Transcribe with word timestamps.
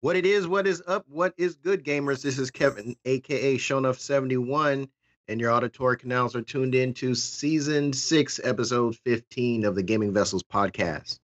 What 0.00 0.14
it 0.14 0.24
is, 0.24 0.46
what 0.46 0.68
is 0.68 0.80
up, 0.86 1.04
what 1.08 1.34
is 1.36 1.56
good, 1.56 1.84
gamers? 1.84 2.22
This 2.22 2.38
is 2.38 2.52
Kevin, 2.52 2.94
aka 3.04 3.56
Shonuff71, 3.56 4.88
and 5.26 5.40
your 5.40 5.50
auditory 5.50 5.96
canals 5.96 6.36
are 6.36 6.42
tuned 6.42 6.76
in 6.76 6.94
to 6.94 7.16
season 7.16 7.92
six, 7.92 8.38
episode 8.44 8.94
15 9.04 9.64
of 9.64 9.74
the 9.74 9.82
Gaming 9.82 10.12
Vessels 10.12 10.44
podcast. 10.44 11.18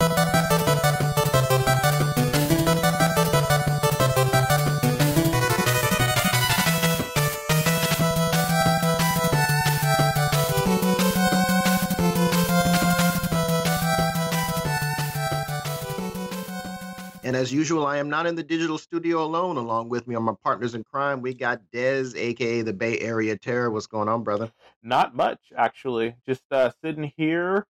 As 17.41 17.51
usual, 17.51 17.87
I 17.87 17.97
am 17.97 18.07
not 18.07 18.27
in 18.27 18.35
the 18.35 18.43
digital 18.43 18.77
studio 18.77 19.23
alone. 19.23 19.57
Along 19.57 19.89
with 19.89 20.07
me 20.07 20.13
are 20.13 20.21
my 20.21 20.35
partners 20.43 20.75
in 20.75 20.83
crime. 20.83 21.23
We 21.23 21.33
got 21.33 21.59
Dez, 21.73 22.15
aka 22.15 22.61
the 22.61 22.71
Bay 22.71 22.99
Area 22.99 23.35
Terror. 23.35 23.71
What's 23.71 23.87
going 23.87 24.07
on, 24.07 24.23
brother? 24.23 24.51
Not 24.83 25.15
much, 25.15 25.51
actually. 25.57 26.15
Just 26.23 26.43
uh, 26.51 26.69
sitting 26.83 27.11
here, 27.17 27.65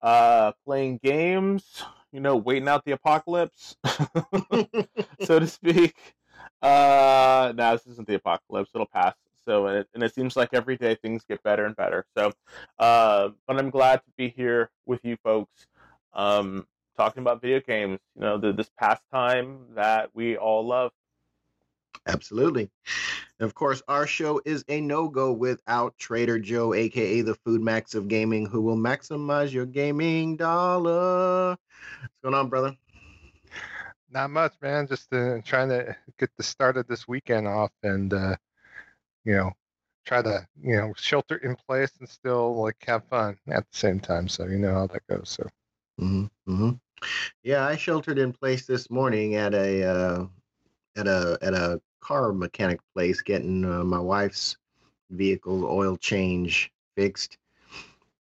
uh, 0.00 0.52
playing 0.64 1.00
games. 1.04 1.82
You 2.12 2.20
know, 2.20 2.34
waiting 2.34 2.66
out 2.66 2.86
the 2.86 2.92
apocalypse, 2.92 3.76
so 5.22 5.38
to 5.38 5.46
speak. 5.46 5.94
Uh, 6.62 7.52
no, 7.54 7.72
this 7.72 7.86
isn't 7.86 8.08
the 8.08 8.14
apocalypse. 8.14 8.70
It'll 8.74 8.86
pass. 8.86 9.14
So, 9.44 9.66
and 9.66 9.78
it, 9.78 9.88
and 9.94 10.02
it 10.02 10.14
seems 10.14 10.34
like 10.34 10.48
every 10.54 10.78
day 10.78 10.94
things 10.94 11.24
get 11.28 11.42
better 11.42 11.66
and 11.66 11.76
better. 11.76 12.06
So, 12.16 12.32
uh, 12.78 13.28
but 13.46 13.58
I'm 13.58 13.70
glad 13.70 13.96
to 13.96 14.10
be 14.16 14.30
here 14.30 14.70
with 14.86 15.04
you 15.04 15.18
folks. 15.22 15.66
Um, 16.14 16.66
talking 17.00 17.22
about 17.22 17.40
video 17.40 17.60
games, 17.60 17.98
you 18.14 18.20
know, 18.20 18.36
the, 18.36 18.52
this 18.52 18.70
pastime 18.78 19.60
that 19.74 20.10
we 20.12 20.36
all 20.36 20.66
love. 20.66 20.92
Absolutely. 22.06 22.68
And 23.38 23.46
of 23.46 23.54
course, 23.54 23.82
our 23.88 24.06
show 24.06 24.42
is 24.44 24.64
a 24.68 24.82
no 24.82 25.08
go 25.08 25.32
without 25.32 25.96
Trader 25.96 26.38
Joe, 26.38 26.74
aka 26.74 27.22
the 27.22 27.34
Food 27.36 27.62
Max 27.62 27.94
of 27.94 28.08
Gaming, 28.08 28.44
who 28.44 28.60
will 28.60 28.76
maximize 28.76 29.50
your 29.50 29.64
gaming 29.64 30.36
dollar. 30.36 31.56
What's 32.00 32.18
going 32.22 32.34
on, 32.34 32.50
brother? 32.50 32.76
Not 34.10 34.28
much, 34.30 34.52
man. 34.60 34.86
Just 34.86 35.10
uh, 35.12 35.38
trying 35.42 35.70
to 35.70 35.96
get 36.18 36.30
the 36.36 36.42
start 36.42 36.76
of 36.76 36.86
this 36.86 37.08
weekend 37.08 37.48
off 37.48 37.72
and, 37.82 38.12
uh, 38.12 38.36
you 39.24 39.36
know, 39.36 39.52
try 40.04 40.20
to, 40.20 40.46
you 40.62 40.76
know, 40.76 40.92
shelter 40.96 41.36
in 41.36 41.56
place 41.56 41.92
and 41.98 42.08
still 42.08 42.62
like 42.62 42.76
have 42.86 43.04
fun 43.04 43.38
at 43.48 43.70
the 43.70 43.78
same 43.78 44.00
time. 44.00 44.28
So, 44.28 44.44
you 44.46 44.58
know 44.58 44.74
how 44.74 44.86
that 44.88 45.06
goes. 45.08 45.30
So, 45.30 45.44
mm-hmm. 45.98 46.24
Mm-hmm. 46.52 46.70
Yeah, 47.42 47.66
I 47.66 47.76
sheltered 47.76 48.18
in 48.18 48.32
place 48.32 48.66
this 48.66 48.90
morning 48.90 49.34
at 49.36 49.54
a 49.54 49.84
uh, 49.84 50.26
at 50.96 51.06
a 51.06 51.38
at 51.40 51.54
a 51.54 51.80
car 52.00 52.32
mechanic 52.32 52.80
place, 52.94 53.22
getting 53.22 53.64
uh, 53.64 53.84
my 53.84 53.98
wife's 53.98 54.56
vehicle 55.10 55.64
oil 55.64 55.96
change 55.96 56.70
fixed. 56.96 57.38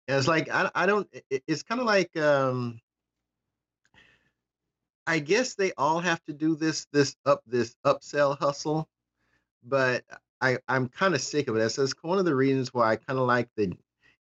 And 0.08 0.18
it's 0.18 0.28
like 0.28 0.50
I 0.50 0.70
I 0.76 0.86
don't. 0.86 1.08
It's 1.30 1.64
kind 1.64 1.82
of 1.82 1.88
like 1.88 2.16
um, 2.18 2.80
I 5.08 5.20
guess 5.20 5.56
they 5.56 5.72
all 5.78 6.00
have 6.00 6.24
to 6.26 6.34
do 6.34 6.56
this 6.56 6.86
this 6.92 7.16
up 7.26 7.42
this 7.48 7.76
upsell 7.86 8.38
hustle, 8.38 8.88
but 9.64 10.04
I 10.42 10.60
I'm 10.68 10.90
kind 10.90 11.16
of 11.16 11.22
sick 11.22 11.48
of 11.48 11.56
it. 11.56 11.70
So 11.70 11.84
it's 11.84 11.94
one 12.02 12.20
of 12.20 12.26
the 12.26 12.36
reasons 12.36 12.74
why 12.74 12.92
I 12.92 12.96
kind 12.98 13.20
of 13.20 13.28
like 13.28 13.50
the, 13.56 13.74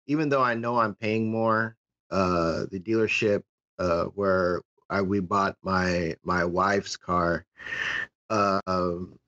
even 0.06 0.28
though 0.28 0.42
I 0.42 0.54
know 0.54 0.78
I'm 0.78 0.94
paying 0.94 1.30
more, 1.30 1.76
uh, 2.10 2.66
the 2.70 2.80
dealership 2.80 3.42
uh, 3.78 4.04
where 4.06 4.62
I, 4.88 5.02
we 5.02 5.20
bought 5.20 5.56
my 5.62 6.16
my 6.22 6.44
wife's 6.44 6.96
car. 6.96 7.44
Uh, 8.30 8.60
um, 8.66 9.18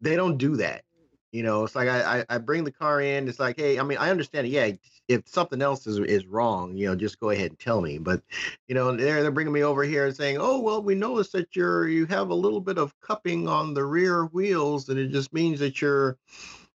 they 0.00 0.16
don't 0.16 0.38
do 0.38 0.56
that. 0.56 0.84
You 1.32 1.42
know, 1.42 1.64
it's 1.64 1.74
like 1.74 1.88
I, 1.88 2.24
I, 2.30 2.38
bring 2.38 2.64
the 2.64 2.72
car 2.72 3.02
in. 3.02 3.28
It's 3.28 3.38
like, 3.38 3.60
hey, 3.60 3.78
I 3.78 3.82
mean, 3.82 3.98
I 3.98 4.08
understand. 4.08 4.46
It. 4.46 4.50
Yeah, 4.50 4.70
if 5.08 5.28
something 5.28 5.60
else 5.60 5.86
is 5.86 5.98
is 5.98 6.26
wrong, 6.26 6.74
you 6.74 6.86
know, 6.86 6.94
just 6.94 7.20
go 7.20 7.30
ahead 7.30 7.50
and 7.50 7.58
tell 7.58 7.82
me. 7.82 7.98
But, 7.98 8.22
you 8.66 8.74
know, 8.74 8.96
they're 8.96 9.22
they're 9.22 9.30
bringing 9.30 9.52
me 9.52 9.62
over 9.62 9.82
here 9.82 10.06
and 10.06 10.16
saying, 10.16 10.38
oh, 10.40 10.58
well, 10.58 10.82
we 10.82 10.94
noticed 10.94 11.32
that 11.32 11.54
you're 11.54 11.86
you 11.86 12.06
have 12.06 12.30
a 12.30 12.34
little 12.34 12.62
bit 12.62 12.78
of 12.78 12.98
cupping 13.00 13.46
on 13.46 13.74
the 13.74 13.84
rear 13.84 14.24
wheels, 14.26 14.88
and 14.88 14.98
it 14.98 15.08
just 15.08 15.34
means 15.34 15.60
that 15.60 15.82
your 15.82 16.16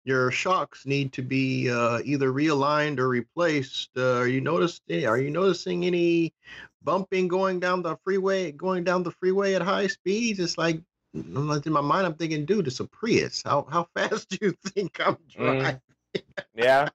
your 0.04 0.33
shocks 0.33 0.84
need 0.84 1.12
to 1.12 1.22
be 1.22 1.71
uh, 1.71 2.00
either 2.04 2.33
realigned 2.33 2.99
or 2.99 3.09
replaced. 3.09 3.91
Uh, 3.97 4.19
are 4.19 4.28
you 4.28 4.41
noticed? 4.41 4.83
Are 4.91 5.19
you 5.19 5.31
noticing 5.31 5.84
any 5.84 6.33
bumping 6.82 7.28
going 7.28 7.60
down 7.60 7.82
the 7.82 7.96
freeway, 8.04 8.52
going 8.52 8.84
down 8.84 9.02
the 9.02 9.10
freeway 9.12 9.54
at 9.54 9.62
high 9.62 9.86
speeds. 9.86 10.41
It's 10.41 10.58
like 10.58 10.80
in 11.14 11.72
my 11.72 11.80
mind, 11.80 12.06
I'm 12.06 12.14
thinking, 12.14 12.44
dude, 12.44 12.66
it's 12.66 12.80
a 12.80 12.86
Prius. 12.86 13.42
How 13.44 13.66
how 13.70 13.88
fast 13.96 14.28
do 14.30 14.38
you 14.41 14.54
think 14.66 15.00
I'm 15.04 15.16
mm. 15.16 15.28
driving? 15.28 15.80
Mm. 16.16 16.22
Yeah. 16.54 16.88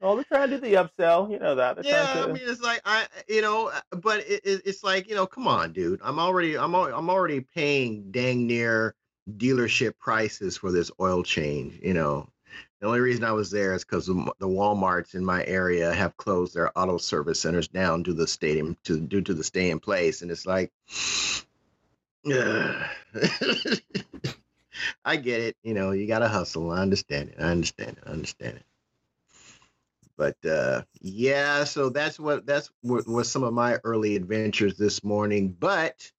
well, 0.00 0.16
they're 0.16 0.24
trying 0.24 0.50
to 0.50 0.56
do 0.56 0.60
the 0.60 0.74
upsell. 0.74 1.30
You 1.30 1.38
know 1.38 1.54
that. 1.54 1.76
They're 1.76 1.92
yeah, 1.92 2.14
to... 2.14 2.22
I 2.24 2.26
mean, 2.26 2.42
it's 2.42 2.62
like 2.62 2.80
I, 2.84 3.06
you 3.28 3.42
know, 3.42 3.72
but 3.90 4.20
it, 4.20 4.42
it's 4.44 4.82
like 4.82 5.08
you 5.08 5.14
know, 5.14 5.26
come 5.26 5.46
on, 5.46 5.72
dude. 5.72 6.00
I'm 6.02 6.18
already, 6.18 6.56
I'm, 6.56 6.74
I'm 6.74 7.10
already 7.10 7.40
paying 7.40 8.10
dang 8.10 8.46
near 8.46 8.94
dealership 9.36 9.98
prices 9.98 10.56
for 10.56 10.72
this 10.72 10.90
oil 11.00 11.22
change. 11.22 11.78
You 11.82 11.94
know, 11.94 12.28
the 12.80 12.86
only 12.86 13.00
reason 13.00 13.24
I 13.24 13.32
was 13.32 13.50
there 13.50 13.74
is 13.74 13.84
because 13.84 14.06
the 14.06 14.14
WalMarts 14.40 15.14
in 15.14 15.24
my 15.24 15.44
area 15.44 15.92
have 15.92 16.16
closed 16.16 16.54
their 16.54 16.76
auto 16.78 16.98
service 16.98 17.40
centers 17.40 17.66
down 17.66 18.02
due 18.02 18.12
to 18.12 18.16
the 18.16 18.26
stadium 18.26 18.76
to 18.84 19.00
due 19.00 19.20
to 19.22 19.34
the 19.34 19.42
stay 19.42 19.70
in 19.70 19.80
place, 19.80 20.22
and 20.22 20.30
it's 20.30 20.46
like, 20.46 20.70
uh, 22.32 22.86
I 25.04 25.16
get 25.16 25.40
it. 25.40 25.56
You 25.64 25.74
know, 25.74 25.90
you 25.90 26.06
got 26.06 26.20
to 26.20 26.28
hustle. 26.28 26.70
I 26.70 26.78
understand 26.78 27.30
it. 27.30 27.36
I 27.40 27.50
understand 27.50 27.96
it. 27.98 28.04
I 28.06 28.10
understand 28.10 28.58
it. 28.58 28.64
But 30.16 30.36
uh, 30.44 30.82
yeah, 31.00 31.64
so 31.64 31.88
that's 31.88 32.18
what 32.18 32.46
that's 32.46 32.70
what 32.82 33.08
was 33.08 33.30
some 33.30 33.42
of 33.42 33.52
my 33.52 33.78
early 33.84 34.14
adventures 34.14 34.76
this 34.76 35.02
morning. 35.02 35.48
But 35.48 36.12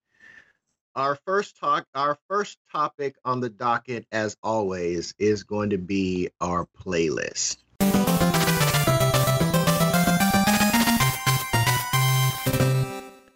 our 0.95 1.15
first 1.25 1.57
talk 1.57 1.85
our 1.93 2.17
first 2.27 2.57
topic 2.71 3.15
on 3.23 3.39
the 3.39 3.49
docket 3.49 4.05
as 4.11 4.35
always 4.43 5.13
is 5.19 5.43
going 5.43 5.69
to 5.69 5.77
be 5.77 6.29
our 6.41 6.67
playlist. 6.77 7.57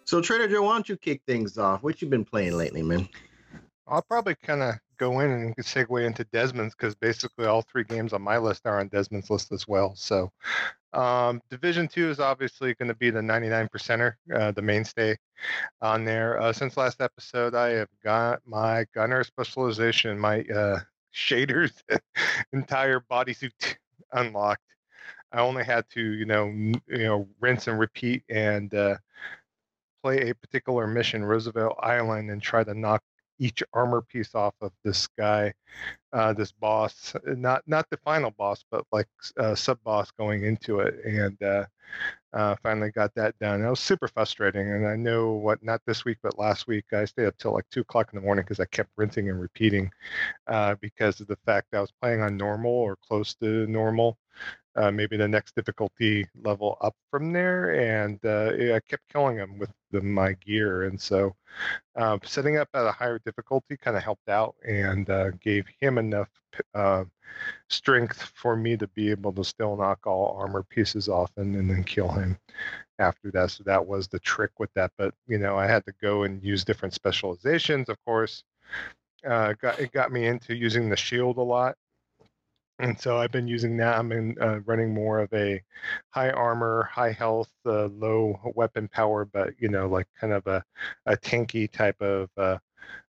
So 0.04 0.20
trader 0.20 0.48
joe 0.48 0.62
why 0.62 0.72
don't 0.74 0.88
you 0.88 0.96
kick 0.96 1.22
things 1.26 1.58
off? 1.58 1.82
What 1.82 2.02
you 2.02 2.08
been 2.08 2.24
playing 2.24 2.56
lately 2.56 2.82
man? 2.82 3.08
I'll 3.86 4.02
probably 4.02 4.34
kind 4.42 4.62
of 4.62 4.74
go 4.98 5.20
in 5.20 5.30
and 5.30 5.56
segue 5.56 6.04
into 6.06 6.24
desmond's 6.24 6.74
because 6.74 6.94
basically 6.94 7.46
all 7.46 7.62
three 7.62 7.84
games 7.84 8.12
on 8.12 8.22
my 8.22 8.38
list 8.38 8.66
are 8.66 8.80
on 8.80 8.88
desmond's 8.88 9.30
list 9.30 9.52
as 9.52 9.66
well 9.66 9.94
so 9.96 10.30
um, 10.94 11.42
Division 11.50 11.88
two 11.88 12.08
is 12.08 12.20
obviously 12.20 12.72
going 12.74 12.88
to 12.88 12.94
be 12.94 13.10
the 13.10 13.20
99 13.20 13.68
percenter, 13.68 14.14
uh, 14.32 14.52
the 14.52 14.62
mainstay 14.62 15.16
on 15.82 16.04
there. 16.04 16.40
Uh, 16.40 16.52
since 16.52 16.76
last 16.76 17.00
episode, 17.00 17.54
I 17.54 17.70
have 17.70 17.88
got 18.02 18.40
my 18.46 18.86
gunner 18.94 19.24
specialization, 19.24 20.18
my 20.18 20.42
uh, 20.42 20.78
shaders, 21.12 21.72
entire 22.52 23.00
bodysuit 23.10 23.76
unlocked. 24.12 24.62
I 25.32 25.40
only 25.40 25.64
had 25.64 25.88
to, 25.90 26.00
you 26.00 26.26
know, 26.26 26.46
you 26.46 26.82
know, 26.88 27.28
rinse 27.40 27.66
and 27.66 27.78
repeat 27.78 28.22
and 28.28 28.72
uh, 28.72 28.96
play 30.00 30.30
a 30.30 30.34
particular 30.34 30.86
mission, 30.86 31.24
Roosevelt 31.24 31.76
Island, 31.80 32.30
and 32.30 32.40
try 32.40 32.62
to 32.62 32.72
knock 32.72 33.02
each 33.38 33.62
armor 33.72 34.02
piece 34.02 34.34
off 34.34 34.54
of 34.60 34.72
this 34.84 35.06
guy, 35.18 35.52
uh, 36.12 36.32
this 36.32 36.52
boss. 36.52 37.14
Not 37.24 37.62
not 37.66 37.88
the 37.90 37.96
final 37.98 38.30
boss, 38.30 38.64
but 38.70 38.84
like 38.92 39.08
uh, 39.38 39.54
sub 39.54 39.78
boss 39.84 40.10
going 40.12 40.44
into 40.44 40.80
it, 40.80 40.94
and 41.04 41.42
uh, 41.42 41.64
uh, 42.32 42.56
finally 42.62 42.90
got 42.90 43.14
that 43.14 43.38
done. 43.38 43.62
It 43.62 43.70
was 43.70 43.80
super 43.80 44.08
frustrating, 44.08 44.70
and 44.70 44.86
I 44.86 44.96
know 44.96 45.32
what 45.32 45.62
not 45.62 45.80
this 45.86 46.04
week, 46.04 46.18
but 46.22 46.38
last 46.38 46.66
week 46.66 46.84
I 46.92 47.04
stayed 47.04 47.26
up 47.26 47.36
till 47.38 47.52
like 47.52 47.68
two 47.70 47.80
o'clock 47.80 48.10
in 48.12 48.18
the 48.18 48.24
morning 48.24 48.44
because 48.44 48.60
I 48.60 48.66
kept 48.66 48.90
rinsing 48.96 49.28
and 49.28 49.40
repeating 49.40 49.90
uh, 50.46 50.76
because 50.80 51.20
of 51.20 51.26
the 51.26 51.38
fact 51.46 51.68
that 51.70 51.78
I 51.78 51.80
was 51.80 51.92
playing 52.00 52.22
on 52.22 52.36
normal 52.36 52.72
or 52.72 52.96
close 52.96 53.34
to 53.36 53.66
normal, 53.66 54.18
uh, 54.76 54.90
maybe 54.90 55.16
the 55.16 55.28
next 55.28 55.54
difficulty 55.54 56.26
level 56.42 56.76
up 56.80 56.94
from 57.10 57.32
there, 57.32 57.70
and 57.74 58.18
uh, 58.24 58.74
I 58.74 58.80
kept 58.88 59.08
killing 59.12 59.36
him 59.36 59.58
with 59.58 59.70
the, 59.90 60.00
my 60.00 60.32
gear, 60.32 60.84
and 60.84 61.00
so 61.00 61.34
uh, 61.96 62.18
setting 62.24 62.56
up 62.56 62.68
at 62.74 62.86
a 62.86 62.92
higher 62.92 63.20
difficulty 63.24 63.76
kind 63.76 63.96
of 63.96 64.02
helped 64.02 64.28
out 64.28 64.56
and 64.66 65.08
uh, 65.10 65.30
gave 65.40 65.64
him 65.80 65.98
enough 65.98 66.28
uh, 66.74 67.04
strength 67.68 68.32
for 68.34 68.56
me 68.56 68.76
to 68.76 68.86
be 68.88 69.10
able 69.10 69.32
to 69.32 69.44
still 69.44 69.76
knock 69.76 70.06
all 70.06 70.36
armor 70.38 70.62
pieces 70.62 71.08
off 71.08 71.30
and, 71.36 71.54
and 71.54 71.70
then 71.70 71.84
kill 71.84 72.08
him 72.08 72.36
after 72.98 73.30
that. 73.30 73.50
So 73.50 73.62
that 73.64 73.84
was 73.86 74.08
the 74.08 74.18
trick 74.18 74.50
with 74.58 74.72
that. 74.74 74.92
But 74.98 75.14
you 75.26 75.38
know, 75.38 75.56
I 75.56 75.66
had 75.66 75.84
to 75.86 75.94
go 76.00 76.24
and 76.24 76.42
use 76.42 76.64
different 76.64 76.94
specializations, 76.94 77.88
of 77.88 77.96
course. 78.04 78.42
Uh, 79.26 79.54
got 79.54 79.78
it 79.78 79.90
got 79.92 80.12
me 80.12 80.26
into 80.26 80.54
using 80.54 80.90
the 80.90 80.96
shield 80.96 81.38
a 81.38 81.42
lot 81.42 81.76
and 82.80 82.98
so 83.00 83.18
I've 83.18 83.30
been 83.30 83.46
using 83.48 83.76
that. 83.78 83.98
I'm 83.98 84.10
in, 84.12 84.36
uh, 84.40 84.60
running 84.66 84.92
more 84.92 85.20
of 85.20 85.32
a 85.32 85.62
high 86.10 86.30
armor, 86.30 86.84
high 86.92 87.12
health, 87.12 87.50
uh, 87.66 87.86
low 87.86 88.38
weapon 88.54 88.88
power, 88.88 89.24
but 89.24 89.50
you 89.58 89.68
know, 89.68 89.86
like 89.88 90.08
kind 90.20 90.32
of 90.32 90.46
a, 90.46 90.64
a 91.06 91.16
tanky 91.16 91.70
type 91.70 92.00
of 92.00 92.30
uh, 92.36 92.58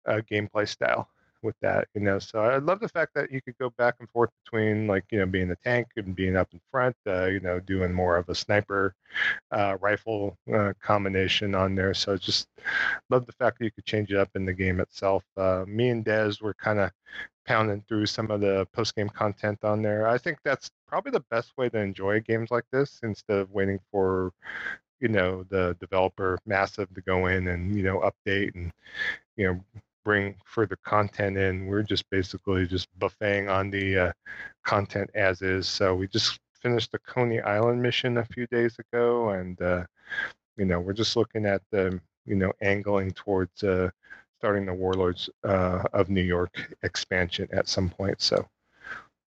uh, 0.07 0.21
gameplay 0.31 0.69
style 0.69 1.09
with 1.43 1.57
that. 1.63 1.89
You 1.95 2.01
know, 2.01 2.19
so 2.19 2.41
I 2.41 2.59
love 2.59 2.81
the 2.81 2.89
fact 2.89 3.15
that 3.15 3.31
you 3.31 3.41
could 3.43 3.57
go 3.59 3.71
back 3.71 3.97
and 4.01 4.09
forth 4.11 4.31
between 4.45 4.87
like 4.87 5.05
you 5.11 5.19
know 5.19 5.27
being 5.27 5.51
a 5.51 5.57
tank 5.57 5.89
and 5.97 6.15
being 6.15 6.37
up 6.37 6.49
in 6.53 6.61
front. 6.71 6.97
Uh, 7.07 7.27
you 7.27 7.41
know, 7.41 7.61
doing 7.61 7.93
more 7.93 8.17
of 8.17 8.29
a 8.29 8.35
sniper 8.35 8.95
uh, 9.51 9.77
rifle 9.81 10.37
uh, 10.55 10.73
combination 10.81 11.55
on 11.55 11.75
there. 11.75 11.95
So 11.95 12.17
just 12.17 12.49
love 13.11 13.27
the 13.27 13.33
fact 13.33 13.59
that 13.59 13.65
you 13.65 13.71
could 13.71 13.85
change 13.85 14.11
it 14.11 14.19
up 14.19 14.31
in 14.35 14.45
the 14.47 14.53
game 14.53 14.81
itself. 14.81 15.25
Uh, 15.37 15.65
me 15.67 15.89
and 15.91 16.05
Dez 16.05 16.41
were 16.41 16.55
kind 16.55 16.79
of 16.79 16.91
pounding 17.45 17.85
through 17.89 18.07
some 18.07 18.31
of 18.31 18.41
the 18.41 18.67
post 18.73 18.95
game 18.95 19.09
content 19.09 19.65
on 19.65 19.83
there. 19.83 20.07
I 20.07 20.19
think 20.19 20.39
that's 20.45 20.71
probably 20.87 21.13
the 21.13 21.25
best 21.31 21.53
way 21.57 21.69
to 21.71 21.79
enjoy 21.79 22.21
games 22.21 22.51
like 22.51 22.65
this 22.73 23.01
instead 23.03 23.39
of 23.39 23.51
waiting 23.51 23.81
for 23.91 24.33
you 25.01 25.09
know 25.09 25.45
the 25.51 25.77
developer 25.81 26.39
massive 26.47 26.93
to 26.95 27.01
go 27.03 27.27
in 27.27 27.49
and 27.49 27.77
you 27.77 27.83
know 27.83 27.99
update 28.01 28.55
and 28.55 28.73
you 29.37 29.47
know 29.47 29.83
bring 30.05 30.35
further 30.45 30.77
content 30.85 31.37
in 31.37 31.67
we're 31.67 31.83
just 31.83 32.09
basically 32.11 32.67
just 32.67 32.89
buffeting 32.99 33.49
on 33.49 33.71
the 33.71 33.99
uh, 33.99 34.13
content 34.65 35.09
as 35.15 35.43
is 35.43 35.67
so 35.67 35.95
we 35.95 36.07
just 36.09 36.39
finished 36.55 36.93
the 36.93 36.99
coney 37.01 37.41
island 37.41 37.81
mission 37.81 38.19
a 38.19 38.25
few 38.25 38.47
days 38.49 38.77
ago 38.79 39.31
and 39.31 39.61
uh, 39.63 39.85
you 40.57 40.65
know 40.65 40.81
we're 40.81 40.93
just 40.93 41.17
looking 41.17 41.47
at 41.47 41.63
the 41.71 42.01
you 42.27 42.37
know 42.37 42.53
angling 42.61 43.11
towards 43.13 43.63
uh, 43.65 43.91
starting 44.43 44.67
the 44.67 44.75
Warlords 44.75 45.31
uh, 45.45 45.85
of 45.93 46.11
New 46.11 46.23
York 46.23 46.75
expansion 46.83 47.49
at 47.53 47.69
some 47.69 47.89
point. 47.89 48.21
So 48.21 48.45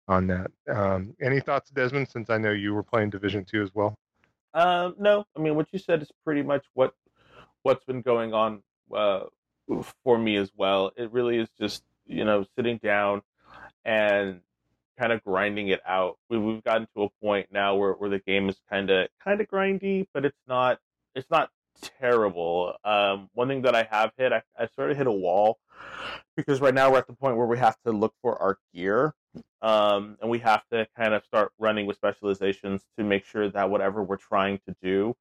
on 0.09 0.27
that, 0.27 0.51
um, 0.69 1.15
any 1.21 1.39
thoughts, 1.39 1.69
Desmond? 1.69 2.09
Since 2.09 2.29
I 2.29 2.37
know 2.37 2.51
you 2.51 2.73
were 2.73 2.83
playing 2.83 3.11
Division 3.11 3.45
Two 3.45 3.63
as 3.63 3.73
well. 3.73 3.95
Um, 4.53 4.95
no, 4.99 5.25
I 5.35 5.39
mean 5.39 5.55
what 5.55 5.67
you 5.71 5.79
said 5.79 6.01
is 6.01 6.11
pretty 6.25 6.41
much 6.41 6.65
what 6.73 6.93
what's 7.63 7.85
been 7.85 8.01
going 8.01 8.33
on 8.33 8.61
uh, 8.93 9.21
for 10.03 10.17
me 10.17 10.37
as 10.37 10.51
well. 10.55 10.91
It 10.95 11.11
really 11.11 11.37
is 11.37 11.49
just 11.59 11.83
you 12.05 12.25
know 12.25 12.45
sitting 12.55 12.77
down 12.77 13.21
and 13.83 14.41
kind 14.97 15.11
of 15.11 15.23
grinding 15.23 15.67
it 15.69 15.81
out. 15.85 16.17
We, 16.29 16.37
we've 16.37 16.63
gotten 16.63 16.87
to 16.95 17.03
a 17.03 17.09
point 17.21 17.47
now 17.51 17.75
where, 17.75 17.93
where 17.93 18.09
the 18.09 18.19
game 18.19 18.49
is 18.49 18.55
kind 18.69 18.89
of 18.89 19.07
kind 19.23 19.41
of 19.41 19.47
grindy, 19.47 20.07
but 20.13 20.25
it's 20.25 20.41
not 20.47 20.79
it's 21.15 21.29
not 21.29 21.49
terrible. 21.99 22.73
Um, 22.83 23.29
one 23.33 23.47
thing 23.47 23.63
that 23.63 23.75
I 23.75 23.87
have 23.89 24.11
hit, 24.17 24.31
I, 24.31 24.41
I 24.57 24.67
sort 24.75 24.91
of 24.91 24.97
hit 24.97 25.07
a 25.07 25.11
wall 25.11 25.59
because 26.35 26.61
right 26.61 26.73
now 26.73 26.91
we're 26.91 26.99
at 26.99 27.07
the 27.07 27.13
point 27.13 27.37
where 27.37 27.47
we 27.47 27.57
have 27.57 27.77
to 27.85 27.91
look 27.91 28.13
for 28.21 28.41
our 28.41 28.57
gear. 28.73 29.13
Um, 29.61 30.17
and 30.21 30.29
we 30.29 30.39
have 30.39 30.63
to 30.71 30.87
kind 30.95 31.13
of 31.13 31.25
start 31.25 31.51
running 31.59 31.87
with 31.87 31.97
specializations 31.97 32.83
to 32.97 33.03
make 33.03 33.25
sure 33.25 33.49
that 33.49 33.69
whatever 33.69 34.03
we're 34.03 34.17
trying 34.17 34.59
to 34.67 34.75
do, 34.81 35.15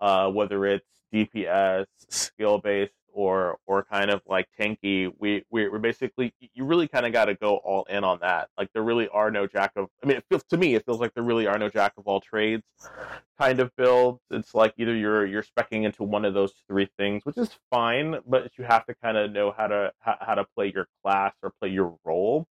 uh, 0.00 0.30
whether 0.30 0.64
it's 0.66 0.86
DPS, 1.12 1.86
skill 2.08 2.58
based, 2.58 2.92
or 3.12 3.58
or 3.66 3.84
kind 3.84 4.10
of 4.10 4.22
like 4.26 4.46
tanky, 4.58 5.12
we 5.18 5.44
we're 5.50 5.78
basically 5.78 6.32
you 6.54 6.64
really 6.64 6.88
kind 6.88 7.06
of 7.06 7.12
got 7.12 7.26
to 7.26 7.34
go 7.34 7.56
all 7.56 7.84
in 7.84 8.04
on 8.04 8.18
that. 8.20 8.48
Like 8.56 8.70
there 8.72 8.82
really 8.82 9.08
are 9.08 9.30
no 9.30 9.46
jack 9.46 9.72
of. 9.76 9.88
I 10.02 10.06
mean, 10.06 10.16
it 10.18 10.24
feels 10.28 10.44
to 10.44 10.56
me 10.56 10.74
it 10.74 10.84
feels 10.84 11.00
like 11.00 11.14
there 11.14 11.24
really 11.24 11.46
are 11.46 11.58
no 11.58 11.68
jack 11.68 11.92
of 11.96 12.06
all 12.06 12.20
trades 12.20 12.64
kind 13.38 13.60
of 13.60 13.74
builds. 13.76 14.20
It's 14.30 14.54
like 14.54 14.74
either 14.76 14.94
you're 14.94 15.26
you're 15.26 15.44
specking 15.44 15.84
into 15.84 16.02
one 16.02 16.24
of 16.24 16.34
those 16.34 16.52
three 16.68 16.88
things, 16.98 17.24
which 17.24 17.38
is 17.38 17.50
fine, 17.70 18.16
but 18.26 18.50
you 18.58 18.64
have 18.64 18.86
to 18.86 18.94
kind 19.02 19.16
of 19.16 19.32
know 19.32 19.52
how 19.56 19.66
to 19.68 19.92
how, 20.00 20.16
how 20.20 20.34
to 20.34 20.44
play 20.56 20.72
your 20.74 20.86
class 21.02 21.34
or 21.42 21.52
play 21.60 21.68
your 21.70 21.96
role. 22.04 22.46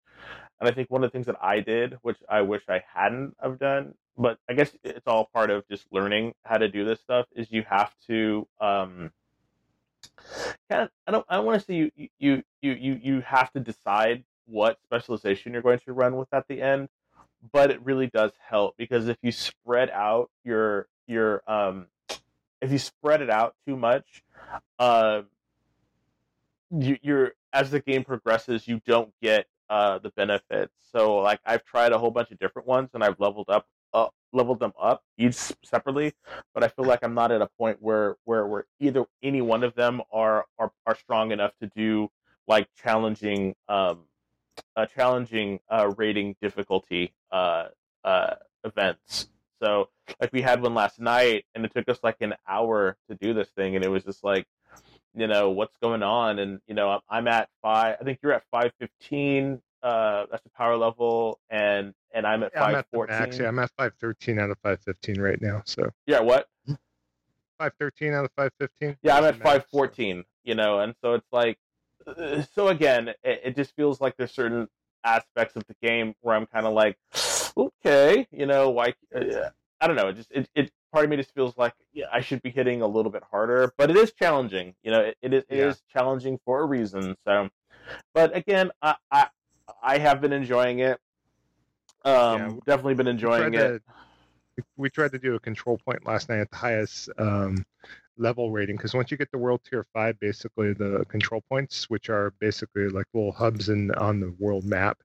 And 0.61 0.69
I 0.69 0.73
think 0.73 0.91
one 0.91 1.03
of 1.03 1.11
the 1.11 1.13
things 1.13 1.27
that 1.27 1.43
I 1.43 1.61
did, 1.61 1.99
which 2.03 2.19
I 2.29 2.43
wish 2.43 2.63
I 2.69 2.83
hadn't 2.95 3.35
have 3.43 3.59
done, 3.59 3.95
but 4.17 4.39
I 4.49 4.55
guess 4.55 4.71
it's 4.85 5.07
all 5.07 5.29
part 5.33 5.51
of 5.51 5.67
just 5.69 5.87
learning 5.91 6.35
how 6.45 6.59
to 6.59 6.69
do 6.69 6.85
this 6.85 7.01
stuff, 7.01 7.27
is 7.35 7.51
you 7.51 7.65
have 7.69 7.93
to 8.07 8.47
um, 8.61 9.11
kind 10.71 10.83
of, 10.83 10.91
I 11.07 11.11
don't 11.13 11.27
I 11.29 11.39
want 11.41 11.61
to 11.61 11.65
say 11.65 11.75
you 11.75 11.91
you 12.19 12.43
you 12.63 12.73
you 12.73 13.01
you 13.03 13.21
have 13.23 13.53
to 13.53 13.61
decide 13.61 14.25
what 14.47 14.79
specialization 14.83 15.53
you're 15.53 15.63
going 15.63 15.79
to 15.81 15.93
run 15.93 16.17
with 16.17 16.29
at 16.33 16.47
the 16.49 16.61
end, 16.61 16.89
but 17.53 17.71
it 17.71 17.83
really 17.83 18.07
does 18.09 18.33
help 18.47 18.77
because 18.77 19.09
if 19.09 19.17
you 19.23 19.33
spread 19.33 19.91
out 19.91 20.31
your 20.45 20.89
your 21.07 21.43
um 21.47 21.87
if 22.65 22.73
you 22.73 22.79
spread 22.79 23.21
it 23.21 23.31
out 23.31 23.55
too 23.67 23.77
much, 23.77 24.25
uh, 24.79 25.23
you, 26.71 26.97
you're 27.03 27.33
as 27.53 27.71
the 27.71 27.81
game 27.81 28.05
progresses, 28.05 28.67
you 28.67 28.81
don't 28.87 29.13
get 29.23 29.47
uh, 29.69 29.99
the 29.99 30.11
benefits. 30.11 30.73
So 30.93 31.17
like 31.19 31.41
I've 31.45 31.65
tried 31.65 31.93
a 31.93 31.99
whole 31.99 32.11
bunch 32.11 32.31
of 32.31 32.39
different 32.39 32.67
ones 32.67 32.91
and 32.95 33.05
I've 33.05 33.21
leveled 33.21 33.49
up 33.49 33.67
uh, 33.95 34.09
leveled 34.33 34.61
them 34.61 34.73
up 34.81 35.03
each 35.17 35.37
separately, 35.65 36.13
but 36.53 36.63
I 36.63 36.69
feel 36.69 36.85
like 36.85 37.01
I'm 37.03 37.15
not 37.15 37.33
at 37.33 37.41
a 37.41 37.49
point 37.59 37.79
where 37.81 38.17
where 38.25 38.47
where 38.47 38.67
either 38.81 39.07
any 39.23 39.41
one 39.41 39.65
of 39.65 39.75
them 39.75 40.03
are 40.13 40.45
are, 40.59 40.73
are 40.87 40.97
strong 40.97 41.33
enough 41.33 41.53
to 41.63 41.71
do 41.75 42.11
like 42.47 42.69
challenging 42.83 43.55
um 43.69 44.01
uh, 44.77 44.87
challenging 44.87 45.61
uh, 45.71 45.91
rating 45.97 46.37
difficulty 46.41 47.13
uh, 47.33 47.69
uh, 48.05 48.35
events. 48.65 49.29
So 49.63 49.89
like 50.21 50.33
we 50.33 50.43
had 50.43 50.61
one 50.61 50.75
last 50.75 51.01
night, 51.01 51.45
and 51.55 51.65
it 51.65 51.73
took 51.75 51.89
us 51.89 51.99
like 52.03 52.17
an 52.21 52.35
hour 52.47 52.97
to 53.09 53.17
do 53.17 53.33
this 53.35 53.49
thing, 53.51 53.77
and 53.77 53.85
it 53.85 53.89
was 53.89 54.05
just 54.05 54.23
like, 54.23 54.47
you 55.15 55.27
know, 55.27 55.51
what's 55.51 55.77
going 55.79 56.03
on? 56.03 56.39
And 56.39 56.61
you 56.67 56.75
know, 56.75 57.01
I'm 57.09 57.29
at 57.29 57.49
five. 57.63 57.97
I 58.01 58.05
think 58.05 58.19
you're 58.23 58.33
at 58.33 58.45
five 58.51 58.73
fifteen. 58.79 59.61
Uh, 59.85 60.25
that's 60.31 60.43
the 60.43 60.51
power 60.51 60.77
level, 60.79 61.39
and 61.51 61.93
and 62.15 62.27
I'm 62.27 62.43
at 62.43 62.53
Yeah, 62.55 62.65
I'm 62.65 62.75
at 62.75 62.87
the 62.91 62.99
max. 62.99 63.13
fourteen. 63.27 63.43
Yeah, 63.43 63.49
I'm 63.49 63.59
at 63.59 63.71
513 63.77 64.39
out 64.39 64.51
of 64.51 64.57
515 64.63 65.21
right 65.21 65.41
now. 65.43 65.63
So 65.67 65.91
Yeah, 66.07 66.21
what? 66.21 66.49
513 67.59 68.15
out 68.15 68.25
of 68.25 68.31
515. 68.35 68.97
Yeah, 69.03 69.17
I'm 69.19 69.25
at 69.25 69.37
five 69.37 69.67
fourteen. 69.67 70.23
so- 70.23 70.29
You 70.45 70.55
know, 70.55 70.81
and 70.81 70.95
so 71.03 71.13
it's 71.15 71.27
like, 71.33 71.59
uh, 72.07 72.43
so 72.55 72.69
again, 72.69 73.09
it, 73.23 73.41
it 73.45 73.57
just 73.57 73.75
feels 73.77 74.01
like 74.01 74.17
there's 74.17 74.33
certain 74.33 74.69
aspects 75.05 75.55
of 75.57 75.65
the 75.67 75.75
game 75.83 76.15
where 76.23 76.35
I'm 76.35 76.47
kind 76.47 76.67
of 76.67 76.73
like, 76.73 76.97
okay, 77.57 78.27
you 78.31 78.47
know, 78.47 78.71
like 78.71 78.97
uh, 79.15 79.51
I 79.81 79.87
don't 79.87 79.97
know, 79.97 80.09
it 80.09 80.15
just 80.15 80.33
it, 80.33 80.49
it 80.55 80.71
part 80.93 81.05
of 81.05 81.11
me 81.11 81.17
just 81.17 81.35
feels 81.35 81.57
like 81.59 81.75
yeah, 81.93 82.07
I 82.13 82.21
should 82.23 82.41
be 82.43 82.51
hitting 82.51 82.81
a 82.83 82.87
little 82.87 83.13
bit 83.13 83.23
harder, 83.31 83.73
but 83.77 83.91
it 83.91 83.97
is 83.97 84.13
challenging. 84.13 84.75
You 84.83 84.91
know, 84.93 85.01
it, 85.01 85.17
it 85.23 85.35
is 85.35 85.45
it 85.51 85.59
Yeah. 85.59 85.67
is 85.69 85.83
challenging 85.93 86.39
for 86.45 86.61
a 86.63 86.65
reason. 86.67 87.17
So, 87.27 87.51
but 88.15 88.35
again, 88.37 88.71
I 88.83 88.97
I, 89.11 89.29
I 89.83 89.99
have 89.99 90.21
been 90.21 90.33
enjoying 90.33 90.81
it. 90.81 90.99
Um, 92.05 92.35
Yeah, 92.35 92.53
definitely 92.67 92.95
been 92.95 93.09
enjoying 93.09 93.53
tried 93.53 93.63
it. 93.63 93.83
to- 93.87 94.65
we 94.77 94.89
tried 94.89 95.11
to 95.13 95.19
do 95.19 95.35
a 95.35 95.41
control 95.41 95.79
point 95.79 96.07
last 96.07 96.29
night 96.29 96.39
at 96.39 96.51
the 96.51 96.57
highest 96.57 97.09
um, 97.19 97.65
level 98.17 98.53
rating 98.53 98.77
because 98.77 98.95
once 98.95 99.11
you 99.11 99.17
get 99.17 99.31
the 99.33 99.39
world 99.39 99.61
tier 99.69 99.85
five, 99.93 100.19
basically 100.21 100.73
the 100.73 101.05
control 101.09 101.43
points, 101.49 101.91
which 101.91 102.09
are 102.09 102.33
basically 102.39 102.89
like 102.89 103.07
little 103.13 103.33
hubs 103.33 103.69
in 103.69 103.91
on 103.97 104.21
the 104.21 104.33
world 104.39 104.65
map 104.65 104.99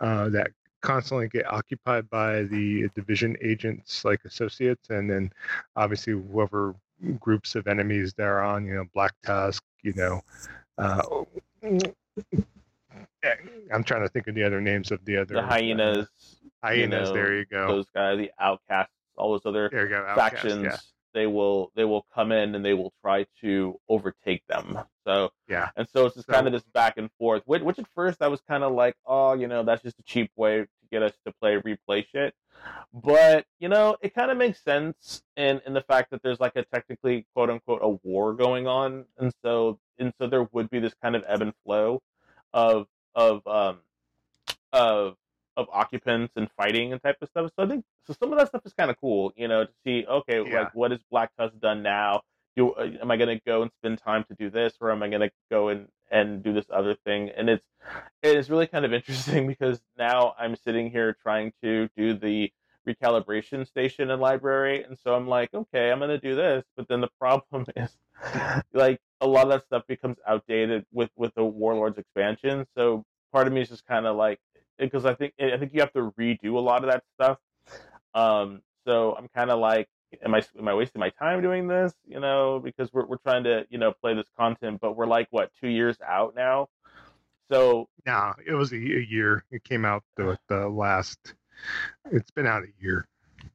uh, 0.00 0.28
that 0.30 0.50
constantly 0.80 1.28
get 1.28 1.46
occupied 1.52 2.08
by 2.10 2.42
the 2.44 2.88
division 2.94 3.36
agents 3.42 4.04
like 4.04 4.24
associates 4.24 4.88
and 4.88 5.10
then 5.10 5.30
obviously 5.76 6.14
whoever 6.14 6.74
groups 7.18 7.54
of 7.54 7.66
enemies 7.66 8.14
they're 8.16 8.42
on 8.42 8.64
you 8.64 8.74
know 8.74 8.84
black 8.94 9.12
tusk 9.22 9.62
you 9.82 9.92
know 9.94 10.20
uh, 10.78 11.02
i'm 13.72 13.84
trying 13.84 14.02
to 14.02 14.08
think 14.08 14.26
of 14.26 14.34
the 14.34 14.42
other 14.44 14.60
names 14.60 14.90
of 14.90 15.04
the 15.04 15.16
other 15.16 15.34
The 15.34 15.42
hyenas, 15.42 16.08
uh, 16.62 16.66
hyenas 16.68 17.08
know, 17.10 17.14
there 17.14 17.34
you 17.38 17.44
go. 17.46 17.68
those 17.68 17.86
guys, 17.94 18.18
the 18.18 18.30
outcasts, 18.38 18.92
all 19.16 19.32
those 19.32 19.46
other 19.46 19.68
there 19.70 19.84
you 19.84 19.88
go 19.90 19.98
Outcast, 20.06 20.16
factions 20.18 20.64
yeah. 20.64 20.76
they 21.14 21.26
will 21.26 21.70
they 21.74 21.84
will 21.84 22.06
come 22.14 22.32
in 22.32 22.54
and 22.54 22.64
they 22.64 22.74
will 22.74 22.92
try 23.02 23.26
to 23.42 23.78
overtake 23.88 24.42
them. 24.48 24.78
So 25.04 25.30
yeah. 25.48 25.70
and 25.76 25.86
so 25.92 26.06
it's 26.06 26.14
just 26.14 26.26
So- 26.28 26.32
kind 26.32 26.46
of 26.46 26.52
this 26.52 26.62
back 26.72 26.94
and 26.96 27.10
forth. 27.18 27.42
Which, 27.46 27.62
which 27.62 27.78
at 27.78 27.86
first 27.94 28.22
i 28.22 28.28
was 28.28 28.40
kind 28.48 28.62
of 28.64 28.72
like 28.72 28.96
oh 29.06 29.34
you 29.34 29.46
know 29.48 29.62
that's 29.62 29.82
just 29.82 29.98
a 29.98 30.02
cheap 30.04 30.30
way 30.36 30.60
to 30.62 30.68
get 30.90 31.02
us 31.02 31.12
to 31.26 31.32
play 31.40 31.56
replay 31.60 32.06
shit. 32.06 32.34
But 32.94 33.44
you 33.58 33.68
know 33.68 33.96
it 34.00 34.14
kind 34.14 34.30
of 34.30 34.36
makes 34.38 34.62
sense 34.62 35.22
in 35.36 35.60
in 35.66 35.72
the 35.74 35.82
fact 35.82 36.10
that 36.10 36.22
there's 36.22 36.40
like 36.40 36.56
a 36.56 36.64
technically 36.64 37.26
quote 37.34 37.50
unquote 37.50 37.80
a 37.82 37.88
war 38.06 38.32
going 38.34 38.66
on. 38.66 39.04
And 39.18 39.32
so 39.42 39.78
and 39.98 40.12
so 40.18 40.26
there 40.28 40.44
would 40.52 40.70
be 40.70 40.78
this 40.78 40.94
kind 41.02 41.14
of 41.16 41.24
ebb 41.28 41.42
and 41.42 41.52
flow 41.64 42.00
of 42.52 42.86
of 43.14 43.46
um 43.46 43.78
of 44.72 45.16
of 45.56 45.66
occupants 45.72 46.32
and 46.36 46.48
fighting 46.56 46.92
and 46.92 47.02
type 47.02 47.16
of 47.20 47.28
stuff. 47.28 47.50
So 47.58 47.64
I 47.64 47.68
think 47.68 47.84
so 48.06 48.14
some 48.18 48.32
of 48.32 48.38
that 48.38 48.48
stuff 48.48 48.62
is 48.64 48.72
kind 48.72 48.90
of 48.90 48.96
cool, 49.00 49.32
you 49.36 49.48
know, 49.48 49.64
to 49.64 49.70
see 49.84 50.06
okay, 50.08 50.42
Yeah. 50.46 50.60
like 50.60 50.74
what 50.74 50.92
is 50.92 51.00
Black 51.10 51.30
Tusk 51.36 51.54
done 51.60 51.82
now? 51.82 52.22
Do 52.56 52.72
uh, 52.72 52.88
am 53.00 53.10
I 53.10 53.16
going 53.16 53.36
to 53.36 53.42
go 53.44 53.62
and 53.62 53.70
spend 53.80 53.98
time 53.98 54.24
to 54.24 54.34
do 54.34 54.50
this, 54.50 54.74
or 54.80 54.90
am 54.90 55.02
I 55.02 55.08
going 55.08 55.20
to 55.22 55.30
go 55.50 55.68
and 55.68 55.88
and 56.10 56.42
do 56.42 56.52
this 56.52 56.66
other 56.72 56.94
thing? 56.94 57.30
And 57.36 57.48
it's 57.50 57.64
it 58.22 58.36
is 58.36 58.48
really 58.50 58.66
kind 58.66 58.84
of 58.84 58.92
interesting 58.92 59.46
because 59.54 59.80
now 59.98 60.34
I'm 60.38 60.56
sitting 60.56 60.90
here 60.90 61.16
trying 61.22 61.52
to 61.62 61.88
do 61.96 62.14
the 62.14 62.52
recalibration 62.88 63.66
station 63.66 64.10
and 64.10 64.20
library, 64.20 64.82
and 64.82 64.98
so 64.98 65.14
I'm 65.14 65.28
like, 65.28 65.52
okay, 65.54 65.90
I'm 65.90 65.98
going 65.98 66.10
to 66.10 66.18
do 66.18 66.34
this, 66.34 66.64
but 66.76 66.88
then 66.88 67.00
the 67.00 67.10
problem 67.18 67.66
is 67.76 67.96
like 68.72 69.00
a 69.20 69.26
lot 69.26 69.44
of 69.44 69.50
that 69.50 69.64
stuff 69.64 69.82
becomes 69.86 70.16
outdated 70.26 70.84
with 70.92 71.10
with 71.16 71.34
the 71.34 71.44
Warlords 71.44 71.98
expansion. 71.98 72.66
So 72.76 73.04
part 73.32 73.46
of 73.46 73.52
me 73.52 73.62
is 73.62 73.68
just 73.68 73.86
kind 73.86 74.06
of 74.06 74.16
like 74.16 74.40
because 74.78 75.04
I 75.04 75.14
think 75.14 75.34
I 75.40 75.56
think 75.56 75.72
you 75.74 75.80
have 75.80 75.92
to 75.92 76.12
redo 76.18 76.54
a 76.54 76.60
lot 76.60 76.84
of 76.84 76.90
that 76.90 77.04
stuff. 77.14 77.38
Um, 78.14 78.62
so 78.86 79.14
I'm 79.14 79.28
kind 79.28 79.50
of 79.50 79.58
like, 79.58 79.88
am 80.24 80.34
I 80.34 80.42
am 80.58 80.68
I 80.68 80.74
wasting 80.74 81.00
my 81.00 81.10
time 81.10 81.42
doing 81.42 81.68
this? 81.68 81.92
You 82.06 82.20
know, 82.20 82.60
because 82.62 82.92
we're 82.92 83.06
we're 83.06 83.18
trying 83.18 83.44
to 83.44 83.66
you 83.70 83.78
know 83.78 83.92
play 83.92 84.14
this 84.14 84.28
content, 84.38 84.80
but 84.80 84.96
we're 84.96 85.06
like 85.06 85.28
what 85.30 85.50
two 85.60 85.68
years 85.68 85.96
out 86.06 86.34
now. 86.34 86.68
So 87.50 87.88
no, 88.06 88.32
it 88.46 88.54
was 88.54 88.72
a, 88.72 88.76
a 88.76 89.06
year. 89.08 89.44
It 89.50 89.64
came 89.64 89.84
out 89.84 90.02
the 90.16 90.38
the 90.48 90.68
last. 90.68 91.34
It's 92.10 92.30
been 92.30 92.46
out 92.46 92.62
a 92.62 92.82
year. 92.82 93.06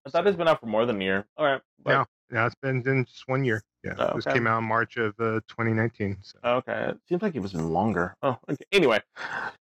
I 0.06 0.10
thought 0.10 0.28
it's 0.28 0.38
been 0.38 0.48
out 0.48 0.60
for 0.60 0.68
more 0.68 0.86
than 0.86 1.02
a 1.02 1.04
year. 1.04 1.26
All 1.38 1.46
right. 1.46 1.62
But... 1.84 1.92
No, 1.92 2.06
no, 2.32 2.46
it's 2.46 2.56
been 2.56 2.84
in 2.88 3.06
just 3.06 3.28
one 3.28 3.44
year. 3.44 3.64
Yeah, 3.84 3.94
oh, 4.00 4.06
okay. 4.06 4.16
this 4.16 4.26
came 4.26 4.48
out 4.48 4.60
in 4.60 4.64
March 4.64 4.98
of 4.98 5.14
uh, 5.20 5.42
2019. 5.48 6.18
So. 6.22 6.40
Okay, 6.44 6.90
it 6.90 6.98
seems 7.08 7.22
like 7.22 7.36
it 7.36 7.40
was 7.40 7.54
even 7.54 7.70
longer. 7.70 8.16
Oh, 8.24 8.38
okay. 8.50 8.66
Anyway, 8.72 9.00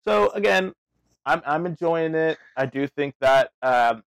so 0.05 0.29
again, 0.31 0.74
I'm 1.25 1.41
I'm 1.45 1.65
enjoying 1.65 2.13
it. 2.13 2.38
I 2.55 2.67
do 2.67 2.88
think 2.88 3.15
that 3.19 3.51
um, 3.63 4.03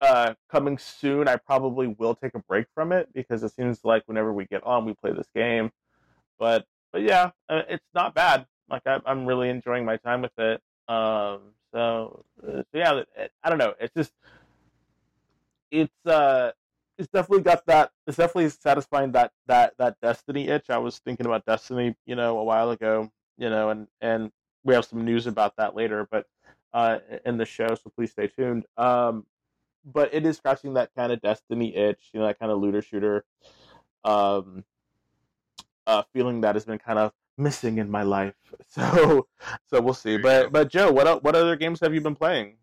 uh, 0.00 0.34
coming 0.50 0.78
soon, 0.78 1.28
I 1.28 1.36
probably 1.36 1.88
will 1.88 2.14
take 2.14 2.34
a 2.34 2.40
break 2.40 2.66
from 2.74 2.92
it 2.92 3.08
because 3.14 3.42
it 3.42 3.52
seems 3.54 3.84
like 3.84 4.02
whenever 4.06 4.32
we 4.32 4.46
get 4.46 4.64
on, 4.64 4.84
we 4.84 4.94
play 4.94 5.12
this 5.12 5.28
game. 5.34 5.70
But 6.38 6.66
but 6.92 7.02
yeah, 7.02 7.30
uh, 7.48 7.62
it's 7.68 7.86
not 7.94 8.14
bad. 8.14 8.46
Like 8.68 8.82
I, 8.86 9.00
am 9.06 9.26
really 9.26 9.48
enjoying 9.48 9.84
my 9.84 9.96
time 9.96 10.22
with 10.22 10.36
it. 10.38 10.60
Um, 10.88 11.40
so, 11.74 12.24
uh, 12.46 12.62
so 12.62 12.64
yeah, 12.74 13.02
I 13.42 13.48
don't 13.48 13.58
know. 13.58 13.74
It's 13.80 13.92
just 13.94 14.12
it's 15.70 16.06
uh 16.06 16.52
it's 16.96 17.08
definitely 17.08 17.42
got 17.42 17.66
that. 17.66 17.90
It's 18.06 18.16
definitely 18.16 18.50
satisfying 18.50 19.12
that 19.12 19.32
that 19.46 19.74
that 19.78 19.96
Destiny 20.00 20.48
itch. 20.48 20.70
I 20.70 20.78
was 20.78 20.98
thinking 20.98 21.26
about 21.26 21.44
Destiny, 21.46 21.96
you 22.06 22.14
know, 22.14 22.38
a 22.38 22.44
while 22.44 22.70
ago, 22.70 23.10
you 23.36 23.50
know, 23.50 23.70
and 23.70 23.88
and 24.00 24.30
we 24.62 24.74
have 24.74 24.84
some 24.84 25.04
news 25.04 25.26
about 25.26 25.56
that 25.56 25.74
later, 25.74 26.06
but 26.10 26.26
uh, 26.72 26.98
in 27.26 27.38
the 27.38 27.44
show, 27.44 27.74
so 27.74 27.90
please 27.96 28.12
stay 28.12 28.28
tuned. 28.28 28.66
Um, 28.76 29.26
but 29.84 30.14
it 30.14 30.24
is 30.24 30.36
scratching 30.36 30.74
that 30.74 30.90
kind 30.96 31.12
of 31.12 31.20
Destiny 31.20 31.74
itch, 31.74 32.10
you 32.12 32.20
know, 32.20 32.26
that 32.26 32.38
kind 32.38 32.52
of 32.52 32.58
looter 32.60 32.82
shooter, 32.82 33.24
um, 34.04 34.64
uh, 35.86 36.02
feeling 36.12 36.42
that 36.42 36.54
has 36.54 36.64
been 36.64 36.78
kind 36.78 36.98
of 36.98 37.12
missing 37.36 37.78
in 37.78 37.90
my 37.90 38.02
life. 38.02 38.34
So, 38.68 39.28
so 39.68 39.80
we'll 39.80 39.94
see. 39.94 40.16
But 40.16 40.50
but 40.50 40.68
Joe, 40.68 40.90
what 40.90 41.22
what 41.22 41.36
other 41.36 41.54
games 41.54 41.80
have 41.80 41.94
you 41.94 42.00
been 42.00 42.16
playing? 42.16 42.56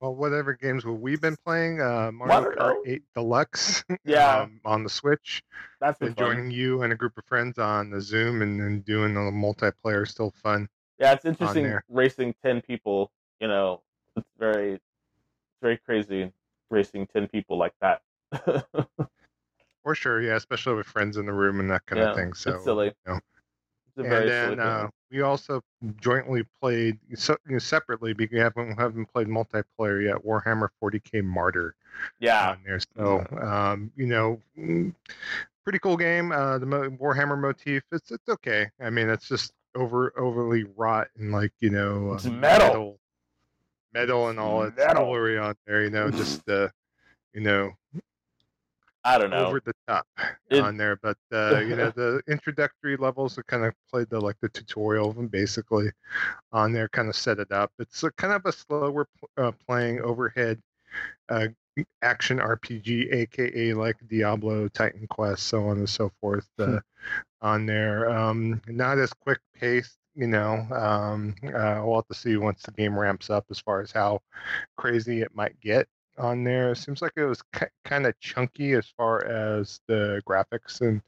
well, 0.00 0.14
whatever 0.14 0.54
games 0.54 0.84
have 0.84 0.94
we 0.94 1.16
been 1.16 1.36
playing? 1.44 1.80
Uh, 1.80 2.10
Mario 2.12 2.50
Kart 2.52 2.76
8 2.86 3.02
Deluxe. 3.14 3.84
Yeah. 4.04 4.42
um, 4.42 4.60
on 4.64 4.84
the 4.84 4.90
Switch. 4.90 5.42
That's 5.80 5.98
been 5.98 6.14
joining 6.14 6.50
you 6.50 6.82
and 6.82 6.92
a 6.92 6.96
group 6.96 7.18
of 7.18 7.24
friends 7.24 7.58
on 7.58 7.90
the 7.90 8.00
Zoom 8.00 8.42
and, 8.42 8.60
and 8.60 8.84
doing 8.84 9.14
the 9.14 9.20
multiplayer. 9.20 10.06
Still 10.06 10.32
fun. 10.42 10.68
Yeah, 10.98 11.12
it's 11.12 11.24
interesting 11.24 11.78
racing 11.88 12.34
10 12.42 12.62
people. 12.62 13.10
You 13.40 13.48
know, 13.48 13.82
it's 14.16 14.28
very, 14.38 14.74
it's 14.74 14.82
very 15.62 15.76
crazy 15.78 16.32
racing 16.70 17.06
10 17.08 17.28
people 17.28 17.58
like 17.58 17.74
that. 17.80 18.02
For 19.82 19.94
sure. 19.94 20.20
Yeah. 20.20 20.36
Especially 20.36 20.74
with 20.74 20.86
friends 20.86 21.16
in 21.16 21.26
the 21.26 21.32
room 21.32 21.60
and 21.60 21.70
that 21.70 21.86
kind 21.86 22.00
yeah, 22.00 22.10
of 22.10 22.16
thing. 22.16 22.32
So, 22.34 22.54
it's 22.54 22.64
silly. 22.64 22.92
You 23.06 23.14
know, 23.14 23.20
and 23.98 24.28
then 24.28 24.60
uh, 24.60 24.88
we 25.10 25.22
also 25.22 25.62
jointly 26.00 26.44
played 26.60 26.98
so, 27.14 27.36
you 27.46 27.54
know, 27.54 27.58
separately 27.58 28.12
because 28.12 28.34
we 28.34 28.40
haven't 28.40 28.78
haven't 28.78 29.06
played 29.06 29.26
multiplayer 29.26 30.04
yet. 30.04 30.24
Warhammer 30.24 30.68
40k 30.82 31.24
Martyr. 31.24 31.74
Yeah. 32.20 32.50
On 32.50 32.58
there, 32.64 32.80
so 32.96 33.26
um, 33.40 33.90
you 33.96 34.06
know, 34.06 34.40
mm, 34.58 34.94
pretty 35.64 35.78
cool 35.80 35.96
game. 35.96 36.32
Uh, 36.32 36.58
the 36.58 36.66
Warhammer 36.66 37.38
motif, 37.38 37.82
it's 37.92 38.10
it's 38.10 38.28
okay. 38.28 38.70
I 38.80 38.90
mean, 38.90 39.08
it's 39.08 39.28
just 39.28 39.52
over 39.74 40.12
overly 40.18 40.64
wrought 40.76 41.08
and 41.18 41.32
like 41.32 41.52
you 41.60 41.70
know, 41.70 42.12
uh, 42.12 42.30
metal. 42.30 42.30
metal, 42.32 42.98
metal, 43.92 44.28
and 44.28 44.38
all 44.38 44.62
its 44.62 44.76
jewelry 44.76 45.38
on 45.38 45.54
there. 45.66 45.84
You 45.84 45.90
know, 45.90 46.10
just 46.10 46.48
uh, 46.48 46.68
you 47.34 47.40
know, 47.40 47.72
I 49.04 49.18
don't 49.18 49.30
know 49.30 49.46
over 49.46 49.60
the 49.64 49.72
top 49.86 50.06
it, 50.50 50.60
on 50.60 50.76
there, 50.76 50.96
but 50.96 51.16
uh, 51.32 51.60
you 51.60 51.76
know 51.76 51.90
the 51.96 52.22
introductory 52.28 52.96
levels 52.96 53.36
that 53.36 53.46
kind 53.46 53.64
of 53.64 53.74
played 53.90 54.08
the 54.10 54.20
like 54.20 54.36
the 54.40 54.48
tutorial 54.48 55.14
and 55.18 55.30
basically 55.30 55.90
on 56.52 56.72
there 56.72 56.88
kind 56.88 57.08
of 57.08 57.16
set 57.16 57.38
it 57.38 57.52
up. 57.52 57.72
It's 57.78 58.02
a, 58.02 58.10
kind 58.12 58.32
of 58.32 58.44
a 58.44 58.52
slower 58.52 59.06
uh, 59.36 59.52
playing 59.66 60.00
overhead 60.00 60.60
uh, 61.28 61.48
action 62.02 62.38
RPG, 62.38 63.12
aka 63.12 63.72
like 63.74 63.96
Diablo, 64.08 64.68
Titan 64.68 65.06
Quest, 65.08 65.44
so 65.44 65.68
on 65.68 65.78
and 65.78 65.88
so 65.88 66.10
forth. 66.20 66.48
Hmm. 66.58 66.76
Uh, 66.76 66.80
on 67.40 67.66
there, 67.66 68.10
um, 68.10 68.60
not 68.66 68.98
as 68.98 69.12
quick 69.12 69.38
paced 69.54 69.96
you 70.16 70.26
know 70.26 70.66
um, 70.72 71.34
uh, 71.44 71.80
we'll 71.84 71.96
have 71.96 72.06
to 72.08 72.14
see 72.14 72.36
once 72.36 72.62
the 72.64 72.72
game 72.72 72.98
ramps 72.98 73.30
up 73.30 73.44
as 73.50 73.60
far 73.60 73.80
as 73.80 73.92
how 73.92 74.20
crazy 74.76 75.22
it 75.22 75.34
might 75.34 75.58
get 75.60 75.86
on 76.18 76.44
there. 76.44 76.72
It 76.72 76.76
seems 76.76 77.02
like 77.02 77.12
it 77.16 77.24
was 77.24 77.42
k- 77.52 77.68
kind 77.84 78.06
of 78.06 78.18
chunky 78.20 78.72
as 78.72 78.86
far 78.96 79.24
as 79.24 79.80
the 79.86 80.22
graphics 80.28 80.80
and 80.80 81.02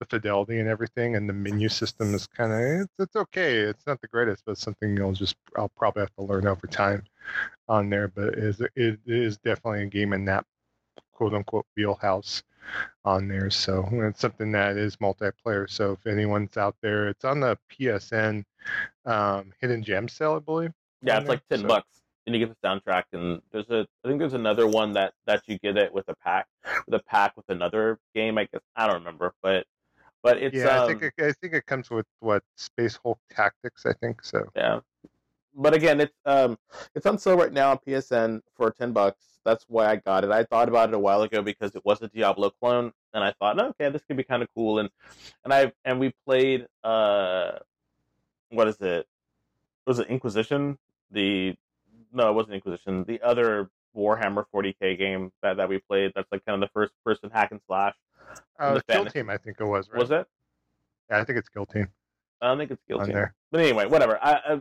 the 0.00 0.06
fidelity 0.06 0.60
and 0.60 0.68
everything, 0.68 1.16
and 1.16 1.28
the 1.28 1.32
menu 1.32 1.68
system 1.68 2.14
is 2.14 2.26
kind 2.26 2.52
of 2.52 2.82
it's, 2.82 2.94
it's 2.98 3.16
okay. 3.16 3.56
It's 3.58 3.86
not 3.86 4.00
the 4.00 4.08
greatest, 4.08 4.44
but 4.46 4.58
something 4.58 4.96
you'll 4.96 5.12
just 5.12 5.36
I'll 5.56 5.70
probably 5.76 6.00
have 6.00 6.14
to 6.16 6.24
learn 6.24 6.46
over 6.46 6.66
time 6.66 7.04
on 7.68 7.90
there. 7.90 8.08
But 8.08 8.34
it 8.34 8.38
is 8.38 8.60
it 8.60 9.00
is 9.06 9.38
definitely 9.38 9.82
a 9.82 9.86
game 9.86 10.12
in 10.12 10.24
that 10.26 10.44
quote 11.12 11.34
unquote 11.34 11.66
wheelhouse 11.76 12.42
on 13.04 13.28
there. 13.28 13.50
So 13.50 13.88
it's 13.92 14.20
something 14.20 14.52
that 14.52 14.76
is 14.76 14.96
multiplayer. 14.96 15.70
So 15.70 15.92
if 15.92 16.06
anyone's 16.06 16.56
out 16.56 16.76
there, 16.82 17.08
it's 17.08 17.24
on 17.24 17.40
the 17.40 17.58
PSN 17.70 18.44
um, 19.04 19.52
hidden 19.60 19.82
gem 19.82 20.08
sale, 20.08 20.34
I 20.34 20.38
believe. 20.40 20.72
Yeah, 21.02 21.18
it's 21.18 21.24
there. 21.24 21.36
like 21.36 21.48
ten 21.48 21.60
so, 21.60 21.68
bucks 21.68 22.02
and 22.26 22.34
you 22.34 22.44
get 22.44 22.54
the 22.60 22.68
soundtrack 22.68 23.04
and 23.12 23.40
there's 23.52 23.68
a 23.70 23.86
i 24.04 24.08
think 24.08 24.18
there's 24.18 24.34
another 24.34 24.66
one 24.66 24.92
that 24.92 25.12
that 25.26 25.42
you 25.46 25.58
get 25.58 25.76
it 25.76 25.92
with 25.92 26.08
a 26.08 26.14
pack 26.16 26.46
with 26.86 26.94
a 26.94 27.04
pack 27.04 27.36
with 27.36 27.48
another 27.48 27.98
game 28.14 28.38
i 28.38 28.44
guess 28.52 28.62
i 28.76 28.86
don't 28.86 28.96
remember 28.96 29.32
but 29.42 29.66
but 30.22 30.38
it's 30.38 30.54
yeah 30.56 30.80
um, 30.80 30.84
i 30.84 30.86
think 30.86 31.02
it, 31.02 31.24
i 31.24 31.32
think 31.40 31.54
it 31.54 31.66
comes 31.66 31.90
with 31.90 32.06
what 32.20 32.42
space 32.56 32.98
hulk 33.02 33.18
tactics 33.30 33.86
i 33.86 33.92
think 33.94 34.22
so. 34.22 34.44
Yeah. 34.54 34.80
But 35.58 35.72
again 35.72 36.00
it's 36.00 36.12
um 36.26 36.58
it's 36.94 37.06
on 37.06 37.18
sale 37.18 37.36
right 37.36 37.52
now 37.52 37.70
on 37.70 37.78
psn 37.78 38.40
for 38.54 38.70
10 38.70 38.92
bucks. 38.92 39.24
That's 39.42 39.64
why 39.68 39.86
i 39.86 39.96
got 39.96 40.24
it. 40.24 40.30
I 40.30 40.42
thought 40.44 40.68
about 40.68 40.90
it 40.90 40.94
a 40.94 40.98
while 40.98 41.22
ago 41.22 41.40
because 41.40 41.74
it 41.74 41.82
was 41.84 42.02
a 42.02 42.08
diablo 42.08 42.50
clone 42.50 42.92
and 43.14 43.24
i 43.24 43.32
thought 43.38 43.58
oh, 43.58 43.68
okay 43.68 43.88
this 43.88 44.02
could 44.04 44.18
be 44.18 44.22
kind 44.22 44.42
of 44.42 44.48
cool 44.54 44.80
and 44.80 44.90
and 45.44 45.54
i 45.54 45.72
and 45.86 45.98
we 45.98 46.12
played 46.26 46.66
uh 46.84 47.52
what 48.50 48.68
is 48.68 48.80
it? 48.80 49.06
Was 49.86 49.98
it 49.98 50.08
inquisition? 50.08 50.78
The 51.10 51.54
no, 52.12 52.30
it 52.30 52.34
wasn't 52.34 52.54
Inquisition. 52.54 53.04
The 53.04 53.20
other 53.22 53.70
Warhammer 53.96 54.44
40k 54.54 54.98
game 54.98 55.32
that, 55.42 55.56
that 55.56 55.68
we 55.68 55.78
played. 55.78 56.12
That's 56.14 56.30
like 56.30 56.44
kind 56.44 56.62
of 56.62 56.68
the 56.68 56.72
first 56.72 56.92
person 57.04 57.30
hack 57.32 57.50
and 57.50 57.60
slash. 57.66 57.94
Uh, 58.58 58.74
the 58.74 58.82
Kill 58.88 59.06
Team, 59.06 59.30
I 59.30 59.36
think 59.38 59.56
it 59.60 59.64
was. 59.64 59.88
Right? 59.90 60.00
Was 60.00 60.10
it? 60.10 60.26
Yeah, 61.10 61.18
I 61.18 61.24
think 61.24 61.38
it's 61.38 61.48
Kill 61.48 61.66
Team. 61.66 61.88
I 62.40 62.48
don't 62.48 62.58
think 62.58 62.70
it's 62.70 62.82
Kill 62.88 62.98
Team. 63.00 63.14
There. 63.14 63.34
But 63.50 63.60
anyway, 63.60 63.86
whatever. 63.86 64.18
I, 64.22 64.32
I, 64.32 64.60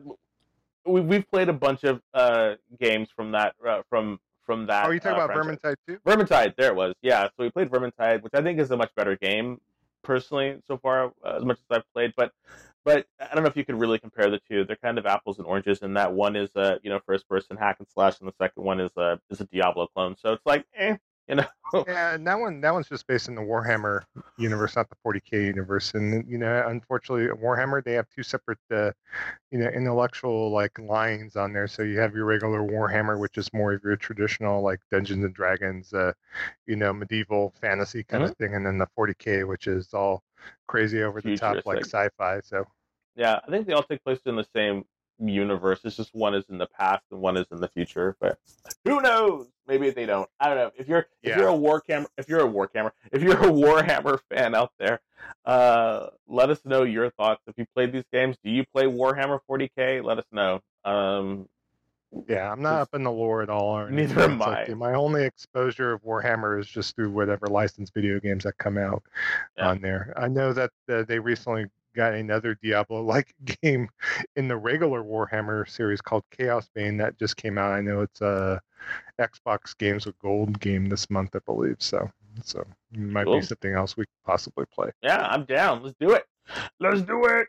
we 0.86 1.02
we've 1.02 1.30
played 1.30 1.50
a 1.50 1.54
bunch 1.54 1.84
of 1.84 2.02
uh, 2.14 2.54
games 2.80 3.10
from 3.16 3.32
that 3.32 3.56
uh, 3.68 3.82
from 3.90 4.20
from 4.46 4.68
that. 4.68 4.86
Oh, 4.86 4.92
you 4.92 5.00
talking 5.00 5.20
uh, 5.20 5.26
about 5.26 5.36
franchise. 5.36 5.76
Vermintide 5.88 6.00
2? 6.06 6.10
Vermintide, 6.10 6.56
there 6.56 6.70
it 6.70 6.76
was. 6.76 6.94
Yeah, 7.02 7.24
so 7.24 7.32
we 7.40 7.50
played 7.50 7.70
Vermintide, 7.70 8.22
which 8.22 8.34
I 8.34 8.42
think 8.42 8.60
is 8.60 8.72
a 8.72 8.78
much 8.78 8.92
better 8.96 9.16
game 9.18 9.60
personally 10.04 10.62
so 10.68 10.78
far, 10.78 11.12
uh, 11.26 11.38
as 11.38 11.44
much 11.44 11.58
as 11.58 11.78
I've 11.78 11.94
played. 11.94 12.14
But 12.16 12.32
but 12.86 13.08
I 13.20 13.34
don't 13.34 13.44
know 13.44 13.50
if 13.50 13.58
you 13.58 13.66
could 13.66 13.80
really 13.80 14.00
compare 14.00 14.30
the 14.30 14.40
two. 14.48 14.64
They're 14.64 14.78
kind 14.78 15.00
of 15.00 15.06
apples 15.08 15.40
and 15.40 15.48
oranges, 15.48 15.82
and 15.82 15.98
that 15.98 16.14
one 16.14 16.36
is 16.36 16.52
a 16.56 16.80
you 16.84 16.90
know 16.92 17.00
first 17.06 17.28
person 17.28 17.58
hack 17.58 17.78
and 17.80 17.88
slash, 17.92 18.20
and 18.20 18.30
the 18.30 18.34
second 18.40 18.64
one 18.64 18.80
is 18.80 18.92
a 18.96 19.20
is 19.30 19.42
a 19.42 19.46
Diablo 19.46 19.88
clone. 19.88 20.16
So 20.22 20.34
it's 20.34 20.46
like, 20.46 20.66
eh, 20.76 20.96
you 21.28 21.36
know. 21.36 21.46
yeah, 21.88 22.14
and 22.14 22.28
that 22.28 22.40
one 22.40 22.62
that 22.62 22.72
one's 22.72 22.88
just 22.88 23.08
based 23.08 23.28
in 23.28 23.34
the 23.34 23.42
Warhammer 23.42 24.04
universe, 24.38 24.76
not 24.76 24.88
the 24.90 24.96
40k 25.04 25.48
universe. 25.48 25.96
And 25.96 26.30
you 26.30 26.38
know, 26.38 26.64
unfortunately, 26.68 27.26
Warhammer 27.36 27.84
they 27.84 27.94
have 27.94 28.06
two 28.16 28.22
separate, 28.22 28.60
uh, 28.72 28.92
you 29.50 29.58
know, 29.58 29.68
intellectual 29.68 30.52
like 30.52 30.78
lines 30.78 31.36
on 31.36 31.54
there. 31.54 31.68
So 31.68 31.82
you 31.82 32.00
have 32.00 32.14
your 32.14 32.26
regular 32.26 32.62
Warhammer, 32.62 33.20
which 33.20 33.40
is 33.40 33.52
more 33.52 33.74
of 33.74 33.84
your 33.84 33.96
traditional 33.96 34.62
like 34.62 34.80
Dungeons 34.92 35.26
and 35.26 35.34
Dragons, 35.34 35.92
uh, 35.92 36.14
you 36.68 36.76
know, 36.76 36.94
medieval 36.94 37.52
fantasy 37.60 38.04
kind 38.04 38.24
mm-hmm. 38.24 38.32
of 38.32 38.38
thing, 38.38 38.54
and 38.54 38.64
then 38.64 38.78
the 38.78 38.88
40k, 38.96 39.48
which 39.48 39.66
is 39.66 39.92
all 39.92 40.22
crazy 40.68 41.02
over 41.02 41.22
the 41.22 41.36
top 41.36 41.66
like 41.66 41.84
sci-fi. 41.84 42.42
So 42.42 42.66
yeah, 43.16 43.40
I 43.46 43.52
think 43.52 43.68
they 43.68 43.74
all 43.74 43.84
take 43.84 44.04
place 44.04 44.20
in 44.26 44.36
the 44.36 44.48
same 44.56 44.86
universe. 45.20 45.80
It's 45.84 45.96
just 45.96 46.14
one 46.14 46.36
is 46.36 46.46
in 46.50 46.58
the 46.58 46.68
past 46.68 47.04
and 47.12 47.22
one 47.22 47.38
is 47.38 47.48
in 47.52 47.60
the 47.60 47.68
future. 47.68 48.16
But 48.20 48.38
who 48.84 49.02
knows? 49.02 49.48
Maybe 49.68 49.90
they 49.90 50.06
don't. 50.06 50.30
I 50.40 50.48
don't 50.48 50.58
know. 50.58 50.72
If 50.78 50.88
you're 50.88 51.08
yeah. 51.24 51.32
if 51.32 51.38
you're 51.38 51.50
a 51.50 51.54
Warhammer 51.54 52.08
if 52.18 52.30
you're 52.30 52.46
a 52.46 52.50
Warhammer 52.50 52.92
if 53.12 53.22
you're 53.22 53.34
a 53.34 53.52
Warhammer 53.52 54.20
fan 54.30 54.56
out 54.56 54.72
there, 54.78 55.00
uh, 55.46 56.08
let 56.28 56.50
us 56.50 56.60
know 56.66 56.84
your 56.84 57.10
thoughts. 57.12 57.42
If 57.48 57.58
you 57.58 57.66
played 57.74 57.92
these 57.92 58.06
games, 58.12 58.38
do 58.44 58.50
you 58.50 58.66
play 58.66 58.86
Warhammer 58.86 59.40
40k? 59.50 60.04
Let 60.04 60.20
us 60.20 60.26
know. 60.32 60.62
Um, 60.84 61.48
yeah, 62.30 62.50
I'm 62.50 62.62
not 62.62 62.82
up 62.82 62.94
in 62.94 63.04
the 63.04 63.12
lore 63.12 63.42
at 63.42 63.50
all. 63.50 63.78
Or 63.78 63.90
neither 63.90 64.22
am 64.22 64.42
I. 64.42 64.66
Like, 64.66 64.78
my 64.78 64.94
only 64.94 65.24
exposure 65.24 65.94
of 65.94 66.04
Warhammer 66.04 66.60
is 66.60 66.68
just 66.68 66.96
through 66.96 67.12
whatever 67.12 67.48
licensed 67.48 67.94
video 67.94 68.20
games 68.20 68.44
that 68.44 68.58
come 68.58 68.78
out 68.78 69.04
yeah. 69.58 69.70
on 69.70 69.82
there. 69.82 70.14
I 70.16 70.28
know 70.28 70.54
that 70.54 70.72
uh, 70.88 71.04
they 71.04 71.20
recently 71.20 71.66
got 71.96 72.14
another 72.14 72.58
Diablo-like 72.62 73.34
game 73.62 73.90
in 74.36 74.48
the 74.48 74.58
regular 74.58 75.02
Warhammer 75.04 75.68
series 75.70 76.02
called 76.02 76.24
Chaosbane 76.38 76.98
that 77.00 77.18
just 77.18 77.38
came 77.38 77.58
out. 77.58 77.72
I 77.72 77.82
know 77.82 78.02
it's 78.02 78.22
a 78.22 78.62
Xbox 79.20 79.76
Games 79.78 80.06
with 80.06 80.18
Gold 80.20 80.60
game 80.60 80.88
this 80.90 81.10
month, 81.10 81.36
I 81.36 81.40
believe. 81.46 81.78
So, 81.80 82.10
so 82.44 82.66
it 82.94 83.00
might 83.00 83.26
Cool. 83.26 83.40
be 83.40 83.46
something 83.46 83.74
else 83.74 83.98
we 83.98 84.06
could 84.06 84.24
possibly 84.26 84.66
play. 84.74 84.92
Yeah, 85.02 85.26
I'm 85.28 85.46
down. 85.46 85.82
Let's 85.84 85.96
do 86.00 86.12
it. 86.12 86.26
Let's 86.80 87.02
do 87.02 87.26
it. 87.26 87.48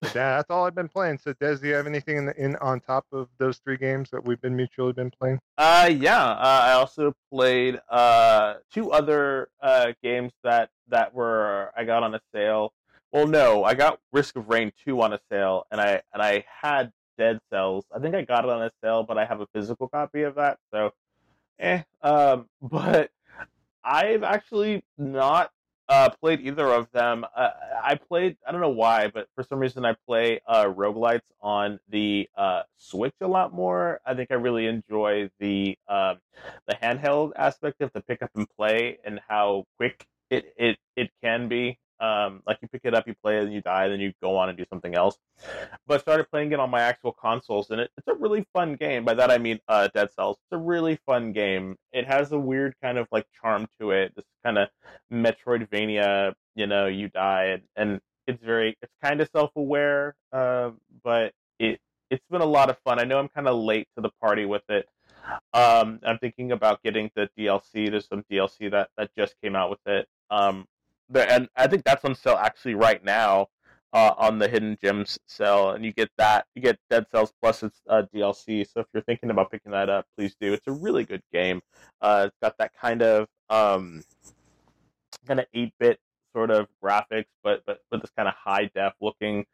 That- 0.00 0.12
that's 0.14 0.48
all 0.50 0.64
I've 0.64 0.76
been 0.76 0.88
playing. 0.88 1.18
So, 1.18 1.32
Des, 1.40 1.56
do 1.56 1.66
you 1.66 1.74
have 1.74 1.88
anything 1.88 2.18
in, 2.18 2.26
the, 2.26 2.36
in 2.40 2.54
on 2.56 2.78
top 2.80 3.04
of 3.12 3.28
those 3.38 3.58
three 3.58 3.76
games 3.76 4.10
that 4.10 4.24
we've 4.24 4.40
been 4.40 4.54
mutually 4.54 4.92
been 4.92 5.10
playing? 5.10 5.40
Uh, 5.58 5.90
yeah. 5.92 6.22
Uh, 6.24 6.60
I 6.66 6.72
also 6.74 7.12
played 7.32 7.80
uh 7.90 8.54
two 8.72 8.92
other 8.92 9.48
uh 9.60 9.92
games 10.00 10.30
that 10.44 10.70
that 10.86 11.12
were 11.12 11.72
I 11.76 11.82
got 11.82 12.04
on 12.04 12.14
a 12.14 12.20
sale. 12.32 12.72
Well, 13.12 13.26
no, 13.26 13.64
I 13.64 13.74
got 13.74 14.00
Risk 14.12 14.36
of 14.36 14.48
Rain 14.48 14.72
two 14.84 15.00
on 15.00 15.12
a 15.14 15.20
sale, 15.30 15.64
and 15.70 15.80
I 15.80 16.02
and 16.12 16.22
I 16.22 16.44
had 16.62 16.92
Dead 17.16 17.40
Cells. 17.50 17.84
I 17.94 17.98
think 18.00 18.14
I 18.14 18.22
got 18.22 18.44
it 18.44 18.50
on 18.50 18.62
a 18.62 18.70
sale, 18.82 19.02
but 19.02 19.16
I 19.16 19.24
have 19.24 19.40
a 19.40 19.46
physical 19.46 19.88
copy 19.88 20.22
of 20.22 20.34
that. 20.36 20.58
So, 20.72 20.92
eh. 21.58 21.82
Um, 22.02 22.48
but 22.62 23.10
I've 23.84 24.22
actually 24.22 24.84
not 24.98 25.50
uh 25.88 26.10
played 26.20 26.40
either 26.40 26.66
of 26.66 26.90
them. 26.92 27.24
Uh, 27.34 27.48
I 27.82 27.94
played. 27.94 28.36
I 28.46 28.52
don't 28.52 28.60
know 28.60 28.68
why, 28.68 29.08
but 29.08 29.26
for 29.34 29.42
some 29.42 29.58
reason 29.58 29.86
I 29.86 29.94
play 30.06 30.40
uh 30.46 30.66
roguelites 30.66 31.20
on 31.40 31.80
the 31.88 32.28
uh 32.36 32.62
Switch 32.76 33.14
a 33.22 33.26
lot 33.26 33.54
more. 33.54 34.00
I 34.04 34.12
think 34.14 34.30
I 34.30 34.34
really 34.34 34.66
enjoy 34.66 35.30
the 35.40 35.78
um 35.88 36.18
the 36.66 36.74
handheld 36.74 37.32
aspect 37.36 37.80
of 37.80 37.90
the 37.94 38.02
pick 38.02 38.22
up 38.22 38.30
and 38.34 38.46
play 38.56 38.98
and 39.02 39.18
how 39.28 39.64
quick 39.78 40.06
it 40.28 40.52
it 40.58 40.76
it 40.94 41.10
can 41.22 41.48
be. 41.48 41.78
Um, 42.00 42.42
like 42.46 42.58
you 42.62 42.68
pick 42.68 42.82
it 42.84 42.94
up, 42.94 43.06
you 43.06 43.14
play 43.22 43.38
it, 43.38 43.44
and 43.44 43.52
you 43.52 43.60
die, 43.60 43.88
then 43.88 44.00
you 44.00 44.12
go 44.22 44.36
on 44.36 44.48
and 44.48 44.56
do 44.56 44.64
something 44.70 44.94
else. 44.94 45.18
But 45.86 45.94
I 45.94 45.98
started 45.98 46.30
playing 46.30 46.52
it 46.52 46.60
on 46.60 46.70
my 46.70 46.80
actual 46.80 47.12
consoles, 47.12 47.70
and 47.70 47.80
it, 47.80 47.90
it's 47.96 48.08
a 48.08 48.14
really 48.14 48.46
fun 48.52 48.76
game. 48.76 49.04
By 49.04 49.14
that 49.14 49.30
I 49.30 49.38
mean 49.38 49.58
uh, 49.68 49.88
Dead 49.94 50.10
Cells. 50.12 50.36
It's 50.36 50.56
a 50.56 50.62
really 50.62 50.98
fun 51.06 51.32
game. 51.32 51.76
It 51.92 52.06
has 52.06 52.32
a 52.32 52.38
weird 52.38 52.74
kind 52.82 52.98
of 52.98 53.08
like 53.10 53.26
charm 53.40 53.66
to 53.80 53.90
it. 53.90 54.14
This 54.14 54.24
kind 54.44 54.58
of 54.58 54.68
Metroidvania. 55.12 56.34
You 56.54 56.66
know, 56.66 56.86
you 56.86 57.08
die, 57.08 57.44
and, 57.44 57.62
and 57.76 58.00
it's 58.26 58.42
very, 58.42 58.76
it's 58.82 58.92
kind 59.02 59.20
of 59.20 59.28
self-aware, 59.32 60.16
uh, 60.32 60.70
but 61.04 61.32
it 61.60 61.80
it's 62.10 62.24
been 62.30 62.40
a 62.40 62.46
lot 62.46 62.70
of 62.70 62.78
fun. 62.84 62.98
I 62.98 63.04
know 63.04 63.18
I'm 63.18 63.28
kind 63.28 63.48
of 63.48 63.56
late 63.56 63.88
to 63.96 64.02
the 64.02 64.10
party 64.20 64.44
with 64.44 64.62
it. 64.68 64.88
Um, 65.52 66.00
I'm 66.02 66.18
thinking 66.18 66.52
about 66.52 66.82
getting 66.82 67.10
the 67.14 67.28
DLC. 67.38 67.90
There's 67.90 68.08
some 68.08 68.24
DLC 68.30 68.70
that 68.70 68.90
that 68.96 69.10
just 69.16 69.34
came 69.42 69.54
out 69.54 69.70
with 69.70 69.86
it. 69.86 70.06
Um, 70.30 70.66
and 71.14 71.48
I 71.56 71.66
think 71.66 71.84
that's 71.84 72.04
on 72.04 72.14
sale 72.14 72.38
actually 72.40 72.74
right 72.74 73.04
now 73.04 73.48
uh, 73.92 74.12
on 74.18 74.38
the 74.38 74.48
Hidden 74.48 74.78
Gems 74.82 75.18
sale, 75.26 75.70
and 75.70 75.84
you 75.84 75.92
get 75.92 76.10
that. 76.18 76.46
You 76.54 76.62
get 76.62 76.78
Dead 76.90 77.06
Cells 77.10 77.32
plus 77.40 77.62
its 77.62 77.80
uh, 77.88 78.02
DLC. 78.14 78.66
So 78.70 78.80
if 78.80 78.86
you're 78.92 79.02
thinking 79.02 79.30
about 79.30 79.50
picking 79.50 79.72
that 79.72 79.88
up, 79.88 80.06
please 80.16 80.34
do. 80.40 80.52
It's 80.52 80.66
a 80.66 80.72
really 80.72 81.04
good 81.04 81.22
game. 81.32 81.60
Uh, 82.00 82.24
it's 82.28 82.36
got 82.42 82.56
that 82.58 82.72
kind 82.74 83.02
of 83.02 83.26
um, 83.48 84.02
kind 85.26 85.40
of 85.40 85.46
eight 85.54 85.72
bit 85.80 85.98
sort 86.34 86.50
of 86.50 86.68
graphics, 86.82 87.26
but 87.42 87.62
but 87.66 87.80
with 87.90 88.02
this 88.02 88.10
kind 88.16 88.28
of 88.28 88.34
high 88.34 88.70
def 88.74 88.92
looking 89.00 89.46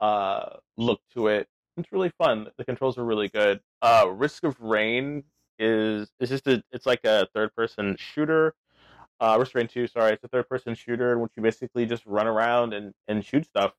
uh, 0.00 0.56
look 0.76 1.00
to 1.14 1.28
it. 1.28 1.48
It's 1.76 1.92
really 1.92 2.12
fun. 2.16 2.48
The 2.56 2.64
controls 2.64 2.96
are 2.96 3.04
really 3.04 3.28
good. 3.28 3.60
Uh, 3.82 4.06
Risk 4.10 4.44
of 4.44 4.58
Rain 4.60 5.24
is 5.58 6.10
is 6.20 6.28
just 6.28 6.46
a 6.46 6.62
it's 6.72 6.86
like 6.86 7.04
a 7.04 7.26
third 7.34 7.54
person 7.54 7.96
shooter. 7.98 8.54
Uh, 9.20 9.36
Risk 9.38 9.54
Rain 9.54 9.68
Two, 9.68 9.86
sorry, 9.86 10.12
it's 10.12 10.24
a 10.24 10.28
third 10.28 10.48
person 10.48 10.74
shooter 10.74 11.12
in 11.12 11.20
which 11.20 11.32
you 11.36 11.42
basically 11.42 11.86
just 11.86 12.04
run 12.06 12.26
around 12.26 12.74
and 12.74 12.92
and 13.08 13.24
shoot 13.24 13.46
stuff, 13.46 13.72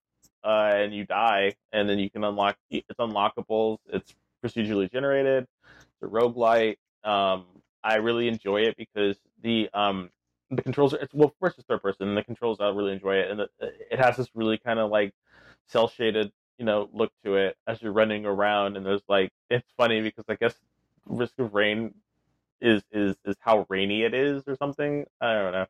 uh, 0.43 0.71
and 0.73 0.93
you 0.93 1.05
die, 1.05 1.55
and 1.71 1.87
then 1.87 1.99
you 1.99 2.09
can 2.09 2.23
unlock. 2.23 2.57
It's 2.71 2.99
unlockables. 2.99 3.77
It's 3.91 4.15
procedurally 4.43 4.91
generated. 4.91 5.45
It's 5.65 6.03
a 6.03 6.07
roguelite. 6.07 6.77
Um, 7.03 7.45
I 7.83 7.95
really 7.95 8.27
enjoy 8.27 8.61
it 8.61 8.75
because 8.77 9.17
the 9.43 9.69
um 9.73 10.09
the 10.49 10.61
controls 10.61 10.93
are 10.93 10.97
it's 10.97 11.13
well 11.13 11.33
first 11.39 11.57
it's 11.57 11.67
third 11.67 11.81
person 11.81 12.07
and 12.07 12.17
the 12.17 12.23
controls 12.23 12.59
I 12.59 12.69
really 12.69 12.93
enjoy 12.93 13.15
it 13.15 13.29
and 13.29 13.39
the, 13.39 13.49
it 13.59 13.99
has 13.99 14.17
this 14.17 14.29
really 14.33 14.57
kind 14.57 14.79
of 14.79 14.89
like 14.89 15.13
cel 15.67 15.87
shaded 15.87 16.31
you 16.57 16.65
know 16.65 16.89
look 16.93 17.11
to 17.25 17.35
it 17.35 17.55
as 17.67 17.81
you're 17.81 17.91
running 17.91 18.25
around 18.25 18.77
and 18.77 18.85
there's 18.85 19.01
like 19.07 19.31
it's 19.49 19.69
funny 19.77 20.01
because 20.01 20.25
I 20.29 20.35
guess 20.35 20.55
Risk 21.05 21.33
of 21.39 21.53
Rain 21.53 21.93
is 22.61 22.81
is 22.91 23.15
is 23.25 23.35
how 23.39 23.65
rainy 23.69 24.03
it 24.03 24.13
is 24.13 24.43
or 24.47 24.55
something? 24.55 25.05
I 25.21 25.33
don't 25.33 25.51
know. 25.51 25.65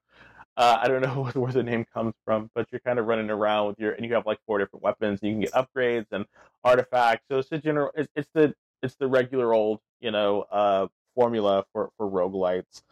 Uh, 0.55 0.79
I 0.81 0.87
don't 0.87 1.01
know 1.03 1.29
where 1.33 1.51
the 1.51 1.63
name 1.63 1.85
comes 1.93 2.13
from 2.25 2.49
but 2.55 2.67
you're 2.71 2.81
kind 2.81 2.99
of 2.99 3.05
running 3.05 3.29
around 3.29 3.67
with 3.67 3.79
your 3.79 3.93
and 3.93 4.05
you 4.05 4.13
have 4.13 4.25
like 4.25 4.39
four 4.45 4.57
different 4.57 4.83
weapons 4.83 5.19
and 5.21 5.29
you 5.29 5.35
can 5.35 5.41
get 5.41 5.51
upgrades 5.53 6.07
and 6.11 6.25
artifacts. 6.63 7.25
So 7.29 7.39
it's 7.39 7.51
a 7.51 7.57
general 7.59 7.91
it's, 7.95 8.09
it's 8.15 8.29
the 8.33 8.53
it's 8.81 8.95
the 8.95 9.07
regular 9.07 9.53
old 9.53 9.79
you 9.99 10.11
know 10.11 10.41
uh 10.51 10.87
formula 11.15 11.65
for 11.73 11.89
for 11.97 12.09
roguelites. 12.09 12.83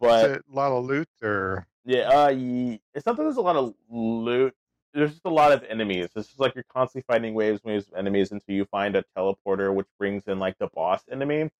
But 0.00 0.24
Is 0.24 0.36
it 0.36 0.44
a 0.50 0.54
lot 0.54 0.72
of 0.72 0.84
loot 0.84 1.08
or? 1.22 1.66
Yeah, 1.84 2.08
uh, 2.10 2.28
it's 2.30 3.06
not 3.06 3.16
that 3.16 3.22
there's 3.22 3.36
a 3.36 3.40
lot 3.40 3.56
of 3.56 3.74
loot. 3.88 4.54
There's 4.92 5.10
just 5.12 5.24
a 5.24 5.30
lot 5.30 5.52
of 5.52 5.62
enemies. 5.64 6.08
It's 6.16 6.28
just 6.28 6.40
like 6.40 6.54
you're 6.54 6.64
constantly 6.64 7.04
fighting 7.06 7.34
waves, 7.34 7.62
waves 7.62 7.86
of 7.88 7.94
enemies 7.94 8.32
until 8.32 8.54
you 8.54 8.64
find 8.64 8.96
a 8.96 9.04
teleporter, 9.16 9.72
which 9.72 9.86
brings 9.98 10.24
in 10.26 10.38
like 10.38 10.58
the 10.58 10.68
boss 10.68 11.02
enemy, 11.10 11.42
and 11.42 11.50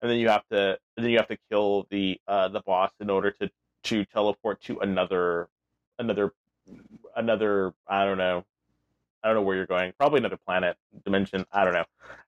then 0.00 0.16
you 0.16 0.28
have 0.28 0.46
to 0.50 0.78
then 0.96 1.10
you 1.10 1.18
have 1.18 1.28
to 1.28 1.38
kill 1.50 1.86
the 1.90 2.18
uh 2.26 2.48
the 2.48 2.60
boss 2.60 2.90
in 3.00 3.10
order 3.10 3.30
to 3.30 3.50
to 3.84 4.04
teleport 4.06 4.60
to 4.62 4.78
another 4.80 5.48
another 5.98 6.32
another 7.14 7.74
I 7.86 8.04
don't 8.04 8.18
know 8.18 8.44
I 9.22 9.28
don't 9.28 9.36
know 9.36 9.42
where 9.42 9.56
you're 9.56 9.66
going. 9.66 9.92
Probably 9.98 10.18
another 10.18 10.38
planet, 10.38 10.76
dimension. 11.04 11.44
I 11.52 11.64
don't 11.64 11.74
know, 11.74 11.84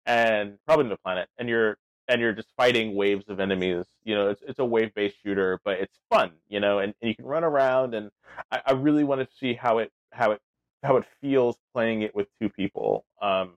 and 0.07 0.59
probably 0.67 0.87
another 0.87 1.01
planet. 1.03 1.29
And 1.39 1.49
you're 1.49 1.79
and 2.09 2.21
you're 2.21 2.33
just 2.33 2.49
fighting 2.57 2.95
waves 2.97 3.29
of 3.29 3.39
enemies. 3.41 3.87
You 4.05 4.15
know, 4.15 4.29
it's 4.29 4.43
it's 4.43 4.59
a 4.59 4.65
wave 4.65 4.93
based 4.95 5.17
shooter, 5.23 5.61
but 5.65 5.79
it's 5.79 5.99
fun. 6.11 6.33
You 6.49 6.61
know, 6.61 6.81
and, 6.81 6.95
and 7.01 7.09
you 7.09 7.15
can 7.15 7.25
run 7.25 7.45
around. 7.45 7.95
And 7.95 8.11
I, 8.51 8.61
I 8.67 8.73
really 8.73 9.05
want 9.05 9.21
to 9.21 9.37
see 9.39 9.55
how 9.55 9.79
it 9.79 9.93
how 10.13 10.33
it 10.33 10.41
how 10.83 10.97
it 10.97 11.05
feels 11.21 11.57
playing 11.75 12.03
it 12.03 12.15
with 12.15 12.29
two 12.41 12.49
people. 12.49 13.05
Um, 13.21 13.55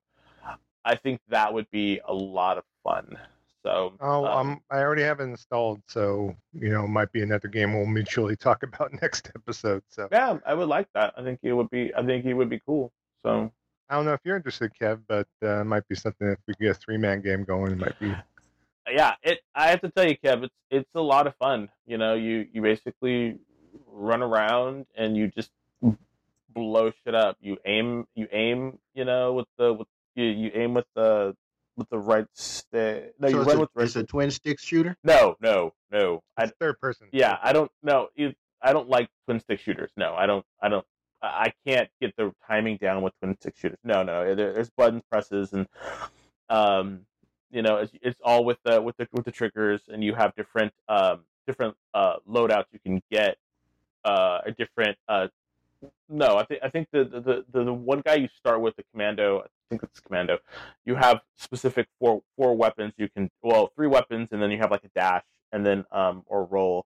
I 0.86 0.96
think 0.96 1.22
that 1.30 1.54
would 1.54 1.70
be 1.72 2.02
a 2.06 2.14
lot 2.14 2.58
of 2.58 2.64
fun. 2.84 3.18
So, 3.66 3.94
Oh, 4.02 4.26
um, 4.26 4.38
um, 4.50 4.62
I 4.70 4.80
already 4.80 5.04
have 5.04 5.22
it 5.22 5.24
installed, 5.24 5.82
so 5.88 6.36
you 6.54 6.70
know, 6.70 6.84
it 6.84 6.90
might 6.90 7.12
be 7.14 7.22
another 7.24 7.48
game 7.48 7.74
we'll 7.74 7.86
mutually 7.86 8.36
talk 8.36 8.64
about 8.64 8.92
next 9.02 9.32
episode. 9.36 9.84
So 9.88 10.10
yeah, 10.12 10.38
I 10.46 10.54
would 10.54 10.68
like 10.68 10.88
that. 10.96 11.14
I 11.18 11.24
think 11.24 11.40
it 11.44 11.54
would 11.54 11.70
be. 11.70 11.94
I 11.96 12.06
think 12.06 12.26
it 12.26 12.34
would 12.34 12.50
be 12.50 12.60
cool. 12.66 12.92
So. 13.26 13.52
I 13.90 13.96
don't 13.96 14.06
know 14.06 14.14
if 14.14 14.22
you're 14.24 14.38
interested, 14.38 14.72
Kev, 14.80 15.02
but 15.08 15.28
uh, 15.44 15.62
it 15.62 15.66
might 15.66 15.88
be 15.88 15.94
something 15.94 16.28
if 16.28 16.40
we 16.48 16.54
get 16.60 16.72
a 16.72 16.74
three 16.74 16.98
man 16.98 17.22
game 17.22 17.44
going, 17.44 17.74
it 17.74 17.78
might 17.78 18.00
be. 18.00 18.16
yeah, 18.90 19.14
it. 19.22 19.40
I 19.54 19.70
have 19.70 19.82
to 19.82 19.90
tell 19.90 20.08
you, 20.08 20.18
Kev, 20.18 20.44
it's 20.44 20.56
it's 20.72 20.90
a 20.96 21.02
lot 21.02 21.28
of 21.28 21.36
fun. 21.36 21.70
You 21.86 21.98
know, 21.98 22.16
you 22.16 22.48
you 22.52 22.62
basically 22.62 23.38
run 23.88 24.24
around 24.24 24.88
and 24.96 25.16
you 25.16 25.28
just 25.28 25.52
blow 26.54 26.92
shit 27.04 27.16
up. 27.16 27.38
You 27.40 27.58
aim, 27.66 28.06
you 28.16 28.28
aim. 28.32 28.80
You 28.94 29.06
know, 29.06 29.34
with 29.34 29.48
the 29.58 29.74
with 29.74 29.88
you 30.16 30.26
you 30.26 30.52
aim 30.54 30.74
with 30.74 30.86
the 30.96 31.36
with 31.76 31.90
the 31.90 31.98
right 31.98 32.28
stick. 32.34 33.14
No, 33.20 33.28
so 33.28 33.34
you 33.34 33.42
it's, 33.42 33.48
run 33.48 33.58
a, 33.58 33.60
with 33.62 33.74
the 33.74 33.80
right. 33.80 33.86
it's 33.86 33.96
a 33.96 34.04
twin 34.04 34.32
stick 34.32 34.60
shooter. 34.60 34.98
No, 35.04 35.36
no, 35.42 35.74
no. 35.92 36.22
I 36.38 36.48
third 36.60 36.80
person. 36.80 37.08
yeah, 37.12 37.38
I 37.42 37.54
don't 37.54 37.72
know. 37.82 38.10
I 38.62 38.74
don't 38.74 38.90
like 38.90 39.10
twin 39.26 39.40
stick 39.40 39.60
shooters. 39.60 39.92
No, 39.98 40.14
I 40.16 40.26
don't. 40.26 40.46
I 40.62 40.70
don't. 40.70 40.86
I 41.22 41.54
can't 41.66 41.90
get 42.02 42.16
the 42.18 42.34
timing 42.48 42.78
down 42.78 43.02
with 43.02 43.14
twin 43.20 43.36
stick 43.40 43.56
shooters. 43.58 43.80
No, 43.84 44.04
no. 44.04 44.36
There, 44.36 44.54
there's 44.54 44.70
button 44.70 45.02
presses 45.10 45.54
and 45.54 45.68
um, 46.50 47.06
you 47.52 47.62
know, 47.62 47.78
it's, 47.78 47.94
it's 48.02 48.20
all 48.24 48.44
with 48.44 48.58
the 48.66 48.82
with 48.82 48.98
the 48.98 49.08
with 49.12 49.26
the 49.26 49.32
triggers, 49.32 49.82
and 49.88 50.04
you 50.04 50.16
have 50.16 50.36
different 50.36 50.74
um 50.90 51.22
different 51.48 51.76
uh 51.94 52.16
loadouts 52.30 52.66
you 52.72 52.80
can 52.80 53.02
get. 53.12 53.38
Uh, 54.04 54.40
a 54.46 54.52
different 54.52 54.98
uh. 55.08 55.28
No, 56.10 56.38
I 56.38 56.46
think 56.46 56.62
I 56.64 56.70
think 56.70 56.88
the, 56.92 57.04
the 57.06 57.46
the 57.52 57.64
the 57.66 57.74
one 57.74 58.02
guy 58.02 58.16
you 58.16 58.30
start 58.38 58.62
with 58.62 58.76
the 58.76 58.84
commando. 58.92 59.40
I 59.40 59.48
think 59.70 59.84
it's 59.84 60.00
commando. 60.00 60.40
You 60.86 60.96
have 60.96 61.22
specific 61.38 61.88
four 62.00 62.22
four 62.38 62.56
weapons. 62.56 62.94
You 62.98 63.10
can 63.10 63.30
well 63.42 63.72
three 63.76 63.88
weapons, 63.88 64.30
and 64.32 64.42
then 64.42 64.52
you 64.52 64.60
have 64.60 64.72
like 64.72 64.84
a 64.84 64.90
dash, 64.96 65.26
and 65.52 65.66
then 65.66 65.86
um 65.92 66.24
or 66.28 66.46
roll 66.46 66.86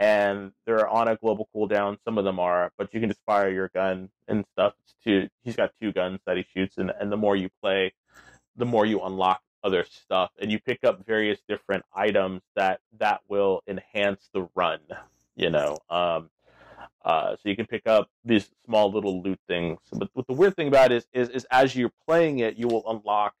and 0.00 0.52
they're 0.64 0.88
on 0.88 1.08
a 1.08 1.16
global 1.16 1.48
cooldown. 1.54 1.98
Some 2.04 2.16
of 2.16 2.24
them 2.24 2.40
are, 2.40 2.72
but 2.78 2.92
you 2.94 3.00
can 3.00 3.10
just 3.10 3.20
fire 3.26 3.50
your 3.50 3.68
gun 3.68 4.08
and 4.26 4.44
stuff. 4.52 4.72
Two. 5.04 5.28
He's 5.42 5.56
got 5.56 5.72
two 5.80 5.92
guns 5.92 6.20
that 6.26 6.36
he 6.36 6.44
shoots, 6.54 6.78
and 6.78 6.90
and 6.98 7.12
the 7.12 7.16
more 7.16 7.36
you 7.36 7.50
play, 7.62 7.92
the 8.56 8.66
more 8.66 8.86
you 8.86 9.00
unlock 9.00 9.42
other 9.62 9.84
stuff, 9.84 10.30
and 10.40 10.50
you 10.50 10.58
pick 10.58 10.84
up 10.84 11.06
various 11.06 11.38
different 11.48 11.84
items 11.94 12.40
that 12.56 12.80
that 12.98 13.20
will 13.28 13.62
enhance 13.66 14.28
the 14.32 14.48
run. 14.54 14.80
You 15.36 15.50
know, 15.50 15.78
um, 15.88 16.30
uh, 17.04 17.36
so 17.36 17.48
you 17.48 17.56
can 17.56 17.66
pick 17.66 17.86
up 17.86 18.08
these 18.24 18.50
small 18.66 18.90
little 18.90 19.22
loot 19.22 19.38
things. 19.48 19.78
But 19.92 20.10
what 20.12 20.26
the 20.26 20.34
weird 20.34 20.56
thing 20.56 20.68
about 20.68 20.92
it 20.92 20.96
is, 20.96 21.06
is, 21.12 21.28
is 21.30 21.46
as 21.50 21.74
you're 21.74 21.92
playing 22.06 22.40
it, 22.40 22.56
you 22.56 22.68
will 22.68 22.84
unlock 22.88 23.34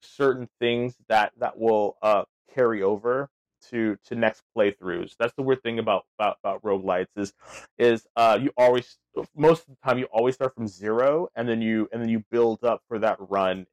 certain 0.00 0.48
things 0.60 0.94
that 1.08 1.32
that 1.38 1.58
will 1.58 1.96
uh, 2.02 2.24
carry 2.54 2.82
over 2.82 3.30
to 3.70 3.96
to 4.06 4.14
next 4.14 4.42
playthroughs. 4.56 5.14
That's 5.18 5.34
the 5.34 5.42
weird 5.42 5.62
thing 5.62 5.78
about 5.78 6.04
about 6.18 6.38
about 6.42 6.62
roguelites 6.62 7.08
is 7.16 7.32
is 7.78 8.06
uh 8.16 8.38
you 8.40 8.50
always 8.56 8.98
most 9.36 9.62
of 9.62 9.68
the 9.68 9.76
time 9.88 9.98
you 9.98 10.06
always 10.06 10.34
start 10.34 10.54
from 10.54 10.68
zero 10.68 11.28
and 11.34 11.48
then 11.48 11.60
you 11.60 11.88
and 11.92 12.00
then 12.00 12.08
you 12.08 12.24
build 12.30 12.64
up 12.64 12.82
for 12.88 12.98
that 12.98 13.16
run 13.18 13.66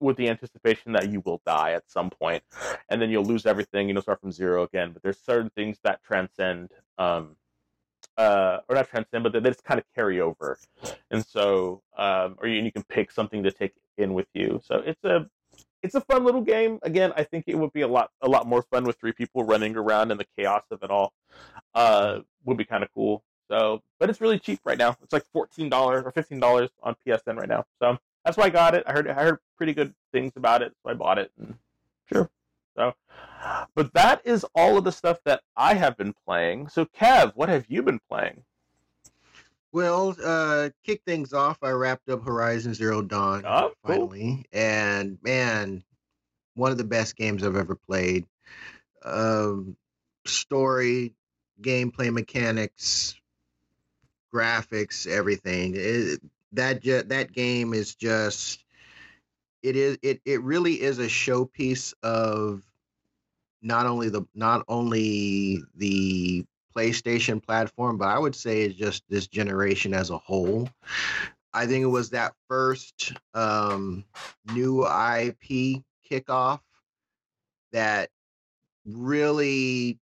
with 0.00 0.16
the 0.16 0.28
anticipation 0.28 0.92
that 0.92 1.10
you 1.10 1.22
will 1.24 1.40
die 1.46 1.72
at 1.72 1.88
some 1.88 2.10
point 2.10 2.42
and 2.88 3.00
then 3.00 3.08
you'll 3.10 3.24
lose 3.24 3.46
everything 3.46 3.88
and 3.88 3.90
you'll 3.90 4.02
start 4.02 4.20
from 4.20 4.32
zero 4.32 4.64
again 4.64 4.92
but 4.92 5.02
there's 5.02 5.18
certain 5.18 5.50
things 5.54 5.78
that 5.84 6.02
transcend 6.02 6.70
um 6.98 7.36
uh 8.18 8.58
or 8.68 8.76
not 8.76 8.88
transcend 8.88 9.22
but 9.22 9.32
that 9.32 9.42
just 9.44 9.64
kind 9.64 9.78
of 9.78 9.86
carry 9.94 10.20
over 10.20 10.58
and 11.10 11.24
so 11.24 11.82
um 11.96 12.36
or 12.38 12.48
you, 12.48 12.62
you 12.62 12.72
can 12.72 12.82
pick 12.84 13.10
something 13.10 13.42
to 13.42 13.50
take 13.50 13.72
in 13.98 14.14
with 14.14 14.26
you 14.34 14.60
so 14.64 14.76
it's 14.84 15.02
a 15.04 15.26
it's 15.82 15.94
a 15.94 16.00
fun 16.02 16.24
little 16.24 16.42
game 16.42 16.78
again 16.82 17.12
i 17.16 17.22
think 17.22 17.44
it 17.46 17.56
would 17.58 17.72
be 17.72 17.80
a 17.80 17.88
lot 17.88 18.10
a 18.20 18.28
lot 18.28 18.46
more 18.46 18.62
fun 18.62 18.84
with 18.84 18.98
three 18.98 19.12
people 19.12 19.44
running 19.44 19.76
around 19.76 20.10
and 20.10 20.20
the 20.20 20.26
chaos 20.36 20.64
of 20.70 20.82
it 20.82 20.90
all 20.90 21.12
uh 21.74 22.18
would 22.44 22.56
be 22.56 22.64
kind 22.64 22.82
of 22.82 22.90
cool 22.94 23.22
so 23.50 23.80
but 23.98 24.10
it's 24.10 24.20
really 24.20 24.38
cheap 24.38 24.60
right 24.64 24.78
now 24.78 24.96
it's 25.02 25.12
like 25.12 25.24
$14 25.34 25.70
or 25.72 26.12
$15 26.12 26.68
on 26.82 26.96
psn 27.06 27.36
right 27.36 27.48
now 27.48 27.64
so 27.80 27.98
that's 28.24 28.36
why 28.36 28.44
I 28.44 28.50
got 28.50 28.74
it. 28.74 28.84
I 28.86 28.92
heard 28.92 29.08
I 29.08 29.14
heard 29.14 29.38
pretty 29.56 29.74
good 29.74 29.94
things 30.12 30.32
about 30.36 30.62
it, 30.62 30.72
so 30.82 30.90
I 30.90 30.94
bought 30.94 31.18
it. 31.18 31.30
And 31.38 31.56
sure. 32.12 32.30
So, 32.76 32.92
but 33.74 33.92
that 33.94 34.22
is 34.24 34.44
all 34.54 34.78
of 34.78 34.84
the 34.84 34.92
stuff 34.92 35.18
that 35.24 35.42
I 35.56 35.74
have 35.74 35.96
been 35.96 36.14
playing. 36.26 36.68
So, 36.68 36.84
Kev, 36.86 37.32
what 37.34 37.48
have 37.48 37.66
you 37.68 37.82
been 37.82 38.00
playing? 38.08 38.42
Well, 39.72 40.14
uh, 40.22 40.70
kick 40.84 41.02
things 41.06 41.32
off. 41.32 41.58
I 41.62 41.70
wrapped 41.70 42.08
up 42.10 42.24
Horizon 42.24 42.74
Zero 42.74 43.00
Dawn 43.02 43.42
Oh, 43.46 43.72
cool. 43.84 44.08
finally, 44.08 44.44
and 44.52 45.18
man, 45.22 45.82
one 46.54 46.70
of 46.72 46.78
the 46.78 46.84
best 46.84 47.16
games 47.16 47.42
I've 47.42 47.56
ever 47.56 47.74
played. 47.74 48.26
Um, 49.04 49.76
story, 50.26 51.14
gameplay 51.62 52.12
mechanics, 52.12 53.14
graphics, 54.32 55.06
everything. 55.06 55.72
It, 55.74 56.20
that 56.52 56.82
ju- 56.82 57.04
that 57.04 57.32
game 57.32 57.72
is 57.72 57.94
just 57.94 58.62
it 59.62 59.76
is 59.76 59.96
it 60.02 60.20
it 60.26 60.42
really 60.42 60.80
is 60.82 60.98
a 60.98 61.06
showpiece 61.06 61.94
of 62.02 62.62
not 63.62 63.86
only 63.86 64.08
the 64.08 64.22
not 64.34 64.64
only 64.68 65.62
the 65.76 66.44
PlayStation 66.76 67.42
platform, 67.42 67.98
but 67.98 68.08
I 68.08 68.18
would 68.18 68.34
say 68.34 68.62
it's 68.62 68.74
just 68.74 69.02
this 69.08 69.26
generation 69.26 69.94
as 69.94 70.10
a 70.10 70.18
whole. 70.18 70.68
I 71.54 71.66
think 71.66 71.82
it 71.82 71.86
was 71.86 72.10
that 72.10 72.32
first 72.48 73.12
um, 73.34 74.04
new 74.52 74.84
IP 74.84 75.82
kickoff 76.10 76.60
that 77.72 78.10
really 78.86 79.98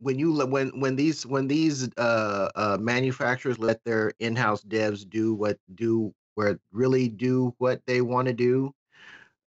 when 0.00 0.18
you 0.18 0.46
when 0.46 0.68
when 0.80 0.96
these 0.96 1.26
when 1.26 1.48
these 1.48 1.88
uh, 1.96 2.48
uh, 2.54 2.78
manufacturers 2.80 3.58
let 3.58 3.82
their 3.84 4.12
in-house 4.18 4.62
devs 4.64 5.08
do 5.08 5.34
what 5.34 5.58
do 5.74 6.12
where 6.34 6.58
really 6.72 7.08
do 7.08 7.54
what 7.58 7.80
they 7.86 8.00
want 8.00 8.26
to 8.28 8.34
do 8.34 8.72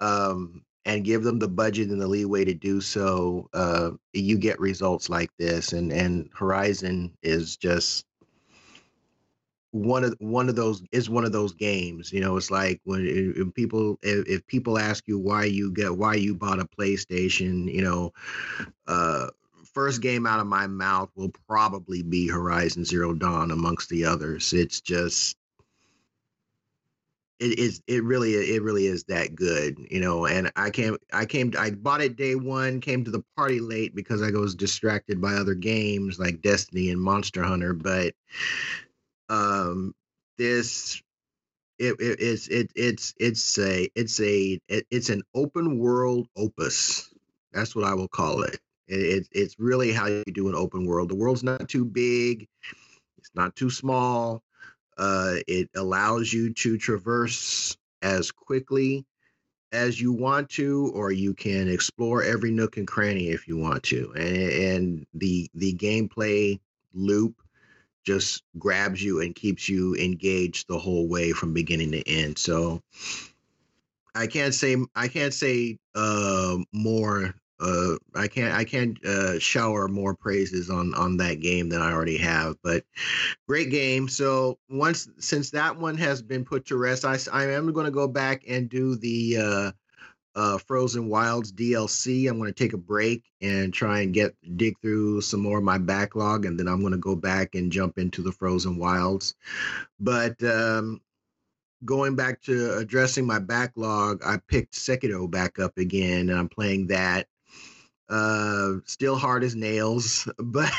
um, 0.00 0.62
and 0.87 1.05
give 1.05 1.25
them 1.25 1.38
the 1.38 1.49
budget 1.49 1.90
and 1.90 2.01
the 2.01 2.07
leeway 2.07 2.44
to 2.44 2.55
do 2.55 2.81
so 2.81 3.51
uh, 3.53 3.90
you 4.14 4.38
get 4.38 4.59
results 4.59 5.11
like 5.11 5.31
this 5.38 5.72
and 5.72 5.92
and 5.92 6.31
horizon 6.33 7.12
is 7.22 7.57
just 7.57 8.07
one 9.72 10.05
of 10.05 10.14
one 10.20 10.49
of 10.49 10.57
those 10.57 10.83
is 10.92 11.11
one 11.11 11.25
of 11.25 11.33
those 11.33 11.53
games 11.53 12.12
you 12.12 12.20
know 12.20 12.37
it's 12.37 12.51
like 12.51 12.81
when, 12.85 13.05
if 13.05 13.53
people 13.53 13.99
if, 14.03 14.27
if 14.27 14.46
people 14.46 14.79
ask 14.79 15.07
you 15.07 15.18
why 15.18 15.44
you 15.44 15.70
get 15.72 15.99
why 15.99 16.14
you 16.14 16.35
bought 16.35 16.61
a 16.61 16.64
playstation 16.64 17.70
you 17.70 17.83
know 17.83 18.12
uh 18.87 19.27
first 19.75 20.01
game 20.01 20.27
out 20.27 20.40
of 20.40 20.46
my 20.46 20.66
mouth 20.66 21.11
will 21.16 21.31
probably 21.46 22.03
be 22.03 22.27
Horizon 22.27 22.83
Zero 22.83 23.12
Dawn 23.12 23.51
amongst 23.51 23.90
the 23.90 24.07
others. 24.07 24.55
It's 24.55 24.81
just 24.81 25.37
it 27.38 27.59
is 27.59 27.83
it 27.87 28.03
really 28.03 28.33
it 28.35 28.62
really 28.62 28.87
is 28.87 29.05
that 29.05 29.35
good, 29.35 29.79
you 29.90 30.01
know. 30.01 30.27
And 30.27 30.51
I 30.57 30.70
came 30.70 30.96
I 31.12 31.27
came 31.27 31.53
I 31.59 31.70
bought 31.70 32.01
it 32.01 32.16
day 32.16 32.35
one, 32.35 32.81
came 32.81 33.05
to 33.05 33.11
the 33.11 33.25
party 33.37 33.61
late 33.61 33.94
because 33.94 34.22
I 34.22 34.31
was 34.31 34.55
distracted 34.55 35.20
by 35.20 35.35
other 35.35 35.55
games 35.55 36.18
like 36.18 36.42
Destiny 36.42 36.90
and 36.90 37.01
Monster 37.01 37.42
Hunter, 37.42 37.75
but 37.75 38.14
um 39.29 39.94
this 40.38 41.03
it, 41.79 41.96
it 42.01 42.20
it's 42.20 42.49
it, 42.49 42.70
it's 42.75 43.14
it's 43.18 43.59
a 43.59 43.88
it's 43.94 44.20
a 44.20 44.59
it, 44.68 44.87
it's 44.90 45.11
an 45.11 45.22
open 45.35 45.79
world 45.79 46.29
opus. 46.37 47.12
That's 47.53 47.77
what 47.77 47.85
I 47.85 47.94
will 47.94 48.09
call 48.09 48.42
it. 48.42 48.59
It, 48.88 49.01
it, 49.01 49.29
it's 49.33 49.59
really 49.59 49.92
how 49.92 50.07
you 50.07 50.25
do 50.25 50.49
an 50.49 50.55
open 50.55 50.87
world. 50.87 51.09
The 51.11 51.16
world's 51.16 51.42
not 51.42 51.68
too 51.68 51.85
big, 51.85 52.49
it's 53.18 53.31
not 53.35 53.55
too 53.57 53.70
small. 53.70 54.42
Uh, 54.98 55.37
it 55.46 55.68
allows 55.74 56.32
you 56.32 56.52
to 56.54 56.78
traverse 56.78 57.76
as 58.02 58.30
quickly 58.30 59.04
as 59.72 60.00
you 60.00 60.12
want 60.12 60.48
to, 60.48 60.90
or 60.94 61.12
you 61.12 61.35
can 61.35 61.68
explore 61.68 62.22
every 62.22 62.50
nook 62.50 62.76
and 62.76 62.87
cranny 62.87 63.28
if 63.28 63.46
you 63.46 63.56
want 63.56 63.82
to. 63.85 64.12
And, 64.16 64.37
and 64.37 65.06
the 65.14 65.50
the 65.54 65.74
gameplay 65.74 66.59
loop 66.94 67.42
just 68.04 68.42
grabs 68.59 69.02
you 69.02 69.20
and 69.20 69.35
keeps 69.35 69.68
you 69.68 69.94
engaged 69.96 70.68
the 70.68 70.78
whole 70.78 71.09
way 71.09 71.32
from 71.32 71.52
beginning 71.52 71.90
to 71.92 72.09
end. 72.09 72.38
So 72.38 72.82
I 74.14 74.26
can't 74.26 74.54
say 74.54 74.76
I 74.94 75.09
can't 75.09 75.35
say 75.35 75.78
uh, 75.94 76.59
more 76.72 77.35
uh 77.61 77.97
i 78.14 78.29
can't 78.29 78.55
i 78.55 78.64
can't 78.64 79.03
uh 79.05 79.38
shower 79.38 79.88
more 79.88 80.14
praises 80.14 80.69
on 80.69 80.92
on 80.95 81.16
that 81.16 81.40
game 81.40 81.69
than 81.69 81.81
i 81.81 81.92
already 81.92 82.19
have 82.19 82.55
but 82.62 82.85
great 83.49 83.71
game. 83.71 84.09
So 84.09 84.59
once 84.69 85.09
since 85.19 85.51
that 85.51 85.79
one 85.79 85.97
has 85.97 86.23
been 86.23 86.45
put 86.45 86.66
to 86.66 86.77
rest 86.77 87.05
i 87.05 87.16
i 87.33 87.45
am 87.45 87.73
going 87.73 87.87
to 87.87 87.92
go 87.92 88.09
back 88.09 88.42
and 88.47 88.69
do 88.69 88.97
the 88.97 89.37
uh 89.38 89.73
uh 90.35 90.59
frozen 90.59 91.09
wilds 91.09 91.51
dlc 91.51 92.29
i'm 92.29 92.38
going 92.38 92.53
to 92.53 92.64
take 92.64 92.75
a 92.75 92.79
break 92.79 93.25
and 93.40 93.73
try 93.73 94.01
and 94.01 94.12
get 94.12 94.35
dig 94.57 94.79
through 94.83 95.23
some 95.23 95.40
more 95.40 95.59
of 95.59 95.64
my 95.64 95.79
backlog 95.79 96.45
and 96.45 96.61
then 96.61 96.69
i'm 96.69 96.81
going 96.81 96.92
to 96.92 96.99
go 96.99 97.16
back 97.16 97.55
and 97.55 97.73
jump 97.73 97.97
into 97.97 98.23
the 98.23 98.33
frozen 98.33 98.77
wilds. 98.79 99.35
But 99.99 100.42
um 100.42 101.01
going 101.85 102.16
back 102.16 102.42
to 102.42 102.75
addressing 102.77 103.27
my 103.27 103.38
backlog, 103.38 104.23
I 104.25 104.38
picked 104.49 104.75
Sekiro 104.75 105.31
back 105.31 105.59
up 105.59 105.77
again, 105.79 106.31
and 106.31 106.38
I'm 106.38 106.49
playing 106.49 106.88
that 106.88 107.29
uh 108.09 108.75
still 108.85 109.16
hard 109.16 109.42
as 109.42 109.57
nails 109.57 110.29
but 110.38 110.73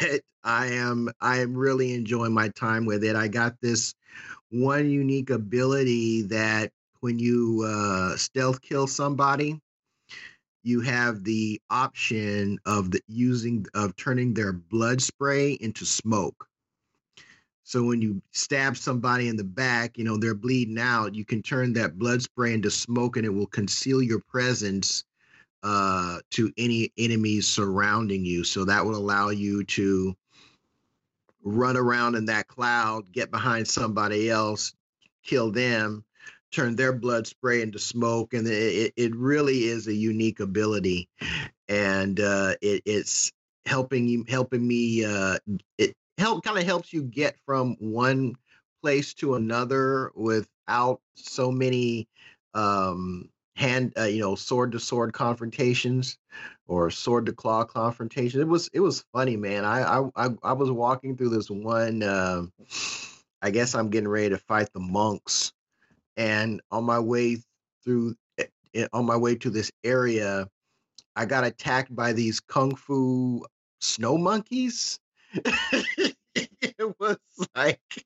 i 0.43 0.67
am 0.67 1.09
i 1.19 1.37
am 1.39 1.55
really 1.55 1.93
enjoying 1.93 2.33
my 2.33 2.49
time 2.49 2.85
with 2.85 3.03
it. 3.03 3.15
I 3.15 3.27
got 3.27 3.55
this 3.61 3.93
one 4.49 4.89
unique 4.89 5.29
ability 5.29 6.23
that 6.23 6.71
when 7.01 7.19
you 7.19 7.65
uh 7.67 8.15
stealth 8.15 8.61
kill 8.61 8.87
somebody 8.87 9.59
you 10.63 10.81
have 10.81 11.23
the 11.23 11.61
option 11.69 12.59
of 12.65 12.91
the 12.91 13.01
using 13.07 13.65
of 13.73 13.95
turning 13.95 14.33
their 14.33 14.51
blood 14.51 15.01
spray 15.01 15.53
into 15.53 15.85
smoke. 15.85 16.47
So 17.63 17.83
when 17.83 18.01
you 18.01 18.21
stab 18.31 18.75
somebody 18.75 19.27
in 19.27 19.35
the 19.35 19.43
back 19.43 19.97
you 19.97 20.03
know 20.05 20.17
they're 20.17 20.33
bleeding 20.33 20.79
out 20.79 21.15
you 21.15 21.25
can 21.25 21.41
turn 21.41 21.73
that 21.73 21.97
blood 21.97 22.21
spray 22.21 22.53
into 22.53 22.71
smoke 22.71 23.17
and 23.17 23.25
it 23.25 23.33
will 23.33 23.47
conceal 23.47 24.01
your 24.01 24.19
presence 24.19 25.03
uh, 25.63 26.19
to 26.31 26.51
any 26.57 26.91
enemies 26.97 27.47
surrounding 27.47 28.25
you. 28.25 28.43
So 28.43 28.65
that 28.65 28.85
would 28.85 28.95
allow 28.95 29.29
you 29.29 29.63
to 29.65 30.15
run 31.43 31.77
around 31.77 32.15
in 32.15 32.25
that 32.25 32.47
cloud, 32.47 33.11
get 33.11 33.31
behind 33.31 33.67
somebody 33.67 34.29
else, 34.29 34.73
kill 35.23 35.51
them, 35.51 36.03
turn 36.51 36.75
their 36.75 36.93
blood 36.93 37.27
spray 37.27 37.61
into 37.61 37.79
smoke, 37.79 38.33
and 38.33 38.47
it, 38.47 38.93
it 38.95 39.15
really 39.15 39.65
is 39.65 39.87
a 39.87 39.93
unique 39.93 40.39
ability, 40.39 41.09
and 41.67 42.19
uh, 42.19 42.53
it, 42.61 42.81
it's 42.85 43.31
helping 43.65 44.07
you 44.07 44.25
helping 44.27 44.65
me. 44.65 45.05
Uh, 45.05 45.37
it 45.77 45.93
help 46.17 46.43
kind 46.43 46.57
of 46.57 46.63
helps 46.63 46.93
you 46.93 47.03
get 47.03 47.35
from 47.45 47.75
one 47.79 48.35
place 48.81 49.13
to 49.13 49.35
another 49.35 50.11
without 50.15 51.01
so 51.15 51.51
many 51.51 52.07
um 52.53 53.29
hand 53.57 53.91
uh, 53.97 54.03
you 54.03 54.19
know 54.19 54.35
sword 54.35 54.71
to 54.71 54.79
sword 54.79 55.13
confrontations 55.13 56.17
or 56.67 56.91
sword 56.91 57.25
to 57.25 57.33
claw 57.33 57.63
confrontations. 57.63 58.39
It 58.39 58.47
was 58.47 58.69
it 58.71 58.79
was 58.79 59.03
funny 59.13 59.35
man. 59.35 59.65
I 59.65 60.07
i 60.15 60.29
i, 60.43 60.53
was 60.53 60.69
walking 60.71 61.17
through 61.17 61.29
this 61.29 61.49
one 61.49 62.03
uh, 62.03 62.43
i 63.41 63.49
guess 63.49 63.73
i'm 63.73 63.89
getting 63.89 64.07
ready 64.07 64.29
to 64.29 64.37
fight 64.37 64.71
the 64.73 64.79
monks. 64.79 65.51
And 66.17 66.61
on 66.71 66.83
my 66.83 66.99
way 66.99 67.37
through 67.83 68.15
eh, 68.37 68.45
eh, 68.75 68.87
on 68.93 69.05
my 69.05 69.17
way 69.17 69.35
to 69.35 69.49
this 69.49 69.71
area 69.83 70.47
i 71.15 71.25
got 71.25 71.43
attacked 71.43 71.95
by 71.95 72.13
these 72.13 72.39
kung 72.39 72.75
fu 72.75 73.43
snow 73.81 74.17
monkeys. 74.17 74.99
It 76.61 76.99
was 76.99 77.17
like 77.55 78.05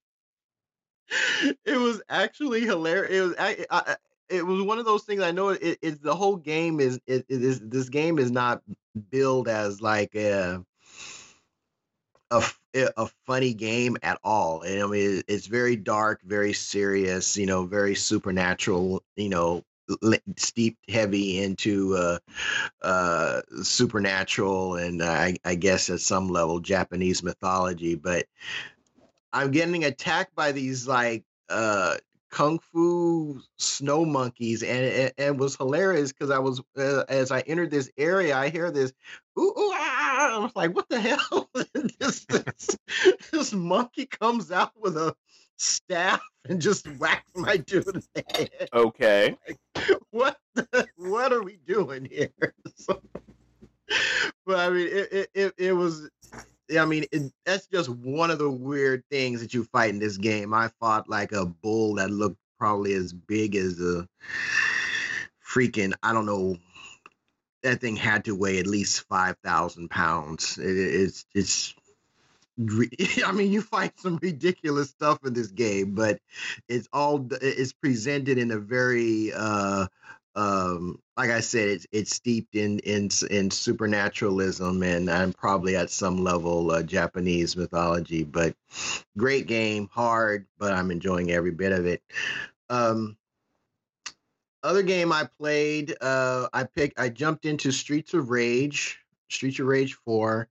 it 1.66 1.78
was 1.78 2.02
actually 2.10 2.62
hilarious 2.62 3.12
it 3.12 3.22
was 3.22 3.36
I, 3.38 3.66
I, 3.70 3.96
it 4.32 4.46
was 4.46 4.62
one 4.62 4.80
of 4.80 4.86
those 4.86 5.04
things. 5.04 5.22
I 5.22 5.32
know 5.32 5.50
it, 5.50 5.78
it's 5.82 6.00
the 6.00 6.15
whole 6.15 6.36
game 6.36 6.80
is 6.80 7.00
it, 7.08 7.26
it 7.30 7.41
is 7.41 7.60
this 7.60 7.89
game 7.89 8.20
is 8.20 8.32
not 8.32 8.62
billed 9.10 9.48
as 9.48 9.82
like 9.82 10.15
a 10.15 10.65
a, 12.32 12.44
a 12.98 13.08
funny 13.26 13.54
game 13.54 13.98
at 14.04 14.20
all. 14.24 14.62
And 14.62 14.82
I 14.82 14.88
mean, 14.88 15.22
it's 15.28 15.48
very 15.48 15.76
dark, 15.76 16.22
very 16.24 16.54
serious, 16.54 17.38
you 17.38 17.46
know, 17.46 17.65
very 17.65 17.96
supernatural, 17.96 19.04
you 19.15 19.30
know, 19.30 19.63
steeped 20.38 20.89
heavy 20.89 21.41
into 21.44 21.96
uh, 21.96 22.20
uh, 22.82 23.41
supernatural 23.62 24.76
and 24.76 25.04
I, 25.04 25.36
I 25.44 25.56
guess 25.56 25.89
at 25.89 26.00
some 26.00 26.30
level 26.30 26.60
Japanese 26.60 27.24
mythology. 27.24 27.96
But 27.96 28.26
I'm 29.34 29.52
getting 29.52 29.84
attacked 29.84 30.36
by 30.36 30.54
these 30.54 30.88
like 30.88 31.24
uh, 31.50 31.98
kung 32.32 32.60
fu 32.60 33.39
snow 33.58 34.06
monkeys 34.06 34.63
and 34.63 34.84
it, 34.84 35.13
it 35.17 35.36
was 35.36 35.56
hilarious 35.58 36.12
because 36.12 36.30
i 36.30 36.39
was 36.39 36.62
uh, 36.78 37.04
as 37.10 37.32
i 37.32 37.41
entered 37.41 37.70
this 37.70 37.91
area 37.98 38.36
i 38.36 38.50
hear 38.50 38.72
this 38.72 38.94
ooh, 39.38 39.54
ooh 39.58 39.72
ah! 39.74 40.36
i 40.36 40.38
was 40.39 40.56
like 40.56 40.74
what 40.74 40.88
the 40.89 41.00
hell? 41.00 41.50
This, 42.00 42.26
this, 42.26 42.78
this 43.32 43.54
monkey 43.54 44.08
comes 44.08 44.52
out 44.52 44.72
with 44.76 44.98
a 44.98 45.15
staff 45.58 46.22
and 46.48 46.60
just 46.60 46.88
whacks 46.98 47.32
my 47.36 47.58
dude 47.58 47.88
in 47.88 48.02
the 48.13 48.24
head. 48.36 48.70
Okay. 48.74 49.38
Like, 49.48 50.00
what 50.10 50.38
the, 50.56 50.88
what 50.96 51.32
are 51.32 51.44
we 51.44 51.60
doing 51.65 52.06
here? 52.06 52.32
So, 52.76 53.02
but 54.46 54.60
i 54.60 54.70
mean 54.70 54.88
it, 54.89 55.30
it, 55.34 55.54
it 55.58 55.74
was 55.74 56.10
I 56.80 56.86
mean, 56.86 57.06
it, 57.12 57.32
that's 57.46 57.68
just 57.68 57.90
one 57.90 58.32
of 58.32 58.40
the 58.40 58.50
weird 58.50 59.04
things 59.10 59.42
that 59.42 59.54
you 59.54 59.64
fight 59.66 59.90
in 59.90 60.00
this 60.00 60.18
game. 60.18 60.54
I 60.54 60.70
fought 60.80 61.10
like 61.10 61.32
a 61.32 61.46
bull 61.46 61.96
that 61.96 62.12
looked 62.12 62.38
probably 62.58 62.94
as 62.94 63.14
big 63.14 63.56
as 63.56 63.80
a 63.80 64.08
freaking, 65.46 65.94
I 66.04 66.14
don't 66.14 66.26
know, 66.26 66.58
that 67.64 67.82
thing 67.82 67.96
had 67.96 68.26
to 68.26 68.36
weigh 68.36 68.60
at 68.60 68.68
least 68.68 69.08
5,000 69.08 69.90
pounds. 69.90 70.58
It, 70.58 70.78
it's, 70.78 71.26
it's, 71.34 71.74
I 73.26 73.32
mean, 73.32 73.52
you 73.52 73.62
fight 73.62 74.00
some 74.00 74.20
ridiculous 74.22 74.90
stuff 74.90 75.20
in 75.26 75.34
this 75.34 75.48
game, 75.48 75.96
but 75.96 76.20
it's 76.68 76.88
all 76.94 77.28
it's 77.42 77.74
presented 77.74 78.38
in 78.38 78.52
a 78.52 78.60
very 78.60 79.32
uh, 79.34 79.88
um 80.36 80.98
like 81.17 81.30
i 81.30 81.41
said 81.41 81.67
it's 81.67 81.86
it's 81.91 82.15
steeped 82.15 82.56
in 82.56 82.80
in 82.80 83.10
in 83.30 83.52
supernaturalism 83.52 84.82
and 84.82 85.10
i'm 85.10 85.34
probably 85.34 85.76
at 85.76 85.89
some 85.89 86.24
level 86.24 86.72
uh, 86.72 86.82
japanese 86.82 87.58
mythology 87.58 88.24
but 88.24 88.56
great 89.17 89.46
game 89.46 89.89
hard 89.91 90.46
but 90.58 90.72
i'm 90.72 90.89
enjoying 90.89 91.32
every 91.32 91.52
bit 91.52 91.72
of 91.72 91.86
it. 91.86 92.02
Um 92.70 93.17
other 94.63 94.84
game 94.84 95.12
i 95.12 95.28
played 95.38 95.96
uh 96.00 96.48
i 96.54 96.63
picked 96.63 96.98
i 96.98 97.10
jumped 97.10 97.46
into 97.46 97.72
streets 97.72 98.13
of 98.13 98.30
rage 98.30 99.00
streets 99.30 99.60
of 99.60 99.65
rage 99.65 99.96
4 100.06 100.48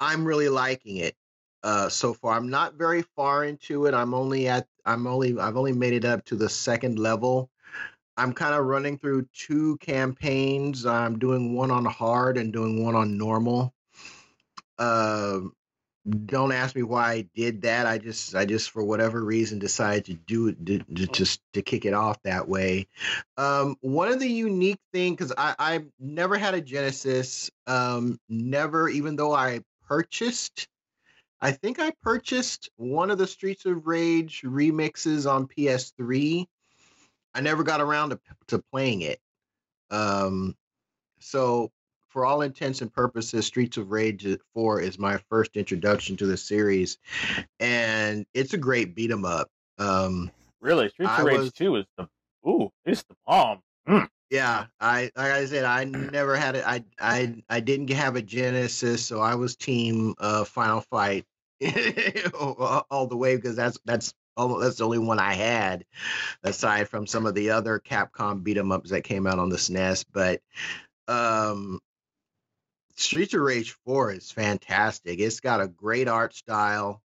i'm 0.00 0.24
really 0.24 0.48
liking 0.48 0.96
it 0.96 1.16
uh 1.62 1.90
so 1.90 2.14
far. 2.14 2.34
I'm 2.34 2.48
not 2.48 2.74
very 2.74 3.02
far 3.02 3.44
into 3.44 3.84
it. 3.84 3.92
I'm 3.92 4.14
only 4.14 4.48
at 4.48 4.66
i'm 4.86 5.06
only 5.06 5.38
i've 5.38 5.58
only 5.58 5.72
made 5.72 5.92
it 5.92 6.06
up 6.06 6.24
to 6.26 6.36
the 6.36 6.48
second 6.48 6.98
level 6.98 7.50
I'm 8.16 8.32
kind 8.32 8.54
of 8.54 8.66
running 8.66 8.98
through 8.98 9.26
two 9.32 9.76
campaigns. 9.78 10.84
I'm 10.84 11.18
doing 11.18 11.54
one 11.54 11.70
on 11.70 11.84
hard 11.84 12.36
and 12.36 12.52
doing 12.52 12.84
one 12.84 12.94
on 12.94 13.16
normal. 13.16 13.72
Uh, 14.78 15.40
don't 16.26 16.52
ask 16.52 16.74
me 16.74 16.82
why 16.82 17.12
I 17.12 17.28
did 17.34 17.62
that. 17.62 17.86
I 17.86 17.98
just, 17.98 18.34
I 18.34 18.44
just 18.44 18.70
for 18.70 18.82
whatever 18.82 19.22
reason 19.22 19.58
decided 19.58 20.04
to 20.06 20.14
do 20.14 20.48
it, 20.48 20.66
to, 20.66 20.78
to, 20.78 21.06
just 21.08 21.40
to 21.52 21.62
kick 21.62 21.84
it 21.84 21.92
off 21.92 22.22
that 22.22 22.48
way. 22.48 22.86
Um, 23.36 23.76
one 23.80 24.08
of 24.08 24.18
the 24.18 24.28
unique 24.28 24.80
thing, 24.92 25.14
because 25.14 25.32
I, 25.36 25.54
I 25.58 25.84
never 25.98 26.38
had 26.38 26.54
a 26.54 26.60
Genesis, 26.60 27.50
um, 27.66 28.18
never, 28.28 28.88
even 28.88 29.16
though 29.16 29.34
I 29.34 29.60
purchased. 29.86 30.68
I 31.42 31.52
think 31.52 31.78
I 31.78 31.92
purchased 32.02 32.70
one 32.76 33.10
of 33.10 33.18
the 33.18 33.26
Streets 33.26 33.64
of 33.66 33.86
Rage 33.86 34.42
remixes 34.42 35.30
on 35.30 35.46
PS3 35.46 36.46
I 37.34 37.40
never 37.40 37.62
got 37.62 37.80
around 37.80 38.10
to 38.10 38.20
to 38.48 38.58
playing 38.58 39.02
it. 39.02 39.20
Um, 39.90 40.56
so 41.20 41.70
for 42.08 42.24
all 42.26 42.42
intents 42.42 42.82
and 42.82 42.92
purposes, 42.92 43.46
Streets 43.46 43.76
of 43.76 43.90
Rage 43.90 44.26
4 44.54 44.80
is 44.80 44.98
my 44.98 45.18
first 45.28 45.56
introduction 45.56 46.16
to 46.16 46.26
the 46.26 46.36
series, 46.36 46.98
and 47.60 48.26
it's 48.34 48.52
a 48.52 48.58
great 48.58 48.94
beat 48.94 49.10
'em 49.10 49.24
up. 49.24 49.48
Um, 49.78 50.30
really, 50.60 50.88
Streets 50.88 51.12
I 51.12 51.20
of 51.20 51.26
Rage 51.26 51.38
was, 51.38 51.52
2 51.52 51.76
is 51.76 51.86
the 51.96 52.08
ooh, 52.46 52.70
it's 52.84 53.02
the 53.04 53.14
bomb. 53.26 53.62
Mm. 53.88 54.08
Yeah, 54.30 54.66
I 54.80 55.10
like 55.16 55.32
I 55.32 55.44
said, 55.46 55.64
I 55.64 55.84
never 55.84 56.36
had 56.36 56.56
it. 56.56 56.64
I 56.66 56.84
I 57.00 57.42
I 57.48 57.60
didn't 57.60 57.90
have 57.90 58.16
a 58.16 58.22
Genesis, 58.22 59.04
so 59.04 59.20
I 59.20 59.34
was 59.34 59.56
team 59.56 60.14
uh, 60.18 60.44
Final 60.44 60.82
Fight 60.82 61.26
all 62.90 63.06
the 63.08 63.16
way 63.16 63.36
because 63.36 63.56
that's 63.56 63.78
that's 63.84 64.14
Oh, 64.36 64.60
that's 64.60 64.76
the 64.76 64.84
only 64.84 64.98
one 64.98 65.18
I 65.18 65.34
had, 65.34 65.84
aside 66.42 66.88
from 66.88 67.06
some 67.06 67.26
of 67.26 67.34
the 67.34 67.50
other 67.50 67.78
Capcom 67.80 68.42
beat 68.42 68.56
'em 68.58 68.72
ups 68.72 68.90
that 68.90 69.04
came 69.04 69.26
out 69.26 69.38
on 69.38 69.48
the 69.50 69.56
SNES. 69.58 70.04
But 70.12 70.40
um, 71.08 71.80
Streets 72.96 73.34
of 73.34 73.40
Rage 73.40 73.72
4 73.84 74.12
is 74.12 74.30
fantastic. 74.30 75.18
It's 75.20 75.40
got 75.40 75.60
a 75.60 75.68
great 75.68 76.08
art 76.08 76.34
style. 76.34 77.02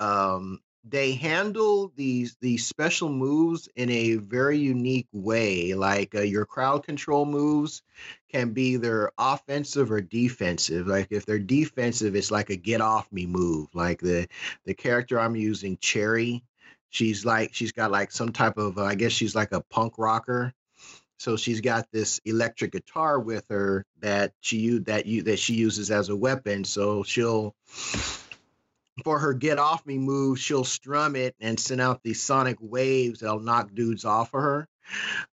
Um, 0.00 0.60
they 0.84 1.12
handle 1.12 1.92
these 1.96 2.36
these 2.40 2.66
special 2.66 3.08
moves 3.10 3.68
in 3.76 3.90
a 3.90 4.16
very 4.16 4.58
unique 4.58 5.08
way. 5.12 5.74
Like 5.74 6.14
uh, 6.14 6.22
your 6.22 6.46
crowd 6.46 6.84
control 6.84 7.26
moves 7.26 7.82
can 8.30 8.52
be 8.52 8.70
either 8.74 9.12
offensive 9.18 9.90
or 9.92 10.00
defensive. 10.00 10.86
Like 10.86 11.08
if 11.10 11.26
they're 11.26 11.38
defensive, 11.38 12.16
it's 12.16 12.30
like 12.30 12.50
a 12.50 12.56
get 12.56 12.80
off 12.80 13.10
me 13.12 13.26
move. 13.26 13.68
Like 13.74 14.00
the 14.00 14.28
the 14.64 14.74
character 14.74 15.20
I'm 15.20 15.36
using, 15.36 15.76
Cherry, 15.78 16.44
she's 16.90 17.24
like 17.24 17.54
she's 17.54 17.72
got 17.72 17.90
like 17.90 18.10
some 18.10 18.32
type 18.32 18.56
of 18.56 18.78
uh, 18.78 18.84
i 18.84 18.94
guess 18.94 19.12
she's 19.12 19.34
like 19.34 19.52
a 19.52 19.60
punk 19.60 19.94
rocker. 19.98 20.52
So 21.18 21.36
she's 21.36 21.60
got 21.60 21.90
this 21.90 22.20
electric 22.24 22.72
guitar 22.72 23.18
with 23.18 23.44
her 23.50 23.84
that 24.00 24.32
she 24.40 24.78
that 24.80 25.06
you 25.06 25.22
that 25.24 25.40
she 25.40 25.54
uses 25.54 25.90
as 25.90 26.08
a 26.08 26.16
weapon. 26.16 26.64
So 26.64 27.02
she'll 27.02 27.56
for 29.04 29.18
her 29.18 29.34
get 29.34 29.58
off 29.58 29.84
me 29.86 29.98
move 29.98 30.38
she'll 30.38 30.64
strum 30.64 31.16
it 31.16 31.34
and 31.40 31.58
send 31.58 31.80
out 31.80 32.02
these 32.02 32.22
sonic 32.22 32.56
waves 32.60 33.20
that'll 33.20 33.40
knock 33.40 33.74
dudes 33.74 34.04
off 34.04 34.32
of 34.32 34.40
her. 34.42 34.68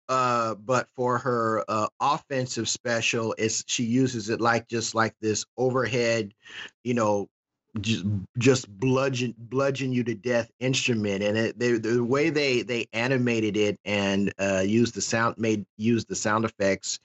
Uh, 0.08 0.56
but 0.56 0.90
for 0.90 1.18
her 1.20 1.64
uh, 1.68 1.88
offensive 2.00 2.68
special, 2.68 3.34
it's 3.38 3.64
she 3.66 3.84
uses 3.84 4.30
it 4.30 4.42
like 4.42 4.68
just 4.68 4.94
like 4.94 5.16
this 5.22 5.46
overhead, 5.58 6.34
you 6.84 6.94
know, 6.94 7.28
just 7.80 8.06
just 8.38 8.68
bludgeon 8.70 9.34
bludgeon 9.38 9.94
you 9.94 10.04
to 10.04 10.14
death 10.14 10.52
instrument. 10.60 11.24
And 11.24 11.38
it 11.38 11.60
they, 11.60 11.74
the 11.74 12.04
way 12.04 12.30
they 12.30 12.64
they 12.64 12.88
animated 12.92 13.56
it 13.56 13.80
and 13.86 14.34
uh 14.40 14.64
used 14.66 14.94
the 14.96 15.02
sound 15.02 15.38
made 15.38 15.66
used 15.78 16.10
the 16.10 16.16
sound 16.16 16.44
effects 16.44 17.00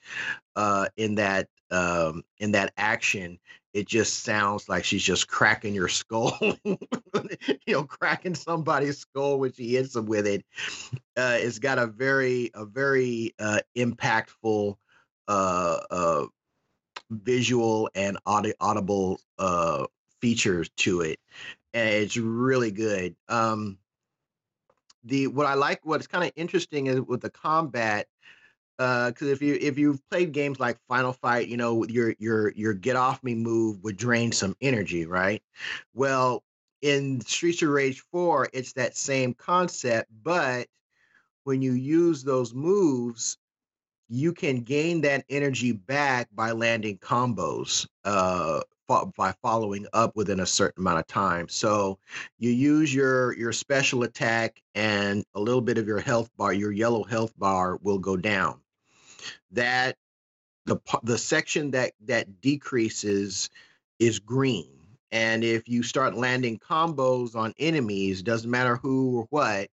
uh 0.55 0.87
in 0.97 1.15
that 1.15 1.47
um 1.71 2.23
in 2.39 2.51
that 2.51 2.73
action 2.77 3.39
it 3.73 3.87
just 3.87 4.23
sounds 4.23 4.67
like 4.67 4.83
she's 4.83 5.03
just 5.03 5.27
cracking 5.27 5.75
your 5.75 5.87
skull 5.87 6.37
you 6.65 6.77
know 7.69 7.83
cracking 7.83 8.35
somebody's 8.35 8.97
skull 8.99 9.39
when 9.39 9.51
she 9.53 9.75
hits 9.75 9.93
them 9.93 10.05
with 10.05 10.27
it. 10.27 10.43
Uh 11.15 11.37
it's 11.39 11.59
got 11.59 11.79
a 11.79 11.87
very 11.87 12.51
a 12.53 12.65
very 12.65 13.33
uh 13.39 13.59
impactful 13.77 14.75
uh 15.27 15.79
uh 15.91 16.25
visual 17.11 17.89
and 17.95 18.17
audi- 18.25 18.53
audible 18.59 19.19
uh 19.39 19.85
features 20.21 20.69
to 20.77 21.01
it, 21.01 21.19
and 21.73 21.89
it's 21.89 22.17
really 22.17 22.71
good. 22.71 23.15
Um, 23.29 23.77
the 25.03 25.27
what 25.27 25.45
I 25.45 25.53
like, 25.55 25.85
what's 25.85 26.07
kind 26.07 26.23
of 26.23 26.31
interesting 26.35 26.87
is 26.87 27.01
with 27.01 27.21
the 27.21 27.29
combat, 27.29 28.07
because 28.77 29.23
uh, 29.23 29.31
if 29.31 29.41
you 29.41 29.57
if 29.59 29.77
you've 29.77 30.07
played 30.09 30.31
games 30.31 30.59
like 30.59 30.77
Final 30.87 31.13
Fight, 31.13 31.47
you 31.47 31.57
know 31.57 31.85
your 31.85 32.13
your 32.19 32.51
your 32.51 32.73
get 32.73 32.95
off 32.95 33.23
me 33.23 33.35
move 33.35 33.83
would 33.83 33.97
drain 33.97 34.31
some 34.31 34.55
energy, 34.61 35.05
right? 35.05 35.41
Well, 35.93 36.43
in 36.81 37.21
Streets 37.21 37.61
of 37.61 37.69
Rage 37.69 38.03
4, 38.11 38.49
it's 38.53 38.73
that 38.73 38.95
same 38.95 39.33
concept, 39.33 40.09
but 40.23 40.67
when 41.43 41.61
you 41.61 41.71
use 41.73 42.23
those 42.23 42.53
moves, 42.53 43.37
you 44.09 44.33
can 44.33 44.61
gain 44.61 45.01
that 45.01 45.25
energy 45.29 45.71
back 45.71 46.27
by 46.33 46.51
landing 46.51 46.97
combos. 46.97 47.87
Uh, 48.03 48.61
by 48.87 49.33
following 49.41 49.85
up 49.93 50.15
within 50.15 50.39
a 50.39 50.45
certain 50.45 50.81
amount 50.81 50.99
of 50.99 51.07
time. 51.07 51.47
So 51.49 51.99
you 52.39 52.49
use 52.49 52.93
your 52.93 53.33
your 53.37 53.51
special 53.51 54.03
attack 54.03 54.61
and 54.75 55.23
a 55.35 55.39
little 55.39 55.61
bit 55.61 55.77
of 55.77 55.87
your 55.87 55.99
health 55.99 56.29
bar, 56.37 56.53
your 56.53 56.71
yellow 56.71 57.03
health 57.03 57.33
bar 57.37 57.77
will 57.81 57.99
go 57.99 58.17
down. 58.17 58.61
That 59.51 59.97
the 60.65 60.77
the 61.03 61.17
section 61.17 61.71
that 61.71 61.93
that 62.05 62.41
decreases 62.41 63.49
is 63.99 64.19
green. 64.19 64.69
And 65.11 65.43
if 65.43 65.69
you 65.69 65.83
start 65.83 66.15
landing 66.15 66.59
combos 66.59 67.35
on 67.35 67.53
enemies, 67.57 68.21
doesn't 68.21 68.51
matter 68.51 68.75
who 68.75 69.19
or 69.19 69.27
what, 69.29 69.69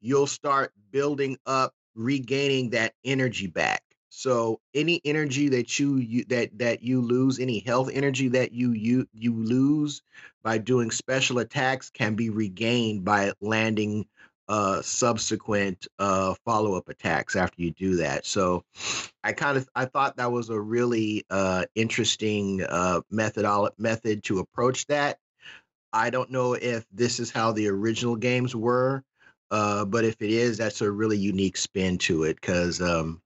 you'll 0.00 0.28
start 0.28 0.72
building 0.92 1.36
up 1.46 1.74
regaining 1.96 2.70
that 2.70 2.94
energy 3.04 3.48
back. 3.48 3.82
So 4.10 4.60
any 4.74 5.00
energy 5.04 5.48
that 5.50 5.78
you, 5.78 5.96
you 5.96 6.24
that 6.26 6.58
that 6.58 6.82
you 6.82 7.00
lose, 7.00 7.38
any 7.38 7.60
health 7.60 7.90
energy 7.92 8.28
that 8.28 8.52
you 8.52 8.72
you 8.72 9.08
you 9.14 9.32
lose 9.32 10.02
by 10.42 10.58
doing 10.58 10.90
special 10.90 11.38
attacks 11.38 11.90
can 11.90 12.16
be 12.16 12.28
regained 12.28 13.04
by 13.04 13.32
landing 13.40 14.06
uh, 14.48 14.82
subsequent 14.82 15.86
uh, 16.00 16.34
follow 16.44 16.74
up 16.74 16.88
attacks 16.88 17.36
after 17.36 17.62
you 17.62 17.70
do 17.70 17.96
that. 17.96 18.26
So 18.26 18.64
I 19.22 19.32
kind 19.32 19.56
of 19.56 19.68
I 19.76 19.84
thought 19.84 20.16
that 20.16 20.32
was 20.32 20.50
a 20.50 20.60
really 20.60 21.24
uh, 21.30 21.66
interesting 21.76 22.64
uh, 22.68 23.02
method 23.12 23.46
method 23.78 24.24
to 24.24 24.40
approach 24.40 24.86
that. 24.88 25.18
I 25.92 26.10
don't 26.10 26.32
know 26.32 26.54
if 26.54 26.84
this 26.92 27.20
is 27.20 27.30
how 27.30 27.52
the 27.52 27.68
original 27.68 28.16
games 28.16 28.56
were, 28.56 29.04
uh, 29.52 29.84
but 29.84 30.04
if 30.04 30.20
it 30.20 30.30
is, 30.30 30.58
that's 30.58 30.80
a 30.80 30.90
really 30.90 31.18
unique 31.18 31.56
spin 31.56 31.98
to 31.98 32.24
it 32.24 32.40
because 32.40 32.80
um, 32.80 33.22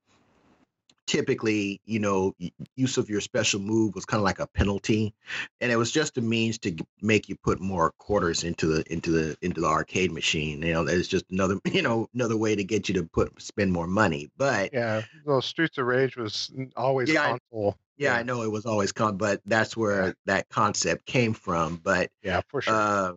typically, 1.06 1.80
you 1.84 1.98
know, 1.98 2.34
use 2.76 2.96
of 2.96 3.08
your 3.08 3.20
special 3.20 3.60
move 3.60 3.94
was 3.94 4.04
kind 4.04 4.20
of 4.20 4.24
like 4.24 4.38
a 4.38 4.46
penalty, 4.46 5.14
and 5.60 5.70
it 5.70 5.76
was 5.76 5.90
just 5.90 6.18
a 6.18 6.20
means 6.20 6.58
to 6.58 6.74
make 7.02 7.28
you 7.28 7.36
put 7.36 7.60
more 7.60 7.92
quarters 7.98 8.44
into 8.44 8.66
the 8.66 8.92
into 8.92 9.10
the 9.10 9.36
into 9.42 9.60
the 9.60 9.66
arcade 9.66 10.12
machine. 10.12 10.62
You 10.62 10.72
know, 10.72 10.86
it's 10.86 11.08
just 11.08 11.24
another 11.30 11.58
you 11.72 11.82
know 11.82 12.08
another 12.14 12.36
way 12.36 12.56
to 12.56 12.64
get 12.64 12.88
you 12.88 12.94
to 12.94 13.04
put 13.04 13.40
spend 13.40 13.72
more 13.72 13.86
money. 13.86 14.30
But 14.36 14.72
yeah, 14.72 15.02
well, 15.24 15.42
Streets 15.42 15.78
of 15.78 15.86
Rage 15.86 16.16
was 16.16 16.50
always 16.76 17.10
yeah, 17.10 17.30
console. 17.30 17.76
Yeah, 17.96 18.12
yeah, 18.12 18.18
I 18.18 18.22
know 18.22 18.42
it 18.42 18.50
was 18.50 18.66
always 18.66 18.92
con, 18.92 19.16
but 19.16 19.40
that's 19.46 19.76
where 19.76 20.06
yeah. 20.06 20.12
that 20.26 20.48
concept 20.48 21.06
came 21.06 21.34
from. 21.34 21.80
But 21.82 22.10
yeah, 22.22 22.40
for 22.48 22.62
sure. 22.62 22.74
Uh, 22.74 23.12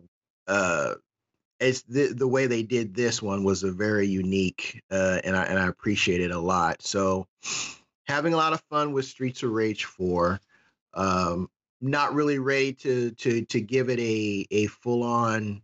uh, 0.46 0.94
it's 1.60 1.82
the 1.82 2.12
the 2.12 2.28
way 2.28 2.46
they 2.46 2.62
did 2.62 2.94
this 2.94 3.20
one 3.20 3.44
was 3.44 3.62
a 3.62 3.72
very 3.72 4.06
unique, 4.06 4.82
uh, 4.90 5.20
and 5.24 5.36
I 5.36 5.44
and 5.44 5.58
I 5.58 5.66
appreciate 5.66 6.20
it 6.20 6.30
a 6.30 6.38
lot. 6.38 6.82
So 6.82 7.26
having 8.06 8.34
a 8.34 8.36
lot 8.36 8.52
of 8.52 8.62
fun 8.70 8.92
with 8.92 9.04
Streets 9.04 9.42
of 9.42 9.50
Rage 9.50 9.84
4. 9.84 10.40
Um, 10.94 11.48
not 11.80 12.14
really 12.14 12.38
ready 12.38 12.72
to 12.72 13.10
to 13.12 13.44
to 13.44 13.60
give 13.60 13.88
it 13.88 14.00
a 14.00 14.46
a 14.50 14.66
full 14.66 15.02
on 15.02 15.62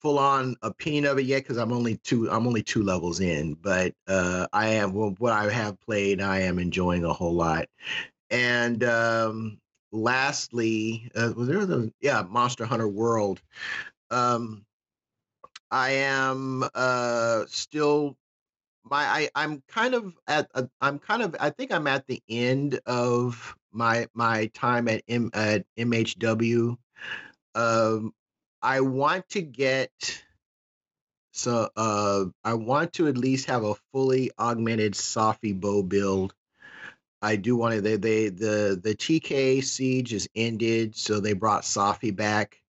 full 0.00 0.18
on 0.18 0.54
opinion 0.62 1.06
of 1.06 1.18
it 1.18 1.26
yet 1.26 1.42
because 1.42 1.56
I'm 1.56 1.72
only 1.72 1.96
two 1.96 2.30
I'm 2.30 2.46
only 2.46 2.62
two 2.62 2.82
levels 2.82 3.20
in, 3.20 3.54
but 3.54 3.92
uh, 4.06 4.46
I 4.52 4.68
am 4.68 4.92
well, 4.92 5.14
what 5.18 5.32
I 5.32 5.50
have 5.50 5.80
played 5.80 6.20
I 6.20 6.40
am 6.40 6.58
enjoying 6.58 7.04
a 7.04 7.12
whole 7.12 7.34
lot. 7.34 7.66
And 8.30 8.84
um, 8.84 9.58
lastly, 9.92 11.10
uh, 11.14 11.32
was 11.36 11.48
there 11.48 11.66
the 11.66 11.92
yeah 12.00 12.22
Monster 12.28 12.66
Hunter 12.66 12.88
World? 12.88 13.40
Um, 14.10 14.64
I 15.70 15.90
am 15.90 16.64
uh, 16.74 17.44
still 17.48 18.16
my 18.88 19.02
I, 19.02 19.30
I'm 19.34 19.62
kind 19.68 19.94
of 19.94 20.14
at 20.28 20.48
I'm 20.80 20.98
kind 20.98 21.22
of 21.22 21.34
I 21.40 21.50
think 21.50 21.72
I'm 21.72 21.86
at 21.86 22.06
the 22.06 22.22
end 22.28 22.80
of 22.86 23.56
my 23.72 24.06
my 24.14 24.46
time 24.54 24.88
at 24.88 25.02
M 25.08 25.30
at 25.34 25.66
MHW. 25.76 26.76
Um, 27.54 28.14
I 28.62 28.80
want 28.80 29.28
to 29.30 29.42
get 29.42 30.22
so 31.32 31.68
uh 31.76 32.24
I 32.44 32.54
want 32.54 32.94
to 32.94 33.08
at 33.08 33.18
least 33.18 33.46
have 33.46 33.64
a 33.64 33.74
fully 33.92 34.30
augmented 34.38 34.94
Safi 34.94 35.58
bow 35.58 35.82
build. 35.82 36.34
I 37.20 37.36
do 37.36 37.56
want 37.56 37.74
to 37.74 37.80
they 37.80 37.96
they 37.96 38.28
the 38.28 38.80
the 38.82 38.94
TK 38.94 39.64
siege 39.64 40.12
is 40.12 40.28
ended, 40.34 40.96
so 40.96 41.20
they 41.20 41.32
brought 41.32 41.62
Safi 41.62 42.14
back. 42.14 42.62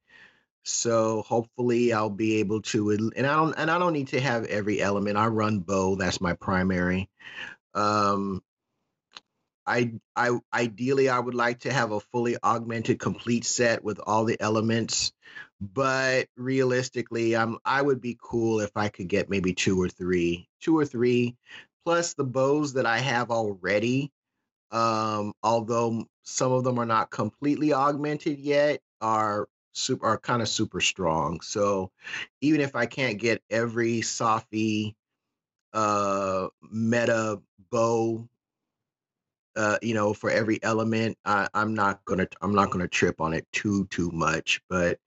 So 0.68 1.22
hopefully 1.22 1.94
I'll 1.94 2.10
be 2.10 2.36
able 2.40 2.62
to 2.64 2.92
and 2.92 3.26
I 3.26 3.36
don't 3.36 3.54
and 3.58 3.72
I 3.72 3.80
don't 3.80 3.94
need 3.94 4.10
to 4.10 4.20
have 4.20 4.46
every 4.46 4.82
element. 4.82 5.18
I 5.18 5.28
run 5.28 5.60
bow, 5.60 5.96
that's 5.96 6.20
my 6.20 6.34
primary. 6.34 7.10
Um 7.74 8.44
I 9.66 9.94
I 10.16 10.38
ideally 10.54 11.08
I 11.08 11.20
would 11.20 11.36
like 11.36 11.62
to 11.62 11.72
have 11.72 11.92
a 11.92 12.02
fully 12.02 12.36
augmented 12.44 13.00
complete 13.00 13.46
set 13.46 13.82
with 13.84 14.00
all 14.06 14.26
the 14.26 14.40
elements, 14.42 15.14
but 15.62 16.28
realistically 16.36 17.36
I'm 17.38 17.60
I 17.64 17.82
would 17.82 18.02
be 18.02 18.18
cool 18.22 18.60
if 18.60 18.72
I 18.76 18.90
could 18.90 19.08
get 19.08 19.30
maybe 19.30 19.54
two 19.54 19.82
or 19.82 19.88
three, 19.88 20.50
two 20.62 20.78
or 20.78 20.86
three 20.86 21.38
plus 21.86 22.14
the 22.14 22.26
bows 22.26 22.74
that 22.74 22.86
I 22.86 23.00
have 23.00 23.32
already. 23.32 24.12
Um 24.72 25.32
although 25.42 26.06
some 26.24 26.52
of 26.52 26.66
them 26.66 26.78
are 26.78 26.86
not 26.86 27.10
completely 27.10 27.72
augmented 27.74 28.38
yet 28.38 28.82
are 29.00 29.48
super 29.78 30.06
are 30.06 30.18
kind 30.18 30.42
of 30.42 30.48
super 30.50 30.82
strong. 30.82 31.42
So 31.42 31.92
even 32.42 32.62
if 32.62 32.76
I 32.76 32.86
can't 32.86 33.20
get 33.20 33.42
every 33.50 34.02
Safi 34.02 34.96
uh 35.74 36.48
meta 36.72 37.42
bow 37.70 38.28
uh, 39.58 39.78
you 39.82 39.96
know, 39.96 40.14
for 40.14 40.30
every 40.30 40.64
element, 40.64 41.18
I, 41.26 41.48
I'm 41.54 41.74
not 41.74 42.06
gonna 42.06 42.28
I'm 42.42 42.54
not 42.54 42.70
gonna 42.70 42.88
trip 42.88 43.20
on 43.20 43.34
it 43.34 43.48
too 43.52 43.86
too 43.88 44.12
much. 44.12 44.62
But 44.70 45.00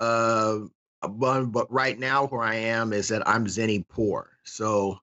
uh, 0.00 0.60
but 1.02 1.44
but 1.46 1.70
right 1.70 1.98
now 1.98 2.26
where 2.26 2.42
I 2.42 2.54
am 2.56 2.92
is 2.94 3.08
that 3.08 3.28
I'm 3.28 3.46
Zenny 3.46 3.86
poor, 3.86 4.30
so 4.44 4.98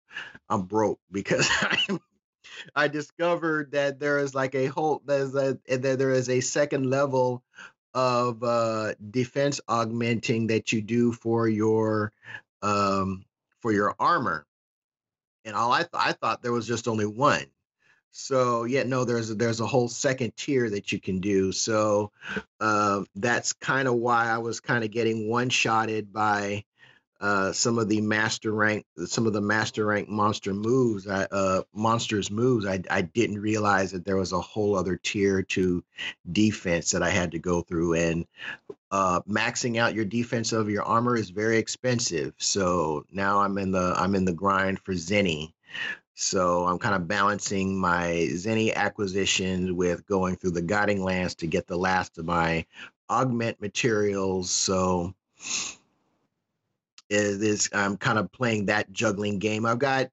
I'm 0.49 0.63
broke 0.63 0.99
because 1.11 1.47
I'm 1.61 1.99
I 2.75 2.87
discovered 2.87 3.71
that 3.71 3.99
there 3.99 4.19
is 4.19 4.33
like 4.33 4.55
a 4.55 4.65
whole 4.65 5.01
there's 5.05 5.35
a 5.35 5.59
that 5.67 5.99
there 5.99 6.11
is 6.11 6.29
a 6.29 6.41
second 6.41 6.89
level 6.89 7.43
of 7.93 8.43
uh, 8.43 8.93
defense 9.11 9.61
augmenting 9.67 10.47
that 10.47 10.71
you 10.71 10.81
do 10.81 11.11
for 11.11 11.47
your 11.47 12.11
um, 12.61 13.25
for 13.61 13.71
your 13.71 13.95
armor, 13.99 14.45
and 15.45 15.55
all 15.55 15.71
I 15.71 15.79
th- 15.79 15.89
I 15.93 16.13
thought 16.13 16.41
there 16.41 16.51
was 16.51 16.67
just 16.67 16.87
only 16.87 17.05
one. 17.05 17.45
So 18.11 18.63
yeah, 18.63 18.83
no, 18.83 19.05
there's 19.05 19.29
a, 19.29 19.35
there's 19.35 19.59
a 19.59 19.67
whole 19.67 19.87
second 19.87 20.35
tier 20.35 20.69
that 20.69 20.91
you 20.91 20.99
can 20.99 21.19
do. 21.19 21.51
So 21.51 22.11
uh, 22.59 23.03
that's 23.15 23.53
kind 23.53 23.87
of 23.87 23.95
why 23.95 24.29
I 24.29 24.39
was 24.39 24.59
kind 24.59 24.83
of 24.83 24.91
getting 24.91 25.29
one 25.29 25.49
shotted 25.49 26.11
by 26.11 26.63
uh, 27.21 27.51
some 27.51 27.77
of 27.77 27.89
the 27.89 27.99
master 28.01 28.51
rank, 28.51 28.85
some 29.05 29.27
of 29.27 29.33
the 29.33 29.41
master 29.41 29.85
rank 29.85 30.07
monster 30.07 30.53
moves, 30.53 31.05
uh, 31.05 31.61
monsters 31.73 32.31
moves. 32.31 32.65
I, 32.65 32.81
I 32.89 33.01
didn't 33.01 33.41
realize 33.41 33.91
that 33.91 34.05
there 34.05 34.15
was 34.15 34.31
a 34.31 34.39
whole 34.39 34.75
other 34.75 34.95
tier 34.95 35.43
to 35.43 35.83
defense 36.31 36.91
that 36.91 37.03
I 37.03 37.09
had 37.09 37.31
to 37.31 37.39
go 37.39 37.61
through, 37.61 37.95
and 37.95 38.25
uh, 38.91 39.21
maxing 39.21 39.77
out 39.77 39.95
your 39.95 40.05
defense 40.05 40.53
of 40.53 40.69
your 40.69 40.83
armor 40.83 41.15
is 41.15 41.29
very 41.29 41.57
expensive. 41.57 42.33
So 42.37 43.05
now 43.11 43.39
I'm 43.39 43.57
in 43.57 43.71
the 43.71 43.93
I'm 43.97 44.15
in 44.15 44.25
the 44.25 44.33
grind 44.33 44.79
for 44.79 44.93
Zenny. 44.93 45.53
So 46.15 46.65
I'm 46.65 46.79
kind 46.79 46.95
of 46.95 47.07
balancing 47.07 47.79
my 47.79 48.27
Zenny 48.31 48.73
acquisitions 48.73 49.71
with 49.71 50.05
going 50.05 50.35
through 50.35 50.51
the 50.51 50.61
guiding 50.61 51.01
lands 51.01 51.35
to 51.35 51.47
get 51.47 51.65
the 51.65 51.77
last 51.77 52.17
of 52.17 52.25
my 52.25 52.65
augment 53.09 53.61
materials. 53.61 54.49
So 54.51 55.13
is 57.09 57.69
I'm 57.73 57.97
kind 57.97 58.19
of 58.19 58.31
playing 58.31 58.67
that 58.67 58.91
juggling 58.91 59.39
game. 59.39 59.65
I've 59.65 59.79
got 59.79 60.09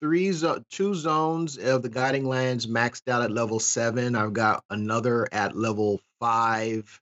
three 0.00 0.32
zo- 0.32 0.62
two 0.70 0.94
zones 0.94 1.56
of 1.56 1.82
the 1.82 1.88
guiding 1.88 2.26
lands 2.26 2.66
maxed 2.66 3.08
out 3.08 3.22
at 3.22 3.30
level 3.30 3.58
seven. 3.58 4.14
I've 4.14 4.34
got 4.34 4.62
another 4.70 5.26
at 5.32 5.56
level 5.56 6.00
five, 6.20 7.00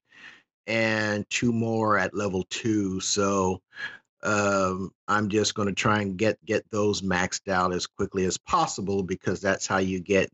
and 0.67 1.29
two 1.29 1.53
more 1.53 1.99
at 1.99 2.15
level 2.15 2.45
two. 2.49 3.01
So 3.01 3.61
um, 4.23 4.93
I'm 5.09 5.29
just 5.29 5.55
going 5.55 5.69
to 5.69 5.75
try 5.75 6.01
and 6.01 6.17
get 6.17 6.39
get 6.45 6.65
those 6.71 7.03
maxed 7.03 7.49
out 7.49 7.73
as 7.73 7.87
quickly 7.87 8.25
as 8.25 8.39
possible 8.39 9.03
because 9.03 9.41
that's 9.41 9.67
how 9.67 9.79
you 9.79 10.01
get. 10.01 10.31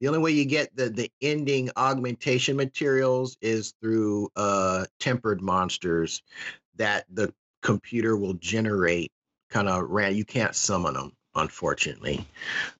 The 0.00 0.06
only 0.06 0.20
way 0.20 0.30
you 0.30 0.44
get 0.44 0.74
the 0.76 0.88
the 0.88 1.10
ending 1.20 1.70
augmentation 1.76 2.56
materials 2.56 3.36
is 3.40 3.74
through 3.82 4.30
uh, 4.36 4.84
tempered 5.00 5.42
monsters 5.42 6.22
that 6.76 7.06
the 7.12 7.34
computer 7.64 8.16
will 8.16 8.34
generate 8.34 9.10
kind 9.50 9.68
of 9.68 9.90
ran 9.90 10.14
you 10.14 10.24
can't 10.24 10.54
summon 10.54 10.94
them 10.94 11.12
unfortunately. 11.34 12.24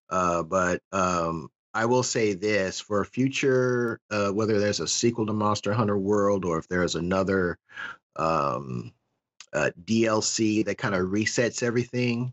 Uh, 0.08 0.42
but 0.44 0.80
um, 0.92 1.48
i 1.72 1.84
will 1.84 2.04
say 2.04 2.34
this 2.34 2.78
for 2.78 3.00
a 3.00 3.06
future 3.06 3.98
uh, 4.10 4.28
whether 4.28 4.60
there's 4.60 4.78
a 4.78 4.86
sequel 4.86 5.26
to 5.26 5.32
monster 5.32 5.72
hunter 5.72 5.98
world 5.98 6.44
or 6.44 6.58
if 6.58 6.68
there's 6.68 6.94
another 6.94 7.58
um, 8.14 8.92
uh, 9.52 9.70
dlc 9.84 10.64
that 10.66 10.78
kind 10.78 10.94
of 10.94 11.08
resets 11.08 11.64
everything 11.64 12.32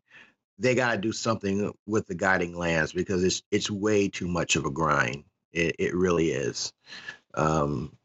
they 0.61 0.75
got 0.75 0.91
to 0.93 0.97
do 0.99 1.11
something 1.11 1.73
with 1.87 2.05
the 2.05 2.15
guiding 2.15 2.55
lands 2.55 2.93
because 2.93 3.23
it's 3.23 3.41
it's 3.51 3.71
way 3.71 4.07
too 4.07 4.27
much 4.27 4.55
of 4.55 4.65
a 4.65 4.69
grind. 4.69 5.23
It, 5.51 5.75
it 5.79 5.95
really 5.95 6.31
is. 6.31 6.71
Um, 7.33 7.97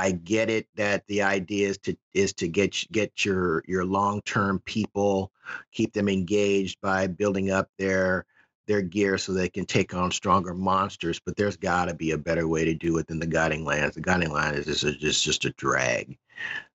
I 0.00 0.12
get 0.12 0.50
it 0.50 0.66
that 0.76 1.06
the 1.08 1.22
idea 1.22 1.68
is 1.68 1.78
to 1.80 1.96
is 2.14 2.32
to 2.34 2.48
get 2.48 2.76
get 2.92 3.24
your 3.26 3.62
your 3.68 3.84
long 3.84 4.22
term 4.22 4.60
people, 4.60 5.32
keep 5.72 5.92
them 5.92 6.08
engaged 6.08 6.80
by 6.80 7.06
building 7.06 7.50
up 7.50 7.68
their 7.78 8.26
their 8.66 8.82
gear 8.82 9.18
so 9.18 9.32
they 9.32 9.48
can 9.50 9.66
take 9.66 9.94
on 9.94 10.10
stronger 10.12 10.54
monsters. 10.54 11.20
But 11.24 11.36
there's 11.36 11.56
got 11.56 11.86
to 11.86 11.94
be 11.94 12.12
a 12.12 12.18
better 12.18 12.48
way 12.48 12.64
to 12.64 12.74
do 12.74 12.98
it 12.98 13.08
than 13.08 13.20
the 13.20 13.26
guiding 13.26 13.64
lands. 13.64 13.96
The 13.96 14.02
guiding 14.02 14.32
line 14.32 14.54
is 14.54 14.66
just 14.66 14.84
a, 14.84 14.92
just 14.96 15.24
just 15.24 15.44
a 15.46 15.50
drag. 15.52 16.18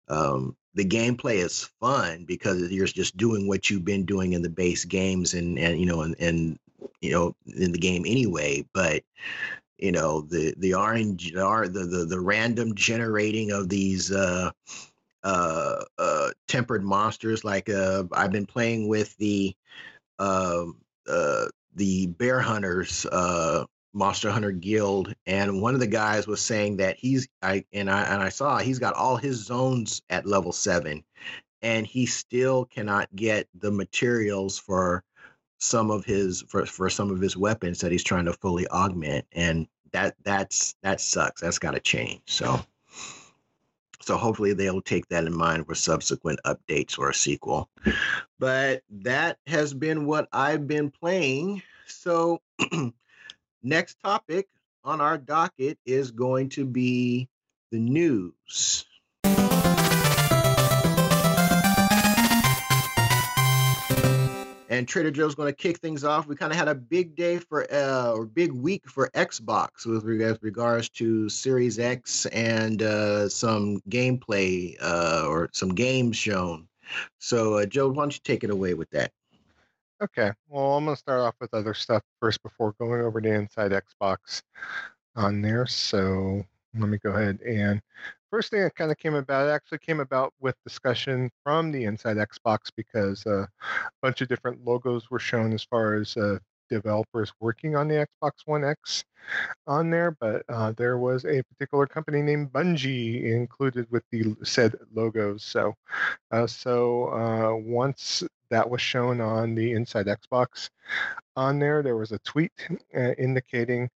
um, 0.08 0.56
the 0.74 0.84
gameplay 0.84 1.36
is 1.36 1.64
fun 1.80 2.24
because 2.26 2.70
you're 2.70 2.86
just 2.86 3.16
doing 3.16 3.48
what 3.48 3.70
you've 3.70 3.84
been 3.84 4.04
doing 4.04 4.32
in 4.34 4.42
the 4.42 4.50
base 4.50 4.84
games 4.84 5.34
and 5.34 5.58
and 5.58 5.80
you 5.80 5.86
know 5.86 6.02
and, 6.02 6.16
and 6.20 6.58
you 7.00 7.12
know 7.12 7.34
in 7.56 7.72
the 7.72 7.78
game 7.78 8.04
anyway 8.06 8.64
but 8.74 9.02
you 9.78 9.92
know 9.92 10.20
the 10.22 10.54
the 10.58 10.74
orange 10.74 11.32
the 11.32 11.88
the, 11.90 12.06
the 12.08 12.20
random 12.20 12.74
generating 12.74 13.50
of 13.50 13.68
these 13.68 14.12
uh 14.12 14.50
uh 15.22 15.84
uh 15.98 16.30
tempered 16.48 16.84
monsters. 16.84 17.44
Like 17.44 17.68
uh 17.68 18.04
i've 18.12 18.32
been 18.32 18.46
playing 18.46 18.88
with 18.88 19.16
the 19.16 19.54
um 20.18 20.76
uh 21.08 21.46
the 21.74 22.06
bear 22.06 22.40
hunters 22.40 23.06
uh 23.06 23.64
Monster 23.96 24.30
Hunter 24.32 24.50
Guild, 24.50 25.14
and 25.24 25.62
one 25.62 25.74
of 25.74 25.80
the 25.80 25.86
guys 25.86 26.26
was 26.26 26.42
saying 26.42 26.78
that 26.78 26.96
he's 26.96 27.28
I 27.42 27.64
and 27.72 27.88
I 27.88 28.02
and 28.02 28.20
I 28.20 28.28
saw 28.28 28.58
he's 28.58 28.80
got 28.80 28.94
all 28.94 29.16
his 29.16 29.36
zones 29.44 30.02
at 30.10 30.26
level 30.26 30.50
seven, 30.50 31.04
and 31.62 31.86
he 31.86 32.06
still 32.06 32.64
cannot 32.64 33.14
get 33.14 33.48
the 33.54 33.70
materials 33.70 34.58
for 34.58 35.04
some 35.64 35.90
of 35.90 36.04
his 36.04 36.42
for 36.48 36.66
for 36.66 36.90
some 36.90 37.10
of 37.10 37.20
his 37.20 37.36
weapons 37.36 37.80
that 37.80 37.92
he's 37.92 38.04
trying 38.04 38.26
to 38.26 38.32
fully 38.32 38.66
augment, 38.68 39.26
and 39.32 39.66
that 39.92 40.14
that's 40.22 40.74
that 40.82 41.00
sucks. 41.00 41.40
That's 41.40 41.58
got 41.58 41.72
to 41.72 41.80
change. 41.80 42.22
So. 42.26 42.60
So 44.00 44.18
hopefully 44.18 44.52
they'll 44.52 44.82
take 44.82 45.08
that 45.08 45.24
in 45.24 45.34
mind 45.34 45.66
for 45.66 45.74
subsequent 45.74 46.38
updates 46.44 46.98
or 46.98 47.08
a 47.08 47.14
sequel. 47.14 47.70
But 48.38 48.82
that 48.90 49.38
has 49.46 49.72
been 49.72 50.04
what 50.04 50.28
I've 50.30 50.66
been 50.66 50.90
playing. 50.90 51.62
So 51.86 52.42
Next 53.66 53.96
topic 54.04 54.46
on 54.84 55.00
our 55.00 55.16
docket 55.16 55.78
is 55.86 56.10
going 56.10 56.50
to 56.50 56.66
be 56.66 57.30
the 57.72 57.78
news. 57.78 58.84
And 64.74 64.88
Trader 64.88 65.12
Joe's 65.12 65.36
going 65.36 65.46
to 65.46 65.56
kick 65.56 65.78
things 65.78 66.02
off. 66.02 66.26
We 66.26 66.34
kind 66.34 66.50
of 66.50 66.58
had 66.58 66.66
a 66.66 66.74
big 66.74 67.14
day 67.14 67.38
for, 67.38 67.72
uh, 67.72 68.10
or 68.10 68.26
big 68.26 68.50
week 68.50 68.90
for 68.90 69.08
Xbox 69.14 69.86
with 69.86 70.02
regards 70.42 70.88
to 70.90 71.28
Series 71.28 71.78
X 71.78 72.26
and 72.26 72.82
uh, 72.82 73.28
some 73.28 73.80
gameplay 73.88 74.76
uh, 74.82 75.26
or 75.28 75.48
some 75.52 75.68
games 75.68 76.16
shown. 76.16 76.66
So, 77.20 77.54
uh, 77.54 77.66
Joe, 77.66 77.88
why 77.88 78.02
don't 78.02 78.14
you 78.14 78.20
take 78.24 78.42
it 78.42 78.50
away 78.50 78.74
with 78.74 78.90
that? 78.90 79.12
Okay. 80.02 80.32
Well, 80.48 80.76
I'm 80.76 80.86
going 80.86 80.96
to 80.96 81.00
start 81.00 81.20
off 81.20 81.36
with 81.40 81.54
other 81.54 81.74
stuff 81.74 82.02
first 82.20 82.42
before 82.42 82.74
going 82.80 83.00
over 83.00 83.20
to 83.20 83.32
Inside 83.32 83.70
Xbox 83.70 84.42
on 85.14 85.40
there. 85.40 85.66
So 85.66 86.44
let 86.76 86.88
me 86.88 86.98
go 86.98 87.10
ahead 87.10 87.38
and 87.42 87.80
first 88.34 88.50
thing 88.50 88.62
that 88.62 88.74
kind 88.74 88.90
of 88.90 88.98
came 88.98 89.14
about 89.14 89.48
actually 89.48 89.78
came 89.78 90.00
about 90.00 90.34
with 90.40 90.56
discussion 90.64 91.30
from 91.44 91.70
the 91.70 91.84
Inside 91.84 92.16
Xbox 92.16 92.68
because 92.76 93.24
uh, 93.26 93.42
a 93.42 93.48
bunch 94.02 94.22
of 94.22 94.28
different 94.28 94.64
logos 94.64 95.08
were 95.08 95.20
shown 95.20 95.52
as 95.52 95.62
far 95.62 95.94
as 95.94 96.16
uh, 96.16 96.36
developers 96.68 97.32
working 97.38 97.76
on 97.76 97.86
the 97.86 97.94
Xbox 97.94 98.32
One 98.46 98.64
X 98.64 99.04
on 99.68 99.88
there, 99.88 100.16
but 100.18 100.42
uh, 100.48 100.72
there 100.72 100.98
was 100.98 101.24
a 101.24 101.44
particular 101.44 101.86
company 101.86 102.22
named 102.22 102.52
Bungie 102.52 103.22
included 103.22 103.86
with 103.92 104.02
the 104.10 104.34
said 104.42 104.74
logos. 104.92 105.44
So, 105.44 105.76
uh, 106.32 106.48
so 106.48 107.10
uh, 107.10 107.54
once 107.54 108.24
that 108.50 108.68
was 108.68 108.80
shown 108.80 109.20
on 109.20 109.54
the 109.54 109.72
Inside 109.74 110.06
Xbox. 110.06 110.70
On 111.36 111.60
there, 111.60 111.84
there 111.84 111.96
was 111.96 112.10
a 112.10 112.18
tweet 112.18 112.52
uh, 112.96 113.12
indicating 113.16 113.88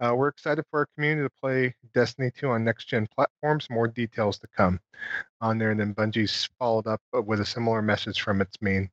uh, 0.00 0.14
we're 0.14 0.28
excited 0.28 0.64
for 0.70 0.80
our 0.80 0.86
community 0.96 1.26
to 1.26 1.32
play 1.42 1.74
Destiny 1.94 2.30
2 2.34 2.48
on 2.48 2.64
next 2.64 2.86
gen 2.86 3.06
platforms. 3.14 3.68
More 3.70 3.88
details 3.88 4.38
to 4.38 4.46
come 4.48 4.80
on 5.40 5.58
there. 5.58 5.70
And 5.70 5.80
then 5.80 5.94
Bungie's 5.94 6.48
followed 6.58 6.86
up 6.86 7.00
uh, 7.14 7.22
with 7.22 7.40
a 7.40 7.44
similar 7.44 7.82
message 7.82 8.22
from 8.22 8.40
its 8.40 8.60
main 8.60 8.90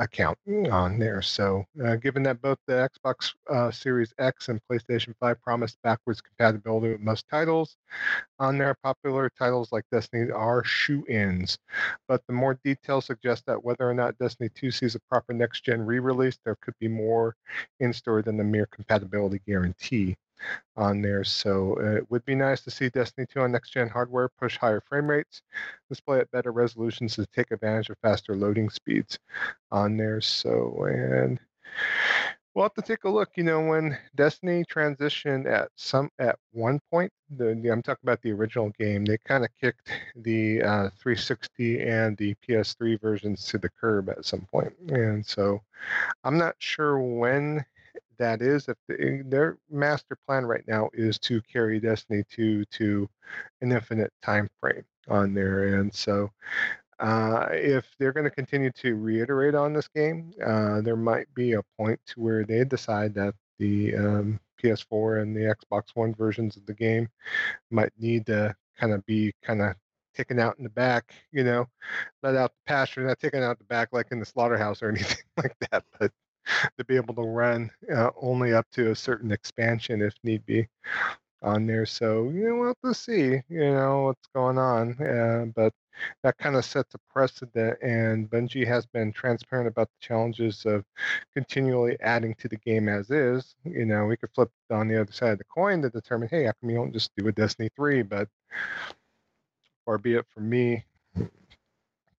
account 0.00 0.38
on 0.70 0.98
there. 0.98 1.22
So, 1.22 1.64
uh, 1.84 1.96
given 1.96 2.22
that 2.24 2.42
both 2.42 2.58
the 2.66 2.88
Xbox 2.88 3.34
uh, 3.50 3.70
Series 3.70 4.12
X 4.18 4.48
and 4.48 4.60
PlayStation 4.70 5.14
5 5.20 5.40
promised 5.42 5.78
backwards 5.82 6.20
compatibility 6.20 6.92
with 6.92 7.00
most 7.00 7.26
titles, 7.28 7.76
on 8.38 8.58
there, 8.58 8.74
popular 8.82 9.30
titles 9.38 9.72
like 9.72 9.84
Destiny 9.90 10.30
are 10.30 10.64
shoe 10.64 11.04
ins. 11.08 11.58
But 12.08 12.22
the 12.26 12.32
more 12.32 12.58
details 12.64 13.06
suggest 13.06 13.46
that 13.46 13.62
whether 13.62 13.88
or 13.88 13.94
not 13.94 14.18
Destiny 14.18 14.50
2 14.54 14.70
sees 14.70 14.94
a 14.94 15.00
proper 15.10 15.32
next 15.32 15.64
gen 15.64 15.84
re 15.86 15.98
release, 15.98 16.38
there 16.44 16.56
could 16.60 16.74
be 16.80 16.88
more 16.88 17.36
in 17.80 17.92
store 17.92 18.22
than 18.22 18.36
the 18.36 18.44
mere 18.44 18.66
compatibility 18.66 19.40
guarantee 19.46 20.16
on 20.76 21.02
there. 21.02 21.24
So 21.24 21.76
uh, 21.80 21.96
it 21.96 22.10
would 22.10 22.24
be 22.24 22.34
nice 22.34 22.62
to 22.62 22.70
see 22.70 22.88
Destiny 22.88 23.26
2 23.32 23.40
on 23.40 23.52
next 23.52 23.70
gen 23.70 23.88
hardware 23.88 24.28
push 24.28 24.56
higher 24.56 24.80
frame 24.80 25.08
rates, 25.08 25.42
display 25.88 26.20
at 26.20 26.30
better 26.30 26.52
resolutions 26.52 27.14
to 27.16 27.26
take 27.26 27.50
advantage 27.50 27.90
of 27.90 27.98
faster 28.02 28.34
loading 28.34 28.70
speeds 28.70 29.18
on 29.70 29.96
there. 29.96 30.20
So, 30.20 30.86
and 30.88 31.40
we'll 32.54 32.64
have 32.64 32.74
to 32.74 32.82
take 32.82 33.04
a 33.04 33.08
look. 33.08 33.30
You 33.36 33.44
know, 33.44 33.60
when 33.60 33.96
Destiny 34.14 34.64
transitioned 34.64 35.46
at 35.46 35.70
some 35.76 36.10
at 36.18 36.38
one 36.52 36.80
point, 36.90 37.12
the, 37.30 37.58
the 37.62 37.68
I'm 37.70 37.82
talking 37.82 38.02
about 38.02 38.22
the 38.22 38.32
original 38.32 38.70
game, 38.78 39.04
they 39.04 39.18
kind 39.18 39.44
of 39.44 39.50
kicked 39.60 39.90
the 40.16 40.62
uh, 40.62 40.88
360 41.00 41.82
and 41.82 42.16
the 42.16 42.34
PS3 42.46 43.00
versions 43.00 43.44
to 43.46 43.58
the 43.58 43.68
curb 43.68 44.10
at 44.10 44.24
some 44.24 44.46
point, 44.52 44.72
and 44.88 45.24
so 45.24 45.60
I'm 46.24 46.38
not 46.38 46.56
sure 46.58 46.98
when 46.98 47.64
that 48.20 48.42
is 48.42 48.68
if 48.68 48.76
the, 48.88 49.00
eh, 49.00 49.22
their 49.26 49.58
master 49.70 50.16
plan 50.26 50.46
right 50.46 50.64
now 50.68 50.88
is 50.94 51.18
to 51.20 51.42
carry 51.42 51.80
Destiny 51.80 52.22
2 52.30 52.64
to 52.66 53.08
an 53.60 53.72
infinite 53.72 54.12
time 54.22 54.48
frame 54.60 54.84
on 55.08 55.34
there, 55.34 55.80
and 55.80 55.92
so 55.92 56.30
uh, 57.00 57.46
if 57.50 57.86
they're 57.98 58.12
going 58.12 58.24
to 58.24 58.30
continue 58.30 58.70
to 58.72 58.94
reiterate 58.94 59.54
on 59.54 59.72
this 59.72 59.88
game, 59.88 60.32
uh, 60.44 60.80
there 60.82 60.96
might 60.96 61.32
be 61.34 61.54
a 61.54 61.62
point 61.78 61.98
to 62.06 62.20
where 62.20 62.44
they 62.44 62.62
decide 62.64 63.14
that 63.14 63.34
the 63.58 63.96
um, 63.96 64.40
PS4 64.62 65.22
and 65.22 65.34
the 65.34 65.54
Xbox 65.54 65.90
One 65.94 66.14
versions 66.14 66.56
of 66.56 66.66
the 66.66 66.74
game 66.74 67.08
might 67.70 67.92
need 67.98 68.26
to 68.26 68.54
kind 68.78 68.92
of 68.92 69.04
be 69.06 69.32
kind 69.42 69.62
of 69.62 69.74
taken 70.14 70.38
out 70.38 70.58
in 70.58 70.64
the 70.64 70.70
back, 70.70 71.14
you 71.32 71.44
know, 71.44 71.66
let 72.22 72.36
out 72.36 72.52
the 72.52 72.70
pasture, 72.70 73.02
not 73.02 73.18
taken 73.18 73.42
out 73.42 73.58
the 73.58 73.64
back 73.64 73.88
like 73.92 74.08
in 74.10 74.20
the 74.20 74.26
slaughterhouse 74.26 74.82
or 74.82 74.88
anything 74.90 75.24
like 75.36 75.54
that, 75.70 75.84
but 75.98 76.12
be 76.90 76.96
able 76.96 77.14
to 77.14 77.22
run 77.22 77.70
uh, 77.94 78.10
only 78.20 78.52
up 78.52 78.66
to 78.72 78.90
a 78.90 78.96
certain 78.96 79.30
expansion 79.30 80.02
if 80.02 80.12
need 80.24 80.44
be 80.44 80.66
on 81.40 81.64
there. 81.64 81.86
So 81.86 82.24
you 82.30 82.48
know, 82.48 82.56
we'll 82.56 82.66
have 82.68 82.80
to 82.84 82.94
see, 82.94 83.40
you 83.48 83.72
know, 83.72 84.02
what's 84.06 84.26
going 84.34 84.58
on. 84.58 85.00
Uh, 85.00 85.46
but 85.54 85.72
that 86.24 86.36
kind 86.38 86.56
of 86.56 86.64
sets 86.64 86.94
a 86.94 86.98
precedent, 87.12 87.78
and 87.80 88.28
Bungie 88.28 88.66
has 88.66 88.86
been 88.86 89.12
transparent 89.12 89.68
about 89.68 89.88
the 89.88 90.06
challenges 90.06 90.66
of 90.66 90.84
continually 91.32 91.96
adding 92.00 92.34
to 92.36 92.48
the 92.48 92.56
game 92.56 92.88
as 92.88 93.10
is. 93.10 93.54
You 93.64 93.84
know, 93.84 94.06
we 94.06 94.16
could 94.16 94.30
flip 94.34 94.50
on 94.70 94.88
the 94.88 95.00
other 95.00 95.12
side 95.12 95.32
of 95.32 95.38
the 95.38 95.44
coin 95.44 95.82
to 95.82 95.90
determine, 95.90 96.28
hey, 96.28 96.44
how 96.44 96.52
come 96.60 96.70
you 96.70 96.76
don't 96.76 96.92
just 96.92 97.12
do 97.16 97.28
a 97.28 97.32
Destiny 97.32 97.68
3? 97.76 98.02
But 98.02 98.28
far 99.84 99.98
be 99.98 100.14
it 100.14 100.26
from 100.34 100.48
me 100.50 100.84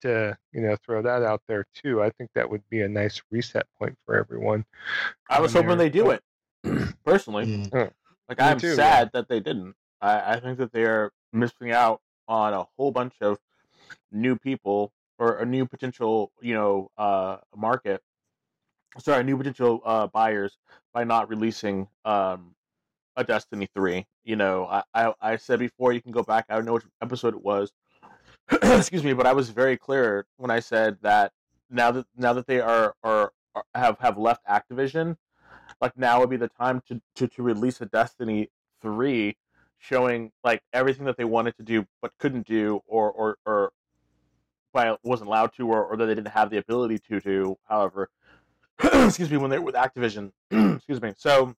to 0.02 0.36
you 0.52 0.60
know 0.60 0.76
throw 0.84 1.02
that 1.02 1.22
out 1.22 1.42
there 1.48 1.66
too. 1.74 2.02
I 2.02 2.10
think 2.10 2.30
that 2.34 2.48
would 2.48 2.62
be 2.68 2.82
a 2.82 2.88
nice 2.88 3.20
reset 3.30 3.66
point 3.78 3.96
for 4.04 4.16
everyone. 4.16 4.64
I 5.28 5.40
was 5.40 5.52
hoping 5.52 5.78
they 5.78 5.90
do 5.90 6.10
it 6.10 6.22
personally. 7.04 7.46
Mm. 7.46 7.90
Like 8.28 8.40
I'm 8.40 8.58
too, 8.58 8.74
sad 8.74 9.06
yeah. 9.06 9.20
that 9.20 9.28
they 9.28 9.40
didn't. 9.40 9.74
I, 10.00 10.34
I 10.34 10.40
think 10.40 10.58
that 10.58 10.72
they're 10.72 11.10
missing 11.32 11.72
out 11.72 12.00
on 12.28 12.54
a 12.54 12.66
whole 12.76 12.90
bunch 12.90 13.14
of 13.20 13.38
new 14.10 14.36
people 14.36 14.92
or 15.18 15.38
a 15.38 15.46
new 15.46 15.66
potential, 15.66 16.32
you 16.40 16.54
know, 16.54 16.90
uh, 16.98 17.38
market. 17.56 18.02
Sorry, 18.98 19.24
new 19.24 19.36
potential 19.36 19.80
uh, 19.84 20.06
buyers 20.06 20.56
by 20.92 21.04
not 21.04 21.28
releasing 21.28 21.88
um, 22.04 22.54
a 23.16 23.24
Destiny 23.24 23.68
three. 23.74 24.06
You 24.24 24.36
know, 24.36 24.66
I, 24.66 24.82
I, 24.94 25.14
I 25.20 25.36
said 25.36 25.58
before 25.58 25.92
you 25.92 26.00
can 26.00 26.12
go 26.12 26.22
back. 26.22 26.46
I 26.48 26.56
don't 26.56 26.64
know 26.64 26.74
which 26.74 26.84
episode 27.00 27.34
it 27.34 27.42
was 27.42 27.72
excuse 28.62 29.04
me, 29.04 29.12
but 29.12 29.26
I 29.26 29.32
was 29.32 29.50
very 29.50 29.76
clear 29.76 30.26
when 30.36 30.50
I 30.50 30.60
said 30.60 30.98
that 31.02 31.32
now 31.70 31.90
that 31.92 32.06
now 32.16 32.32
that 32.32 32.46
they 32.46 32.60
are 32.60 32.94
are, 33.02 33.32
have 33.74 33.98
have 34.00 34.18
left 34.18 34.46
Activision, 34.46 35.16
like 35.80 35.96
now 35.96 36.20
would 36.20 36.30
be 36.30 36.36
the 36.36 36.48
time 36.48 36.82
to 36.88 37.00
to, 37.16 37.28
to 37.28 37.42
release 37.42 37.80
a 37.80 37.86
Destiny 37.86 38.50
three 38.80 39.36
showing 39.78 40.30
like 40.44 40.62
everything 40.72 41.06
that 41.06 41.16
they 41.16 41.24
wanted 41.24 41.56
to 41.56 41.62
do 41.62 41.86
but 42.00 42.12
couldn't 42.18 42.46
do 42.46 42.80
or 42.86 43.10
or 43.10 43.38
or 43.44 43.72
by 44.72 44.96
wasn't 45.02 45.26
allowed 45.26 45.52
to 45.52 45.68
or, 45.68 45.84
or 45.84 45.96
that 45.96 46.06
they 46.06 46.14
didn't 46.14 46.28
have 46.28 46.50
the 46.50 46.56
ability 46.56 46.98
to 46.98 47.20
do 47.20 47.56
however 47.68 48.08
excuse 48.82 49.30
me 49.30 49.36
when 49.36 49.50
they 49.50 49.58
were 49.58 49.64
with 49.64 49.74
activision 49.74 50.30
excuse 50.76 51.02
me. 51.02 51.12
So 51.16 51.54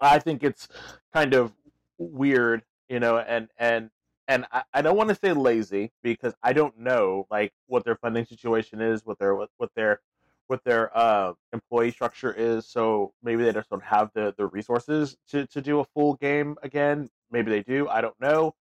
i 0.00 0.18
think 0.18 0.42
it's 0.42 0.68
kind 1.12 1.34
of 1.34 1.52
weird 1.96 2.62
you 2.88 2.98
know 3.00 3.18
and 3.18 3.48
and 3.58 3.90
and 4.28 4.44
I, 4.52 4.62
I 4.74 4.82
don't 4.82 4.96
want 4.96 5.08
to 5.08 5.14
say 5.14 5.32
lazy 5.32 5.90
because 6.02 6.34
I 6.42 6.52
don't 6.52 6.78
know 6.78 7.26
like 7.30 7.52
what 7.66 7.84
their 7.84 7.96
funding 7.96 8.26
situation 8.26 8.80
is, 8.80 9.04
what 9.04 9.18
their 9.18 9.34
what, 9.34 9.48
what 9.56 9.70
their 9.74 10.00
what 10.46 10.62
their 10.64 10.96
uh, 10.96 11.32
employee 11.52 11.90
structure 11.90 12.32
is. 12.32 12.66
So 12.66 13.12
maybe 13.22 13.42
they 13.42 13.52
just 13.52 13.70
don't 13.70 13.82
have 13.82 14.10
the 14.14 14.34
the 14.36 14.46
resources 14.46 15.16
to 15.30 15.46
to 15.46 15.60
do 15.60 15.80
a 15.80 15.84
full 15.84 16.14
game 16.14 16.56
again. 16.62 17.08
Maybe 17.30 17.50
they 17.50 17.62
do. 17.62 17.88
I 17.88 18.00
don't 18.02 18.18
know. 18.20 18.54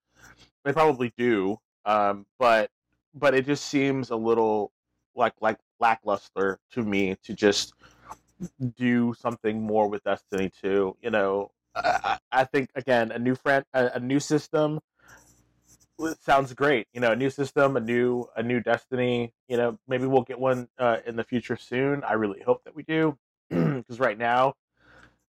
They 0.63 0.73
probably 0.73 1.13
do. 1.17 1.57
Um, 1.85 2.25
but 2.39 2.69
but 3.13 3.33
it 3.33 3.45
just 3.45 3.65
seems 3.65 4.09
a 4.09 4.15
little 4.15 4.71
like 5.15 5.33
like 5.41 5.57
lackluster 5.79 6.59
to 6.71 6.83
me 6.83 7.17
to 7.23 7.33
just 7.33 7.73
do 8.77 9.13
something 9.19 9.61
more 9.61 9.89
with 9.89 10.03
Destiny 10.03 10.51
2. 10.61 10.97
You 11.01 11.09
know, 11.09 11.51
I, 11.75 12.19
I 12.31 12.43
think 12.45 12.69
again 12.75 13.11
a 13.11 13.19
new 13.19 13.35
friend 13.35 13.65
a, 13.73 13.91
a 13.95 13.99
new 13.99 14.19
system 14.19 14.79
sounds 16.21 16.53
great. 16.53 16.87
You 16.93 17.01
know, 17.01 17.11
a 17.11 17.15
new 17.15 17.29
system, 17.29 17.77
a 17.77 17.79
new 17.79 18.27
a 18.35 18.43
new 18.43 18.59
Destiny. 18.59 19.33
You 19.47 19.57
know, 19.57 19.79
maybe 19.87 20.05
we'll 20.05 20.23
get 20.23 20.39
one 20.39 20.67
uh, 20.77 20.97
in 21.05 21.15
the 21.15 21.23
future 21.23 21.57
soon. 21.57 22.03
I 22.03 22.13
really 22.13 22.41
hope 22.41 22.63
that 22.65 22.75
we 22.75 22.83
do, 22.83 23.17
because 23.49 23.99
right 23.99 24.17
now, 24.17 24.55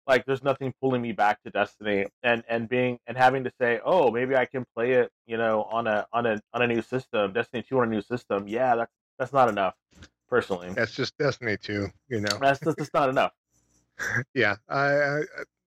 like, 0.06 0.24
there's 0.24 0.42
nothing 0.42 0.72
pulling 0.80 1.02
me 1.02 1.12
back 1.12 1.42
to 1.42 1.50
Destiny, 1.50 2.06
and 2.22 2.42
and 2.48 2.68
being 2.68 2.98
and 3.06 3.16
having 3.16 3.44
to 3.44 3.52
say, 3.60 3.80
oh, 3.84 4.10
maybe 4.10 4.36
I 4.36 4.44
can 4.44 4.64
play 4.74 4.92
it, 4.92 5.10
you 5.26 5.36
know, 5.36 5.64
on 5.70 5.86
a 5.86 6.06
on 6.12 6.26
a 6.26 6.40
on 6.52 6.62
a 6.62 6.66
new 6.66 6.82
system, 6.82 7.32
Destiny 7.32 7.62
two 7.62 7.78
on 7.78 7.88
a 7.88 7.90
new 7.90 8.02
system. 8.02 8.48
Yeah, 8.48 8.76
that's 8.76 8.92
that's 9.18 9.32
not 9.32 9.48
enough, 9.48 9.74
personally. 10.28 10.70
That's 10.70 10.94
just 10.94 11.16
Destiny 11.18 11.56
two. 11.56 11.88
You 12.08 12.20
know, 12.20 12.38
that's 12.40 12.60
that's 12.60 12.76
just 12.76 12.94
not 12.94 13.08
enough. 13.08 13.32
yeah, 14.34 14.56
I, 14.68 14.92
I 14.92 15.20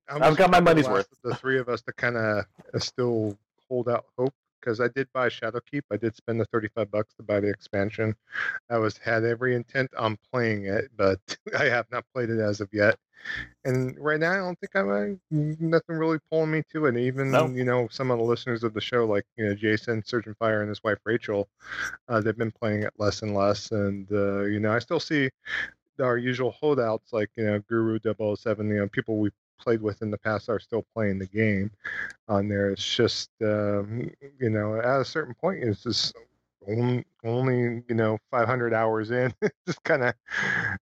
I've 0.10 0.38
got 0.38 0.52
my 0.52 0.60
money's 0.60 0.88
worth. 0.88 1.08
The 1.24 1.36
three 1.36 1.60
of 1.60 1.70
us 1.70 1.82
to 1.84 1.94
kind 1.94 2.18
of 2.18 2.46
still 2.82 3.38
hold 3.70 3.88
out 3.88 4.06
hope 4.18 4.34
because 4.62 4.80
I 4.80 4.88
did 4.90 5.08
buy 5.14 5.30
Shadowkeep. 5.30 5.84
I 5.92 5.98
did 5.98 6.16
spend 6.16 6.40
the 6.40 6.46
35 6.46 6.92
bucks 6.92 7.14
to 7.16 7.24
buy 7.24 7.40
the 7.40 7.50
expansion. 7.50 8.16
I 8.70 8.78
was 8.78 8.98
had 8.98 9.24
every 9.24 9.56
intent 9.56 9.92
on 9.98 10.18
playing 10.32 10.66
it, 10.66 10.90
but 10.96 11.20
I 11.58 11.66
have 11.66 11.88
not 11.92 12.06
played 12.14 12.30
it 12.30 12.40
as 12.40 12.62
of 12.62 12.70
yet. 12.72 12.96
And 13.66 13.96
right 14.00 14.20
now, 14.20 14.32
I 14.32 14.38
don't 14.38 14.60
think 14.60 14.76
I'm 14.76 14.90
uh, 14.90 15.16
nothing 15.30 15.96
really 15.98 16.18
pulling 16.32 16.52
me 16.52 16.64
to 16.72 16.88
it. 16.88 16.98
Even 16.98 17.30
no. 17.30 17.48
you 17.48 17.64
know 17.64 17.88
some 17.92 18.10
of 18.10 18.18
the 18.18 18.24
listeners 18.24 18.64
of 18.64 18.74
the 18.74 18.82
show, 18.82 19.06
like 19.06 19.26
you 19.38 19.46
know 19.46 19.54
Jason, 19.54 20.04
Surgeon 20.04 20.36
Fire, 20.40 20.62
and 20.62 20.70
his 20.70 20.84
wife 20.84 20.98
Rachel, 21.06 21.48
uh, 22.10 22.20
they've 22.20 22.38
been 22.38 22.52
playing 22.52 22.82
it 22.84 22.94
less 22.98 23.22
and 23.22 23.36
less. 23.36 23.72
And 23.72 24.12
uh, 24.12 24.46
you 24.46 24.60
know, 24.60 24.72
I 24.72 24.80
still 24.80 25.00
see 25.00 25.30
our 26.02 26.18
usual 26.18 26.52
holdouts 26.52 27.14
like 27.14 27.30
you 27.36 27.46
know 27.46 27.60
Guru 27.70 28.00
007, 28.00 28.68
you 28.68 28.76
know 28.78 28.88
people 28.88 29.18
we 29.18 29.30
played 29.62 29.82
with 29.82 30.02
in 30.02 30.12
the 30.12 30.18
past 30.18 30.50
are 30.50 30.60
still 30.60 30.86
playing 30.94 31.20
the 31.20 31.28
game 31.28 31.72
on 32.28 32.48
there. 32.48 32.72
It's 32.72 32.96
just 32.96 33.30
um, 33.42 34.10
you 34.40 34.50
know 34.50 34.76
at 34.80 35.02
a 35.02 35.06
certain 35.06 35.34
point 35.34 35.64
it's 35.64 35.84
just 35.84 36.14
only, 36.68 37.84
you 37.88 37.96
know 37.96 38.18
500 38.30 38.74
hours 38.74 39.12
in, 39.12 39.34
just 39.68 39.84
kind 39.84 40.04
of 40.04 40.14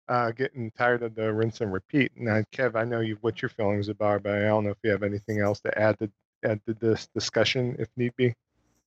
uh, 0.09 0.31
getting 0.33 0.70
tired 0.72 1.03
of 1.03 1.14
the 1.14 1.33
rinse 1.33 1.61
and 1.61 1.72
repeat. 1.72 2.12
Now, 2.16 2.43
Kev, 2.53 2.74
I 2.74 2.85
know 2.85 3.01
you 3.01 3.18
what 3.20 3.43
your 3.43 3.49
feelings 3.49 3.89
about, 3.89 4.22
but 4.22 4.35
I 4.35 4.43
don't 4.43 4.64
know 4.64 4.70
if 4.70 4.79
you 4.83 4.91
have 4.91 5.03
anything 5.03 5.41
else 5.41 5.61
to 5.61 5.79
add 5.79 5.99
to 6.01 6.11
add 6.45 6.61
to 6.66 6.74
this 6.74 7.09
discussion 7.14 7.76
if 7.79 7.89
need 7.97 8.14
be. 8.16 8.35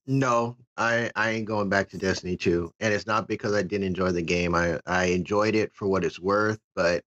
No, 0.07 0.57
I 0.77 1.11
I 1.15 1.31
ain't 1.31 1.45
going 1.45 1.69
back 1.69 1.89
to 1.89 1.97
Destiny 1.97 2.35
2. 2.35 2.73
And 2.79 2.93
it's 2.93 3.05
not 3.05 3.27
because 3.27 3.53
I 3.53 3.61
didn't 3.61 3.85
enjoy 3.85 4.11
the 4.11 4.21
game. 4.21 4.55
I 4.55 4.79
I 4.85 5.05
enjoyed 5.05 5.55
it 5.55 5.71
for 5.73 5.87
what 5.87 6.03
it's 6.03 6.19
worth, 6.19 6.59
but 6.75 7.03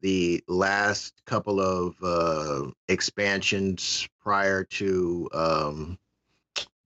the 0.00 0.42
last 0.48 1.14
couple 1.24 1.60
of 1.60 1.94
uh, 2.02 2.70
expansions 2.88 4.08
prior 4.20 4.64
to 4.64 5.28
um, 5.32 5.98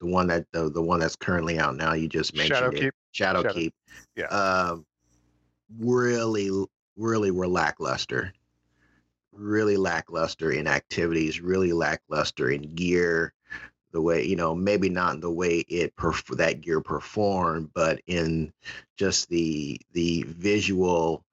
the 0.01 0.07
one 0.07 0.27
that 0.29 0.47
the, 0.53 0.71
the 0.71 0.83
one 0.83 1.01
that's 1.01 1.17
currently 1.17 1.59
out 1.59 1.77
now. 1.77 1.93
You 1.93 2.09
just 2.09 2.35
mentioned 2.35 2.73
Shadowkeep. 2.75 2.83
it, 2.83 2.95
Shadow, 3.13 3.43
Shadow 3.43 3.55
Keep. 3.55 3.75
Yeah, 4.17 4.27
uh, 4.27 4.77
really, 5.79 6.51
really 6.97 7.31
were 7.31 7.49
lackluster. 7.49 8.33
Really 9.33 9.77
lackluster 9.77 10.53
in 10.53 10.67
activities. 10.67 11.41
Really 11.41 11.73
lackluster 11.73 12.51
in 12.51 12.63
gear. 12.75 13.33
The 13.93 14.01
way 14.01 14.25
you 14.25 14.37
know, 14.37 14.55
maybe 14.55 14.89
not 14.89 15.15
in 15.15 15.21
the 15.21 15.31
way 15.31 15.59
it 15.69 15.97
perf- 15.97 16.37
that 16.37 16.61
gear 16.61 16.81
performed, 16.81 17.71
but 17.75 18.01
in 18.07 18.53
just 18.97 19.29
the 19.29 19.81
the 19.93 20.25
visual 20.29 21.25